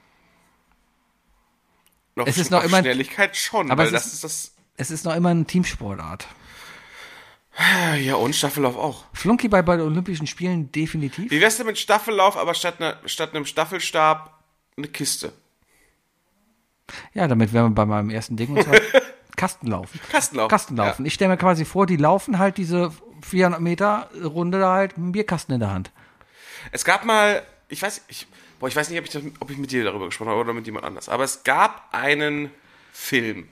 Noch 2.16 2.28
Es 2.28 2.38
ist 2.38 2.52
noch 2.52 2.60
auf 2.60 2.66
immer- 2.66 2.80
Schnelligkeit 2.80 3.36
schon, 3.36 3.72
Aber 3.72 3.84
es 3.86 3.92
ist- 3.92 4.14
ist 4.14 4.24
das. 4.24 4.50
Es 4.76 4.90
ist 4.92 5.06
noch 5.06 5.16
immer 5.16 5.30
eine 5.30 5.46
Teamsportart. 5.46 6.28
Ja, 8.00 8.16
und 8.16 8.36
Staffellauf 8.36 8.76
auch. 8.76 9.06
Flunkyball 9.14 9.62
bei 9.62 9.78
den 9.78 9.86
Olympischen 9.86 10.26
Spielen 10.26 10.72
definitiv. 10.72 11.30
Wie 11.30 11.40
wär's 11.40 11.58
denn 11.58 11.68
mit 11.68 11.78
Staffellauf, 11.78 12.36
aber 12.36 12.56
statt, 12.56 12.82
einer, 12.82 12.98
statt 13.06 13.36
einem 13.36 13.46
Staffelstab 13.46 14.44
eine 14.76 14.88
Kiste? 14.88 15.32
Ja, 17.14 17.28
damit 17.28 17.54
wären 17.54 17.70
wir 17.72 17.76
bei 17.76 17.86
meinem 17.86 18.10
ersten 18.10 18.36
Ding 18.38 18.50
und 18.58 18.64
zwar 18.64 18.74
Kastenlaufen. 19.44 20.00
Kastenlaufen, 20.10 20.50
Kastenlaufen. 20.50 21.06
Ich 21.06 21.14
stelle 21.16 21.32
mir 21.32 21.38
quasi 21.38 21.66
vor, 21.66 21.86
die 21.86 21.98
laufen 21.98 22.40
halt 22.40 22.58
diese 22.58 22.94
400 23.22 23.60
Meter 23.60 24.10
Runde 24.24 24.58
da 24.60 24.74
halt 24.74 24.92
mit 24.92 25.04
einem 25.04 25.12
Bierkasten 25.12 25.54
in 25.54 25.60
der 25.60 25.72
Hand. 25.72 25.92
Es 26.72 26.86
gab 26.86 27.04
mal, 27.04 27.44
ich 27.68 27.82
weiß, 27.82 28.06
ich, 28.08 28.26
boah, 28.60 28.70
ich 28.70 28.76
weiß 28.78 28.90
nicht, 28.90 29.00
ob 29.00 29.06
ich, 29.06 29.12
das, 29.12 29.22
ob 29.42 29.52
ich 29.52 29.58
mit 29.58 29.72
dir 29.72 29.84
darüber 29.84 30.06
gesprochen 30.06 30.30
habe 30.30 30.40
oder 30.40 30.54
mit 30.54 30.66
jemand 30.66 30.86
anders, 30.86 31.10
aber 31.10 31.26
es 31.26 31.44
gab 31.44 31.90
einen 31.92 32.52
Film, 32.94 33.50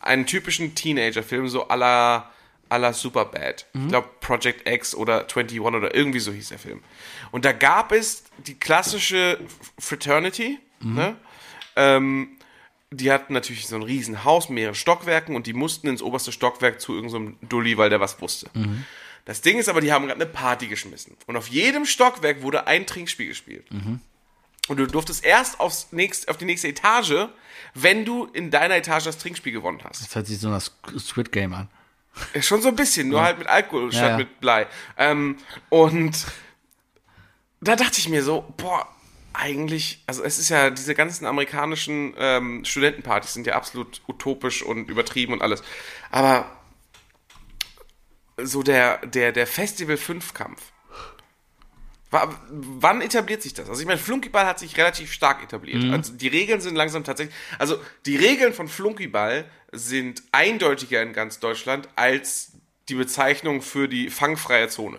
einen 0.00 0.24
typischen 0.24 0.76
Teenager-Film, 0.76 1.48
so 1.48 1.68
à 1.68 1.74
la 1.76 2.92
Superbad. 2.92 3.66
Ich 3.72 3.88
glaube 3.88 4.08
Project 4.20 4.68
X 4.68 4.94
oder 4.94 5.22
21 5.22 5.60
oder 5.60 5.92
irgendwie 5.96 6.20
so 6.20 6.30
hieß 6.30 6.50
der 6.50 6.60
Film. 6.60 6.80
Und 7.32 7.44
da 7.44 7.50
gab 7.50 7.90
es 7.90 8.22
die 8.46 8.54
klassische 8.54 9.40
Fraternity, 9.80 10.60
ne? 10.80 11.16
Ähm, 11.74 12.37
die 12.90 13.12
hatten 13.12 13.34
natürlich 13.34 13.66
so 13.66 13.76
ein 13.76 13.82
riesen 13.82 14.24
Haus, 14.24 14.48
mehrere 14.48 14.74
Stockwerken 14.74 15.36
und 15.36 15.46
die 15.46 15.52
mussten 15.52 15.88
ins 15.88 16.02
oberste 16.02 16.32
Stockwerk 16.32 16.80
zu 16.80 16.94
irgendeinem 16.94 17.36
Dulli, 17.42 17.76
weil 17.76 17.90
der 17.90 18.00
was 18.00 18.20
wusste. 18.20 18.50
Das 19.24 19.42
Ding 19.42 19.58
ist 19.58 19.68
aber, 19.68 19.82
die 19.82 19.92
haben 19.92 20.06
gerade 20.06 20.20
eine 20.20 20.30
Party 20.30 20.68
geschmissen. 20.68 21.14
Und 21.26 21.36
auf 21.36 21.48
jedem 21.48 21.84
Stockwerk 21.84 22.40
wurde 22.40 22.66
ein 22.66 22.86
Trinkspiel 22.86 23.28
gespielt. 23.28 23.66
Und 24.68 24.76
du 24.76 24.86
durftest 24.86 25.24
erst 25.24 25.60
aufs 25.60 25.88
nächst, 25.92 26.28
auf 26.28 26.36
die 26.38 26.44
nächste 26.44 26.68
Etage, 26.68 27.28
wenn 27.74 28.04
du 28.04 28.24
in 28.26 28.50
deiner 28.50 28.76
Etage 28.76 29.04
das 29.04 29.18
Trinkspiel 29.18 29.52
gewonnen 29.52 29.80
hast. 29.84 30.02
Das 30.02 30.14
hört 30.14 30.26
sich 30.26 30.38
so 30.38 30.48
nach 30.48 30.62
Squid 30.62 31.32
Game 31.32 31.52
an. 31.54 31.68
Ja, 32.34 32.42
Schon 32.42 32.62
so 32.62 32.68
ein 32.68 32.76
bisschen, 32.76 33.08
nur 33.08 33.22
halt 33.22 33.38
mit 33.38 33.48
Alkohol 33.48 33.92
statt 33.92 34.10
ja. 34.10 34.16
mit 34.16 34.40
Blei. 34.40 34.66
Ähm, 34.96 35.36
und 35.68 36.26
da 37.60 37.76
dachte 37.76 37.98
ich 37.98 38.08
mir 38.08 38.22
so, 38.22 38.52
boah, 38.56 38.88
eigentlich, 39.32 40.02
also 40.06 40.24
es 40.24 40.38
ist 40.38 40.48
ja, 40.48 40.70
diese 40.70 40.94
ganzen 40.94 41.26
amerikanischen 41.26 42.14
ähm, 42.18 42.64
Studentenpartys 42.64 43.34
sind 43.34 43.46
ja 43.46 43.54
absolut 43.54 44.00
utopisch 44.08 44.62
und 44.62 44.88
übertrieben 44.90 45.32
und 45.32 45.42
alles. 45.42 45.62
Aber 46.10 46.50
so 48.36 48.62
der, 48.62 48.98
der, 49.06 49.32
der 49.32 49.46
Festival 49.46 49.96
5-Kampf. 49.96 50.60
Wa- 52.10 52.40
Wann 52.50 53.02
etabliert 53.02 53.42
sich 53.42 53.52
das? 53.54 53.68
Also 53.68 53.80
ich 53.80 53.86
meine, 53.86 53.98
Flunkyball 53.98 54.46
hat 54.46 54.58
sich 54.58 54.76
relativ 54.76 55.12
stark 55.12 55.42
etabliert. 55.42 55.84
Also 55.92 56.12
die 56.14 56.28
Regeln 56.28 56.60
sind 56.60 56.74
langsam 56.76 57.04
tatsächlich. 57.04 57.34
Also 57.58 57.78
die 58.06 58.16
Regeln 58.16 58.52
von 58.54 58.68
Flunkyball 58.68 59.44
sind 59.72 60.22
eindeutiger 60.32 61.02
in 61.02 61.12
ganz 61.12 61.38
Deutschland 61.40 61.88
als 61.96 62.52
die 62.88 62.94
Bezeichnung 62.94 63.60
für 63.60 63.88
die 63.88 64.08
fangfreie 64.08 64.68
Zone. 64.68 64.98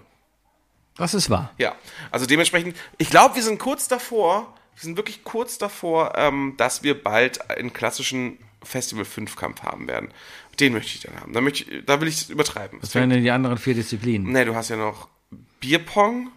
Das 0.99 1.13
ist 1.13 1.29
wahr. 1.29 1.51
Ja, 1.57 1.75
also 2.11 2.25
dementsprechend, 2.25 2.75
ich 2.97 3.09
glaube, 3.09 3.35
wir 3.35 3.43
sind 3.43 3.57
kurz 3.57 3.87
davor, 3.87 4.53
wir 4.75 4.83
sind 4.83 4.97
wirklich 4.97 5.23
kurz 5.23 5.57
davor, 5.57 6.13
ähm, 6.15 6.53
dass 6.57 6.83
wir 6.83 7.01
bald 7.01 7.49
einen 7.49 7.73
klassischen 7.73 8.37
Festival 8.63 9.05
5-Kampf 9.05 9.63
haben 9.63 9.87
werden. 9.87 10.09
Den 10.59 10.73
möchte 10.73 10.91
ich 10.93 10.99
dann 11.01 11.19
haben. 11.19 11.33
Da, 11.33 11.41
möchte 11.41 11.63
ich, 11.63 11.85
da 11.85 12.01
will 12.01 12.07
ich 12.07 12.15
es 12.15 12.29
übertreiben. 12.29 12.79
Was 12.81 12.93
wären 12.93 13.09
denn 13.09 13.23
die 13.23 13.31
anderen 13.31 13.57
vier 13.57 13.73
Disziplinen? 13.73 14.31
Nee, 14.31 14.43
du 14.45 14.55
hast 14.55 14.69
ja 14.69 14.75
noch 14.75 15.07
Bierpong, 15.61 16.29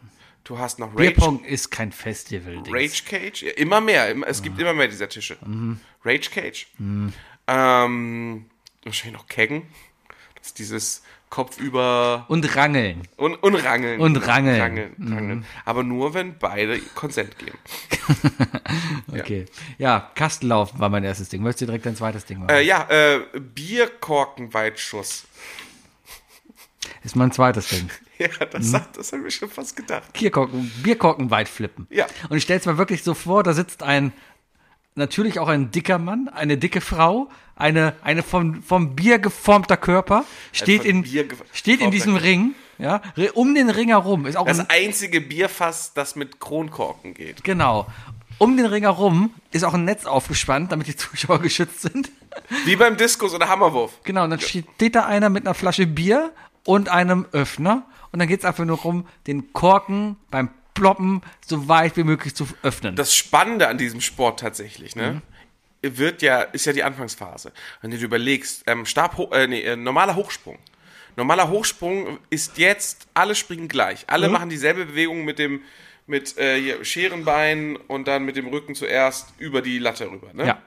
du 0.44 0.58
hast 0.58 0.78
noch 0.78 0.88
Rage, 0.94 0.96
Bierpong 0.96 1.44
ist 1.44 1.70
kein 1.70 1.90
Festival. 1.90 2.58
-Dings. 2.58 2.72
Rage 2.72 3.02
Cage, 3.04 3.42
ja, 3.42 3.50
immer 3.52 3.80
mehr, 3.80 4.14
es 4.28 4.42
gibt 4.42 4.60
immer 4.60 4.74
mehr 4.74 4.88
dieser 4.88 5.08
Tische. 5.08 5.38
Mhm. 5.44 5.80
Rage 6.04 6.30
Cage, 6.30 6.68
ähm, 7.48 8.46
wahrscheinlich 8.84 9.20
noch 9.20 9.26
Keggen, 9.26 9.62
das 10.36 10.48
ist 10.48 10.58
dieses 10.58 11.02
Kopf 11.32 11.58
über 11.58 12.26
Und 12.28 12.54
Rangeln. 12.56 13.08
und, 13.16 13.36
und 13.36 13.54
Rangeln. 13.54 13.98
Und 14.02 14.16
Rangeln. 14.28 14.54
Mhm. 14.56 14.60
Rangeln, 14.62 15.12
Rangeln. 15.14 15.44
Aber 15.64 15.82
nur, 15.82 16.12
wenn 16.12 16.36
beide 16.38 16.78
Konsent 16.94 17.38
geben. 17.38 17.56
Okay. 19.12 19.46
Ja, 19.78 20.10
Kastenlaufen 20.14 20.78
war 20.80 20.88
mein 20.88 21.04
erstes 21.04 21.28
Ding. 21.28 21.42
Möchtest 21.42 21.62
du 21.62 21.66
direkt 21.66 21.86
dein 21.86 21.96
zweites 21.96 22.24
Ding 22.24 22.38
machen? 22.38 22.50
Äh, 22.50 22.62
ja, 22.62 22.86
äh, 22.90 23.20
Bierkorkenweitschuss. 23.38 25.24
Ist 27.04 27.16
mein 27.16 27.32
zweites 27.32 27.68
Ding. 27.68 27.88
Ja, 28.18 28.28
das, 28.46 28.66
Mhm. 28.68 28.74
hat, 28.74 28.96
das 28.96 29.12
habe 29.12 29.26
ich 29.26 29.34
schon 29.34 29.48
fast 29.50 29.74
gedacht. 29.74 30.12
Bierkorken, 30.12 30.70
Bierkorken 30.84 31.30
weit 31.32 31.48
flippen. 31.48 31.88
Ja. 31.90 32.06
Und 32.28 32.36
ich 32.36 32.44
stell's 32.44 32.66
mir 32.66 32.78
wirklich 32.78 33.02
so 33.02 33.14
vor, 33.14 33.42
da 33.42 33.52
sitzt 33.52 33.82
ein, 33.82 34.12
natürlich 34.94 35.38
auch 35.38 35.48
ein 35.48 35.70
dicker 35.70 35.98
Mann, 35.98 36.28
eine 36.28 36.58
dicke 36.58 36.80
Frau, 36.80 37.28
eine, 37.56 37.94
eine 38.02 38.22
vom, 38.22 38.62
vom 38.62 38.94
Bier 38.94 39.18
geformter 39.18 39.76
Körper, 39.76 40.24
steht 40.52 40.84
in, 40.84 41.04
steht 41.52 41.80
in 41.80 41.90
diesem 41.90 42.16
Ring, 42.16 42.54
ja, 42.78 43.00
um 43.34 43.54
den 43.54 43.70
Ring 43.70 43.88
herum, 43.88 44.26
ist 44.26 44.36
auch 44.36 44.46
Das 44.46 44.58
ein, 44.60 44.66
einzige 44.68 45.20
Bierfass, 45.20 45.92
das 45.94 46.16
mit 46.16 46.40
Kronkorken 46.40 47.14
geht. 47.14 47.44
genau. 47.44 47.86
Um 48.38 48.56
den 48.56 48.66
Ring 48.66 48.82
herum 48.82 49.32
ist 49.52 49.62
auch 49.62 49.74
ein 49.74 49.84
Netz 49.84 50.04
aufgespannt, 50.04 50.72
damit 50.72 50.88
die 50.88 50.96
Zuschauer 50.96 51.38
geschützt 51.42 51.82
sind. 51.82 52.10
Wie 52.64 52.74
beim 52.74 52.96
Diskus 52.96 53.34
oder 53.34 53.48
Hammerwurf. 53.48 53.92
Genau, 54.02 54.24
und 54.24 54.30
dann 54.30 54.40
steht 54.40 54.96
da 54.96 55.04
einer 55.04 55.28
mit 55.28 55.46
einer 55.46 55.54
Flasche 55.54 55.86
Bier 55.86 56.32
und 56.64 56.88
einem 56.88 57.26
Öffner. 57.30 57.84
Und 58.10 58.18
dann 58.18 58.26
geht's 58.26 58.44
einfach 58.44 58.64
nur 58.64 58.78
darum, 58.78 59.06
den 59.28 59.52
Korken 59.52 60.16
beim 60.30 60.48
Ploppen 60.74 61.22
so 61.46 61.68
weit 61.68 61.96
wie 61.96 62.04
möglich 62.04 62.34
zu 62.34 62.46
öffnen. 62.62 62.96
Das 62.96 63.14
Spannende 63.14 63.68
an 63.68 63.78
diesem 63.78 64.00
Sport 64.00 64.40
tatsächlich, 64.40 64.96
ne? 64.96 65.22
Mhm. 65.82 65.98
Wird 65.98 66.22
ja, 66.22 66.42
ist 66.42 66.64
ja 66.66 66.72
die 66.72 66.84
Anfangsphase. 66.84 67.52
Wenn 67.80 67.90
du 67.90 67.98
dir 67.98 68.04
überlegst, 68.04 68.62
ähm, 68.66 68.86
Stab, 68.86 69.18
äh, 69.32 69.46
nee, 69.48 69.62
äh, 69.62 69.74
normaler 69.76 70.14
Hochsprung. 70.14 70.58
Normaler 71.16 71.48
Hochsprung 71.50 72.18
ist 72.30 72.56
jetzt, 72.56 73.08
alle 73.14 73.34
springen 73.34 73.68
gleich. 73.68 74.04
Alle 74.06 74.28
Mhm. 74.28 74.32
machen 74.32 74.48
dieselbe 74.48 74.86
Bewegung 74.86 75.24
mit 75.24 75.38
dem, 75.40 75.60
mit 76.06 76.38
äh, 76.38 76.60
hier, 76.60 76.84
Scherenbein 76.84 77.76
und 77.88 78.06
dann 78.08 78.24
mit 78.24 78.36
dem 78.36 78.46
Rücken 78.46 78.74
zuerst 78.74 79.28
über 79.38 79.60
die 79.60 79.78
Latte 79.78 80.10
rüber. 80.10 80.28
Ne? 80.32 80.46
Ja. 80.46 80.62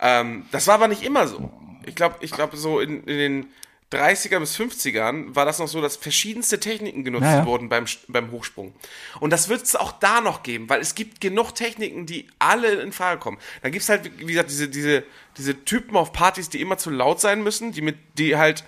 Ähm, 0.00 0.46
das 0.50 0.66
war 0.66 0.74
aber 0.76 0.88
nicht 0.88 1.02
immer 1.02 1.28
so. 1.28 1.52
Ich 1.86 1.94
glaube, 1.94 2.16
ich 2.20 2.30
glaube, 2.30 2.56
so 2.56 2.80
in, 2.80 3.04
in 3.04 3.18
den 3.18 3.46
30er 3.92 4.40
bis 4.40 4.56
50ern 4.58 5.34
war 5.34 5.44
das 5.44 5.58
noch 5.58 5.68
so, 5.68 5.80
dass 5.80 5.96
verschiedenste 5.96 6.58
Techniken 6.58 7.04
genutzt 7.04 7.24
Ja, 7.24 7.38
ja. 7.38 7.46
wurden 7.46 7.68
beim, 7.68 7.84
beim 8.08 8.30
Hochsprung. 8.30 8.74
Und 9.20 9.30
das 9.30 9.48
wird 9.48 9.62
es 9.62 9.76
auch 9.76 9.92
da 9.92 10.20
noch 10.20 10.42
geben, 10.42 10.68
weil 10.68 10.80
es 10.80 10.94
gibt 10.94 11.20
genug 11.20 11.54
Techniken, 11.54 12.06
die 12.06 12.26
alle 12.38 12.72
in 12.80 12.92
Frage 12.92 13.20
kommen. 13.20 13.38
Da 13.62 13.70
gibt 13.70 13.82
es 13.82 13.88
halt, 13.88 14.10
wie 14.18 14.26
gesagt, 14.26 14.50
diese, 14.50 14.68
diese, 14.68 15.04
diese 15.36 15.64
Typen 15.64 15.96
auf 15.96 16.12
Partys, 16.12 16.48
die 16.48 16.60
immer 16.60 16.78
zu 16.78 16.90
laut 16.90 17.20
sein 17.20 17.42
müssen, 17.42 17.72
die 17.72 17.82
mit, 17.82 17.96
die 18.18 18.36
halt, 18.36 18.64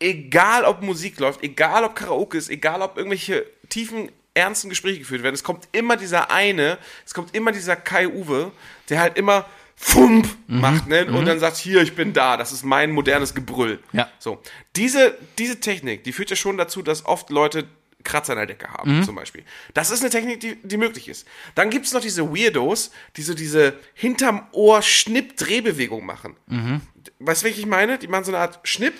egal 0.00 0.64
ob 0.64 0.82
Musik 0.82 1.20
läuft, 1.20 1.42
egal 1.42 1.84
ob 1.84 1.94
Karaoke 1.94 2.36
ist, 2.36 2.50
egal 2.50 2.82
ob 2.82 2.96
irgendwelche 2.96 3.46
tiefen, 3.68 4.10
ernsten 4.34 4.68
Gespräche 4.68 4.98
geführt 4.98 5.22
werden, 5.22 5.34
es 5.34 5.44
kommt 5.44 5.68
immer 5.72 5.96
dieser 5.96 6.30
eine, 6.30 6.78
es 7.06 7.14
kommt 7.14 7.34
immer 7.34 7.52
dieser 7.52 7.76
Kai 7.76 8.08
Uwe, 8.08 8.52
der 8.88 9.00
halt 9.00 9.16
immer 9.16 9.46
Fump 9.78 10.26
Mhm. 10.46 10.60
macht, 10.60 10.86
ne? 10.88 11.04
Und 11.06 11.26
dann 11.26 11.38
sagt, 11.38 11.56
hier, 11.58 11.82
ich 11.82 11.94
bin 11.94 12.12
da, 12.14 12.36
das 12.38 12.50
ist 12.50 12.64
mein 12.64 12.92
modernes 12.92 13.34
Gebrüll. 13.34 13.78
Ja. 13.92 14.08
So. 14.18 14.40
Diese, 14.74 15.16
diese 15.38 15.60
Technik, 15.60 16.02
die 16.04 16.12
führt 16.12 16.30
ja 16.30 16.36
schon 16.36 16.56
dazu, 16.56 16.80
dass 16.82 17.04
oft 17.04 17.28
Leute 17.30 17.68
Kratzer 18.02 18.32
in 18.34 18.38
der 18.38 18.46
Decke 18.46 18.68
Mhm. 18.68 18.72
haben, 18.72 19.04
zum 19.04 19.16
Beispiel. 19.16 19.44
Das 19.74 19.90
ist 19.90 20.00
eine 20.00 20.10
Technik, 20.10 20.40
die, 20.40 20.56
die 20.62 20.76
möglich 20.76 21.08
ist. 21.08 21.26
Dann 21.56 21.70
gibt 21.70 21.86
es 21.86 21.92
noch 21.92 22.00
diese 22.00 22.30
Weirdos, 22.34 22.90
die 23.16 23.22
so 23.22 23.34
diese 23.34 23.74
hinterm 23.94 24.46
Ohr 24.52 24.80
Schnipp-Drehbewegung 24.80 26.06
machen. 26.06 26.36
Mhm. 26.46 26.80
Weißt 27.18 27.42
du, 27.42 27.46
welche 27.46 27.60
ich 27.60 27.66
meine? 27.66 27.98
Die 27.98 28.06
machen 28.08 28.24
so 28.24 28.30
eine 28.30 28.38
Art 28.40 28.60
Schnipp 28.62 28.94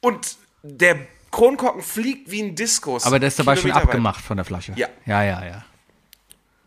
und 0.00 0.36
der 0.62 0.98
Kronkorken 1.32 1.82
fliegt 1.82 2.30
wie 2.30 2.42
ein 2.42 2.54
Diskus. 2.54 3.04
Aber 3.04 3.18
der 3.18 3.28
ist 3.28 3.38
dabei 3.38 3.56
schon 3.56 3.62
Kilometer 3.64 3.80
weit. 3.80 3.88
abgemacht 3.90 4.24
von 4.24 4.36
der 4.36 4.44
Flasche. 4.44 4.72
Ja. 4.76 4.88
Ja, 5.06 5.22
ja, 5.24 5.44
ja. 5.44 5.64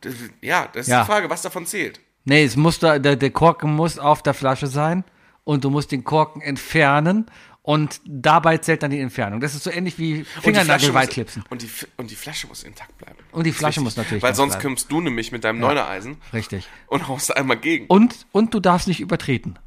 Das- 0.01 0.13
Ja, 0.41 0.67
das 0.73 0.81
ist 0.87 0.91
Ja. 0.91 1.01
die 1.01 1.07
Frage, 1.07 1.29
was 1.29 1.41
davon 1.41 1.65
zählt. 1.65 1.99
Nee, 2.25 2.43
es 2.43 2.55
muss 2.55 2.79
da, 2.79 2.99
der, 2.99 3.15
der 3.15 3.31
Korken 3.31 3.75
muss 3.75 3.99
auf 3.99 4.23
der 4.23 4.33
Flasche 4.33 4.67
sein 4.67 5.03
und 5.43 5.63
du 5.63 5.69
musst 5.69 5.91
den 5.91 6.03
Korken 6.03 6.41
entfernen 6.41 7.25
und 7.61 8.01
dabei 8.05 8.57
zählt 8.57 8.83
dann 8.83 8.91
die 8.91 8.99
Entfernung. 8.99 9.39
Das 9.39 9.55
ist 9.55 9.63
so 9.63 9.71
ähnlich 9.71 9.97
wie 9.97 10.25
Und 10.43 10.55
die 10.55 10.63
muss-. 10.65 11.39
Und 11.49 11.61
die, 11.61 11.69
und 11.97 12.11
die 12.11 12.15
Flasche 12.15 12.47
muss 12.47 12.63
intakt 12.63 12.97
bleiben. 12.97 13.17
Und 13.31 13.45
die 13.45 13.53
Flasche 13.53 13.79
muss 13.81 13.95
natürlich 13.95 14.21
Weil 14.21 14.35
sonst 14.35 14.59
kommst 14.59 14.91
du 14.91 14.99
nämlich 14.99 15.31
mit 15.31 15.43
deinem 15.45 15.59
Neuner-Eisen 15.59 16.17
Richtig. 16.33 16.67
und 16.87 17.07
haust 17.07 17.35
einmal 17.35 17.57
gegen. 17.57 17.87
Und, 17.87 18.27
und 18.33 18.53
du 18.53 18.59
darfst 18.59 18.87
nicht 18.87 18.99
übertreten. 18.99 19.57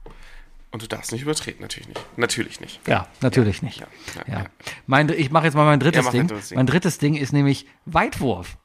Und 0.73 0.83
du 0.83 0.89
darfst 0.89 1.11
nicht 1.13 1.23
übertreten, 1.23 1.63
natürlich 1.63 1.89
nicht. 1.89 2.19
Natürlich 2.19 2.61
nicht. 2.61 2.87
Ja, 2.87 3.09
natürlich 3.23 3.63
nicht. 3.63 3.81
ja, 3.81 3.87
Ja, 4.15 4.23
ja, 4.27 4.39
ja. 4.41 4.47
Mein, 4.87 5.09
ich 5.09 5.31
mache 5.31 5.47
jetzt 5.47 5.55
mal 5.55 5.65
mein 5.65 5.81
Ja, 5.81 5.91
drittes 5.91 6.11
Ding. 6.11 6.31
Mein 6.55 6.67
drittes 6.67 6.99
Ding 6.99 7.15
ist 7.15 7.33
nämlich 7.33 7.67
Weitwurf. 7.87 8.59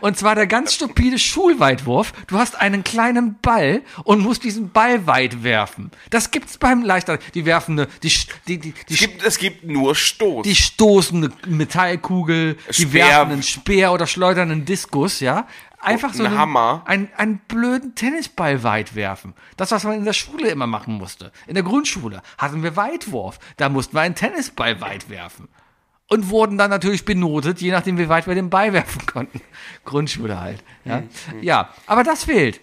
Und 0.00 0.16
zwar 0.16 0.34
der 0.34 0.46
ganz 0.46 0.74
stupide 0.74 1.18
Schulweitwurf. 1.18 2.12
Du 2.26 2.38
hast 2.38 2.56
einen 2.60 2.84
kleinen 2.84 3.38
Ball 3.40 3.82
und 4.04 4.20
musst 4.20 4.44
diesen 4.44 4.70
Ball 4.70 5.06
weit 5.06 5.42
werfen. 5.42 5.90
Das 6.10 6.30
gibt's 6.30 6.58
beim 6.58 6.82
Leichter. 6.82 7.18
Die 7.34 7.44
werfen 7.44 7.78
eine, 7.78 7.88
die, 8.02 8.12
die, 8.48 8.58
die, 8.58 8.72
die, 8.72 8.94
Es 8.94 8.98
gibt, 9.00 9.22
es 9.22 9.38
gibt 9.38 9.64
nur 9.64 9.94
Stoß. 9.94 10.44
die 10.44 10.54
stoßen 10.56 11.24
eine 11.24 11.32
Metallkugel, 11.54 12.56
die 12.68 12.82
Speer. 12.82 13.06
werfen 13.06 13.32
einen 13.32 13.42
Speer 13.42 13.92
oder 13.92 14.06
schleudern 14.06 14.50
einen 14.50 14.64
Diskus, 14.64 15.20
ja. 15.20 15.46
Einfach 15.80 16.14
so 16.14 16.24
einen 16.24 16.38
Hammer. 16.38 16.82
Einen, 16.86 17.10
einen 17.18 17.38
blöden 17.46 17.94
Tennisball 17.94 18.62
weit 18.62 18.94
werfen. 18.94 19.34
Das, 19.58 19.70
was 19.70 19.84
man 19.84 19.94
in 19.98 20.06
der 20.06 20.14
Schule 20.14 20.48
immer 20.48 20.66
machen 20.66 20.94
musste. 20.94 21.30
In 21.46 21.54
der 21.54 21.62
Grundschule 21.62 22.22
hatten 22.38 22.62
wir 22.62 22.74
Weitwurf. 22.76 23.38
Da 23.58 23.68
mussten 23.68 23.94
wir 23.94 24.00
einen 24.00 24.14
Tennisball 24.14 24.80
weit 24.80 25.10
werfen. 25.10 25.48
Und 26.14 26.30
wurden 26.30 26.56
dann 26.58 26.70
natürlich 26.70 27.04
benotet, 27.04 27.60
je 27.60 27.72
nachdem, 27.72 27.98
wie 27.98 28.08
weit 28.08 28.28
wir 28.28 28.36
den 28.36 28.50
Ball 28.50 28.72
werfen 28.80 29.04
konnten. 29.06 29.40
Grundschule 29.84 30.40
halt. 30.40 30.62
Ja, 30.84 31.00
Mhm, 31.00 31.42
ja 31.42 31.70
aber 31.86 32.04
das 32.04 32.24
fehlt. 32.24 32.60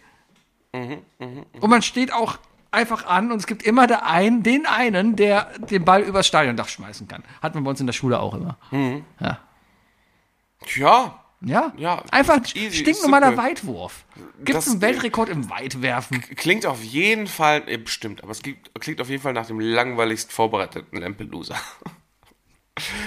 Und 0.71 1.69
man 1.69 1.81
steht 1.81 2.13
auch 2.13 2.37
einfach 2.71 3.05
an 3.05 3.31
und 3.33 3.39
es 3.39 3.47
gibt 3.47 3.63
immer 3.63 3.87
der 3.87 4.05
einen, 4.05 4.41
den 4.43 4.65
einen, 4.65 5.17
der 5.17 5.51
den 5.69 5.83
Ball 5.83 6.01
übers 6.01 6.27
Stadiondach 6.27 6.69
schmeißen 6.69 7.09
kann. 7.09 7.23
Hatten 7.41 7.57
wir 7.57 7.63
bei 7.63 7.69
uns 7.71 7.81
in 7.81 7.87
der 7.87 7.93
Schule 7.93 8.19
auch 8.21 8.33
immer. 8.33 8.57
Ja. 9.19 9.39
Ja, 10.75 11.19
Ja, 11.41 11.73
Ja, 11.75 12.03
einfach 12.11 12.39
easy, 12.55 12.77
stinknormaler. 12.77 13.35
Weitwurf. 13.35 14.05
Gibt 14.45 14.59
es 14.59 14.69
einen 14.69 14.79
Weltrekord 14.81 15.27
im 15.27 15.49
Weitwerfen? 15.49 16.21
klingt 16.21 16.65
auf 16.65 16.81
jeden 16.83 17.27
Fall, 17.27 17.61
bestimmt, 17.79 18.23
aber 18.23 18.31
es 18.31 18.41
klingt, 18.41 18.71
klingt 18.79 19.01
auf 19.01 19.09
jeden 19.09 19.21
Fall 19.21 19.33
nach 19.33 19.47
dem 19.47 19.59
langweiligst 19.59 20.31
vorbereiteten 20.31 21.01
Lampelusa. 21.01 21.55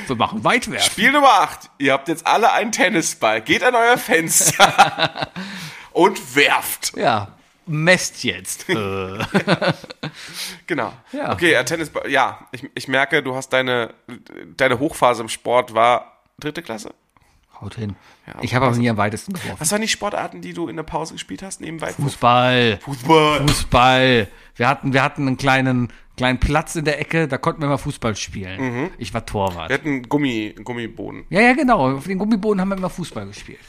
Wir 0.07 0.17
machen 0.17 0.45
Weitwerfen. 0.45 0.91
Spiel 0.91 1.13
Nummer 1.13 1.33
8. 1.41 1.71
Ihr 1.79 1.93
habt 1.93 2.09
jetzt 2.09 2.27
alle 2.27 2.53
einen 2.53 2.73
Tennisball. 2.73 3.41
Geht 3.41 3.63
an 3.63 3.75
euer 3.75 3.99
Fenster 3.99 5.29
und 5.93 6.37
werft. 6.37 6.97
Ja, 6.97 7.29
messt 7.67 8.25
jetzt. 8.25 8.67
Äh, 8.69 9.19
Genau. 10.67 10.93
Ja. 11.13 11.33
Okay, 11.33 11.63
Tennisball. 11.65 12.11
Ja, 12.11 12.47
ich, 12.53 12.69
ich 12.75 12.89
merke, 12.89 13.23
du 13.23 13.35
hast 13.35 13.51
deine, 13.53 13.95
deine 14.57 14.79
Hochphase 14.79 15.23
im 15.23 15.29
Sport 15.29 15.75
war 15.75 16.23
dritte 16.39 16.63
Klasse. 16.63 16.95
Haut 17.61 17.77
hin. 17.77 17.97
Ich 18.43 18.55
habe 18.55 18.67
aber 18.67 18.77
nie 18.77 18.89
am 18.91 18.97
weitesten 18.97 19.33
geworfen. 19.33 19.57
Was 19.59 19.71
waren 19.71 19.83
die 19.83 19.89
Sportarten, 19.89 20.41
die 20.41 20.53
du 20.53 20.69
in 20.69 20.77
der 20.77 20.83
Pause 20.83 21.15
gespielt 21.15 21.43
hast, 21.43 21.61
neben 21.61 21.81
Weitwurf? 21.81 22.13
Fußball. 22.13 22.79
Fußball. 22.83 23.41
Fußball. 23.47 24.29
Wir 24.57 24.69
hatten, 24.69 24.93
wir 24.93 25.03
hatten 25.03 25.27
einen 25.27 25.37
kleinen, 25.37 25.93
kleinen 26.17 26.41
Platz 26.41 26.77
in 26.77 26.85
der 26.85 27.01
Ecke, 27.01 27.29
da 27.29 27.39
konnten 27.39 27.61
wir 27.61 27.69
mal 27.69 27.79
Fußball 27.79 28.17
spielen. 28.17 28.61
Mhm. 28.61 28.91
Ich 28.99 29.15
war 29.15 29.25
Torwart. 29.25 29.69
Wir 29.69 29.75
hatten 29.75 30.03
Gummi, 30.03 30.55
Gummiboden. 30.63 31.25
Ja, 31.31 31.41
ja, 31.41 31.53
genau. 31.53 31.97
Auf 31.97 32.05
den 32.07 32.19
Gummiboden 32.19 32.61
haben 32.61 32.69
wir 32.69 32.77
immer 32.77 32.91
Fußball 32.91 33.27
gespielt. 33.27 33.61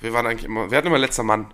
Wir 0.00 0.12
waren 0.12 0.26
eigentlich 0.26 0.44
immer, 0.44 0.70
wir 0.70 0.78
hatten 0.78 0.88
immer 0.88 0.98
letzter 0.98 1.22
Mann. 1.22 1.46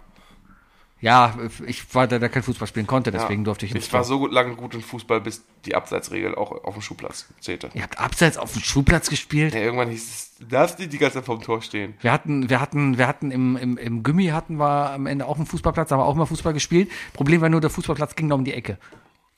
Ja, 1.06 1.36
ich 1.66 1.94
war 1.94 2.08
der, 2.08 2.18
der 2.18 2.28
kein 2.28 2.42
Fußball 2.42 2.66
spielen 2.66 2.88
konnte, 2.88 3.12
deswegen 3.12 3.44
durfte 3.44 3.64
ich 3.64 3.72
Ich 3.72 3.92
war 3.92 4.02
so 4.02 4.18
gut, 4.18 4.32
lange 4.32 4.56
gut 4.56 4.74
in 4.74 4.80
Fußball, 4.82 5.20
bis 5.20 5.44
die 5.64 5.76
Abseitsregel 5.76 6.34
auch 6.34 6.50
auf 6.64 6.74
dem 6.74 6.82
Schuhplatz 6.82 7.26
zählte. 7.40 7.70
Ihr 7.74 7.82
habt 7.84 8.00
abseits 8.00 8.36
auf 8.38 8.52
dem 8.52 8.62
Schulplatz 8.62 9.08
gespielt? 9.08 9.54
Ja, 9.54 9.60
irgendwann 9.60 9.88
hieß 9.90 10.02
es, 10.04 10.36
du 10.40 10.46
darfst 10.46 10.80
nicht 10.80 10.92
die 10.92 10.98
ganze 10.98 11.18
Zeit 11.18 11.24
vorm 11.26 11.40
Tor 11.40 11.62
stehen. 11.62 11.94
Wir 12.00 12.10
hatten, 12.10 12.50
wir 12.50 12.60
hatten, 12.60 12.98
wir 12.98 13.06
hatten 13.06 13.30
im, 13.30 13.56
im, 13.56 13.78
im 13.78 14.02
Gummi 14.02 14.26
hatten 14.26 14.56
wir 14.56 14.90
am 14.90 15.06
Ende 15.06 15.26
auch 15.26 15.36
einen 15.36 15.46
Fußballplatz, 15.46 15.92
haben 15.92 16.00
wir 16.00 16.06
auch 16.06 16.16
mal 16.16 16.26
Fußball 16.26 16.52
gespielt. 16.52 16.90
Problem 17.12 17.40
war 17.40 17.50
nur, 17.50 17.60
der 17.60 17.70
Fußballplatz 17.70 18.16
ging 18.16 18.26
noch 18.26 18.38
um 18.38 18.44
die 18.44 18.52
Ecke. 18.54 18.76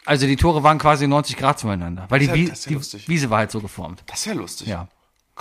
Also 0.07 0.27
die 0.27 0.37
Tore 0.37 0.63
waren 0.63 0.79
quasi 0.79 1.07
90 1.07 1.37
Grad 1.37 1.59
zueinander, 1.59 2.07
weil 2.09 2.21
die, 2.21 2.27
ja- 2.27 2.35
ja 2.35 2.55
die. 2.67 3.09
Wiese 3.09 3.29
war 3.29 3.39
halt 3.41 3.51
so 3.51 3.61
geformt. 3.61 4.03
Das 4.07 4.21
ist 4.21 4.25
ja 4.25 4.33
lustig. 4.33 4.69
Ja. 4.69 4.89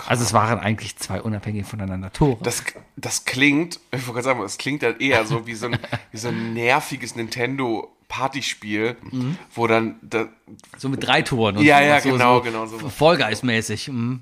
Also 0.06 0.22
es 0.22 0.32
waren 0.32 0.58
eigentlich 0.60 0.96
zwei 0.96 1.20
unabhängig 1.20 1.66
voneinander 1.66 2.12
Tore. 2.12 2.38
Das, 2.42 2.62
das 2.96 3.24
klingt, 3.24 3.80
ich 3.90 4.00
wollte 4.06 4.12
gerade 4.12 4.24
sagen, 4.24 4.40
das 4.42 4.58
klingt 4.58 4.82
halt 4.82 5.00
eher 5.00 5.24
so 5.26 5.46
wie 5.46 5.54
so 5.54 5.66
ein, 5.66 5.78
wie 6.12 6.16
so 6.18 6.28
ein 6.28 6.52
nerviges 6.54 7.16
Nintendo 7.16 7.94
Partyspiel, 8.08 8.96
Mhm. 9.10 9.36
wo 9.54 9.66
dann, 9.66 9.96
da, 10.02 10.28
so 10.78 10.88
mit 10.88 11.06
drei 11.06 11.20
Toren. 11.22 11.58
Und 11.58 11.64
Ja, 11.64 11.78
so, 11.78 11.84
ja, 11.84 12.00
so, 12.00 12.10
genau, 12.12 12.36
so 12.38 12.42
genau, 12.42 12.66
sowas. 12.66 12.94
Vollgeistmäßig. 12.94 13.88
Mhm. 13.88 14.20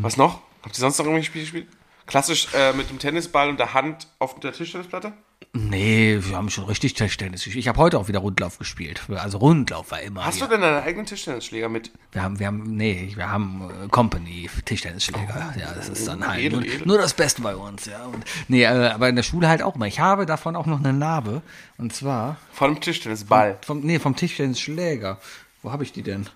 was 0.00 0.16
noch? 0.16 0.40
Habt 0.62 0.76
ihr 0.76 0.80
sonst 0.80 0.98
noch 0.98 1.06
irgendwelche 1.06 1.26
Spiele 1.28 1.44
gespielt? 1.44 1.66
Klassisch 2.06 2.48
äh, 2.54 2.72
mit 2.72 2.90
dem 2.90 2.98
Tennisball 2.98 3.48
und 3.48 3.58
der 3.58 3.74
Hand 3.74 4.06
auf 4.18 4.38
der 4.40 4.52
Tischtennisplatte? 4.52 5.12
Nee, 5.52 6.18
wir 6.20 6.36
haben 6.36 6.48
schon 6.48 6.66
richtig 6.66 6.94
Tischtennis 6.94 7.42
gespielt. 7.42 7.60
Ich 7.60 7.66
habe 7.66 7.78
heute 7.78 7.98
auch 7.98 8.06
wieder 8.06 8.20
Rundlauf 8.20 8.58
gespielt. 8.58 9.02
Also 9.08 9.38
Rundlauf 9.38 9.90
war 9.90 10.00
immer. 10.00 10.24
Hast 10.24 10.36
hier. 10.36 10.46
du 10.46 10.52
denn 10.52 10.60
deinen 10.60 10.84
eigenen 10.84 11.06
Tischtennisschläger 11.06 11.68
mit? 11.68 11.90
Wir 12.12 12.22
haben, 12.22 12.38
wir 12.38 12.46
haben, 12.46 12.76
nee, 12.76 13.10
wir 13.16 13.28
haben 13.28 13.68
äh, 13.68 13.88
Company 13.88 14.48
Tischtennisschläger. 14.64 15.54
Ja, 15.58 15.74
das 15.74 15.88
ist 15.88 16.06
dann 16.06 16.24
halt 16.24 16.38
edel, 16.38 16.60
nur, 16.60 16.68
edel. 16.68 16.86
nur 16.86 16.98
das 16.98 17.14
Beste 17.14 17.42
bei 17.42 17.56
uns. 17.56 17.86
Ja, 17.86 18.04
und, 18.04 18.24
nee, 18.46 18.62
äh, 18.62 18.90
aber 18.90 19.08
in 19.08 19.16
der 19.16 19.24
Schule 19.24 19.48
halt 19.48 19.62
auch 19.62 19.74
mal. 19.74 19.88
Ich 19.88 19.98
habe 19.98 20.24
davon 20.24 20.54
auch 20.54 20.66
noch 20.66 20.78
eine 20.78 20.92
Narbe. 20.92 21.42
Und 21.78 21.92
zwar 21.92 22.36
Von 22.52 22.74
dem 22.74 22.80
Tischtennisball. 22.80 23.58
vom, 23.62 23.80
nee, 23.80 23.98
vom 23.98 24.14
Tischtennisschläger. 24.14 25.18
Wo 25.62 25.72
habe 25.72 25.82
ich 25.82 25.90
die 25.90 26.04
denn? 26.04 26.28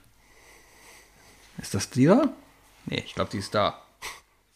Ist 1.58 1.72
das 1.72 1.88
die 1.88 2.06
da? 2.06 2.30
Nee, 2.86 3.04
ich 3.06 3.14
glaube, 3.14 3.30
die 3.30 3.38
ist 3.38 3.54
da. 3.54 3.83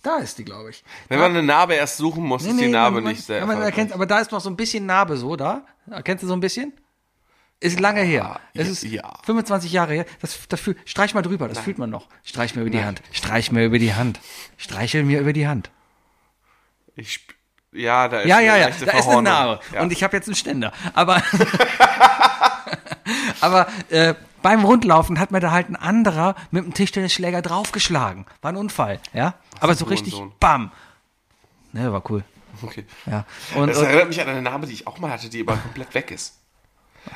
Da 0.03 0.19
ist 0.19 0.39
die, 0.39 0.45
glaube 0.45 0.71
ich. 0.71 0.85
Wenn 1.09 1.19
man 1.19 1.33
eine 1.33 1.43
Narbe 1.43 1.75
erst 1.75 1.97
suchen 1.97 2.25
muss, 2.25 2.45
ist 2.45 2.59
die 2.59 2.69
Narbe 2.69 3.01
man, 3.01 3.13
nicht 3.13 3.25
sehr 3.25 3.45
man 3.45 3.61
erkennt, 3.61 3.93
Aber 3.93 4.07
da 4.07 4.21
ist 4.21 4.31
noch 4.31 4.41
so 4.41 4.49
ein 4.49 4.57
bisschen 4.57 4.87
Narbe 4.87 5.17
so 5.17 5.35
da. 5.37 5.67
Erkennst 5.91 6.23
du 6.23 6.29
so 6.29 6.35
ein 6.35 6.41
bisschen? 6.41 6.73
Ist 7.61 7.81
lange 7.81 8.03
her. 8.03 8.39
Es 8.55 8.69
ist 8.69 8.85
ja. 8.85 9.13
25 9.25 9.73
Jahre 9.73 9.95
her. 9.95 10.05
Das, 10.21 10.39
das 10.49 10.61
fühl, 10.61 10.77
streich 10.85 11.15
mal 11.15 11.23
drüber, 11.23 11.49
das 11.49 11.59
fühlt 11.59 11.79
man 11.79 11.91
noch. 11.91 12.07
Streich 12.23 12.55
mir 12.55 12.63
über 12.63 12.71
die 12.71 12.85
Hand. 12.85 13.03
Streich 13.11 13.51
mir 13.51 13.65
über 13.65 13.81
die 13.81 13.95
Hand. 13.95 14.21
Streichel 14.57 15.03
mir 15.03 15.19
über 15.19 15.33
die 15.33 15.49
Hand. 15.49 15.71
Ich 16.95 17.27
ja, 17.73 18.09
da 18.09 18.21
ist 18.21 18.29
Ja, 18.29 18.37
eine 18.37 18.47
ja, 18.47 18.57
ja. 18.57 18.71
Da 18.71 18.99
ist 18.99 19.09
eine. 19.09 19.23
Narbe. 19.23 19.61
Ja. 19.73 19.83
Und 19.83 19.93
ich 19.93 20.03
habe 20.05 20.17
jetzt 20.17 20.29
einen 20.29 20.37
Ständer. 20.37 20.73
Aber, 20.95 21.23
aber 23.41 23.67
äh, 23.91 24.15
beim 24.43 24.65
Rundlaufen 24.65 25.19
hat 25.19 25.33
mir 25.33 25.41
da 25.41 25.51
halt 25.51 25.69
ein 25.69 25.77
anderer 25.77 26.35
mit 26.51 26.65
dem 26.65 26.75
Tischtennisschläger 26.75 27.43
draufgeschlagen. 27.43 28.25
War 28.41 28.53
ein 28.53 28.57
Unfall, 28.57 29.01
ja. 29.13 29.35
Aber 29.61 29.75
so 29.75 29.85
richtig, 29.87 30.15
Sohn. 30.15 30.33
bam. 30.41 30.71
Ne, 31.73 31.93
war 31.93 32.03
cool. 32.11 32.25
okay. 32.63 32.85
Ja. 33.07 33.25
Und, 33.55 33.69
Das 33.69 33.79
und 33.79 33.85
erinnert 33.85 34.09
mich 34.09 34.21
an 34.21 34.29
eine 34.29 34.43
Narbe, 34.43 34.67
die 34.67 34.73
ich 34.73 34.87
auch 34.87 34.99
mal 34.99 35.11
hatte, 35.11 35.29
die 35.29 35.41
aber 35.41 35.57
komplett 35.57 35.95
weg 35.95 36.11
ist. 36.11 36.39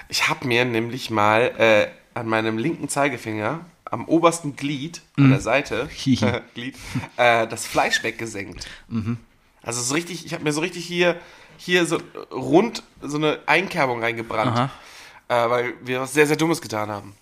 Ich 0.08 0.28
habe 0.28 0.46
mir 0.46 0.64
nämlich 0.64 1.10
mal 1.10 1.52
äh, 1.58 1.88
an 2.18 2.26
meinem 2.28 2.58
linken 2.58 2.88
Zeigefinger 2.88 3.60
am 3.84 4.06
obersten 4.06 4.56
Glied, 4.56 5.02
an 5.18 5.30
der 5.30 5.40
Seite, 5.40 5.84
Mhm. 5.84 5.88
Hihi. 5.94 6.40
Glied, 6.54 6.76
äh, 7.16 7.46
das 7.46 7.66
Fleisch 7.66 8.02
weggesenkt. 8.02 8.66
Mhm. 8.88 9.18
Also 9.62 9.80
so 9.82 9.94
richtig, 9.94 10.24
ich 10.24 10.32
habe 10.34 10.44
mir 10.44 10.52
so 10.52 10.60
richtig 10.60 10.84
hier, 10.86 11.20
hier 11.58 11.84
so 11.86 11.98
rund 12.30 12.82
so 13.02 13.16
eine 13.18 13.38
Einkerbung 13.46 14.00
reingebrannt, 14.02 14.70
äh, 15.28 15.50
weil 15.50 15.74
wir 15.82 16.00
was 16.00 16.12
sehr, 16.14 16.26
sehr 16.26 16.36
Dummes 16.36 16.60
getan 16.62 16.90
haben. 16.90 17.14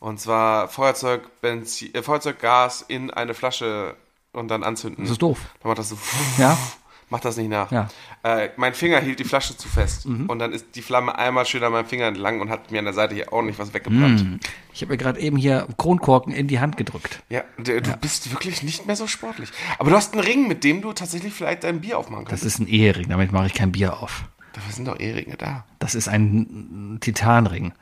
Und 0.00 0.18
zwar 0.18 0.68
Feuerzeug, 0.68 1.40
Benzin, 1.40 1.94
äh, 1.94 2.02
Feuerzeuggas 2.02 2.82
in 2.82 3.10
eine 3.10 3.34
Flasche 3.34 3.96
und 4.34 4.48
dann 4.48 4.62
anzünden. 4.62 5.04
das 5.04 5.12
ist 5.12 5.22
doof. 5.22 5.38
Dann 5.62 5.70
macht 5.70 5.78
das 5.78 5.88
so. 5.90 5.98
Ja. 6.38 6.56
Mach 7.10 7.20
das 7.20 7.36
nicht 7.36 7.50
nach. 7.50 7.70
Ja. 7.70 7.82
Mhm. 7.82 7.88
Äh, 8.22 8.50
mein 8.56 8.72
Finger 8.74 8.98
hielt 8.98 9.18
die 9.20 9.24
Flasche 9.24 9.56
zu 9.56 9.68
fest. 9.68 10.06
Und 10.06 10.38
dann 10.38 10.52
ist 10.52 10.74
die 10.74 10.80
Flamme 10.80 11.16
einmal 11.16 11.44
schön 11.44 11.62
an 11.62 11.70
meinem 11.70 11.84
Finger 11.86 12.06
entlang 12.06 12.40
und 12.40 12.48
hat 12.48 12.70
mir 12.70 12.78
an 12.78 12.86
der 12.86 12.94
Seite 12.94 13.14
hier 13.14 13.30
ordentlich 13.30 13.58
was 13.58 13.74
weggebrannt. 13.74 14.40
Ich 14.72 14.80
habe 14.80 14.92
mir 14.92 14.96
gerade 14.96 15.20
eben 15.20 15.36
hier 15.36 15.68
Kronkorken 15.76 16.32
in 16.32 16.48
die 16.48 16.60
Hand 16.60 16.78
gedrückt. 16.78 17.22
Ja, 17.28 17.44
du, 17.58 17.80
du 17.80 17.96
bist 17.98 18.32
wirklich 18.32 18.62
nicht 18.62 18.86
mehr 18.86 18.96
so 18.96 19.06
sportlich. 19.06 19.50
Aber 19.78 19.90
du 19.90 19.96
hast 19.96 20.14
einen 20.14 20.24
Ring, 20.24 20.48
mit 20.48 20.64
dem 20.64 20.80
du 20.80 20.92
tatsächlich 20.94 21.34
vielleicht 21.34 21.64
dein 21.64 21.82
Bier 21.82 21.98
aufmachen 21.98 22.24
kannst. 22.24 22.42
Das 22.42 22.54
ist 22.54 22.58
ein 22.58 22.66
Ehering, 22.68 23.10
damit 23.10 23.32
mache 23.32 23.46
ich 23.46 23.54
kein 23.54 23.70
Bier 23.70 24.02
auf. 24.02 24.24
Dafür 24.54 24.72
sind 24.72 24.88
doch 24.88 24.98
Eheringe 24.98 25.36
da. 25.36 25.64
Das 25.80 25.94
ist 25.94 26.08
ein 26.08 26.98
Titanring. 27.00 27.74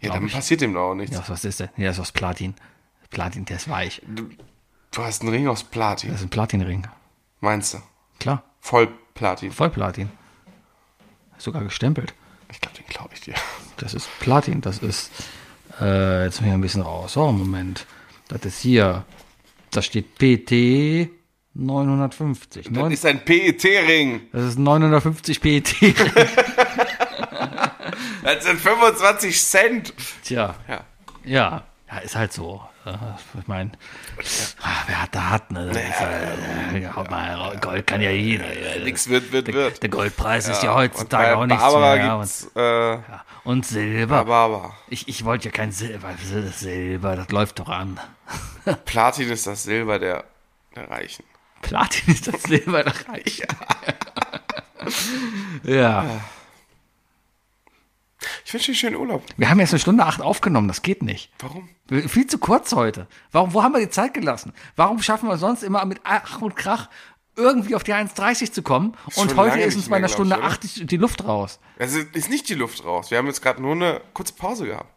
Ja, 0.00 0.12
dann 0.12 0.28
passiert 0.28 0.60
dem 0.60 0.74
doch 0.74 0.90
auch 0.90 0.94
nichts. 0.94 1.16
Ja, 1.16 1.24
was 1.26 1.44
ist 1.44 1.60
der? 1.60 1.70
Ja, 1.76 1.86
das 1.86 1.96
ist 1.96 2.00
aus 2.00 2.12
Platin. 2.12 2.54
Platin, 3.10 3.46
der 3.46 3.56
ist 3.56 3.68
weich. 3.70 4.02
Du, 4.06 4.28
du 4.92 5.02
hast 5.02 5.22
einen 5.22 5.30
Ring 5.30 5.48
aus 5.48 5.64
Platin, 5.64 6.10
Das 6.10 6.20
ist 6.20 6.26
ein 6.26 6.30
Platinring. 6.30 6.86
meinst 7.40 7.74
du? 7.74 7.78
Klar, 8.20 8.42
Voll 8.60 8.88
Platin. 9.14 9.52
voll 9.52 9.70
Platin. 9.70 10.10
Sogar 11.38 11.62
gestempelt. 11.64 12.14
Ich 12.50 12.60
glaube, 12.60 12.76
den 12.78 12.86
glaube 12.86 13.10
ich 13.14 13.20
dir. 13.20 13.34
Das 13.76 13.94
ist 13.94 14.08
Platin, 14.20 14.60
das 14.60 14.78
ist. 14.78 15.10
Äh, 15.80 16.24
jetzt 16.24 16.40
muss 16.40 16.48
ich 16.48 16.54
ein 16.54 16.60
bisschen 16.60 16.82
raus. 16.82 17.16
Oh, 17.16 17.30
Moment. 17.30 17.86
Das 18.28 18.42
ist 18.44 18.60
hier. 18.60 19.04
Da 19.70 19.82
steht 19.82 20.14
PT 20.16 21.10
950. 21.54 22.64
Das 22.66 22.72
Neun, 22.72 22.90
ist 22.92 23.04
ein 23.06 23.24
PET-Ring. 23.24 24.22
das 24.32 24.44
ist 24.44 24.58
950 24.58 25.40
PET. 25.40 25.74
Das 28.22 28.44
sind 28.44 28.60
25 28.60 29.40
Cent. 29.42 29.94
Tja. 30.22 30.54
Ja. 30.68 30.84
Ja. 31.24 31.64
Ja, 31.90 31.98
ist 31.98 32.14
halt 32.16 32.32
so. 32.32 32.62
Ja, 32.92 33.18
Ich 33.40 33.46
meine, 33.48 33.70
wer 34.86 35.02
hat, 35.02 35.14
da 35.14 35.30
hat, 35.30 35.50
ne? 35.52 35.66
Das 35.66 35.76
ist, 35.76 36.00
äh, 36.00 36.78
ja, 36.80 36.96
haut 36.96 37.10
mal 37.10 37.34
raus. 37.34 37.56
Gold 37.60 37.86
kann 37.86 38.00
ja 38.00 38.10
jeder. 38.10 38.46
Ja. 38.46 38.84
Nix 38.84 39.08
wird, 39.08 39.32
wird, 39.32 39.52
wird. 39.52 39.82
Der 39.82 39.90
Goldpreis 39.90 40.48
ist 40.48 40.62
ja 40.62 40.70
und 40.72 40.76
heutzutage 40.78 41.36
auch 41.36 41.46
nichts 41.46 41.62
Barbara 41.62 41.94
mehr. 41.94 42.04
ja. 42.04 42.16
gibt's, 42.18 42.48
äh, 42.54 42.94
Und, 43.44 43.44
und 43.44 43.66
Silber. 43.66 44.24
Barbara. 44.24 44.72
Ich, 44.88 45.08
ich 45.08 45.24
wollte 45.24 45.46
ja 45.46 45.50
kein 45.50 45.72
Silber. 45.72 46.10
Silber, 46.54 47.16
das 47.16 47.28
läuft 47.30 47.58
doch 47.58 47.68
an. 47.68 47.98
Platin 48.84 49.30
ist 49.30 49.46
das 49.46 49.62
Silber 49.62 49.98
der, 49.98 50.24
der 50.76 50.90
Reichen. 50.90 51.24
Platin 51.62 52.14
ist 52.14 52.28
das 52.28 52.42
Silber 52.42 52.84
der 52.84 52.94
Reich. 53.08 53.42
ja. 55.64 56.04
Ich 58.44 58.52
wünsche 58.52 58.66
dir 58.66 58.72
einen 58.72 58.76
schönen 58.76 58.96
Urlaub. 58.96 59.22
Wir 59.36 59.50
haben 59.50 59.60
jetzt 59.60 59.72
eine 59.72 59.80
Stunde 59.80 60.04
acht 60.04 60.20
aufgenommen, 60.20 60.68
das 60.68 60.82
geht 60.82 61.02
nicht. 61.02 61.30
Warum? 61.38 61.68
Viel 61.88 62.26
zu 62.26 62.38
kurz 62.38 62.72
heute. 62.74 63.06
Warum, 63.32 63.54
wo 63.54 63.62
haben 63.62 63.72
wir 63.72 63.80
die 63.80 63.90
Zeit 63.90 64.14
gelassen? 64.14 64.52
Warum 64.76 65.00
schaffen 65.02 65.28
wir 65.28 65.38
sonst 65.38 65.62
immer 65.62 65.84
mit 65.84 66.00
Ach 66.04 66.40
und 66.42 66.54
Krach 66.56 66.88
irgendwie 67.36 67.74
auf 67.74 67.84
die 67.84 67.94
1,30 67.94 68.52
zu 68.52 68.62
kommen? 68.62 68.94
Und 69.16 69.30
schon 69.30 69.36
heute 69.36 69.60
ist 69.60 69.76
uns 69.76 69.88
bei 69.88 69.96
einer 69.96 70.06
ich, 70.06 70.12
Stunde? 70.12 70.42
80 70.42 70.86
die 70.86 70.96
Luft 70.96 71.24
raus. 71.24 71.60
Also 71.78 72.00
ist 72.12 72.28
nicht 72.30 72.48
die 72.48 72.54
Luft 72.54 72.84
raus. 72.84 73.10
Wir 73.10 73.18
haben 73.18 73.26
jetzt 73.26 73.40
gerade 73.40 73.62
nur 73.62 73.72
eine 73.72 74.00
kurze 74.12 74.34
Pause 74.34 74.66
gehabt. 74.66 74.88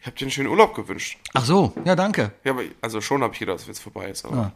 Ich 0.00 0.06
habe 0.06 0.16
dir 0.18 0.26
einen 0.26 0.30
schönen 0.30 0.48
Urlaub 0.48 0.74
gewünscht. 0.74 1.18
Ach 1.34 1.44
so, 1.44 1.72
ja, 1.84 1.96
danke. 1.96 2.30
Ja, 2.44 2.52
aber 2.52 2.62
also 2.80 3.00
schon 3.00 3.22
habe 3.24 3.32
ich 3.32 3.40
gedacht, 3.40 3.56
dass 3.56 3.62
es 3.62 3.68
jetzt 3.68 3.80
vorbei 3.80 4.08
ist. 4.08 4.24
Aber 4.24 4.52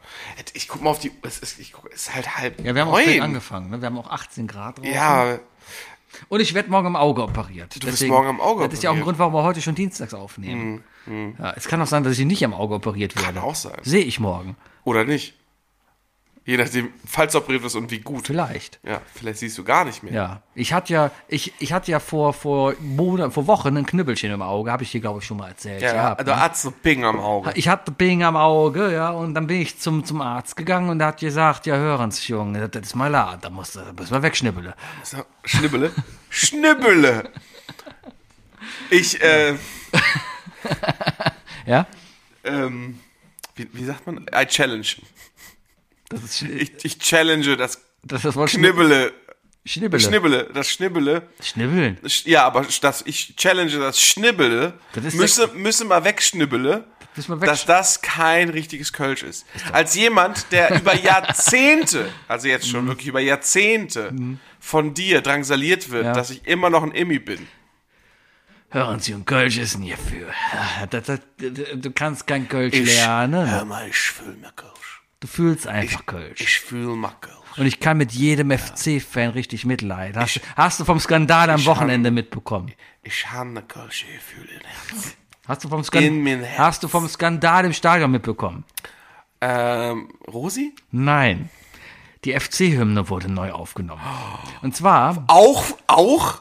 Ich 0.55 0.69
guck 0.69 0.81
mal 0.81 0.91
auf 0.91 1.01
die. 1.01 1.11
Es 1.23 1.41
ist, 1.41 1.59
ich 1.59 1.73
guck, 1.73 1.93
es 1.93 2.03
ist 2.03 2.15
halt 2.15 2.37
halb. 2.37 2.61
Ja, 2.65 2.75
wir 2.75 2.83
haben 2.83 2.89
auch 2.89 2.93
neun. 2.93 3.03
spät 3.03 3.21
angefangen. 3.21 3.71
Ne? 3.71 3.81
Wir 3.81 3.87
haben 3.87 3.99
auch 3.99 4.11
18 4.11 4.47
Grad 4.47 4.79
drauf. 4.79 4.87
Ja, 4.87 5.41
Und 6.29 6.41
ich 6.41 6.55
werde 6.55 6.71
morgen 6.71 6.89
am 6.89 6.97
Auge 6.97 7.23
operiert. 7.23 7.83
Du 7.83 7.87
wirst 7.87 8.07
morgen 8.07 8.29
am 8.29 8.41
Auge 8.41 8.65
Das 8.65 8.75
ist 8.75 8.83
ja 8.83 8.91
auch 8.91 8.95
ein 8.95 9.01
operiert. 9.01 9.05
Grund, 9.05 9.19
warum 9.19 9.35
wir 9.35 9.43
heute 9.43 9.61
schon 9.63 9.75
dienstags 9.75 10.15
aufnehmen. 10.15 10.83
Ja, 11.39 11.53
es 11.57 11.67
kann 11.69 11.81
auch 11.81 11.87
sein, 11.87 12.05
dass 12.05 12.19
ich 12.19 12.27
nicht 12.27 12.45
am 12.45 12.55
Auge 12.55 12.75
operiert 12.75 13.21
werde. 13.21 13.43
auch 13.43 13.55
sein. 13.55 13.79
Sehe 13.83 14.05
ich 14.05 14.21
morgen. 14.21 14.57
Oder 14.85 15.05
nicht? 15.05 15.35
Je 16.51 16.57
nachdem, 16.57 16.93
falls 17.07 17.37
operiert 17.37 17.63
wirst 17.63 17.77
und 17.77 17.93
wie 17.93 18.01
gut. 18.01 18.27
Vielleicht. 18.27 18.81
Ja, 18.83 19.01
vielleicht 19.15 19.39
siehst 19.39 19.57
du 19.57 19.63
gar 19.63 19.85
nicht 19.85 20.03
mehr. 20.03 20.13
Ja. 20.13 20.43
Ich 20.57 20.73
hatte 20.73 20.93
ja, 20.93 21.13
ich, 21.29 21.53
ich 21.61 21.73
hatte 21.73 21.93
ja 21.93 22.01
vor, 22.01 22.33
vor 22.33 22.75
Monaten, 22.81 23.31
vor 23.31 23.47
Wochen 23.47 23.77
ein 23.77 23.87
Knüppelchen 23.87 24.33
im 24.33 24.43
Auge. 24.43 24.73
Habe 24.73 24.83
ich 24.83 24.91
dir, 24.91 25.01
glaube 25.01 25.21
ich, 25.21 25.25
schon 25.25 25.37
mal 25.37 25.51
erzählt. 25.51 25.81
Ja, 25.81 25.93
gehabt, 25.93 26.23
du 26.23 26.25
ne? 26.25 26.41
hast 26.41 26.63
so 26.63 26.73
Ping 26.73 27.05
am 27.05 27.21
Auge. 27.21 27.53
Ich 27.55 27.69
hatte 27.69 27.93
Bing 27.93 28.25
am 28.25 28.35
Auge, 28.35 28.93
ja, 28.93 29.11
und 29.11 29.35
dann 29.35 29.47
bin 29.47 29.61
ich 29.61 29.79
zum, 29.79 30.05
zum 30.05 30.21
Arzt 30.23 30.57
gegangen 30.57 30.89
und 30.89 30.99
der 30.99 31.07
hat 31.07 31.21
gesagt, 31.21 31.67
ja, 31.67 31.77
hören 31.77 32.11
Sie, 32.11 32.33
Junge, 32.33 32.69
das 32.69 32.83
ist 32.83 32.97
mal 32.97 33.13
da, 33.13 33.39
da 33.41 33.49
musst 33.49 33.77
du, 33.77 33.81
müssen 33.97 34.11
wir 34.11 34.21
wegschnippeln. 34.21 34.73
So, 35.05 35.19
Schnibbele? 35.45 35.93
Schnibbele! 36.31 37.31
Ich, 38.91 39.23
äh, 39.23 39.55
Ja? 41.65 41.87
ähm, 42.43 42.99
wie, 43.55 43.69
wie 43.73 43.85
sagt 43.85 44.05
man? 44.05 44.27
I 44.35 44.47
challenge. 44.47 44.97
Das 46.11 46.23
ist, 46.23 46.43
Ich, 46.43 46.85
ich 46.85 46.99
challenge 46.99 47.57
das 47.57 47.81
das, 48.03 48.23
das 48.23 48.35
Knibbele. 48.51 49.13
Schnibbele. 49.65 50.01
Schnibbele. 50.01 50.51
Das 50.55 50.69
Schnibbele. 50.71 51.23
Schnibbeln. 51.43 51.99
Sch- 52.05 52.29
Ja, 52.29 52.45
aber 52.45 52.67
das, 52.81 53.03
ich 53.07 53.37
challenge 53.37 53.79
das 53.79 54.01
Schnibbele. 54.01 54.75
Das 54.95 55.05
ist 55.05 55.15
müsse, 55.15 55.49
müsse 55.49 55.85
mal 55.85 56.03
wegschnibbele. 56.05 56.85
müssen 57.17 57.41
wir 57.41 57.47
dass 57.47 57.67
das 57.67 58.01
kein 58.03 58.49
richtiges 58.49 58.93
Kölsch 58.93 59.23
ist. 59.23 59.45
Als 59.73 59.95
jemand, 59.95 60.51
der 60.53 60.75
über 60.81 60.95
Jahrzehnte, 60.95 62.09
also 62.27 62.49
jetzt 62.49 62.67
Mhm. 62.67 62.71
schon 62.71 62.87
wirklich 62.89 63.07
über 63.09 63.21
Jahrzehnte 63.21 64.13
von 64.59 64.95
dir 64.95 65.21
drangsaliert 65.21 65.91
wird, 65.91 66.05
Ja. 66.07 66.13
dass 66.15 66.31
ich 66.31 66.47
immer 66.47 66.71
noch 66.71 66.83
ein 66.83 66.93
Immi 66.93 67.19
bin. 67.19 67.47
Hören 68.71 69.01
Sie, 69.01 69.15
und 69.15 69.27
Kölsch 69.27 69.59
ist 69.59 69.75
ein 69.75 69.83
hierfür. 69.83 70.29
Das, 70.91 71.05
das, 71.07 71.21
du 71.39 71.91
kannst 71.91 72.27
kein 72.27 72.49
Kölsch 72.49 72.75
lernen. 72.77 73.51
hör 73.51 73.65
mal, 73.65 73.89
ich 73.89 73.97
fühl 73.97 74.37
mal 74.37 74.53
Kölsch. 74.57 74.71
Du 75.21 75.29
fühlst 75.29 75.67
einfach 75.67 76.07
Kölsch. 76.07 76.41
Ich 76.41 76.61
fühl 76.61 76.97
mal 76.97 77.13
Kölsch. 77.21 77.37
Und 77.59 77.67
ich 77.67 77.79
kann 77.81 77.99
mit 77.99 78.13
jedem 78.13 78.51
FC-Fan 78.57 79.31
richtig 79.31 79.67
mitleiden. 79.67 80.21
Hast, 80.21 80.41
hast 80.57 80.81
du 80.81 80.85
vom 80.85 80.99
Skandal 80.99 81.51
am 81.51 81.65
Wochenende 81.67 82.11
mitbekommen? 82.11 82.73
Ich 83.03 83.31
habe 83.31 83.51
eine 83.51 83.63
Kölsche 83.63 84.07
Gefühl 84.07 84.49
im 84.49 84.61
Herzen. 84.67 85.13
Hast 85.47 85.65
du 85.65 85.69
vom, 85.69 85.81
In 85.81 85.85
Skan 85.85 86.23
mein 86.23 86.43
Herz. 86.43 86.59
hast 86.59 86.83
du 86.85 86.89
vom 86.89 87.09
Skandal 87.09 87.65
im 87.65 87.73
Stadion 87.73 88.11
mitbekommen? 88.11 88.65
Ähm, 89.41 90.09
Rosi? 90.29 90.75
Nein. 90.91 91.51
Die 92.25 92.39
FC-Hymne 92.39 93.09
wurde 93.09 93.31
neu 93.31 93.51
aufgenommen. 93.53 94.03
Und 94.63 94.77
zwar, 94.77 95.25
Auch, 95.27 95.65
auch, 95.87 96.41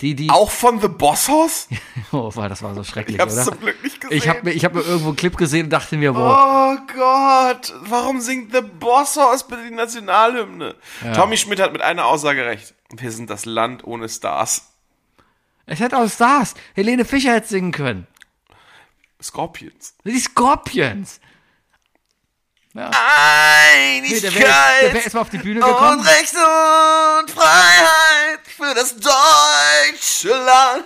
die, 0.00 0.14
die, 0.14 0.28
auch 0.30 0.50
von 0.50 0.80
The 0.80 0.88
Boss 0.88 1.28
House? 1.28 1.68
oh, 2.12 2.34
war- 2.34 2.48
das 2.48 2.62
war 2.62 2.74
so 2.74 2.82
schrecklich, 2.84 3.16
Ich 3.16 3.20
hab's 3.20 3.34
oder? 3.34 3.44
zum 3.44 3.60
Glück 3.60 3.82
nicht 3.82 4.00
gesehen. 4.00 4.16
Ich 4.16 4.28
habe 4.28 4.50
ich 4.52 4.64
hab 4.64 4.74
mir 4.74 4.80
irgendwo 4.82 5.08
einen 5.08 5.16
Clip 5.16 5.36
gesehen 5.36 5.64
und 5.66 5.70
dachte 5.70 5.96
mir, 5.96 6.14
wow, 6.14 6.76
Oh 6.76 6.76
Gott, 6.94 7.72
warum 7.82 8.20
singt 8.20 8.52
The 8.52 8.60
Boss 8.62 9.16
House 9.16 9.46
bitte 9.46 9.62
die 9.68 9.74
Nationalhymne? 9.74 10.74
Tommy 11.14 11.36
Schmidt 11.36 11.60
hat 11.60 11.72
mit 11.72 11.82
einer 11.82 12.06
Aussage 12.06 12.44
recht. 12.44 12.74
Wir 12.90 13.10
sind 13.12 13.30
das 13.30 13.44
Land 13.44 13.84
ohne 13.84 14.08
Stars. 14.08 14.62
es 15.66 15.78
hätte 15.80 15.96
auch 15.98 16.08
Stars. 16.10 16.54
Helene 16.74 17.04
Fischer 17.04 17.32
hätte 17.34 17.48
singen 17.48 17.72
können. 17.72 18.06
Scorpions. 19.22 19.94
Die 20.04 20.18
Scorpions. 20.18 21.20
Einigkeit 22.74 24.22
der 24.24 24.34
wäre 24.34 24.94
wär 24.94 25.04
erst 25.04 25.14
mal 25.14 25.20
auf 25.20 25.30
die 25.30 25.38
Bühne 25.38 25.60
gekommen. 25.60 26.00
und 26.00 26.06
Recht 26.06 26.34
und 26.34 27.30
Freiheit 27.30 28.40
für 28.44 28.74
das 28.74 28.96
deutsche 28.96 30.28
Land. 30.28 30.84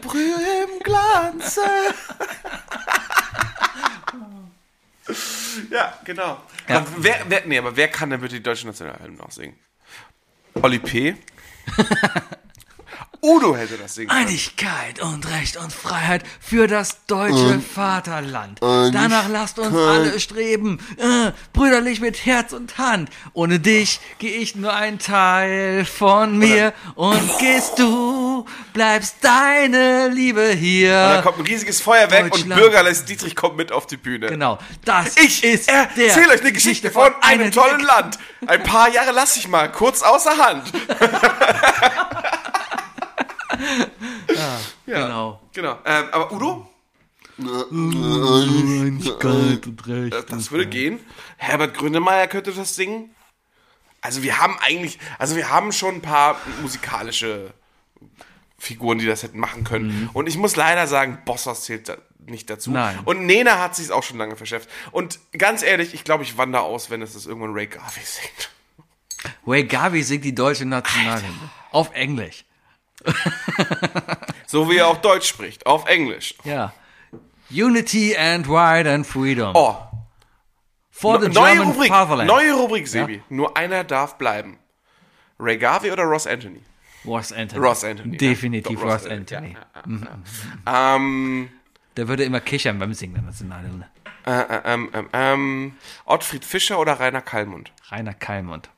Brühe 0.00 0.64
im 0.64 0.80
Glanze. 0.82 1.60
ja, 5.70 5.98
genau. 6.04 6.40
Aber 6.68 6.86
wer, 6.96 7.24
wer, 7.28 7.46
nee, 7.46 7.58
aber 7.58 7.76
wer 7.76 7.88
kann 7.88 8.10
denn 8.10 8.20
bitte 8.20 8.36
die 8.36 8.42
deutsche 8.42 8.66
Nationalhymne 8.66 9.18
noch 9.18 9.30
singen? 9.30 9.58
Olli 10.54 10.78
P. 10.78 11.16
Udo 13.24 13.56
hätte 13.56 13.78
das 13.78 13.94
singen 13.94 14.10
können. 14.10 14.26
Einigkeit 14.26 15.00
und 15.00 15.26
Recht 15.30 15.56
und 15.56 15.72
Freiheit 15.72 16.24
für 16.40 16.66
das 16.66 17.06
deutsche 17.06 17.58
Vaterland. 17.58 18.60
Danach 18.60 19.30
lasst 19.30 19.58
uns 19.58 19.74
alle 19.74 20.20
streben, 20.20 20.78
äh, 20.98 21.32
brüderlich 21.54 22.00
mit 22.02 22.26
Herz 22.26 22.52
und 22.52 22.76
Hand. 22.76 23.08
Ohne 23.32 23.60
dich 23.60 24.00
gehe 24.18 24.36
ich 24.36 24.56
nur 24.56 24.74
ein 24.74 24.98
Teil 24.98 25.86
von 25.86 26.36
mir 26.36 26.74
und 26.96 27.38
gehst 27.38 27.78
du, 27.78 28.13
bleibst 28.72 29.16
deine 29.22 30.08
Liebe 30.08 30.48
Da 30.48 30.54
hier. 30.54 31.20
kommt 31.22 31.38
ein 31.38 31.46
riesiges 31.46 31.80
Feuerwerk 31.80 32.34
und. 32.34 32.48
Bürgerles 32.48 33.04
Dietrich 33.04 33.36
kommt 33.36 33.56
mit 33.56 33.72
auf 33.72 33.86
die 33.86 33.96
Bühne. 33.96 34.26
Genau, 34.28 34.58
das 34.84 35.16
Ich 35.16 35.44
ist 35.44 35.68
der 35.68 35.88
erzähle 35.96 36.30
euch 36.32 36.40
eine 36.40 36.52
Geschichte 36.52 36.90
von 36.90 37.12
einem 37.20 37.52
tollen 37.52 37.80
Land. 37.80 38.18
Ein 38.46 38.62
paar 38.62 38.88
Jahre 38.90 39.12
lasse 39.12 39.38
ich 39.38 39.48
mal 39.48 39.70
kurz 39.70 40.02
außer 40.02 40.36
Hand. 40.38 40.72
Genau. 44.86 45.40
Genau. 45.52 45.78
Ähm, 45.84 46.04
aber 46.12 46.32
Udo, 46.32 46.68
Einigkeit 47.38 49.66
und 49.66 49.86
Recht. 49.86 50.30
das 50.30 50.50
würde 50.50 50.66
gehen. 50.66 51.00
Herbert 51.36 51.76
Grönemeyer 51.76 52.26
könnte 52.26 52.52
das 52.52 52.76
singen. 52.76 53.14
Also 54.00 54.22
wir 54.22 54.38
haben 54.38 54.58
eigentlich, 54.60 54.98
also 55.18 55.36
wir 55.36 55.50
haben 55.50 55.72
schon 55.72 55.96
ein 55.96 56.02
paar 56.02 56.36
musikalische 56.60 57.52
Figuren, 58.58 58.98
die 58.98 59.06
das 59.06 59.22
hätten 59.22 59.38
machen 59.38 59.64
können. 59.64 60.08
Und 60.12 60.26
ich 60.28 60.36
muss 60.38 60.56
leider 60.56 60.86
sagen, 60.86 61.18
Bossers 61.24 61.64
zählt 61.64 61.88
da 61.88 61.96
nicht 62.26 62.48
dazu. 62.48 62.70
Nein. 62.70 62.98
Und 63.04 63.26
Nena 63.26 63.58
hat 63.60 63.76
sich 63.76 63.90
auch 63.92 64.02
schon 64.02 64.16
lange 64.16 64.36
verschärft. 64.36 64.68
Und 64.92 65.18
ganz 65.36 65.62
ehrlich, 65.62 65.92
ich 65.92 66.04
glaube, 66.04 66.22
ich 66.22 66.38
wandere 66.38 66.62
aus, 66.62 66.88
wenn 66.90 67.02
es 67.02 67.12
das 67.12 67.26
irgendwann 67.26 67.52
Ray 67.52 67.66
Garvey 67.66 68.02
singt. 68.04 68.50
Ray 69.46 69.64
Garvey 69.64 70.02
singt 70.02 70.24
die 70.24 70.34
deutsche 70.34 70.64
Nationalhymne. 70.64 71.50
Auf 71.72 71.92
Englisch. 71.94 72.44
So 74.46 74.70
wie 74.70 74.76
er 74.78 74.86
auch 74.88 74.98
Deutsch 74.98 75.28
spricht, 75.28 75.66
auf 75.66 75.86
Englisch. 75.86 76.34
Ja. 76.44 76.72
Unity 77.50 78.16
and 78.16 78.48
Right 78.48 78.86
and 78.86 79.06
Freedom. 79.06 79.52
Oh, 79.54 79.76
For 80.90 81.20
the 81.20 81.28
neue 81.28 81.54
German 81.54 81.72
Rubrik, 81.72 81.88
Fatherland. 81.88 82.28
neue 82.28 82.54
Rubrik, 82.54 82.86
Sebi. 82.88 83.22
Nur 83.28 83.56
einer 83.56 83.84
darf 83.84 84.16
bleiben. 84.16 84.58
Ray 85.38 85.58
Garvey 85.58 85.90
oder 85.90 86.04
Ross 86.04 86.26
Anthony? 86.26 86.62
Ross 87.04 87.32
Anthony. 87.32 87.60
Ross 87.66 87.84
Anthony. 87.84 88.16
Definitiv 88.16 88.78
ja. 88.80 88.84
Doch, 88.86 88.92
Ross 88.94 89.06
Anthony. 89.06 89.56
Ähm, 90.66 91.48
Der 91.96 92.08
würde 92.08 92.24
immer 92.24 92.40
kichern 92.40 92.78
beim 92.78 92.94
Singen 92.94 93.14
der 93.14 93.22
Nationalhymne. 93.24 93.88
äh, 94.26 94.30
äh, 94.40 94.60
ähm, 94.64 94.90
ähm, 94.94 95.08
ähm, 95.12 95.72
Ottfried 96.06 96.44
Fischer 96.44 96.78
oder 96.78 96.98
Rainer 96.98 97.20
Kallmund? 97.22 97.72
Rainer 97.90 98.14
Kallmund. 98.14 98.70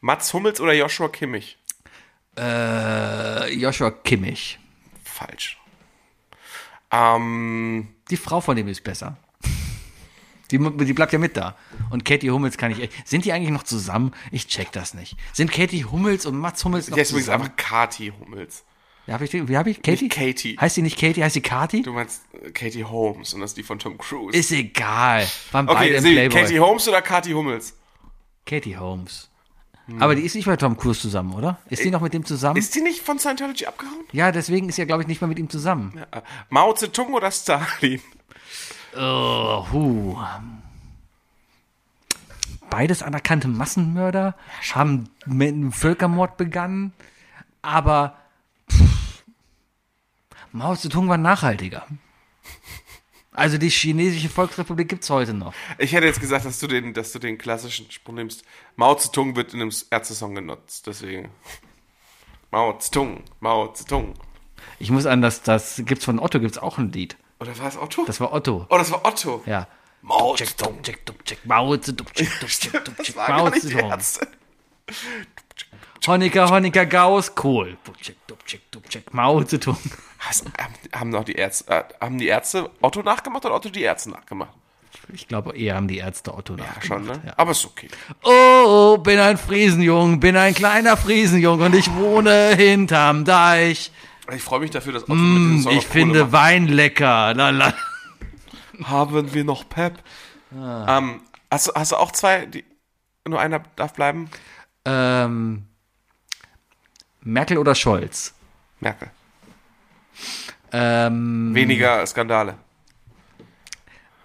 Mats 0.00 0.32
Hummels 0.32 0.60
oder 0.60 0.72
Joshua 0.72 1.08
Kimmich? 1.08 1.58
Äh, 2.38 3.52
Joshua 3.54 3.90
Kimmich. 3.90 4.58
Falsch. 5.04 5.58
Ähm, 6.92 7.88
Die 8.10 8.16
Frau 8.16 8.40
von 8.40 8.56
dem 8.56 8.68
ist 8.68 8.82
besser. 8.84 9.16
Die, 10.50 10.58
die 10.58 10.92
bleibt 10.92 11.12
ja 11.12 11.18
mit 11.18 11.36
da. 11.36 11.56
Und 11.90 12.04
Katie 12.04 12.30
Hummels 12.30 12.56
kann 12.58 12.72
ich. 12.72 12.80
echt- 12.80 13.08
Sind 13.08 13.24
die 13.24 13.32
eigentlich 13.32 13.50
noch 13.50 13.62
zusammen? 13.62 14.12
Ich 14.30 14.46
check 14.46 14.72
das 14.72 14.94
nicht. 14.94 15.16
Sind 15.32 15.52
Katie 15.52 15.84
Hummels 15.84 16.26
und 16.26 16.36
Mats 16.38 16.64
Hummels 16.64 16.88
noch 16.88 16.94
die 16.96 17.00
heißt 17.00 17.10
übrigens 17.12 17.26
zusammen? 17.26 17.44
einfach 17.44 17.56
Kati 17.56 18.12
Hummels. 18.18 18.64
Wie 19.06 19.12
habe 19.12 19.24
ich, 19.24 19.32
wie 19.32 19.56
hab 19.56 19.66
ich? 19.66 19.82
Katie? 19.82 20.04
Nicht 20.04 20.14
Katie. 20.16 20.56
Heißt 20.60 20.76
die 20.76 20.82
nicht 20.82 20.98
Katie? 20.98 21.24
Heißt 21.24 21.34
sie 21.34 21.40
Kati? 21.40 21.82
Du 21.82 21.92
meinst 21.92 22.22
äh, 22.44 22.50
Katie 22.50 22.84
Holmes 22.84 23.34
und 23.34 23.40
das 23.40 23.50
ist 23.52 23.56
die 23.56 23.62
von 23.62 23.78
Tom 23.78 23.96
Cruise. 23.98 24.36
Ist 24.36 24.52
egal. 24.52 25.26
Waren 25.52 25.66
beide 25.66 25.78
okay, 25.80 25.94
im 25.96 26.02
Sebi, 26.02 26.14
Playboy. 26.14 26.42
Katie 26.42 26.60
Holmes 26.60 26.86
oder 26.88 27.02
Kati 27.02 27.32
Hummels? 27.32 27.74
Katie 28.46 28.76
Holmes. 28.76 29.28
Aber 29.98 30.14
die 30.14 30.22
ist 30.22 30.36
nicht 30.36 30.44
bei 30.46 30.54
Tom 30.56 30.76
Cruise 30.76 31.00
zusammen, 31.00 31.32
oder? 31.34 31.58
Ist 31.68 31.82
die 31.82 31.90
noch 31.90 32.00
mit 32.00 32.14
dem 32.14 32.24
zusammen? 32.24 32.56
Ist 32.56 32.72
die 32.76 32.80
nicht 32.80 33.00
von 33.00 33.18
Scientology 33.18 33.66
abgehauen? 33.66 34.04
ja, 34.12 34.30
deswegen 34.30 34.68
ist 34.68 34.76
ja, 34.78 34.84
glaube 34.84 35.02
ich, 35.02 35.08
nicht 35.08 35.20
mehr 35.20 35.26
mit 35.26 35.38
ihm 35.40 35.50
zusammen. 35.50 35.98
Äh, 36.12 36.20
Mao 36.48 36.72
Zedong 36.74 37.12
oder 37.14 37.30
Stalin? 37.32 38.00
Oh, 38.96 39.66
huh. 39.72 40.18
Beides 42.70 43.02
anerkannte 43.02 43.48
Massenmörder 43.48 44.36
haben 44.72 45.08
mit 45.26 45.48
einem 45.48 45.72
Völkermord 45.72 46.36
begangen, 46.36 46.92
aber 47.62 48.16
pff, 48.70 49.24
Mao 50.52 50.76
Zedong 50.76 51.08
war 51.08 51.18
nachhaltiger. 51.18 51.86
Also 53.32 53.58
die 53.58 53.70
chinesische 53.70 54.28
Volksrepublik 54.28 54.88
gibt's 54.88 55.08
heute 55.08 55.34
noch. 55.34 55.54
Ich 55.78 55.92
hätte 55.92 56.06
jetzt 56.06 56.20
gesagt, 56.20 56.44
dass 56.44 56.58
du 56.60 56.66
den, 56.66 56.94
dass 56.94 57.12
du 57.12 57.18
den 57.18 57.38
klassischen 57.38 57.90
Sprung 57.90 58.16
nimmst. 58.16 58.44
Mao 58.76 58.94
Zedong 58.96 59.36
wird 59.36 59.54
in 59.54 59.62
einem 59.62 59.72
Ärzte-Song 59.90 60.34
genutzt, 60.34 60.86
deswegen. 60.86 61.30
Mao 62.50 62.76
Zedong, 62.78 63.22
Mao 63.38 63.72
Zedong. 63.72 64.14
Ich 64.78 64.90
muss 64.90 65.06
an 65.06 65.22
das, 65.22 65.42
das 65.42 65.82
gibt's 65.84 66.04
von 66.04 66.18
Otto 66.18 66.40
gibt's 66.40 66.58
auch 66.58 66.78
ein 66.78 66.92
Lied. 66.92 67.16
Oder 67.40 67.58
war 67.58 67.68
es 67.68 67.76
Otto? 67.78 68.04
Das 68.06 68.20
war 68.20 68.32
Otto. 68.32 68.66
oh, 68.68 68.76
das 68.78 68.90
war 68.90 69.04
Otto. 69.04 69.42
Ja. 69.46 69.66
Mao 70.02 70.34
Zedong. 70.34 70.78
Mao 71.44 71.76
Zedong, 71.76 72.06
Mao 73.28 73.50
Zedong. 73.50 73.92
Honecker, 76.06 76.48
Honecker, 76.50 76.86
Gauss, 76.86 77.34
Kohl. 77.34 77.76
Mao 79.12 79.42
Zedong. 79.44 79.76
Haben, 80.18 80.74
haben 80.94 81.10
noch 81.10 81.24
die 81.24 81.32
Ärzte, 81.34 81.70
äh, 81.72 81.84
haben 82.00 82.18
die 82.18 82.26
Ärzte 82.28 82.70
Otto 82.82 83.02
nachgemacht 83.02 83.44
oder 83.46 83.54
Otto 83.54 83.70
die 83.70 83.82
Ärzte 83.82 84.10
nachgemacht? 84.10 84.50
Ich 85.12 85.26
glaube, 85.28 85.56
eher 85.56 85.76
haben 85.76 85.88
die 85.88 85.98
Ärzte 85.98 86.34
Otto 86.34 86.54
Ja, 86.56 86.64
nachgemacht. 86.64 86.84
schon, 86.86 87.04
ne? 87.06 87.22
Ja. 87.26 87.32
Aber 87.36 87.52
ist 87.52 87.64
okay. 87.64 87.88
Oh, 88.22 88.98
bin 88.98 89.18
ein 89.18 89.38
Friesenjung, 89.38 90.20
bin 90.20 90.36
ein 90.36 90.54
kleiner 90.54 90.96
Friesenjung 90.96 91.60
und 91.60 91.74
ich 91.74 91.92
wohne 91.94 92.54
hinterm 92.54 93.24
Deich. 93.24 93.90
Ich 94.34 94.42
freue 94.42 94.60
mich 94.60 94.70
dafür, 94.70 94.92
dass 94.92 95.02
Otto 95.04 95.14
mit 95.14 95.38
diesem 95.38 95.62
Song 95.62 95.72
Ich 95.76 95.86
finde 95.86 96.20
macht. 96.22 96.32
Wein 96.32 96.66
lecker. 96.68 97.34
La, 97.34 97.50
la. 97.50 97.74
Haben 98.84 99.32
wir 99.34 99.44
noch 99.44 99.68
Pep? 99.68 99.98
Ah. 100.56 100.98
Ähm, 100.98 101.20
hast, 101.50 101.68
du- 101.68 101.72
hast 101.74 101.92
du 101.92 101.96
auch 101.96 102.12
zwei, 102.12 102.46
die, 102.46 102.64
nur 103.28 103.40
einer 103.40 103.60
darf 103.76 103.92
bleiben? 103.94 104.30
Ähm, 104.84 105.64
Merkel 107.22 107.58
oder 107.58 107.74
Scholz? 107.74 108.34
Merkel. 108.80 109.10
Ähm, 110.72 111.54
Weniger 111.54 112.06
Skandale. 112.06 112.56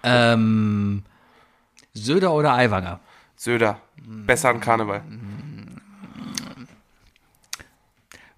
ähm, 0.02 1.02
Söder 1.94 2.32
oder 2.32 2.52
Aiwanger? 2.54 3.00
Söder. 3.36 3.80
Besser 3.96 4.50
an 4.50 4.60
Karneval. 4.60 5.02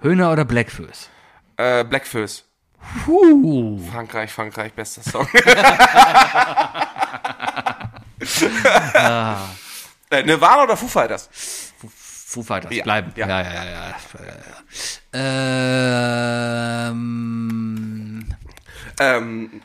Höhner 0.00 0.32
oder 0.32 0.44
Blackfoes? 0.44 1.10
Äh, 1.58 1.84
Blackfoes. 1.84 2.44
Puh. 3.04 3.78
Frankreich, 3.90 4.32
Frankreich, 4.32 4.72
bester 4.72 5.02
Song. 5.02 5.28
äh, 10.10 10.22
Nirvana 10.22 10.62
oder 10.64 10.76
Foo 10.76 10.88
Fighters? 10.88 11.28
Foo 11.96 12.42
Fighters 12.42 12.72
Ja, 12.74 12.82
bleiben. 12.84 13.12
ja. 13.16 13.26
Ja, 13.28 13.40
ja, 13.42 13.52
ja. 13.52 13.64
ja, 13.64 13.94
ja. 15.12 16.88
Ähm, 16.88 18.26
Ähm, 19.00 19.62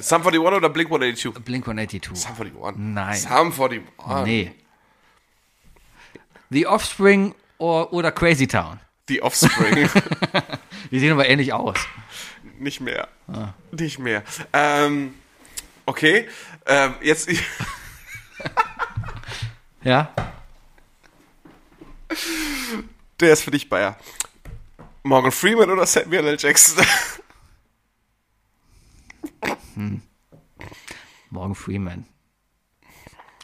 Sum 0.00 0.22
41 0.22 0.40
oder 0.40 0.68
Blink 0.70 0.88
182? 0.90 1.44
Blink 1.44 1.64
182. 1.66 2.16
Sum 2.18 2.32
41. 2.38 2.76
Nein. 2.76 3.16
Sum 3.16 3.52
41. 3.52 3.82
Nee. 4.24 4.52
The 6.50 6.66
Offspring 6.66 7.34
or, 7.58 7.92
oder 7.92 8.10
Crazy 8.12 8.46
Town. 8.46 8.80
Die 9.08 9.22
Offspring. 9.22 9.88
Die 10.90 10.98
sehen 11.00 11.12
aber 11.12 11.28
ähnlich 11.28 11.52
aus. 11.52 11.78
Nicht 12.58 12.80
mehr. 12.80 13.08
Nicht 13.72 13.98
mehr. 13.98 14.22
Ähm, 14.52 15.14
okay. 15.86 16.28
Ähm, 16.66 16.94
jetzt. 17.02 17.28
Ja? 19.84 20.14
Der 23.18 23.32
ist 23.32 23.42
für 23.42 23.50
dich, 23.50 23.68
Bayer. 23.68 23.98
Morgan 25.02 25.32
Freeman 25.32 25.70
oder 25.70 25.86
Samuel 25.86 26.26
L. 26.26 26.36
Jackson? 26.38 26.84
Morgan 31.30 31.54
Freeman. 31.54 32.06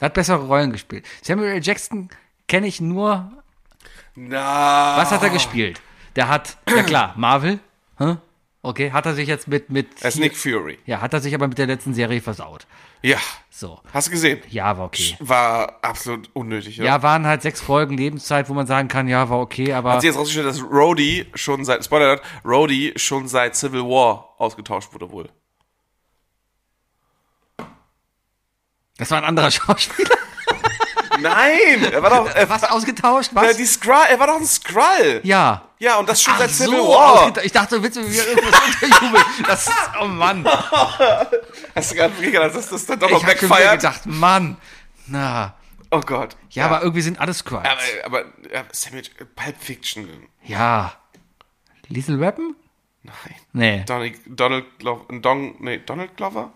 Hat 0.01 0.14
bessere 0.14 0.47
Rollen 0.47 0.70
gespielt. 0.70 1.05
Samuel 1.22 1.55
L. 1.55 1.62
Jackson 1.62 2.09
kenne 2.47 2.68
ich 2.68 2.80
nur. 2.80 3.38
Na. 4.20 4.97
Was 4.97 5.12
hat 5.12 5.23
er 5.23 5.31
gespielt? 5.31 5.81
Der 6.16 6.28
hat, 6.28 6.57
ja 6.69 6.82
klar, 6.82 7.15
Marvel. 7.16 7.61
Hä? 7.99 8.16
Okay, 8.62 8.90
hat 8.90 9.07
er 9.07 9.15
sich 9.15 9.28
jetzt 9.28 9.47
mit. 9.47 9.70
mit 9.70 10.03
Er 10.03 10.09
ist 10.09 10.19
Nick 10.19 10.36
Fury. 10.36 10.78
ja, 10.85 11.01
hat 11.01 11.15
er 11.15 11.20
sich 11.20 11.32
aber 11.35 11.47
mit 11.47 11.57
der 11.59 11.69
letzten 11.69 11.95
Serie 11.95 12.20
versaut. 12.20 12.66
Ja. 13.03 13.19
So. 13.51 13.81
Hast 13.93 14.09
du 14.09 14.11
gesehen? 14.11 14.40
Ja, 14.51 14.77
war 14.77 14.86
okay. 14.86 15.16
War 15.20 15.78
absolut 15.82 16.28
unnötig. 16.32 16.77
Ja, 16.78 17.03
waren 17.03 17.27
halt 17.27 17.43
sechs 17.43 17.61
Folgen 17.61 17.97
Lebenszeit, 17.97 18.49
wo 18.49 18.55
man 18.55 18.66
sagen 18.66 18.89
kann, 18.89 19.07
ja, 19.07 19.31
war 19.31 19.39
okay, 19.39 19.73
aber. 19.73 19.93
Hat 19.93 20.01
sich 20.01 20.09
jetzt 20.09 20.19
rausgestellt, 20.19 20.49
dass 20.49 20.61
Rhodey 20.62 21.27
schon 21.35 21.65
seit, 21.65 21.85
Spoiler 21.85 22.20
Rhodey 22.45 22.93
schon 22.97 23.28
seit 23.28 23.55
Civil 23.55 23.82
War 23.85 24.35
ausgetauscht 24.39 24.93
wurde 24.93 25.11
wohl. 25.12 25.28
Das 28.97 29.11
war 29.12 29.19
ein 29.19 29.24
anderer 29.24 29.51
Schauspieler. 29.53 30.16
Nein! 31.20 31.85
Er 31.93 32.03
war 32.03 32.11
doch, 32.11 32.35
er, 32.35 32.49
Was 32.49 32.65
ausgetauscht? 32.65 33.32
äh, 33.32 33.36
Was? 33.36 33.57
die 33.57 33.66
Skrull, 33.66 33.95
er 34.09 34.19
war 34.19 34.27
doch 34.28 34.36
ein 34.36 34.47
Skrull. 34.47 35.20
ja. 35.24 35.62
Ja, 35.81 35.97
und 35.99 36.09
das 36.09 36.20
schon 36.20 36.35
Ach 36.35 36.40
seit 36.40 36.51
Civil 36.51 36.77
so, 36.78 36.89
War. 36.89 37.12
ausgetauscht. 37.20 37.47
Ich 37.47 37.53
dachte, 37.53 37.81
willst 37.81 37.97
du 37.97 38.01
mir 38.03 38.09
irgendwas 38.27 38.61
unterjubeln? 38.66 39.24
Das 39.47 39.66
ist, 39.69 39.74
oh 40.01 40.07
Mann. 40.09 40.45
Hast 41.77 41.93
du 41.93 41.95
gerade 41.95 42.15
gedacht, 42.20 42.55
dass 42.57 42.69
das 42.69 42.85
dann 42.86 42.99
doch 42.99 43.07
Ich 43.09 43.12
noch 43.15 43.23
hab 43.23 43.31
schon 43.39 43.49
wieder 43.49 43.49
backfeiert? 43.49 43.81
gedacht, 43.81 44.07
Mann. 44.07 44.57
Na. 45.07 45.55
Oh 45.93 46.01
Gott. 46.01 46.36
Ja, 46.51 46.66
aber 46.66 46.82
irgendwie 46.82 47.03
sind 47.03 47.20
alles 47.20 47.39
Skrulls. 47.39 47.65
Aber, 47.65 47.81
aber 48.07 48.24
ja, 48.53 48.65
Samuel, 48.73 49.05
Pulp 49.36 49.57
Fiction. 49.61 50.09
Ja. 50.45 50.95
Lethal 51.86 52.19
Weapon? 52.20 52.57
Nein. 53.05 53.15
Nee. 53.53 53.85
Donald, 53.86 54.15
Donald 54.27 54.65
Glover, 54.81 55.05
Don, 55.20 55.55
nee, 55.61 55.78
Donald 55.78 56.16
Glover? 56.16 56.53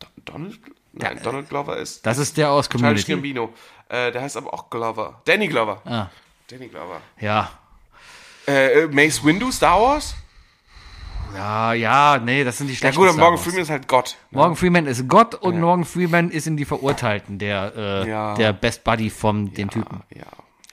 Don, 0.00 0.10
Donald? 0.24 0.58
Nein, 0.92 1.20
Donald 1.22 1.48
Glover 1.48 1.76
ist 1.76 2.04
Das 2.04 2.18
ist 2.18 2.36
der 2.36 2.50
aus 2.50 2.68
Community. 2.68 3.12
Gambino. 3.12 3.54
Äh, 3.88 4.12
der 4.12 4.22
heißt 4.22 4.36
aber 4.36 4.52
auch 4.52 4.68
Glover. 4.70 5.20
Danny 5.24 5.48
Glover. 5.48 5.80
Ah. 5.84 6.08
Danny 6.48 6.68
Glover. 6.68 7.00
Ja. 7.20 7.50
Äh, 8.46 8.82
äh, 8.82 8.86
Mace 8.88 9.24
Windu, 9.24 9.50
Star 9.50 9.80
Wars? 9.80 10.14
Ja, 11.34 11.74
ja, 11.74 12.18
nee, 12.18 12.42
das 12.42 12.56
sind 12.58 12.68
die 12.68 12.72
Ja 12.72 12.78
schlechten 12.78 13.00
gut, 13.00 13.08
und 13.08 13.14
Star 13.14 13.30
Morgan. 13.30 13.42
Freeman 13.44 13.60
ist 13.62 13.70
halt 13.70 13.86
Gott. 13.88 14.16
Morgan 14.30 14.56
Freeman 14.56 14.86
ist 14.86 15.06
Gott 15.08 15.34
und 15.34 15.60
Morgan 15.60 15.84
Freeman 15.84 16.30
ist 16.30 16.46
in 16.46 16.56
die 16.56 16.64
Verurteilten, 16.64 17.38
der, 17.38 17.72
äh, 17.76 18.08
Ja. 18.08 18.34
der 18.34 18.52
Best 18.54 18.82
Buddy 18.84 19.10
von 19.10 19.52
dem 19.52 19.68
Typen. 19.68 20.02
Ja, 20.10 20.22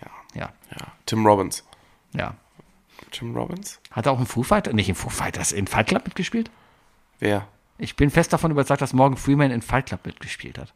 ja, 0.01 0.41
Ja. 0.41 0.49
ja. 0.71 0.87
Tim 1.05 1.25
Robbins. 1.25 1.63
Ja. 2.13 2.35
Tim 3.11 3.35
Robbins? 3.35 3.79
Hat 3.91 4.05
er 4.05 4.13
auch 4.13 4.19
in 4.19 4.25
Foo 4.25 4.43
Fighters, 4.43 4.73
nicht 4.73 4.87
in 4.89 4.95
Foo 4.95 5.09
Fighters, 5.09 5.51
in 5.51 5.67
Fight 5.67 5.87
Club 5.87 6.05
mitgespielt? 6.05 6.49
Wer? 7.19 7.45
Ich 7.77 7.97
bin 7.97 8.09
fest 8.09 8.31
davon 8.31 8.51
überzeugt, 8.51 8.81
dass 8.81 8.93
Morgan 8.93 9.17
Freeman 9.17 9.51
in 9.51 9.61
Fight 9.61 9.87
Club 9.87 10.05
mitgespielt 10.05 10.57
hat. 10.57 10.73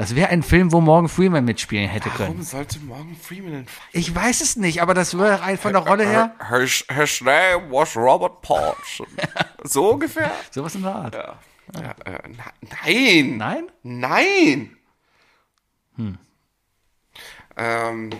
Das 0.00 0.14
wäre 0.14 0.30
ein 0.30 0.42
Film, 0.42 0.72
wo 0.72 0.80
Morgan 0.80 1.10
Freeman 1.10 1.44
mitspielen 1.44 1.86
hätte 1.86 2.08
Warum 2.16 2.36
können. 2.36 2.42
sollte 2.42 2.78
Morgan 2.80 3.14
Freeman 3.16 3.52
in 3.52 3.66
Ich 3.92 4.14
weiß 4.14 4.40
es 4.40 4.56
nicht, 4.56 4.80
aber 4.80 4.94
das 4.94 5.18
wäre 5.18 5.42
rein 5.42 5.58
von 5.58 5.74
der 5.74 5.82
Rolle 5.82 6.06
her 6.06 6.34
Her, 6.38 6.58
his 6.60 7.20
name 7.20 7.70
was 7.70 7.94
Robert 7.94 8.40
Paulson. 8.40 9.06
so 9.62 9.90
ungefähr? 9.90 10.32
sowas 10.50 10.74
in 10.74 10.84
der 10.84 10.94
Art. 10.94 11.14
Ja. 11.14 11.34
ja 11.82 11.90
äh, 12.06 12.28
nein. 12.86 13.36
Nein? 13.36 14.70
Nein. 15.98 16.16
Ähm, 17.58 18.10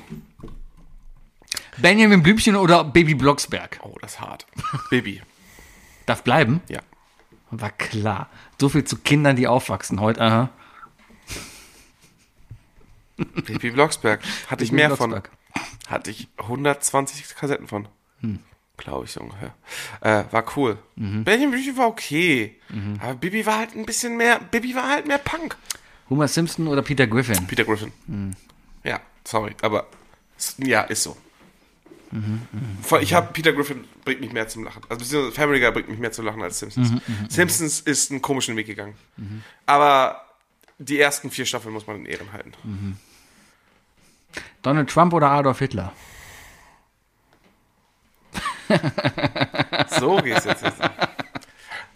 Benjamin 1.78 2.23
Blümchen 2.23 2.57
oder 2.57 2.85
Baby 2.85 3.15
Blocksberg? 3.15 3.81
oh, 3.82 3.97
das 4.02 4.12
ist 4.12 4.20
hart. 4.20 4.47
Baby. 4.90 5.23
Darf 6.05 6.24
bleiben? 6.24 6.61
Ja. 6.69 6.81
War 7.51 7.70
klar. 7.70 8.28
So 8.61 8.69
viel 8.69 8.85
zu 8.85 8.98
Kindern, 8.98 9.36
die 9.36 9.48
aufwachsen 9.48 10.02
heute. 10.02 10.20
Aha. 10.20 10.51
Baby 13.47 13.70
Blocksberg. 13.70 14.20
Hatte 14.48 14.64
ich 14.64 14.72
mehr 14.72 14.88
Blocksberg. 14.88 15.30
von. 15.52 15.62
Hatte 15.92 16.10
ich 16.10 16.28
120 16.38 17.34
Kassetten 17.34 17.66
von. 17.68 17.88
Glaube 18.76 19.05
ich 19.05 19.12
so 19.12 19.20
ungefähr. 19.20 19.55
Äh, 20.01 20.24
war 20.32 20.44
cool. 20.56 20.78
Benjamin 20.97 21.51
Blümchen 21.51 21.76
war 21.76 21.86
okay. 21.88 22.56
Aber 23.01 23.14
Bibi 23.14 23.44
war 23.47 23.59
halt 23.59 23.74
ein 23.74 23.84
bisschen 23.86 24.16
mehr, 24.16 24.38
Bibi 24.40 24.74
war 24.74 24.88
halt 24.88 25.06
mehr 25.06 25.18
Punk. 25.18 25.56
Homer 26.09 26.28
Simpson 26.28 26.66
oder 26.68 26.82
Peter 26.82 27.06
Griffin? 27.06 27.47
Peter 27.47 27.64
Griffin. 27.64 27.92
Ja, 28.84 29.01
sorry, 29.24 29.55
aber 29.62 29.86
ja, 30.59 30.82
ist 30.82 31.02
so. 31.02 31.16
Voll, 32.82 33.02
Ich 33.05 33.14
habe 33.14 33.32
Peter 33.32 33.52
Griffin 33.52 33.84
bringt 34.05 34.20
mich 34.20 34.32
mehr 34.32 34.48
zum 34.48 34.64
Lachen. 34.64 34.82
Also 34.88 34.98
beziehungsweise 35.05 35.34
Family 35.34 35.60
Guy 35.60 35.70
bringt 35.70 35.88
mich 35.88 35.98
mehr 36.01 36.10
zum 36.10 36.24
Lachen 36.24 36.42
als 36.42 36.59
Simpsons. 36.59 36.90
Simpsons 37.28 37.80
ist 37.80 38.10
einen 38.10 38.20
komischen 38.22 38.56
Weg 38.56 38.66
gegangen. 38.66 38.94
Aber 39.66 40.24
die 40.78 40.98
ersten 40.98 41.30
vier 41.30 41.44
Staffeln 41.47 41.72
muss 41.74 41.86
man 41.86 41.97
in 41.97 42.06
Ehren 42.06 42.32
halten. 42.32 42.98
Donald 44.62 44.90
Trump 44.90 45.12
oder 45.12 45.31
Adolf 45.31 45.59
Hitler? 45.59 45.93
So 49.98 50.16
geht's 50.19 50.44
jetzt. 50.44 50.62
jetzt. 50.62 50.81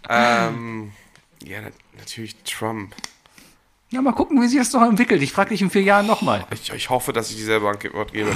ähm, 0.09 0.91
ja, 1.43 1.61
na- 1.61 1.69
natürlich 1.97 2.35
Trump. 2.43 2.93
Ja, 3.95 4.01
mal 4.01 4.11
gucken, 4.11 4.41
wie 4.41 4.47
sich 4.49 4.59
das 4.59 4.73
noch 4.73 4.81
entwickelt. 4.81 5.21
Ich 5.21 5.31
frage 5.31 5.51
dich 5.51 5.61
in 5.61 5.69
vier 5.69 5.83
Jahren 5.83 6.05
nochmal. 6.05 6.45
Ich, 6.53 6.69
ich 6.73 6.89
hoffe, 6.89 7.13
dass 7.13 7.29
ich 7.29 7.37
dieselbe 7.37 7.69
Antwort 7.69 8.11
gebe. 8.11 8.29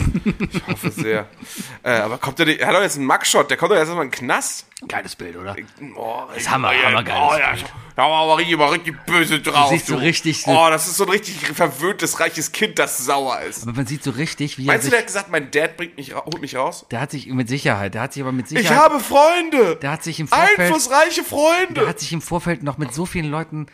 Ich 0.53 0.65
hoffe 0.65 0.89
sehr. 0.89 1.27
äh, 1.83 1.97
aber 1.97 2.17
kommt 2.17 2.39
der 2.39 2.45
nicht, 2.45 2.61
er 2.61 2.67
hat 2.67 2.75
doch 2.75 2.81
jetzt 2.81 2.95
einen 2.95 3.05
Mugshot, 3.05 3.49
der 3.49 3.57
kommt 3.57 3.71
doch 3.73 3.75
erst 3.75 3.91
mal 3.93 4.03
in 4.03 4.07
den 4.09 4.11
Knast. 4.11 4.67
Geiles 4.87 5.17
Bild, 5.17 5.35
oder? 5.35 5.57
Oh, 5.97 6.21
Das 6.29 6.37
ist 6.43 6.49
Hammer, 6.49 6.71
hammergeiles 6.71 7.21
oh, 7.21 7.37
ja, 7.37 7.53
Da 7.97 8.03
war 8.03 8.21
aber 8.23 8.37
richtig, 8.37 8.57
war 8.57 8.71
richtig 8.71 8.95
böse 9.05 9.41
drauf. 9.41 9.69
siehst 9.69 9.87
so 9.87 9.97
richtig 9.97 10.41
so- 10.43 10.51
oh, 10.51 10.69
das 10.69 10.87
ist 10.87 10.95
so 10.95 11.03
ein 11.03 11.09
richtig 11.09 11.35
verwöhntes, 11.53 12.21
reiches 12.21 12.53
Kind, 12.53 12.79
das 12.79 12.97
sauer 12.99 13.41
ist. 13.41 13.63
Aber 13.63 13.73
man 13.73 13.85
sieht 13.85 14.01
so 14.01 14.11
richtig, 14.11 14.57
wie 14.57 14.63
Meinst 14.63 14.85
du, 14.85 14.87
er 14.87 14.91
der 14.91 14.99
hat 14.99 15.07
gesagt, 15.07 15.29
mein 15.29 15.51
Dad 15.51 15.75
bringt 15.75 15.97
mich, 15.97 16.15
holt 16.15 16.39
mich 16.39 16.55
raus? 16.55 16.85
der 16.91 17.01
hat 17.01 17.11
sich 17.11 17.27
mit 17.27 17.49
Sicherheit, 17.49 17.93
der 17.95 18.03
hat 18.03 18.13
sich 18.13 18.23
aber 18.23 18.31
mit 18.31 18.45
Ich 18.49 18.57
Sicherheit, 18.59 18.77
habe 18.79 19.01
Freunde! 19.01 19.75
der 19.81 19.91
hat 19.91 20.03
sich 20.05 20.21
im 20.21 20.29
Vorfeld, 20.29 20.57
Einflussreiche 20.59 21.25
Freunde! 21.25 21.73
der 21.81 21.87
hat 21.89 21.99
sich 21.99 22.13
im 22.13 22.21
Vorfeld 22.21 22.63
noch 22.63 22.77
mit 22.77 22.93
so 22.93 23.05
vielen 23.05 23.29
Leuten 23.29 23.65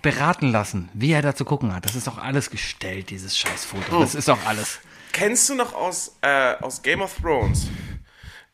beraten 0.00 0.50
lassen, 0.50 0.88
wie 0.94 1.12
er 1.12 1.22
da 1.22 1.34
zu 1.34 1.44
gucken 1.44 1.74
hat. 1.74 1.84
Das 1.84 1.94
ist 1.94 2.06
doch 2.06 2.18
alles 2.18 2.50
gestellt, 2.50 3.10
dieses 3.10 3.36
Scheißfoto. 3.36 4.00
Das 4.00 4.14
ist 4.14 4.28
doch 4.28 4.44
alles. 4.46 4.80
Kennst 5.12 5.48
du 5.50 5.54
noch 5.54 5.74
aus, 5.74 6.16
äh, 6.22 6.54
aus 6.60 6.82
Game 6.82 7.02
of 7.02 7.14
Thrones 7.20 7.66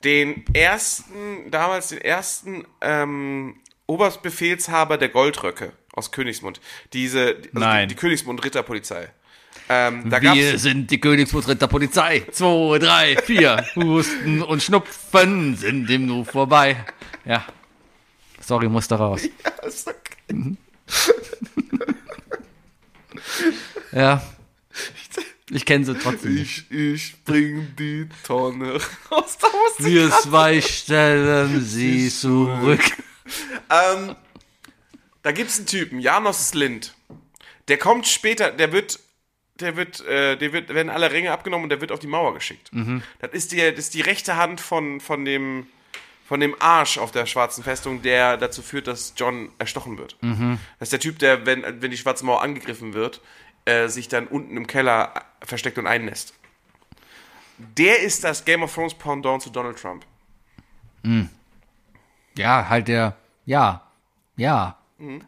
den 0.05 0.44
ersten, 0.55 1.51
damals 1.51 1.89
den 1.89 1.98
ersten 1.98 2.65
ähm, 2.81 3.60
Oberstbefehlshaber 3.86 4.98
der 4.98 5.09
Goldröcke 5.09 5.73
aus 5.93 6.10
Königsmund? 6.10 6.60
Diese, 6.93 7.36
also 7.36 7.48
Nein. 7.52 7.89
Die, 7.89 7.94
die 7.94 8.01
Königsmund-Ritterpolizei. 8.01 9.10
Ähm, 9.69 10.10
Wir 10.10 10.59
sind 10.59 10.90
die 10.90 10.98
Königsmutter 10.98 11.69
Polizei. 11.69 12.24
Zwei, 12.32 12.78
drei, 12.78 13.16
vier. 13.16 13.65
Husten 13.77 14.43
und 14.43 14.62
Schnupfen 14.62 15.56
sind 15.56 15.89
dem 15.89 16.06
Nu 16.06 16.24
vorbei. 16.24 16.85
Ja. 17.24 17.44
Sorry, 18.40 18.69
musste 18.69 18.94
raus. 18.94 19.23
Ist 19.66 19.89
okay. 19.89 20.56
Ja. 23.93 24.23
Ich 25.51 25.65
kenne 25.65 25.85
sie 25.85 25.94
trotzdem. 25.94 26.36
Ich, 26.36 26.70
ich 26.70 27.24
bring 27.24 27.74
die 27.78 28.09
Tonne 28.24 28.74
raus. 29.10 29.39
Da 29.40 29.48
Wir 29.78 30.10
zwei 30.10 30.60
stellen 30.60 31.60
sie 31.65 32.10
zurück. 32.10 32.82
Ähm, 33.70 34.15
da 35.23 35.32
gibt's 35.32 35.59
einen 35.59 35.66
Typen, 35.66 36.01
Janos 36.01 36.51
Slind. 36.51 36.94
Der 37.69 37.78
kommt 37.78 38.06
später, 38.06 38.51
der 38.51 38.73
wird, 38.73 39.01
der 39.60 39.77
wird, 39.77 40.05
äh, 40.06 40.36
der 40.36 40.52
wird, 40.52 40.69
werden 40.69 40.90
alle 40.90 41.10
Ringe 41.10 41.32
abgenommen 41.32 41.65
und 41.65 41.70
der 41.70 41.81
wird 41.81 41.93
auf 41.93 41.98
die 41.98 42.06
Mauer 42.06 42.35
geschickt. 42.35 42.70
Das 43.20 43.32
ist 43.32 43.52
die, 43.52 43.59
das 43.59 43.78
ist 43.78 43.94
die 43.94 44.01
rechte 44.02 44.36
Hand 44.36 44.60
von, 44.60 45.01
von 45.01 45.24
dem, 45.24 45.66
von 46.29 46.41
dem 46.41 46.55
Arsch 46.61 46.99
auf 46.99 47.11
der 47.11 47.25
schwarzen 47.25 47.65
Festung, 47.65 48.03
der 48.03 48.37
dazu 48.37 48.61
führt, 48.61 48.87
dass 48.87 49.15
John 49.17 49.49
erstochen 49.59 49.97
wird. 49.97 50.19
Das 50.79 50.89
ist 50.89 50.93
der 50.93 51.01
Typ, 51.01 51.19
der, 51.19 51.47
wenn, 51.47 51.65
wenn 51.81 51.91
die 51.91 51.97
schwarze 51.97 52.27
Mauer 52.27 52.43
angegriffen 52.43 52.93
wird, 52.93 53.23
äh, 53.65 53.89
sich 53.89 54.09
dann 54.09 54.27
unten 54.27 54.55
im 54.55 54.67
Keller 54.67 55.15
versteckt 55.41 55.79
und 55.79 55.87
einnässt. 55.87 56.35
Der 57.57 58.01
ist 58.03 58.25
das 58.25 58.45
Game 58.45 58.63
of 58.63 58.75
Thrones 58.75 58.93
Pendant 58.93 59.41
zu 59.41 59.49
Donald 59.49 59.79
Trump. 59.81 60.05
Ja, 62.37 62.69
halt 62.69 62.89
der, 62.89 63.17
ja, 63.47 63.83
ja. 64.37 64.77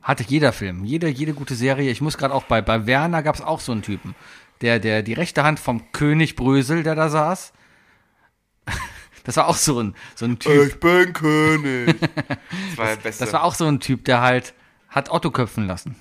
Hatte 0.02 0.24
jeder 0.24 0.52
Film, 0.52 0.84
jede, 0.84 1.08
jede 1.08 1.32
gute 1.32 1.54
Serie. 1.54 1.90
Ich 1.90 2.02
muss 2.02 2.18
gerade 2.18 2.34
auch 2.34 2.44
bei, 2.44 2.60
bei 2.60 2.86
Werner 2.86 3.22
gab 3.22 3.36
es 3.36 3.40
auch 3.40 3.60
so 3.60 3.72
einen 3.72 3.82
Typen. 3.82 4.14
Der, 4.60 4.78
der, 4.78 5.02
die 5.02 5.14
rechte 5.14 5.44
Hand 5.44 5.60
vom 5.60 5.92
König 5.92 6.36
Brösel, 6.36 6.82
der 6.82 6.94
da 6.94 7.08
saß. 7.08 7.54
Das 9.24 9.36
war 9.36 9.48
auch 9.48 9.56
so 9.56 9.80
ein, 9.80 9.94
so 10.14 10.24
ein 10.24 10.38
Typ. 10.38 10.68
Ich 10.68 10.80
bin 10.80 11.12
König. 11.12 11.96
Das 12.00 12.76
war 12.76 12.86
der 12.86 12.96
Beste. 12.96 13.24
Das 13.24 13.32
war 13.32 13.44
auch 13.44 13.54
so 13.54 13.66
ein 13.66 13.80
Typ, 13.80 14.04
der 14.04 14.20
halt 14.20 14.54
hat 14.88 15.10
Otto 15.10 15.30
köpfen 15.30 15.66
lassen. 15.66 15.96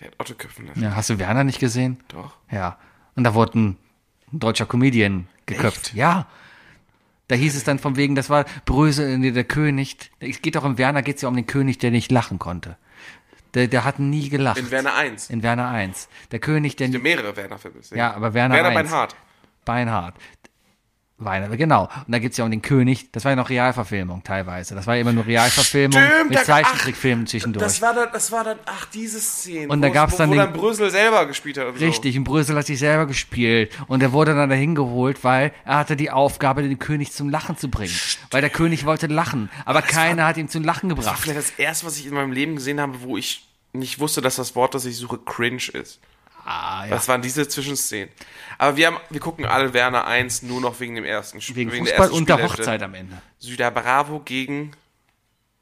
Der 0.00 0.08
hat 0.08 0.14
Otto 0.18 0.34
köpfen 0.34 0.66
lassen. 0.66 0.82
Ja, 0.82 0.94
hast 0.94 1.10
du 1.10 1.18
Werner 1.18 1.44
nicht 1.44 1.58
gesehen? 1.58 1.98
Doch. 2.08 2.36
Ja. 2.50 2.78
Und 3.14 3.24
da 3.24 3.34
wurde 3.34 3.58
ein, 3.58 3.76
ein 4.32 4.40
deutscher 4.40 4.66
Comedian 4.66 5.28
geköpft. 5.46 5.94
Ja. 5.94 6.26
Da 7.28 7.34
hieß 7.34 7.56
es 7.56 7.64
dann 7.64 7.78
von 7.78 7.96
wegen, 7.96 8.14
das 8.14 8.30
war 8.30 8.44
Brösel, 8.66 9.18
nee, 9.18 9.32
der 9.32 9.44
König. 9.44 9.96
Es 10.20 10.42
geht 10.42 10.54
doch 10.54 10.64
im 10.64 10.78
Werner, 10.78 11.02
geht 11.02 11.16
es 11.16 11.22
ja 11.22 11.28
um 11.28 11.34
den 11.34 11.46
König, 11.46 11.78
der 11.78 11.90
nicht 11.90 12.12
lachen 12.12 12.38
konnte. 12.38 12.76
Der, 13.54 13.68
der 13.68 13.84
hat 13.84 13.98
nie 13.98 14.28
gelacht. 14.28 14.58
In 14.58 14.70
Werner 14.70 14.94
1. 14.94 15.30
In 15.30 15.42
Werner 15.42 15.68
1. 15.68 16.08
Der 16.30 16.38
König, 16.40 16.76
der 16.76 16.88
Es 16.88 17.02
mehrere 17.02 17.36
Werner-Filme. 17.36 17.78
Ja, 17.94 18.14
aber 18.14 18.34
Werner 18.34 18.54
Werner 18.54 18.68
1. 18.68 18.90
Beinhardt. 18.90 19.16
Beinhard. 19.64 20.14
Weiner, 21.18 21.48
genau. 21.56 21.84
Und 22.06 22.12
da 22.12 22.18
gibt's 22.18 22.36
ja 22.36 22.44
um 22.44 22.50
den 22.50 22.60
König, 22.60 23.10
das 23.10 23.24
war 23.24 23.32
ja 23.32 23.36
noch 23.36 23.48
Realverfilmung 23.48 24.22
teilweise. 24.22 24.74
Das 24.74 24.86
war 24.86 24.96
ja 24.96 25.00
immer 25.00 25.14
nur 25.14 25.24
Realverfilmung 25.24 25.98
Stimmt, 25.98 26.28
mit 26.30 26.44
Zeichentrickfilmen 26.44 27.26
zwischendurch. 27.26 27.64
Das 27.64 27.80
war 27.80 27.94
dann, 27.94 28.08
das 28.12 28.30
war 28.32 28.44
dann, 28.44 28.58
ach, 28.66 28.84
diese 28.92 29.18
Szene. 29.18 29.68
Und 29.68 29.80
da 29.80 29.88
gab's 29.88 30.12
wo, 30.12 30.18
dann 30.18 30.28
wo 30.28 30.34
den- 30.34 30.40
dann 30.40 30.52
Brösel 30.52 30.90
selber 30.90 31.24
gespielt 31.24 31.56
hat. 31.56 31.80
Richtig, 31.80 32.18
und 32.18 32.24
Brösel 32.24 32.54
hat 32.56 32.66
sich 32.66 32.78
selber 32.78 33.06
gespielt. 33.06 33.72
Und 33.88 34.02
er 34.02 34.12
wurde 34.12 34.34
dann 34.34 34.50
dahin 34.50 34.74
geholt, 34.74 35.24
weil 35.24 35.52
er 35.64 35.78
hatte 35.78 35.96
die 35.96 36.10
Aufgabe, 36.10 36.62
den 36.62 36.78
König 36.78 37.12
zum 37.12 37.30
Lachen 37.30 37.56
zu 37.56 37.70
bringen. 37.70 37.94
Weil 38.30 38.42
der 38.42 38.50
König 38.50 38.84
wollte 38.84 39.06
lachen, 39.06 39.48
aber 39.64 39.80
keiner 39.80 40.26
hat 40.26 40.36
ihn 40.36 40.50
zum 40.50 40.64
Lachen 40.64 40.90
So. 40.90 40.96
Das 40.96 41.06
war 41.06 41.12
gebracht. 41.14 41.22
vielleicht 41.22 41.38
das 41.38 41.58
erste, 41.58 41.86
was 41.86 41.96
ich 41.98 42.06
in 42.06 42.12
meinem 42.12 42.32
Leben 42.32 42.56
gesehen 42.56 42.78
habe, 42.78 43.00
wo 43.00 43.16
ich 43.16 43.46
nicht 43.72 44.00
wusste, 44.00 44.20
dass 44.20 44.36
das 44.36 44.54
Wort, 44.54 44.74
das 44.74 44.84
ich 44.84 44.98
suche, 44.98 45.16
cringe 45.18 45.62
ist. 45.72 45.98
Ah, 46.46 46.84
ja. 46.84 46.90
Das 46.90 47.08
waren 47.08 47.22
diese 47.22 47.48
Zwischenszenen. 47.48 48.08
Aber 48.58 48.76
wir 48.76 48.86
haben, 48.86 48.96
wir 49.10 49.20
gucken 49.20 49.44
alle 49.44 49.74
Werner 49.74 50.06
1 50.06 50.42
nur 50.42 50.60
noch 50.60 50.78
wegen 50.80 50.94
dem 50.94 51.04
ersten 51.04 51.40
Spiel. 51.40 51.56
Wegen 51.72 51.84
der 51.84 51.96
Fußball 51.96 52.10
und 52.10 52.28
der. 52.28 52.42
Hochzeit 52.42 52.82
am 52.82 52.94
Ende. 52.94 53.20
Süder 53.38 53.70
Bravo 53.70 54.20
gegen 54.20 54.72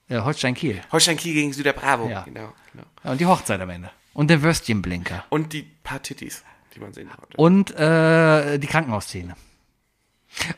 Ja, 0.09 0.25
Holstein 0.25 0.55
Kiel. 0.55 0.81
Holstein 0.93 1.17
Kiel 1.17 1.33
gegen 1.35 1.53
Süder 1.53 1.73
Bravo. 1.73 2.09
Ja. 2.09 2.23
Genau, 2.23 2.53
genau. 2.73 2.85
Ja, 3.03 3.11
und 3.13 3.21
die 3.21 3.27
Hochzeit 3.27 3.61
am 3.61 3.71
Ende. 3.71 3.91
Und 4.13 4.29
der 4.29 4.43
Würstchenblinker. 4.43 5.25
Und 5.31 5.53
die 5.55 5.63
paar 5.63 6.01
Titties, 6.03 6.45
die 6.75 6.81
man 6.81 6.93
sehen 6.93 7.09
konnte. 7.11 7.37
Und 7.37 7.71
äh, 7.77 8.59
die 8.59 8.67
Krankenhausszene. 8.67 9.35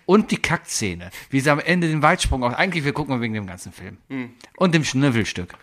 Und 0.06 0.30
die 0.30 0.38
Kackszene. 0.38 1.10
Wie 1.30 1.40
sie 1.40 1.50
am 1.50 1.60
Ende 1.60 1.86
den 1.88 2.02
Weitsprung 2.02 2.42
auch. 2.44 2.52
Eigentlich, 2.52 2.84
wir 2.84 2.92
gucken 2.92 3.20
wegen 3.20 3.34
dem 3.34 3.46
ganzen 3.46 3.72
Film. 3.72 3.98
Hm. 4.08 4.34
Und 4.56 4.74
dem 4.74 4.84
Schnüffelstück. 4.84 5.54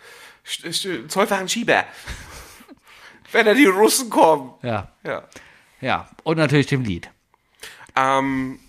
St- 0.46 0.66
st- 0.68 1.08
Zollfahren 1.08 1.48
Schieber. 1.48 1.84
Wenn 3.34 3.46
da 3.46 3.54
die 3.54 3.66
Russen 3.66 4.10
kommen. 4.10 4.54
Ja. 4.62 4.92
Ja. 5.02 5.24
Ja. 5.80 6.08
Und 6.22 6.38
natürlich 6.38 6.66
dem 6.66 6.82
Lied. 6.82 7.10
Ähm. 7.96 8.60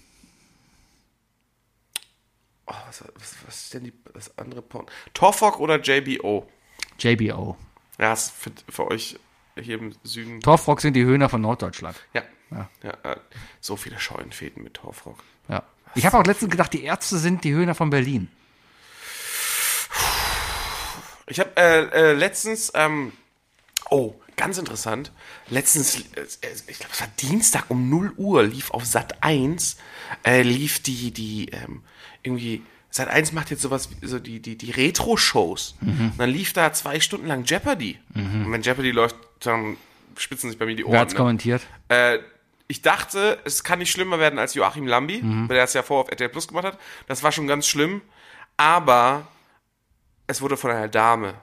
Oh, 2.67 2.73
was, 2.87 3.03
was, 3.15 3.35
was 3.45 3.55
ist 3.63 3.73
denn 3.75 3.83
die, 3.83 3.93
das 4.13 4.37
andere 4.37 4.61
Porn? 4.63 4.87
Torfok 5.13 5.59
oder 5.59 5.79
JBO? 5.79 6.49
JBO. 6.97 7.55
Ja, 7.99 8.13
ist 8.13 8.31
für, 8.31 8.51
für 8.67 8.87
euch 8.87 9.19
hier 9.55 9.77
im 9.77 9.95
Süden. 10.03 10.41
Torfrock 10.41 10.81
sind 10.81 10.95
die 10.95 11.05
Höhner 11.05 11.29
von 11.29 11.41
Norddeutschland. 11.41 11.95
Ja. 12.13 12.23
ja. 12.83 12.91
äh, 13.03 13.17
so 13.61 13.75
viele 13.75 13.99
Scheunenfäden 13.99 14.63
mit 14.63 14.73
Torfrock. 14.73 15.19
Ja. 15.47 15.63
Ich 15.93 16.05
habe 16.05 16.17
auch 16.17 16.25
letztens 16.25 16.51
gedacht, 16.51 16.73
die 16.73 16.83
Ärzte 16.83 17.17
sind 17.17 17.43
die 17.43 17.53
Höhner 17.53 17.75
von 17.75 17.89
Berlin. 17.89 18.29
Ich 21.27 21.39
habe 21.39 21.51
äh, 21.55 21.83
äh, 21.85 22.13
letztens, 22.13 22.71
ähm, 22.75 23.13
oh, 23.90 24.16
ganz 24.36 24.57
interessant, 24.57 25.12
letztens, 25.49 25.95
äh, 25.99 26.02
ich 26.68 26.80
glaube, 26.80 26.94
es 26.94 27.02
war 27.02 27.07
Dienstag 27.20 27.66
um 27.70 27.90
0 27.90 28.14
Uhr, 28.18 28.44
lief 28.44 28.72
auf 28.72 28.86
Sat 28.86 29.24
1, 29.24 29.78
äh, 30.24 30.41
lief 30.41 30.82
die, 30.82 31.12
die, 31.12 31.49
ähm, 31.49 31.84
irgendwie, 32.24 32.64
Sat 32.90 33.10
1 33.10 33.34
macht 33.34 33.52
jetzt 33.52 33.62
sowas, 33.62 33.90
so 34.02 34.20
die, 34.20 34.40
die, 34.40 34.57
die 34.57 34.72
Retro-Shows. 34.72 35.76
Und 35.82 36.14
dann 36.18 36.30
lief 36.30 36.53
da 36.53 36.72
zwei 36.72 37.02
Stunden 37.02 37.28
lang 37.28 37.44
Jeopardy. 37.44 37.99
Und 38.45 38.52
wenn 38.53 38.62
Jeopardy 38.62 38.91
läuft, 38.91 39.18
dann 39.41 39.76
spitzen 40.18 40.49
sich 40.49 40.57
bei 40.57 40.66
mir 40.66 40.78
die 40.78 40.86
Ohren. 40.86 40.94
Wer 40.94 41.02
hat's 41.02 41.14
ne? 41.14 41.18
kommentiert? 41.18 41.62
Äh, 41.90 42.20
ich 42.68 42.82
dachte, 42.82 43.38
es 43.44 43.66
kann 43.66 43.80
nicht 43.80 43.91
schlimmer 43.91 44.18
werden 44.18 44.40
als 44.40 44.53
Joachim 44.53 44.88
Lambi, 44.88 45.22
weil 45.49 45.57
er 45.57 45.66
es 45.66 45.74
ja 45.74 45.84
vorher 45.84 46.06
auf 46.06 46.10
RTL 46.10 46.30
Plus 46.30 46.48
gemacht 46.48 46.66
hat. 46.66 46.80
Das 47.07 47.22
war 47.22 47.34
schon 47.34 47.48
ganz 47.48 47.68
schlimm. 47.68 48.02
Aber 48.57 49.28
es 50.28 50.41
wurde 50.41 50.57
von 50.57 50.72
einer 50.72 50.88
Dame 50.88 51.36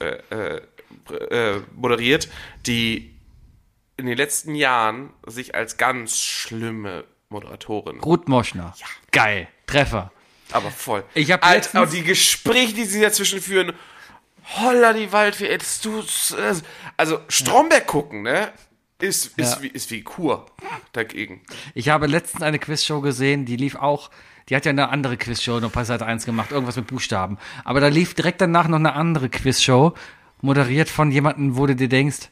äh, 0.00 0.06
äh, 0.34 0.62
äh, 1.10 1.60
moderiert, 1.74 2.28
die 2.66 3.14
in 3.96 4.06
den 4.06 4.16
letzten 4.16 4.54
Jahren 4.54 5.10
sich 5.26 5.54
als 5.54 5.76
ganz 5.76 6.18
schlimme 6.18 7.04
Moderatorin, 7.28 8.00
Ruth 8.00 8.28
Moschner. 8.28 8.74
Geil. 9.12 9.48
Treffer. 9.66 10.12
aber 10.52 10.70
voll. 10.70 11.04
Ich 11.14 11.32
hab 11.32 11.44
Alter, 11.44 11.56
letztens- 11.80 11.90
die 11.92 12.02
Gespräche, 12.04 12.74
die 12.74 12.84
sie 12.84 13.00
dazwischen 13.00 13.40
führen, 13.40 13.72
holla 14.56 14.92
die 14.92 15.10
Waldfee, 15.10 15.48
jetzt 15.48 15.84
du, 15.84 16.02
also 16.96 17.18
Stromberg 17.28 17.86
gucken, 17.86 18.22
ne? 18.22 18.52
Ist, 19.00 19.38
ist, 19.38 19.56
Ja. 19.56 19.62
wie, 19.62 19.66
ist 19.68 19.90
wie 19.90 20.02
Kur 20.02 20.46
dagegen. 20.92 21.42
Ich 21.74 21.88
habe 21.88 22.06
letztens 22.06 22.42
eine 22.42 22.58
Quizshow 22.58 23.00
gesehen, 23.00 23.44
die 23.44 23.56
lief 23.56 23.74
auch, 23.74 24.10
die 24.48 24.54
hat 24.56 24.64
ja 24.66 24.70
eine 24.70 24.88
andere 24.90 25.16
Quizshow 25.16 25.60
noch 25.60 25.72
bei 25.72 25.84
Sat 25.84 26.02
1 26.02 26.24
gemacht, 26.26 26.52
irgendwas 26.52 26.76
mit 26.76 26.86
Buchstaben. 26.86 27.38
Aber 27.64 27.80
da 27.80 27.88
lief 27.88 28.14
direkt 28.14 28.40
danach 28.40 28.68
noch 28.68 28.78
eine 28.78 28.92
andere 28.94 29.28
Quizshow, 29.30 29.94
moderiert 30.40 30.88
von 30.88 31.10
jemandem, 31.10 31.56
wo 31.56 31.66
du 31.66 31.74
dir 31.76 31.88
denkst, 31.88 32.30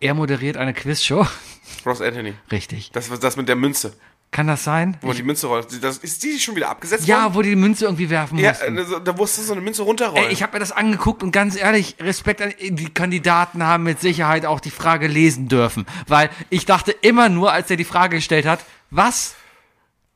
er 0.00 0.14
moderiert 0.14 0.56
eine 0.56 0.72
Quizshow. 0.74 1.26
Ross 1.86 2.00
Anthony. 2.00 2.34
Richtig. 2.50 2.90
Das 2.92 3.10
war 3.10 3.18
das 3.18 3.36
mit 3.36 3.48
der 3.48 3.56
Münze. 3.56 3.92
Kann 4.32 4.46
das 4.46 4.62
sein? 4.62 4.96
Wo 5.00 5.12
die 5.12 5.24
Münze 5.24 5.48
rollt. 5.48 5.82
Das, 5.82 5.98
ist 5.98 6.22
die 6.22 6.38
schon 6.38 6.54
wieder 6.54 6.68
abgesetzt 6.68 7.04
Ja, 7.08 7.24
worden? 7.24 7.34
wo 7.34 7.42
die 7.42 7.48
die 7.50 7.56
Münze 7.56 7.86
irgendwie 7.86 8.10
werfen 8.10 8.38
Ja, 8.38 8.50
mussten. 8.50 8.78
also, 8.78 8.98
da 9.00 9.12
musste 9.12 9.42
so 9.42 9.52
eine 9.52 9.60
Münze 9.60 9.82
runterrollen. 9.82 10.26
Ey, 10.26 10.32
ich 10.32 10.44
habe 10.44 10.52
mir 10.52 10.60
das 10.60 10.70
angeguckt 10.70 11.24
und 11.24 11.32
ganz 11.32 11.56
ehrlich, 11.56 11.96
Respekt 11.98 12.40
an 12.40 12.52
die 12.60 12.90
Kandidaten 12.94 13.64
haben 13.64 13.82
mit 13.82 14.00
Sicherheit 14.00 14.46
auch 14.46 14.60
die 14.60 14.70
Frage 14.70 15.08
lesen 15.08 15.48
dürfen, 15.48 15.84
weil 16.06 16.30
ich 16.48 16.64
dachte 16.64 16.92
immer 16.92 17.28
nur, 17.28 17.52
als 17.52 17.70
er 17.72 17.76
die 17.76 17.84
Frage 17.84 18.16
gestellt 18.18 18.46
hat, 18.46 18.64
was? 18.90 19.34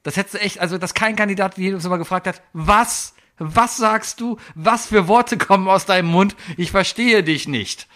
Das 0.04 0.16
hättest 0.16 0.34
du 0.34 0.38
echt, 0.38 0.60
also 0.60 0.78
dass 0.78 0.94
kein 0.94 1.16
Kandidat 1.16 1.58
jedes 1.58 1.82
Mal 1.82 1.96
gefragt 1.96 2.28
hat, 2.28 2.40
was? 2.52 3.13
Was 3.38 3.76
sagst 3.76 4.20
du? 4.20 4.38
Was 4.54 4.86
für 4.86 5.08
Worte 5.08 5.38
kommen 5.38 5.68
aus 5.68 5.86
deinem 5.86 6.08
Mund? 6.08 6.36
Ich 6.56 6.70
verstehe 6.70 7.22
dich 7.22 7.48
nicht. 7.48 7.88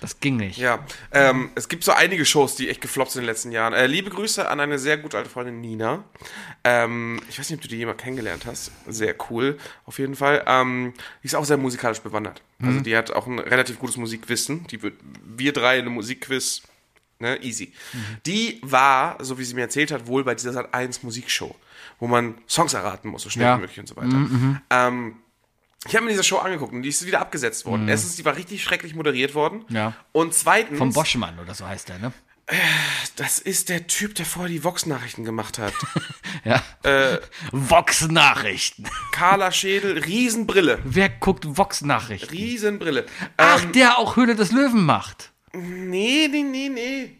Das 0.00 0.20
ging 0.20 0.36
nicht. 0.36 0.58
Ja, 0.58 0.86
ähm, 1.10 1.50
es 1.56 1.68
gibt 1.68 1.82
so 1.82 1.90
einige 1.90 2.24
Shows, 2.24 2.54
die 2.54 2.68
echt 2.68 2.80
gefloppt 2.80 3.10
sind 3.10 3.22
in 3.22 3.26
den 3.26 3.32
letzten 3.32 3.50
Jahren. 3.50 3.72
Äh, 3.72 3.88
liebe 3.88 4.10
Grüße 4.10 4.48
an 4.48 4.60
eine 4.60 4.78
sehr 4.78 4.96
gute 4.96 5.16
alte 5.16 5.28
Freundin 5.28 5.60
Nina. 5.60 6.04
Ähm, 6.62 7.20
ich 7.28 7.38
weiß 7.38 7.50
nicht, 7.50 7.58
ob 7.58 7.62
du 7.62 7.68
die 7.68 7.78
jemals 7.78 7.98
kennengelernt 7.98 8.46
hast. 8.46 8.70
Sehr 8.86 9.16
cool, 9.28 9.58
auf 9.86 9.98
jeden 9.98 10.14
Fall. 10.14 10.44
Ähm, 10.46 10.94
die 11.22 11.26
ist 11.26 11.34
auch 11.34 11.44
sehr 11.44 11.56
musikalisch 11.56 11.98
bewandert. 11.98 12.42
Also 12.62 12.80
die 12.80 12.96
hat 12.96 13.10
auch 13.10 13.26
ein 13.26 13.40
relativ 13.40 13.78
gutes 13.80 13.96
Musikwissen. 13.96 14.66
Die 14.68 14.82
wird, 14.82 14.94
wir 15.24 15.52
drei 15.52 15.78
in 15.78 15.86
einem 15.86 15.94
Musikquiz, 15.94 16.62
ne, 17.18 17.42
easy. 17.42 17.72
Die 18.24 18.60
war, 18.62 19.22
so 19.24 19.38
wie 19.38 19.44
sie 19.44 19.54
mir 19.54 19.62
erzählt 19.62 19.90
hat, 19.90 20.06
wohl 20.06 20.22
bei 20.22 20.34
dieser 20.36 20.52
Sat 20.52 20.74
1 20.74 21.02
Musikshow, 21.02 21.56
wo 21.98 22.06
man 22.06 22.36
Songs 22.48 22.74
erraten 22.74 23.08
muss, 23.10 23.22
so 23.22 23.30
schnell 23.30 23.46
Ja. 23.46 23.56
wie 23.56 23.60
möglich 23.62 23.80
und 23.80 23.88
so 23.88 23.96
weiter. 23.96 24.16
Ähm, 24.70 25.16
ich 25.86 25.94
habe 25.94 26.04
mir 26.04 26.10
diese 26.10 26.24
Show 26.24 26.38
angeguckt 26.38 26.72
und 26.72 26.82
die 26.82 26.88
ist 26.88 27.06
wieder 27.06 27.20
abgesetzt 27.20 27.64
worden. 27.64 27.88
Erstens, 27.88 28.16
die 28.16 28.24
war 28.24 28.36
richtig 28.36 28.62
schrecklich 28.64 28.94
moderiert 28.94 29.34
worden. 29.34 29.64
Ja. 29.68 29.94
Und 30.12 30.34
zweitens. 30.34 30.78
Vom 30.78 30.92
Boschmann 30.92 31.38
oder 31.38 31.54
so 31.54 31.66
heißt 31.66 31.88
der, 31.88 31.98
ne? 31.98 32.12
Das 33.16 33.38
ist 33.38 33.68
der 33.68 33.86
Typ, 33.86 34.14
der 34.14 34.24
vorher 34.24 34.48
die 34.50 34.64
Vox-Nachrichten 34.64 35.24
gemacht 35.24 35.58
hat. 35.58 35.74
Ja. 36.44 36.62
Vox-Nachrichten. 37.52 38.84
Carla 39.12 39.50
Schädel, 39.52 39.98
Riesenbrille. 39.98 40.78
Wer 40.84 41.08
guckt 41.08 41.44
Vox-Nachrichten? 41.56 42.30
Riesenbrille. 42.30 43.06
Ach, 43.36 43.62
Ähm, 43.64 43.72
der 43.72 43.98
auch 43.98 44.16
Höhle 44.16 44.34
des 44.34 44.52
Löwen 44.52 44.84
macht. 44.84 45.32
nee, 45.52 46.28
nee, 46.30 46.42
nee, 46.42 46.68
nee. 46.68 47.16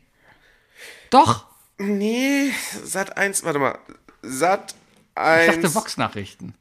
Doch. 1.10 1.46
Nee, 1.78 2.50
Sat 2.84 3.16
1, 3.16 3.44
warte 3.44 3.58
mal. 3.58 3.78
Sat 4.22 4.74
Ich 5.12 5.20
1 5.20 5.54
dachte 5.54 5.74
Vox-Nachrichten. 5.74 6.54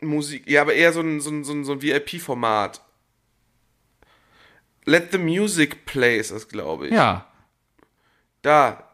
Musik. 0.00 0.48
Ja, 0.48 0.62
aber 0.62 0.74
eher 0.74 0.92
so 0.92 1.00
ein, 1.00 1.20
so 1.20 1.30
ein, 1.30 1.44
so 1.44 1.52
ein, 1.52 1.64
so 1.64 1.72
ein 1.72 1.82
VIP-Format. 1.82 2.80
Let 4.84 5.12
the 5.12 5.18
Music 5.18 5.84
Play 5.86 6.18
ist 6.18 6.32
das, 6.32 6.48
glaube 6.48 6.88
ich. 6.88 6.94
Ja. 6.94 7.26
Da. 8.42 8.88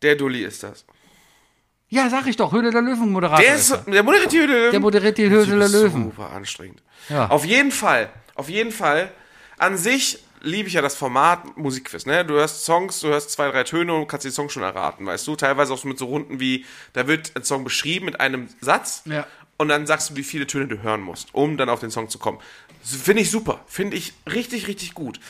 Der 0.00 0.16
Dulli 0.16 0.42
ist 0.42 0.62
das. 0.62 0.84
Ja, 1.88 2.08
sag 2.08 2.26
ich 2.26 2.36
doch, 2.36 2.52
Höhle 2.52 2.70
der 2.70 2.80
Löwen 2.80 3.12
Moderator. 3.12 3.44
Der, 3.44 3.54
ist 3.54 3.70
ist, 3.70 3.86
er. 3.86 3.92
der 3.92 4.02
moderiert 4.02 4.32
die 4.32 4.38
Höhle 4.38 4.48
der 4.48 4.58
Löwen. 4.60 4.70
Der 4.72 4.80
moderiert 4.80 5.18
die 5.18 5.28
Höhle 5.28 5.58
der 5.58 5.68
Löwen. 5.68 6.04
Super 6.04 6.30
anstrengend. 6.30 6.82
Ja. 7.10 7.28
Auf 7.28 7.44
jeden 7.44 7.70
Fall, 7.70 8.10
auf 8.34 8.48
jeden 8.48 8.72
Fall. 8.72 9.12
An 9.58 9.76
sich 9.76 10.24
liebe 10.42 10.68
ich 10.68 10.74
ja 10.74 10.82
das 10.82 10.94
Format 10.96 11.56
Musikquiz. 11.56 12.06
Ne? 12.06 12.24
Du 12.24 12.34
hörst 12.34 12.64
Songs, 12.64 13.00
du 13.00 13.08
hörst 13.08 13.30
zwei, 13.30 13.50
drei 13.50 13.64
Töne 13.64 13.94
und 13.94 14.06
kannst 14.08 14.26
die 14.26 14.30
Songs 14.30 14.52
schon 14.52 14.62
erraten, 14.62 15.06
weißt 15.06 15.26
du? 15.26 15.36
Teilweise 15.36 15.72
auch 15.72 15.78
so 15.78 15.88
mit 15.88 15.98
so 15.98 16.06
Runden 16.06 16.40
wie, 16.40 16.64
da 16.92 17.06
wird 17.06 17.32
ein 17.36 17.44
Song 17.44 17.64
beschrieben 17.64 18.06
mit 18.06 18.20
einem 18.20 18.48
Satz 18.60 19.02
Ja. 19.06 19.26
und 19.56 19.68
dann 19.68 19.86
sagst 19.86 20.10
du, 20.10 20.16
wie 20.16 20.22
viele 20.24 20.46
Töne 20.46 20.66
du 20.68 20.82
hören 20.82 21.00
musst, 21.00 21.34
um 21.34 21.56
dann 21.56 21.68
auf 21.68 21.80
den 21.80 21.90
Song 21.90 22.08
zu 22.08 22.18
kommen. 22.18 22.38
Finde 22.82 23.22
ich 23.22 23.30
super. 23.30 23.60
Finde 23.66 23.96
ich 23.96 24.12
richtig, 24.30 24.66
richtig 24.66 24.94
gut. 24.94 25.20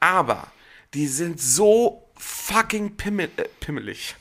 Aber 0.00 0.48
die 0.94 1.06
sind 1.06 1.40
so 1.40 2.02
fucking 2.16 2.96
pimmel, 2.96 3.30
äh, 3.36 3.44
pimmelig. 3.60 4.16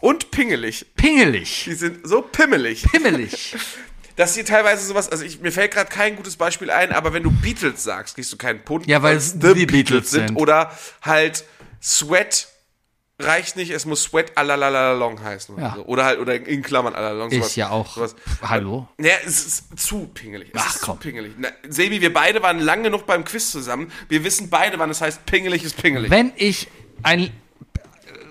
Und 0.00 0.30
pingelig. 0.30 0.86
Pingelig. 0.96 1.64
Die 1.64 1.74
sind 1.74 2.06
so 2.06 2.20
pimmelig. 2.22 2.82
Pimmelig. 2.90 3.56
dass 4.16 4.34
hier 4.34 4.44
teilweise 4.44 4.86
sowas, 4.86 5.08
also 5.10 5.24
ich, 5.24 5.40
mir 5.40 5.52
fällt 5.52 5.72
gerade 5.72 5.90
kein 5.90 6.16
gutes 6.16 6.36
Beispiel 6.36 6.70
ein, 6.70 6.92
aber 6.92 7.12
wenn 7.12 7.22
du 7.22 7.30
Beatles 7.30 7.82
sagst, 7.82 8.14
kriegst 8.14 8.32
du 8.32 8.36
keinen 8.36 8.62
Punkt, 8.64 8.86
Ja, 8.86 9.02
weil 9.02 9.16
es 9.16 9.34
es 9.34 9.54
die 9.54 9.66
Beatles 9.66 10.10
sind. 10.10 10.36
Oder 10.36 10.70
halt 11.02 11.44
Sweat 11.82 12.48
reicht 13.20 13.56
nicht, 13.56 13.70
es 13.70 13.86
muss 13.86 14.02
Sweat 14.04 14.36
alalalong 14.36 15.22
heißen. 15.22 15.54
Oder, 15.54 15.62
Ja. 15.64 15.74
so. 15.76 15.84
oder 15.86 16.04
halt, 16.04 16.18
oder 16.18 16.34
in 16.34 16.62
Klammern 16.62 16.94
alalong. 16.94 17.30
Ist 17.30 17.56
ja 17.56 17.70
auch. 17.70 17.94
Sowas. 17.94 18.16
Hallo? 18.42 18.88
Ja, 19.00 19.14
es 19.24 19.46
ist 19.46 19.64
zu 19.78 20.06
pingelig. 20.12 20.50
Es 20.52 20.60
Ach, 20.64 20.74
ist 20.76 20.82
komm. 20.82 20.96
zu 21.00 21.08
pingelig. 21.08 21.32
Na, 21.38 21.48
Sebi, 21.68 22.00
wir 22.00 22.12
beide 22.12 22.42
waren 22.42 22.58
lang 22.58 22.82
genug 22.82 23.06
beim 23.06 23.24
Quiz 23.24 23.50
zusammen. 23.50 23.92
Wir 24.08 24.24
wissen 24.24 24.50
beide, 24.50 24.78
wann 24.78 24.90
es 24.90 25.00
heißt, 25.00 25.26
pingelig 25.26 25.62
ist 25.64 25.80
pingelig. 25.80 26.10
Wenn 26.10 26.32
ich 26.36 26.68
ein 27.02 27.20
äh, 27.20 27.30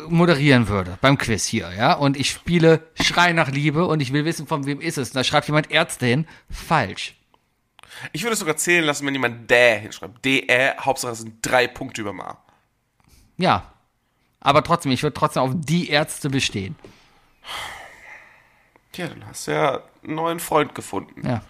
moderieren 0.10 0.68
würde 0.68 0.98
beim 1.02 1.18
Quiz 1.18 1.46
hier, 1.46 1.72
ja, 1.74 1.94
und 1.94 2.18
ich 2.18 2.30
spiele 2.30 2.92
Schrei 3.02 3.34
nach 3.34 3.50
Liebe 3.50 3.86
und 3.86 4.00
ich 4.02 4.14
will 4.14 4.26
wissen, 4.26 4.48
von 4.48 4.66
wem 4.66 4.82
ist 4.82 4.98
es, 4.98 5.10
und 5.10 5.16
da 5.16 5.24
schreibt 5.24 5.48
jemand 5.48 5.72
Ärzte 5.72 6.06
hin, 6.06 6.28
falsch. 6.50 7.16
Ich 8.12 8.24
würde 8.24 8.34
es 8.34 8.40
sogar 8.40 8.58
zählen 8.58 8.86
lassen, 8.86 9.06
wenn 9.06 9.14
jemand 9.14 9.50
Dä 9.50 9.80
hinschreibt. 9.80 10.26
D-Ä, 10.26 10.78
Hauptsache 10.80 11.14
es 11.14 11.20
sind 11.20 11.38
drei 11.42 11.68
Punkte 11.68 12.02
über 12.02 12.12
A. 12.12 12.44
Ja. 13.38 13.72
Aber 14.40 14.64
trotzdem, 14.64 14.92
ich 14.92 15.04
würde 15.04 15.14
trotzdem 15.14 15.44
auf 15.44 15.52
die 15.54 15.90
Ärzte 15.90 16.30
bestehen. 16.30 16.76
Tja, 18.92 19.08
dann 19.08 19.26
hast 19.26 19.48
du 19.48 19.52
ja 19.52 19.82
einen 20.04 20.16
neuen 20.16 20.40
Freund 20.40 20.76
gefunden. 20.76 21.26
Ja. 21.26 21.44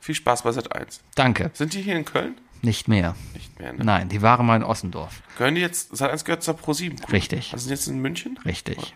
Viel 0.00 0.14
Spaß 0.14 0.42
bei 0.42 0.52
Sat 0.52 0.74
1. 0.74 1.00
Danke. 1.14 1.50
Sind 1.52 1.74
die 1.74 1.82
hier 1.82 1.96
in 1.96 2.04
Köln? 2.04 2.40
Nicht 2.62 2.88
mehr. 2.88 3.14
Nicht 3.34 3.58
mehr, 3.58 3.72
ne? 3.72 3.84
Nein, 3.84 4.08
die 4.08 4.22
waren 4.22 4.44
mal 4.46 4.56
in 4.56 4.62
Ossendorf. 4.64 5.22
Gehören 5.38 5.54
die 5.54 5.60
jetzt, 5.60 5.96
Sat 5.96 6.10
1 6.10 6.24
gehört 6.24 6.42
zur 6.42 6.54
Pro7. 6.54 7.12
Richtig. 7.12 7.52
Also 7.52 7.64
sind 7.64 7.70
jetzt 7.76 7.86
in 7.88 8.00
München? 8.00 8.38
Richtig. 8.44 8.94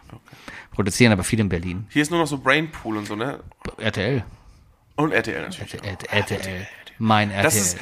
Produzieren 0.73 1.13
aber 1.13 1.25
viel 1.25 1.41
in 1.41 1.49
Berlin. 1.49 1.87
Hier 1.91 2.03
ist 2.03 2.11
nur 2.11 2.21
noch 2.21 2.27
so 2.27 2.39
Brainpool 2.39 2.97
und 2.97 3.07
so, 3.07 3.17
ne? 3.17 3.41
RTL. 3.79 4.25
Und 4.97 5.13
RTL 5.13 5.43
natürlich. 5.43 5.75
RTL. 5.75 5.97
RTL. 6.11 6.67
Mein 6.99 7.31
RTL. 7.31 7.43
Das 7.45 7.57
ist. 7.57 7.79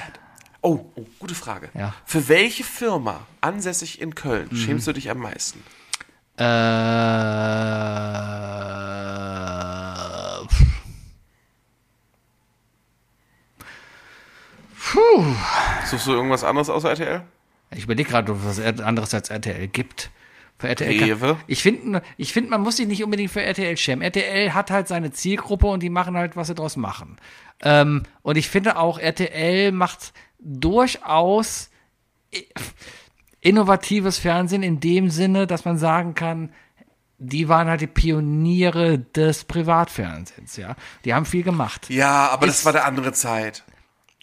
Oh, 0.61 0.85
oh, 0.97 1.07
gute 1.19 1.35
Frage. 1.35 1.69
Ja. 1.75 1.95
Für 2.05 2.29
welche 2.29 2.65
Firma 2.65 3.27
ansässig 3.41 4.01
in 4.01 4.15
Köln 4.15 4.49
Mhm. 4.51 4.57
schämst 4.57 4.87
du 4.87 4.93
dich 4.93 5.11
am 5.11 5.19
meisten? 5.19 5.63
Äh, 6.37 6.45
Suchst 15.87 16.07
du 16.07 16.13
irgendwas 16.13 16.45
anderes 16.45 16.71
außer 16.71 16.91
RTL? 16.91 17.23
ich 17.71 17.85
überlege 17.85 18.09
gerade, 18.11 18.33
ob 18.33 18.39
es 18.47 18.59
was 18.63 18.81
anderes 18.81 19.13
als 19.13 19.29
RTL 19.31 19.69
gibt. 19.69 20.11
Für 20.59 20.69
RTL 20.69 21.17
kann-? 21.19 21.37
Ich 21.47 21.63
finde, 21.63 22.03
ich 22.17 22.33
find, 22.33 22.51
man 22.51 22.63
muss 22.63 22.79
sich 22.79 22.87
nicht 22.89 23.05
unbedingt 23.05 23.31
für 23.31 23.43
RTL 23.43 23.77
schämen. 23.77 24.03
RTL 24.03 24.55
hat 24.55 24.71
halt 24.71 24.89
seine 24.89 25.13
Zielgruppe 25.13 25.67
und 25.67 25.83
die 25.83 25.91
machen 25.91 26.17
halt, 26.17 26.35
was 26.37 26.49
sie 26.49 26.55
draus 26.55 26.77
machen. 26.77 27.19
Ähm, 27.63 28.05
und 28.23 28.37
ich 28.37 28.49
finde 28.49 28.77
auch, 28.79 28.99
RTL 28.99 29.71
macht 29.73 30.13
durchaus 30.41 31.71
innovatives 33.41 34.19
Fernsehen 34.19 34.63
in 34.63 34.81
dem 34.81 35.11
Sinne, 35.11 35.47
dass 35.47 35.65
man 35.65 35.79
sagen 35.79 36.15
kann, 36.15 36.53
die 37.19 37.49
waren 37.49 37.69
halt 37.69 37.81
die 37.81 37.87
Pioniere 37.87 38.99
des 38.99 39.45
Privatfernsehens, 39.45 40.57
ja. 40.57 40.77
Die 41.05 41.15
haben 41.15 41.27
viel 41.27 41.43
gemacht. 41.43 41.91
Ja, 41.91 42.29
aber 42.31 42.47
Ist- 42.47 42.59
das 42.59 42.65
war 42.65 42.75
eine 42.75 42.85
andere 42.85 43.13
Zeit. 43.13 43.65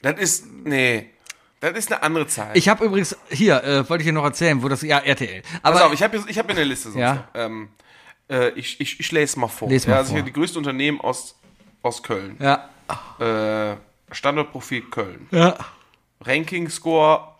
Das 0.05 0.19
ist. 0.19 0.45
Nee. 0.63 1.09
Das 1.61 1.75
ist 1.77 1.91
eine 1.91 2.03
andere 2.03 2.27
Zeit. 2.27 2.55
Ich 2.55 2.69
habe 2.69 2.85
übrigens, 2.85 3.17
hier, 3.29 3.63
äh, 3.63 3.89
wollte 3.89 4.03
ich 4.03 4.07
dir 4.07 4.13
noch 4.13 4.23
erzählen, 4.25 4.61
wo 4.61 4.67
das, 4.67 4.83
ja, 4.83 4.99
RTL. 4.99 5.41
Aber 5.63 5.77
Pass 5.77 5.85
auf, 5.87 5.93
ich 5.93 6.03
habe 6.03 6.17
ich 6.27 6.37
hab 6.37 6.45
hier 6.45 6.55
eine 6.55 6.63
Liste. 6.63 6.91
Sonst 6.91 7.01
Ja. 7.01 7.27
Ähm, 7.33 7.69
äh, 8.29 8.49
ich, 8.49 8.79
ich, 8.79 8.99
ich 8.99 9.11
lese 9.11 9.39
mal 9.39 9.47
vor. 9.47 9.67
Les 9.69 9.87
mal 9.87 9.93
ja, 9.93 9.97
also 9.99 10.09
vor. 10.09 10.17
hier 10.17 10.23
die 10.25 10.33
größten 10.33 10.59
Unternehmen 10.59 11.01
aus, 11.01 11.35
aus 11.81 12.03
Köln. 12.03 12.37
ja, 12.39 12.69
Äh, 13.19 13.77
Standortprofil 14.13 14.83
Köln. 14.91 15.27
ja. 15.31 15.57
Ranking-Score 16.21 17.33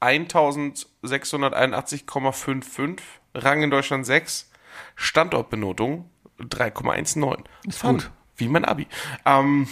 1681,55. 0.00 2.98
Rang 3.34 3.62
in 3.62 3.70
Deutschland 3.70 4.06
6. 4.06 4.50
Standortbenotung 4.96 6.10
3,19. 6.40 7.44
Ist 7.66 7.78
Fun. 7.78 7.92
gut. 7.98 8.10
Wie 8.36 8.48
mein 8.48 8.64
Abi. 8.64 8.86
Ähm, 9.24 9.68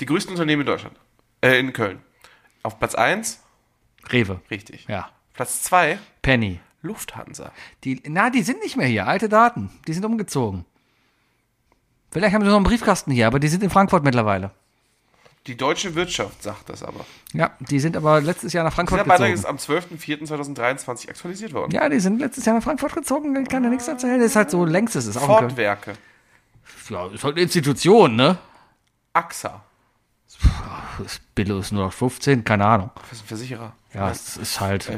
die 0.00 0.06
größten 0.06 0.32
Unternehmen 0.32 0.62
in 0.62 0.66
Deutschland. 0.66 0.96
Äh, 1.40 1.58
in 1.58 1.72
Köln. 1.72 2.00
Auf 2.62 2.78
Platz 2.78 2.94
1, 2.94 3.40
Rewe. 4.10 4.40
richtig. 4.50 4.86
Ja. 4.88 5.10
Platz 5.34 5.62
2, 5.62 5.98
Penny. 6.22 6.60
Lufthansa. 6.82 7.52
Die, 7.84 8.00
na, 8.06 8.30
die 8.30 8.42
sind 8.42 8.62
nicht 8.62 8.76
mehr 8.76 8.86
hier. 8.86 9.06
Alte 9.06 9.28
Daten. 9.28 9.70
Die 9.86 9.92
sind 9.92 10.04
umgezogen. 10.04 10.64
Vielleicht 12.10 12.34
haben 12.34 12.42
sie 12.42 12.48
noch 12.48 12.56
einen 12.56 12.64
Briefkasten 12.64 13.10
hier, 13.10 13.26
aber 13.26 13.38
die 13.40 13.48
sind 13.48 13.62
in 13.62 13.70
Frankfurt 13.70 14.04
mittlerweile. 14.04 14.52
Die 15.46 15.56
deutsche 15.56 15.94
Wirtschaft 15.94 16.42
sagt 16.42 16.68
das 16.68 16.82
aber. 16.82 17.04
Ja, 17.32 17.52
die 17.60 17.78
sind 17.78 17.96
aber 17.96 18.20
letztes 18.20 18.52
Jahr 18.52 18.64
nach 18.64 18.72
Frankfurt 18.72 19.00
Dieser 19.00 19.08
Beitrag 19.08 19.30
gezogen. 19.32 19.56
ist 19.56 19.68
am 19.68 19.74
12.04.2023 19.76 21.08
aktualisiert 21.10 21.52
worden. 21.52 21.72
Ja, 21.72 21.88
die 21.88 22.00
sind 22.00 22.18
letztes 22.18 22.44
Jahr 22.46 22.56
nach 22.56 22.62
Frankfurt 22.64 22.94
gezogen. 22.94 23.36
Ich 23.40 23.48
kann 23.48 23.62
dir 23.62 23.68
nichts 23.70 23.86
erzählen. 23.86 24.18
Das 24.18 24.30
ist 24.30 24.36
halt 24.36 24.50
so 24.50 24.64
längstes. 24.64 25.06
Ist 25.06 25.16
auch 25.16 25.22
ein 25.22 25.28
Köln. 25.38 25.50
Fortwerke. 25.50 25.94
Ja, 26.88 27.06
ist 27.08 27.22
halt 27.22 27.34
eine 27.34 27.42
Institution, 27.42 28.16
ne? 28.16 28.38
AXA. 29.12 29.62
Das 30.98 31.20
Billo 31.34 31.58
ist 31.58 31.72
nur 31.72 31.84
noch 31.84 31.92
15, 31.92 32.44
keine 32.44 32.64
Ahnung. 32.64 32.90
Das 33.02 33.12
ist 33.12 33.24
ein 33.24 33.26
Versicherer. 33.28 33.72
Ja, 33.92 34.10
es 34.10 34.36
ist 34.36 34.60
halt. 34.60 34.88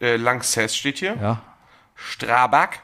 Äh, 0.00 0.14
äh, 0.14 0.16
Lanxess 0.16 0.76
steht 0.76 0.98
hier. 0.98 1.16
Ja. 1.20 1.42
Strabag. 1.94 2.80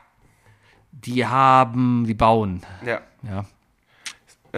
Die 0.90 1.26
haben, 1.26 2.04
die 2.06 2.14
bauen. 2.14 2.62
Ja. 2.84 3.00
Ja, 3.22 3.44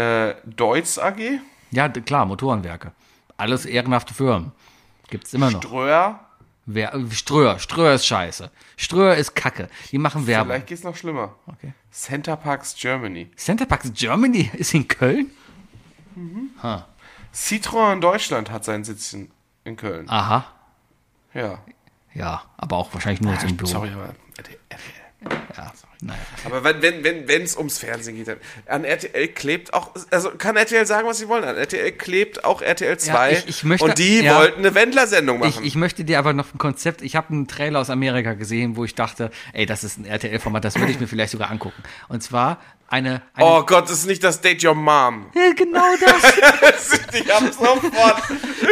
Äh, 0.00 0.34
Deutz 0.44 0.98
AG, 0.98 1.40
ja 1.70 1.88
klar, 1.88 2.24
Motorenwerke. 2.26 2.92
Alles 3.36 3.66
ehrenhafte 3.66 4.14
Firmen. 4.14 4.52
Gibt's 5.08 5.34
immer 5.34 5.50
noch. 5.50 5.62
Ströer. 5.62 6.20
Wer, 6.66 6.98
Ströer, 7.10 7.58
Ströer 7.58 7.94
ist 7.94 8.06
scheiße. 8.06 8.50
Ströer 8.76 9.16
ist 9.16 9.34
Kacke. 9.34 9.68
Die 9.92 9.98
machen 9.98 10.26
Werbung. 10.26 10.48
Vielleicht 10.52 10.66
geht's 10.68 10.82
noch 10.82 10.96
schlimmer. 10.96 11.34
Okay. 11.46 11.74
Center 11.90 12.36
Parks 12.36 12.74
Germany. 12.74 13.30
Center 13.36 13.66
Parks 13.66 13.92
Germany 13.92 14.50
ist 14.54 14.72
in 14.72 14.88
Köln? 14.88 15.30
Citroën 17.34 18.00
Deutschland 18.00 18.50
hat 18.50 18.64
seinen 18.64 18.84
Sitz 18.84 19.12
in, 19.12 19.30
in 19.64 19.76
Köln. 19.76 20.08
Aha. 20.08 20.46
Ja. 21.34 21.58
Ja, 22.14 22.42
aber 22.56 22.76
auch 22.76 22.94
wahrscheinlich 22.94 23.20
nur 23.20 23.36
so 23.36 23.46
im 23.48 23.56
Büro. 23.56 23.68
Sorry, 23.68 23.90
aber 23.90 24.14
RTL. 24.38 24.56
Ja, 25.56 25.72
naja. 26.04 26.18
Aber 26.44 26.62
wenn 26.64 26.82
wenn 26.82 27.02
wenn 27.04 27.26
wenn's 27.28 27.56
ums 27.56 27.78
Fernsehen 27.78 28.16
geht, 28.16 28.28
dann 28.28 28.36
an 28.66 28.84
RTL 28.84 29.28
klebt 29.28 29.72
auch 29.74 29.90
also 30.10 30.30
kann 30.30 30.56
RTL 30.56 30.86
sagen, 30.86 31.08
was 31.08 31.18
sie 31.18 31.28
wollen. 31.28 31.44
An 31.44 31.56
RTL 31.56 31.92
klebt 31.92 32.44
auch 32.44 32.62
RTL 32.62 32.98
2 32.98 33.32
ich- 33.32 33.48
ich 33.48 33.64
möchte- 33.64 33.84
und 33.86 33.98
die 33.98 34.20
ja. 34.22 34.36
wollten 34.38 34.58
eine 34.60 34.74
Wendler-Sendung 34.74 35.38
Ich, 35.44 35.54
machen. 35.56 35.64
ich 35.64 35.74
möchte 35.76 36.04
dir 36.04 36.18
aber 36.18 36.32
noch 36.32 36.54
ein 36.54 36.58
Konzept. 36.58 37.02
Ich 37.02 37.16
habe 37.16 37.30
einen 37.32 37.48
Trailer 37.48 37.80
aus 37.80 37.90
Amerika 37.90 38.34
gesehen, 38.34 38.76
wo 38.76 38.84
ich 38.84 38.94
dachte, 38.94 39.30
ey, 39.52 39.66
das 39.66 39.82
ist 39.84 39.98
ein 39.98 40.04
RTL-Format, 40.04 40.64
das 40.64 40.76
würde 40.78 40.92
ich 40.92 41.00
mir 41.00 41.06
vielleicht 41.08 41.32
sogar 41.32 41.50
angucken. 41.50 41.82
Und 42.08 42.22
zwar 42.22 42.58
eine. 42.86 43.22
eine 43.32 43.46
oh 43.46 43.62
Gott, 43.64 43.84
das 43.84 43.98
ist 44.00 44.06
nicht 44.06 44.22
das 44.22 44.40
Date 44.42 44.62
Your 44.62 44.74
Mom. 44.74 45.26
Ja, 45.34 45.52
genau 45.56 45.82
das. 46.00 46.92
ich 47.14 47.30
hab's 47.34 47.56
sofort. 47.56 48.22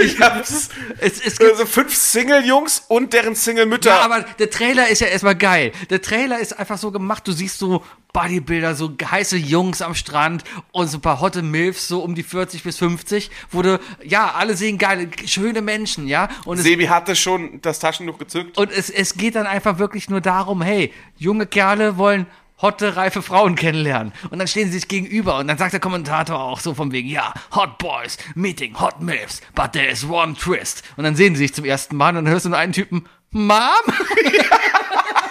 Ich 0.04 0.20
hab's. 0.20 0.68
es, 1.00 1.24
es 1.24 1.38
gibt, 1.38 1.50
Also 1.50 1.64
fünf 1.66 1.94
Single-Jungs 1.96 2.84
und 2.88 3.12
deren 3.14 3.34
Single-Mütter. 3.34 3.90
ja, 3.90 4.00
aber 4.00 4.20
der 4.38 4.50
Trailer 4.50 4.88
ist 4.88 5.00
ja 5.00 5.06
erstmal 5.08 5.34
geil. 5.34 5.72
Der 5.90 6.02
Trailer 6.02 6.38
ist 6.38 6.58
einfach 6.58 6.78
so 6.78 6.90
gemacht, 6.92 7.21
du 7.24 7.32
siehst 7.32 7.58
so 7.58 7.82
Bodybuilder, 8.12 8.74
so 8.74 8.92
heiße 9.02 9.38
Jungs 9.38 9.80
am 9.80 9.94
Strand 9.94 10.44
und 10.70 10.88
so 10.88 10.98
ein 10.98 11.00
paar 11.00 11.20
hotte 11.20 11.42
Milfs, 11.42 11.88
so 11.88 12.00
um 12.02 12.14
die 12.14 12.22
40 12.22 12.62
bis 12.62 12.78
50, 12.78 13.30
wo 13.50 13.62
du, 13.62 13.80
ja, 14.04 14.32
alle 14.32 14.54
sehen 14.54 14.76
geile, 14.76 15.08
schöne 15.24 15.62
Menschen, 15.62 16.06
ja. 16.06 16.28
Und 16.44 16.58
es 16.58 16.64
Sebi 16.64 16.86
hatte 16.86 17.16
schon 17.16 17.60
das 17.62 17.78
Taschentuch 17.78 18.18
gezückt. 18.18 18.58
Und 18.58 18.70
es, 18.70 18.90
es 18.90 19.14
geht 19.14 19.34
dann 19.34 19.46
einfach 19.46 19.78
wirklich 19.78 20.10
nur 20.10 20.20
darum, 20.20 20.60
hey, 20.60 20.92
junge 21.16 21.46
Kerle 21.46 21.96
wollen 21.96 22.26
hotte, 22.60 22.96
reife 22.96 23.22
Frauen 23.22 23.56
kennenlernen. 23.56 24.12
Und 24.30 24.38
dann 24.38 24.46
stehen 24.46 24.66
sie 24.66 24.78
sich 24.78 24.88
gegenüber 24.88 25.38
und 25.38 25.48
dann 25.48 25.58
sagt 25.58 25.72
der 25.72 25.80
Kommentator 25.80 26.38
auch 26.38 26.60
so 26.60 26.74
von 26.74 26.92
wegen, 26.92 27.08
ja, 27.08 27.32
Hot 27.54 27.78
Boys, 27.78 28.18
Meeting 28.34 28.78
Hot 28.78 29.00
Milfs, 29.00 29.40
but 29.54 29.72
there 29.72 29.88
is 29.88 30.04
one 30.04 30.34
twist. 30.34 30.82
Und 30.96 31.04
dann 31.04 31.16
sehen 31.16 31.34
sie 31.34 31.44
sich 31.44 31.54
zum 31.54 31.64
ersten 31.64 31.96
Mal 31.96 32.10
und 32.10 32.16
dann 32.16 32.28
hörst 32.28 32.44
du 32.44 32.50
nur 32.50 32.58
einen 32.58 32.72
Typen, 32.72 33.06
Mom? 33.30 33.58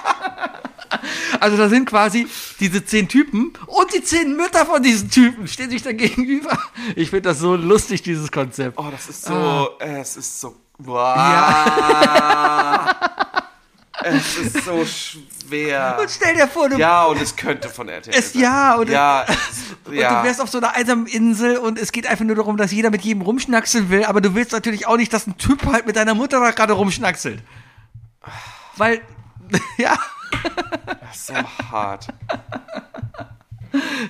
Also 1.40 1.58
da 1.58 1.70
sind 1.70 1.86
quasi 1.88 2.28
diese 2.60 2.84
zehn 2.86 3.08
Typen 3.08 3.54
und 3.68 3.94
die 3.94 4.04
zehn 4.04 4.36
Mütter 4.36 4.66
von 4.66 4.82
diesen 4.84 5.10
Typen 5.10 5.48
stehen 5.48 5.70
sich 5.70 5.84
da 5.84 5.92
gegenüber. 5.92 6.58
Ich 6.96 7.10
finde 7.10 7.30
das 7.30 7.40
so 7.40 7.56
lustig, 7.56 8.02
dieses 8.02 8.32
Konzept. 8.32 8.78
Oh, 8.78 8.88
das 8.92 9.08
ist 9.10 9.26
so, 9.26 9.70
äh, 9.80 10.00
es 10.02 10.18
ist 10.18 10.42
so, 10.42 10.56
boah. 10.78 12.88
Es 14.04 14.38
ist 14.38 14.66
so 14.66 14.84
schwer. 14.86 15.98
Und 16.02 16.10
stell 16.10 16.36
dir 16.36 16.48
vor, 16.48 16.70
du 16.70 16.78
Ja, 16.78 17.06
und 17.06 17.22
es 17.22 17.36
könnte 17.36 17.70
von 17.70 17.88
RTL 17.88 18.14
Es, 18.16 18.34
sein. 18.34 18.42
ja, 18.42 18.76
und, 18.76 18.90
Ja, 18.90 19.26
es, 19.28 19.36
und 19.86 19.94
ja. 19.94 20.22
du 20.22 20.28
wärst 20.28 20.42
auf 20.42 20.50
so 20.50 20.58
einer 20.58 20.74
einsamen 20.76 21.06
Insel 21.06 21.58
und 21.58 21.78
es 21.78 21.92
geht 21.92 22.08
einfach 22.08 22.26
nur 22.26 22.36
darum, 22.36 22.58
dass 22.58 22.72
jeder 22.72 22.90
mit 22.90 23.02
jedem 23.02 23.22
rumschnackseln 23.22 23.90
will, 23.90 24.06
aber 24.06 24.22
du 24.22 24.34
willst 24.34 24.54
natürlich 24.54 24.88
auch 24.88 24.98
nicht, 24.98 25.14
dass 25.14 25.28
ein 25.28 25.38
Typ 25.38 25.66
halt 25.66 25.86
mit 25.86 25.96
deiner 25.98 26.16
Mutter 26.16 26.40
da 26.40 26.52
gerade 26.52 26.74
rumschnackselt. 26.74 27.42
Weil, 28.78 29.02
ja, 29.78 29.98
so 31.14 31.34
hart. 31.72 32.08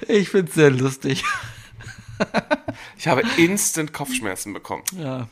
ich 0.07 0.29
find's 0.29 0.53
sehr 0.53 0.71
lustig. 0.71 1.23
Ich 2.97 3.07
habe 3.07 3.23
instant 3.37 3.93
Kopfschmerzen 3.93 4.53
bekommen. 4.53 4.83
Ja. 4.95 5.27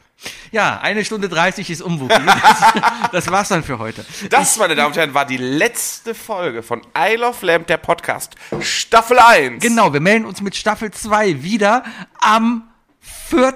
Ja, 0.52 0.80
eine 0.82 1.06
Stunde 1.06 1.30
30 1.30 1.70
ist 1.70 1.82
Umwuki. 1.82 2.14
Das, 2.26 3.12
das 3.12 3.32
war's 3.32 3.50
dann 3.50 3.64
für 3.64 3.80
heute. 3.80 4.06
Das, 4.30 4.58
meine 4.58 4.76
Damen 4.76 4.88
und 4.88 4.98
Herren, 4.98 5.14
war 5.14 5.26
die 5.26 5.38
letzte 5.38 6.14
Folge 6.14 6.62
von 6.62 6.82
I 6.98 7.16
Love 7.16 7.46
Lamp, 7.46 7.68
der 7.68 7.78
Podcast, 7.78 8.36
Staffel 8.60 9.20
1. 9.20 9.64
Genau, 9.64 9.94
wir 9.94 10.02
melden 10.02 10.26
uns 10.26 10.42
mit 10.42 10.56
Staffel 10.56 10.92
2 10.92 11.44
wieder 11.44 11.84
am 12.20 12.70
4, 13.00 13.54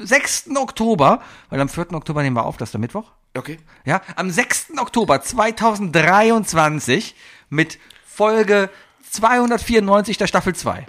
6. 0.00 0.50
Oktober, 0.56 1.20
weil 1.50 1.60
am 1.60 1.68
4. 1.68 1.92
Oktober 1.94 2.22
nehmen 2.22 2.36
wir 2.36 2.44
auf, 2.44 2.56
das 2.58 2.68
ist 2.68 2.74
der 2.74 2.80
Mittwoch. 2.80 3.10
Okay. 3.34 3.58
Ja, 3.86 4.02
am 4.16 4.30
6. 4.30 4.72
Oktober 4.78 5.22
2023 5.22 7.14
mit 7.48 7.78
Folge 8.06 8.68
294 9.10 10.18
der 10.18 10.26
Staffel 10.26 10.54
2. 10.54 10.86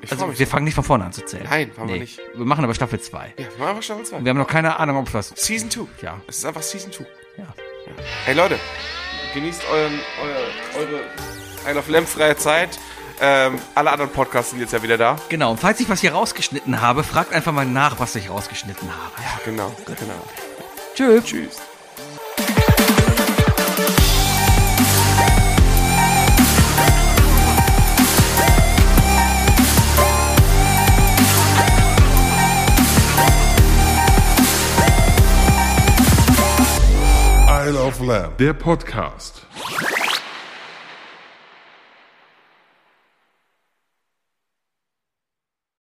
Ich 0.00 0.08
freu 0.08 0.24
Also 0.24 0.38
wir 0.38 0.46
fangen 0.48 0.64
nicht 0.64 0.74
von 0.74 0.82
vorne 0.82 1.04
an 1.04 1.12
zu 1.12 1.24
zählen. 1.24 1.46
Nein, 1.48 1.70
machen 1.76 1.88
wir 1.88 2.00
nicht. 2.00 2.18
Wir 2.34 2.44
machen 2.44 2.64
aber 2.64 2.74
Staffel 2.74 3.00
2. 3.00 3.34
Ja, 3.38 3.44
wir 3.44 3.58
machen 3.58 3.68
einfach 3.68 3.82
Staffel 3.82 4.04
2. 4.04 4.24
Wir 4.24 4.30
haben 4.30 4.38
noch 4.38 4.48
keine 4.48 4.80
Ahnung, 4.80 4.96
ob 4.96 5.14
was. 5.14 5.28
Season 5.36 5.70
2. 5.70 5.86
Ja. 6.02 6.20
Es 6.26 6.38
ist 6.38 6.44
einfach 6.46 6.62
Season 6.62 6.90
2. 6.90 7.06
Ja. 7.38 7.46
Hey 8.24 8.34
Leute, 8.34 8.58
genießt 9.34 9.62
euren, 9.70 10.00
euer, 10.20 10.80
eure 10.82 11.00
I 11.70 11.74
Love 11.74 11.92
Lamp 11.92 12.08
freie 12.08 12.36
Zeit. 12.36 12.80
Ähm, 13.20 13.56
alle 13.76 13.92
anderen 13.92 14.10
Podcasts 14.10 14.50
sind 14.50 14.58
jetzt 14.58 14.72
ja 14.72 14.82
wieder 14.82 14.98
da. 14.98 15.16
Genau, 15.28 15.52
und 15.52 15.60
falls 15.60 15.78
ich 15.78 15.88
was 15.88 16.00
hier 16.00 16.12
rausgeschnitten 16.12 16.80
habe, 16.80 17.04
fragt 17.04 17.32
einfach 17.32 17.52
mal 17.52 17.66
nach, 17.66 18.00
was 18.00 18.16
ich 18.16 18.28
rausgeschnitten 18.28 18.88
habe. 18.90 19.22
Ja, 19.22 19.40
genau. 19.44 19.72
genau. 19.86 20.24
Tschüss. 21.02 21.24
Tschüss. 21.24 21.56
Isle 37.48 37.80
of 37.80 38.00
Lamb, 38.00 38.36
der 38.38 38.52
Podcast. 38.52 39.42